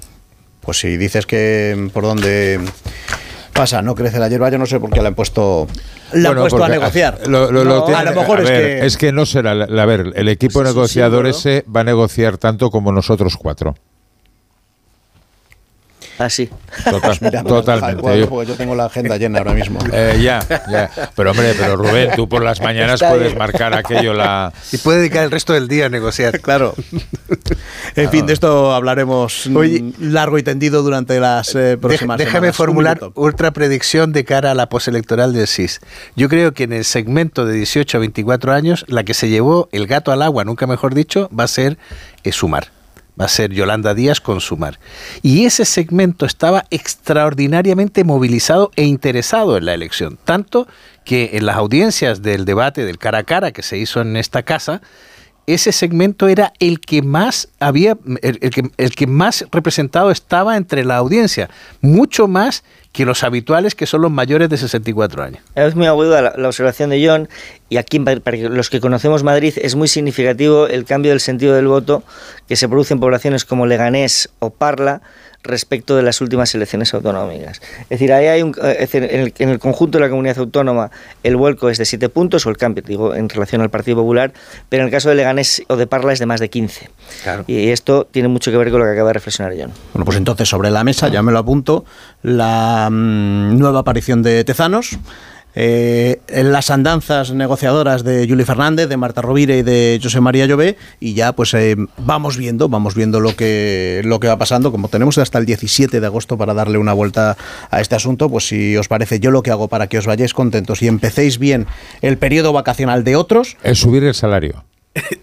Pues 0.61 0.79
si 0.79 0.97
dices 0.97 1.25
que 1.25 1.89
por 1.93 2.03
donde 2.03 2.59
pasa, 3.59 3.81
no 3.81 3.93
crece 3.93 4.19
la 4.19 4.29
hierba, 4.29 4.49
yo 4.49 4.57
no 4.57 4.65
sé 4.65 4.79
por 4.79 4.89
qué 4.89 5.01
la 5.01 5.09
han 5.09 5.15
puesto, 5.15 5.67
la 6.13 6.29
han 6.29 6.37
puesto 6.37 6.63
a 6.63 6.69
negociar. 6.69 7.27
Lo, 7.27 7.49
a 7.49 8.03
lo 8.03 8.13
mejor 8.13 8.39
es, 8.39 8.49
que... 8.49 8.85
es 8.85 8.97
que 8.97 9.11
no 9.11 9.25
será, 9.25 9.51
a 9.51 9.85
ver, 9.85 10.13
el 10.15 10.29
equipo 10.29 10.63
negociador 10.63 11.27
ese 11.27 11.65
va 11.75 11.81
a 11.81 11.83
negociar 11.83 12.37
tanto 12.37 12.69
como 12.69 12.93
nosotros 12.93 13.35
cuatro. 13.35 13.75
Ah, 16.19 16.29
sí. 16.29 16.49
totalmente. 17.47 18.27
yo 18.27 18.55
tengo 18.55 18.75
la 18.75 18.85
agenda 18.85 19.15
llena 19.15 19.39
ahora 19.39 19.53
mismo. 19.53 19.79
Eh, 19.91 20.19
ya, 20.21 20.39
ya. 20.69 20.89
Pero 21.15 21.31
hombre, 21.31 21.53
pero 21.57 21.75
Rubén, 21.75 22.11
tú 22.15 22.29
por 22.29 22.43
las 22.43 22.61
mañanas 22.61 22.99
puedes 22.99 23.35
marcar 23.35 23.73
aquello 23.73 24.13
la... 24.13 24.53
Y 24.71 24.77
puede 24.77 24.99
dedicar 24.99 25.23
el 25.23 25.31
resto 25.31 25.53
del 25.53 25.67
día 25.67 25.87
a 25.87 25.89
negociar. 25.89 26.39
Claro. 26.49 26.73
En 27.95 28.09
fin, 28.09 28.25
de 28.25 28.33
esto 28.33 28.73
hablaremos 28.73 29.47
largo 29.99 30.37
y 30.37 30.43
tendido 30.43 30.81
durante 30.81 31.19
las 31.19 31.53
eh, 31.53 31.77
próximas 31.77 32.17
Déjame 32.17 32.53
formular 32.53 32.99
otra 33.13 33.51
predicción 33.51 34.13
de 34.13 34.25
cara 34.25 34.51
a 34.51 34.55
la 34.55 34.69
postelectoral 34.69 35.33
del 35.33 35.47
SIS. 35.47 35.79
Yo 36.15 36.27
creo 36.27 36.53
que 36.53 36.63
en 36.63 36.73
el 36.73 36.85
segmento 36.85 37.45
de 37.45 37.53
18 37.53 37.97
a 37.97 37.99
24 37.99 38.53
años, 38.53 38.85
la 38.87 39.03
que 39.03 39.13
se 39.13 39.29
llevó 39.29 39.69
el 39.71 39.85
gato 39.85 40.11
al 40.11 40.21
agua, 40.21 40.43
nunca 40.43 40.65
mejor 40.65 40.95
dicho, 40.95 41.29
va 41.37 41.43
a 41.43 41.47
ser 41.47 41.77
eh, 42.23 42.31
Sumar 42.31 42.78
va 43.19 43.25
a 43.25 43.29
ser 43.29 43.51
Yolanda 43.51 43.93
Díaz 43.93 44.21
con 44.21 44.39
Sumar. 44.39 44.79
Y 45.21 45.45
ese 45.45 45.65
segmento 45.65 46.25
estaba 46.25 46.65
extraordinariamente 46.69 48.03
movilizado 48.03 48.71
e 48.75 48.85
interesado 48.85 49.57
en 49.57 49.65
la 49.65 49.73
elección, 49.73 50.17
tanto 50.23 50.67
que 51.03 51.31
en 51.33 51.45
las 51.45 51.57
audiencias 51.57 52.21
del 52.21 52.45
debate 52.45 52.85
del 52.85 52.97
cara 52.97 53.19
a 53.19 53.23
cara 53.23 53.51
que 53.51 53.63
se 53.63 53.77
hizo 53.77 54.01
en 54.01 54.15
esta 54.15 54.43
casa, 54.43 54.81
ese 55.53 55.71
segmento 55.71 56.27
era 56.27 56.53
el 56.59 56.79
que 56.79 57.01
más 57.01 57.49
había, 57.59 57.97
el, 58.21 58.39
que, 58.39 58.69
el 58.77 58.91
que 58.91 59.07
más 59.07 59.45
representado 59.51 60.11
estaba 60.11 60.57
entre 60.57 60.83
la 60.85 60.97
audiencia, 60.97 61.49
mucho 61.81 62.27
más 62.27 62.63
que 62.91 63.05
los 63.05 63.23
habituales 63.23 63.75
que 63.75 63.85
son 63.85 64.01
los 64.01 64.11
mayores 64.11 64.49
de 64.49 64.57
64 64.57 65.23
años. 65.23 65.43
Es 65.55 65.75
muy 65.75 65.85
aguda 65.85 66.33
la, 66.35 66.47
observación 66.47 66.89
de 66.89 67.05
John 67.05 67.29
y 67.69 67.77
aquí 67.77 67.99
para 67.99 68.21
los 68.49 68.69
que 68.69 68.79
conocemos 68.79 69.23
Madrid 69.23 69.53
es 69.61 69.75
muy 69.75 69.87
significativo 69.87 70.67
el 70.67 70.85
cambio 70.85 71.11
del 71.11 71.19
sentido 71.19 71.55
del 71.55 71.67
voto 71.67 72.03
que 72.47 72.55
se 72.55 72.67
produce 72.67 72.93
en 72.93 72.99
poblaciones 72.99 73.45
como 73.45 73.67
Leganés 73.67 74.29
o 74.39 74.49
Parla 74.49 75.01
respecto 75.43 75.95
de 75.95 76.03
las 76.03 76.21
últimas 76.21 76.53
elecciones 76.53 76.93
autonómicas. 76.93 77.61
Es 77.83 77.89
decir, 77.89 78.11
ahí 78.11 78.27
hay 78.27 78.41
un, 78.41 78.53
eh, 78.61 78.87
en, 79.39 79.49
el, 79.49 79.59
conjunto 79.59 79.97
de 79.97 80.03
la 80.03 80.09
comunidad 80.09 80.37
autónoma 80.39 80.91
el 81.23 81.35
vuelco 81.35 81.69
es 81.69 81.77
de 81.77 81.85
7 81.85 82.09
puntos, 82.09 82.45
o 82.45 82.49
el 82.49 82.57
cambio, 82.57 82.83
digo, 82.85 83.15
en 83.15 83.29
relación 83.29 83.61
al 83.61 83.69
Partido 83.69 83.97
Popular, 83.97 84.33
pero 84.67 84.83
en 84.83 84.87
el 84.87 84.91
caso 84.91 85.09
de 85.09 85.15
Leganés 85.15 85.63
o 85.67 85.75
de 85.75 85.87
Parla 85.87 86.13
es 86.13 86.19
de 86.19 86.25
más 86.25 86.39
de 86.39 86.49
15. 86.49 86.89
Y 87.47 87.69
esto 87.69 88.07
tiene 88.09 88.27
mucho 88.27 88.51
que 88.51 88.57
ver 88.57 88.69
con 88.69 88.79
lo 88.79 88.85
que 88.85 88.91
acaba 88.91 89.09
de 89.09 89.13
reflexionar 89.13 89.53
John. 89.57 89.71
Bueno, 89.93 90.05
pues 90.05 90.17
entonces 90.17 90.49
sobre 90.49 90.71
la 90.71 90.83
mesa, 90.83 91.07
ya 91.07 91.21
me 91.21 91.31
lo 91.31 91.39
apunto, 91.39 91.85
la 92.21 92.89
mm, 92.91 93.57
nueva 93.57 93.79
aparición 93.79 94.21
de 94.21 94.43
Tezanos 94.43 94.99
eh, 95.55 96.21
en 96.27 96.51
las 96.51 96.69
andanzas 96.69 97.31
negociadoras 97.31 98.03
de 98.03 98.27
Juli 98.27 98.45
Fernández, 98.45 98.87
de 98.87 98.97
Marta 98.97 99.21
Rovira 99.21 99.55
y 99.55 99.63
de 99.63 99.99
José 100.01 100.21
María 100.21 100.45
Llobé 100.45 100.77
y 100.99 101.13
ya 101.13 101.33
pues 101.33 101.53
eh, 101.53 101.75
vamos 101.97 102.37
viendo, 102.37 102.69
vamos 102.69 102.95
viendo 102.95 103.19
lo 103.19 103.35
que, 103.35 104.01
lo 104.05 104.19
que 104.19 104.27
va 104.27 104.37
pasando. 104.37 104.71
Como 104.71 104.87
tenemos 104.87 105.17
hasta 105.17 105.39
el 105.39 105.45
17 105.45 105.99
de 105.99 106.05
agosto 106.05 106.37
para 106.37 106.53
darle 106.53 106.77
una 106.77 106.93
vuelta 106.93 107.37
a 107.71 107.81
este 107.81 107.95
asunto, 107.95 108.29
pues 108.29 108.47
si 108.47 108.77
os 108.77 108.87
parece, 108.87 109.19
yo 109.19 109.31
lo 109.31 109.43
que 109.43 109.51
hago 109.51 109.67
para 109.67 109.87
que 109.87 109.97
os 109.97 110.05
vayáis 110.05 110.33
contentos 110.33 110.81
y 110.81 110.87
empecéis 110.87 111.39
bien 111.39 111.67
el 112.01 112.17
periodo 112.17 112.53
vacacional 112.53 113.03
de 113.03 113.15
otros... 113.15 113.57
Es 113.63 113.79
subir 113.79 114.03
el 114.03 114.13
salario. 114.13 114.63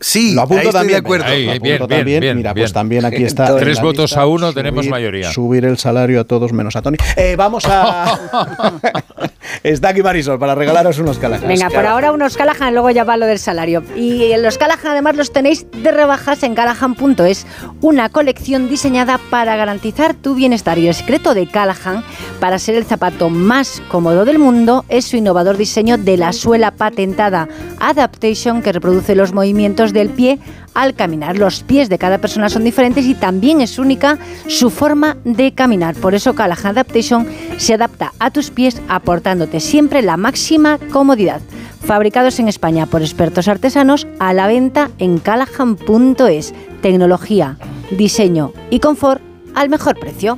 Sí, 0.00 0.32
lo 0.34 0.42
apunto 0.42 0.70
también. 0.70 1.02
de 1.02 1.06
acuerdo. 1.06 1.88
también. 1.88 2.36
Mira, 2.36 2.54
pues 2.54 2.72
también 2.72 3.04
aquí 3.04 3.24
está. 3.24 3.56
Tres 3.56 3.80
votos 3.80 4.16
a 4.16 4.26
uno, 4.26 4.52
tenemos 4.52 4.86
mayoría. 4.86 5.30
Subir 5.30 5.64
el 5.64 5.78
salario 5.78 6.20
a 6.20 6.24
todos 6.24 6.52
menos 6.52 6.76
a 6.76 6.82
Tony. 6.82 6.96
Eh, 7.16 7.34
vamos 7.36 7.64
a. 7.66 8.18
Está 9.62 9.88
aquí 9.88 10.02
Marisol 10.02 10.38
para 10.38 10.54
regalaros 10.54 10.98
unos 10.98 11.18
Callahan. 11.18 11.48
Venga, 11.48 11.70
por 11.70 11.86
ahora 11.86 12.12
unos 12.12 12.36
Callahan, 12.36 12.72
luego 12.72 12.90
ya 12.90 13.04
va 13.04 13.16
lo 13.16 13.26
del 13.26 13.38
salario. 13.38 13.82
Y 13.96 14.36
los 14.38 14.58
Callahan 14.58 14.92
además 14.92 15.16
los 15.16 15.32
tenéis 15.32 15.66
de 15.70 15.90
rebajas 15.90 16.42
en 16.42 16.54
callahan.es, 16.54 17.46
una 17.80 18.08
colección 18.08 18.68
diseñada 18.68 19.18
para 19.30 19.56
garantizar 19.56 20.14
tu 20.14 20.34
bienestar. 20.34 20.78
Y 20.78 20.88
el 20.88 20.94
secreto 20.94 21.34
de 21.34 21.48
Callahan 21.48 22.04
para 22.40 22.58
ser 22.58 22.76
el 22.76 22.84
zapato 22.84 23.30
más 23.30 23.82
cómodo 23.88 24.24
del 24.24 24.38
mundo 24.38 24.84
es 24.88 25.06
su 25.06 25.16
innovador 25.16 25.56
diseño 25.56 25.96
de 25.96 26.16
la 26.16 26.32
suela 26.32 26.70
patentada 26.72 27.48
Adaptation 27.80 28.62
que 28.62 28.72
reproduce 28.72 29.14
los 29.14 29.32
movimientos 29.32 29.55
del 29.56 30.10
pie 30.10 30.38
al 30.74 30.94
caminar. 30.94 31.38
Los 31.38 31.62
pies 31.62 31.88
de 31.88 31.96
cada 31.96 32.18
persona 32.18 32.50
son 32.50 32.62
diferentes 32.62 33.06
y 33.06 33.14
también 33.14 33.62
es 33.62 33.78
única 33.78 34.18
su 34.48 34.68
forma 34.68 35.16
de 35.24 35.52
caminar. 35.52 35.94
Por 35.94 36.14
eso 36.14 36.34
Callahan 36.34 36.72
Adaptation 36.72 37.26
se 37.56 37.72
adapta 37.72 38.12
a 38.18 38.30
tus 38.30 38.50
pies 38.50 38.82
aportándote 38.88 39.60
siempre 39.60 40.02
la 40.02 40.18
máxima 40.18 40.78
comodidad. 40.92 41.40
Fabricados 41.82 42.38
en 42.38 42.48
España 42.48 42.84
por 42.84 43.00
expertos 43.00 43.48
artesanos, 43.48 44.06
a 44.18 44.34
la 44.34 44.46
venta 44.46 44.90
en 44.98 45.18
callahan.es. 45.18 46.52
Tecnología, 46.82 47.56
diseño 47.90 48.52
y 48.68 48.80
confort 48.80 49.22
al 49.54 49.70
mejor 49.70 49.98
precio. 49.98 50.36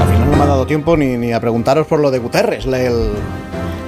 Al 0.00 0.08
final 0.08 0.30
no 0.30 0.36
me 0.36 0.42
ha 0.42 0.46
dado 0.46 0.66
tiempo 0.66 0.96
ni, 0.96 1.18
ni 1.18 1.32
a 1.32 1.40
preguntaros 1.40 1.86
por 1.86 2.00
lo 2.00 2.10
de 2.10 2.18
Guterres, 2.20 2.64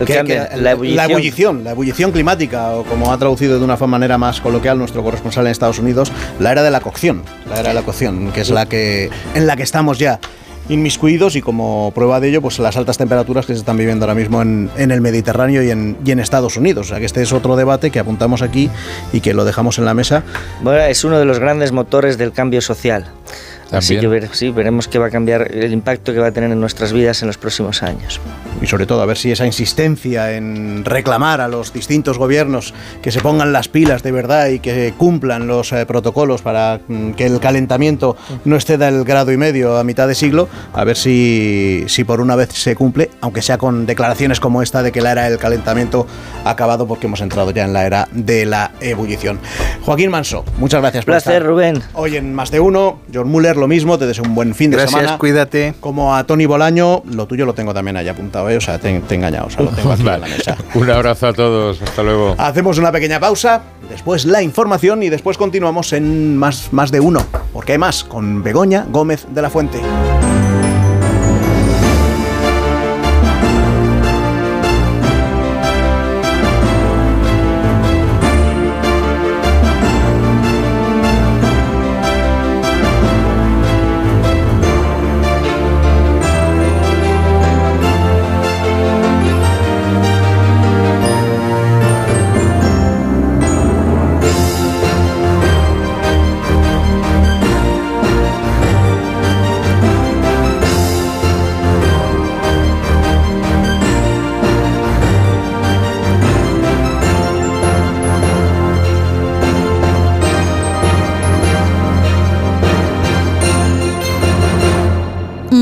Cambio, 0.07 0.47
que- 0.51 0.57
la 0.57 0.71
ebullición. 0.73 0.97
la 0.97 1.05
ebullición, 1.05 1.65
la 1.65 1.71
ebullición 1.73 2.13
climática, 2.13 2.71
o 2.73 2.85
como 2.85 3.13
ha 3.13 3.19
traducido 3.19 3.59
de 3.59 3.65
una 3.65 3.77
manera 3.77 4.19
más 4.19 4.41
coloquial 4.41 4.79
nuestro 4.79 5.03
corresponsal 5.03 5.47
en 5.47 5.53
Estados 5.53 5.79
Unidos, 5.79 6.13
la 6.39 6.53
era 6.53 6.63
de 6.63 6.71
la 6.71 6.81
cocción, 6.81 7.23
la 7.49 7.61
era 7.61 7.69
de 7.71 7.75
la 7.75 7.83
cocción, 7.83 8.33
que 8.33 8.41
es 8.43 8.51
la 8.51 8.67
que 8.67 9.11
en 9.35 9.47
la 9.47 9.57
que 9.57 9.63
estamos 9.63 9.99
ya 9.99 10.21
inmiscuidos 10.69 11.35
y 11.35 11.43
como 11.43 11.91
prueba 11.95 12.21
de 12.21 12.29
ello, 12.29 12.43
pues 12.43 12.59
las 12.61 12.77
altas 12.77 12.97
temperaturas 12.97 13.45
que 13.45 13.55
se 13.55 13.59
están 13.59 13.77
viviendo 13.77 14.05
ahora 14.05 14.15
mismo 14.15 14.41
en, 14.41 14.71
en 14.77 14.93
el 14.93 15.01
Mediterráneo 15.01 15.63
y 15.65 15.71
en, 15.71 15.97
y 16.05 16.13
en 16.13 16.21
Estados 16.21 16.57
Unidos. 16.57 16.87
O 16.87 16.89
sea 16.91 17.01
que 17.01 17.07
este 17.07 17.23
es 17.23 17.33
otro 17.33 17.57
debate 17.57 17.91
que 17.91 17.99
apuntamos 17.99 18.41
aquí 18.43 18.71
y 19.13 19.21
que 19.21 19.35
lo 19.35 19.45
dejamos 19.45 19.79
en 19.79 19.85
la 19.85 19.95
mesa. 19.95 20.23
Bueno, 20.63 20.81
es 20.83 21.03
uno 21.03 21.19
de 21.19 21.25
los 21.25 21.41
grandes 21.41 21.73
motores 21.73 22.19
del 22.19 22.31
cambio 22.33 22.61
social. 22.61 23.07
Así 23.73 23.95
También. 23.95 24.01
que 24.01 24.09
ver- 24.09 24.29
sí, 24.35 24.51
veremos 24.51 24.89
qué 24.89 24.99
va 24.99 25.07
a 25.07 25.11
cambiar, 25.11 25.51
el 25.55 25.73
impacto 25.73 26.13
que 26.13 26.19
va 26.19 26.29
a 26.29 26.33
tener 26.33 26.51
en 26.51 26.59
nuestras 26.61 26.93
vidas 26.93 27.23
en 27.23 27.29
los 27.29 27.39
próximos 27.39 27.83
años. 27.83 28.21
y 28.63 28.67
sobre 28.67 28.85
todo 28.85 29.01
a 29.01 29.07
ver 29.07 29.17
si 29.17 29.31
esa 29.33 29.47
insistencia 29.47 30.33
en 30.37 30.85
reclamar 30.85 31.41
a 31.41 31.49
los 31.49 31.73
distintos 31.73 32.19
gobiernos 32.19 32.75
que 33.01 33.11
se 33.11 33.21
pongan 33.21 33.53
las 33.55 33.69
pilas 33.69 34.03
de 34.03 34.13
verdad 34.13 34.49
y 34.49 34.59
que 34.59 34.93
cumplan 34.99 35.47
los 35.47 35.73
eh, 35.73 35.87
protocolos 35.87 36.43
para 36.43 36.81
mm, 36.87 37.13
que 37.13 37.25
el 37.27 37.41
calentamiento 37.41 38.17
no 38.45 38.57
exceda 38.57 38.89
el 38.89 39.05
grado 39.05 39.33
y 39.33 39.37
medio 39.39 39.79
a 39.79 39.85
mitad 39.85 40.07
de 40.09 40.15
siglo, 40.15 40.49
a 40.75 40.85
ver 40.85 40.97
si, 40.99 41.85
si 41.87 42.05
por 42.05 42.21
una 42.21 42.37
vez 42.37 42.51
se 42.53 42.75
cumple, 42.75 43.11
aunque 43.23 43.41
sea 43.41 43.57
con 43.57 43.87
declaraciones 43.87 44.41
como 44.41 44.61
esta 44.63 44.83
de 44.83 44.93
que 44.93 45.01
la 45.01 45.13
era 45.13 45.31
del 45.31 45.39
calentamiento 45.39 46.07
ha 46.45 46.51
acabado 46.51 46.87
porque 46.87 47.07
hemos 47.07 47.21
entrado 47.23 47.51
ya 47.53 47.65
en 47.65 47.73
la 47.73 47.87
era 47.87 48.09
de 48.13 48.45
la 48.47 48.73
ebullición. 48.81 49.39
Joaquín 49.87 50.11
Manso, 50.11 50.45
muchas 50.59 50.81
gracias 50.83 51.05
por 51.07 51.13
Placer, 51.15 51.35
estar 51.35 51.47
Rubén. 51.49 51.83
Hoy 51.95 52.17
en 52.17 52.35
Más 52.35 52.51
de 52.51 52.61
Uno, 52.61 53.01
John 53.15 53.29
Muller 53.29 53.57
lo 53.61 53.69
mismo, 53.69 53.99
te 53.99 54.07
deseo 54.07 54.25
un 54.25 54.35
buen 54.35 54.55
fin 54.55 54.71
de 54.71 54.77
Gracias, 54.79 55.01
semana. 55.01 55.19
cuídate. 55.19 55.75
Como 55.81 56.15
a 56.15 56.25
Tony 56.25 56.47
Bolaño, 56.47 57.03
lo 57.13 57.27
tuyo 57.27 57.47
lo 57.47 57.55
tengo 57.55 57.73
también 57.75 57.97
ahí 57.97 58.09
apuntado, 58.09 58.49
¿eh? 58.51 58.57
o 58.57 58.61
sea, 58.61 58.79
te, 58.79 58.99
te 59.01 59.15
he 59.15 59.17
engañado, 59.17 59.47
o 59.47 59.51
sea, 59.51 59.63
lo 59.63 59.71
tengo 59.71 59.93
aquí 59.93 60.01
en 60.03 60.07
la 60.07 60.19
mesa. 60.19 60.57
Un 60.75 60.91
abrazo 60.91 61.29
a 61.29 61.33
todos. 61.33 61.81
Hasta 61.83 62.03
luego. 62.03 62.35
Hacemos 62.39 62.79
una 62.79 62.91
pequeña 62.93 63.21
pausa, 63.21 63.63
después 63.89 64.25
la 64.25 64.43
información 64.43 65.03
y 65.03 65.09
después 65.11 65.37
continuamos 65.37 65.93
en 65.93 66.37
más, 66.37 66.73
más 66.73 66.91
de 66.91 67.01
uno, 67.01 67.25
porque 67.53 67.73
hay 67.73 67.79
más 67.79 68.05
con 68.05 68.43
Begoña 68.43 68.87
Gómez 68.91 69.27
de 69.31 69.43
la 69.43 69.51
Fuente. 69.51 69.81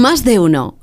Más 0.08 0.24
de 0.24 0.38
uno. 0.38 0.77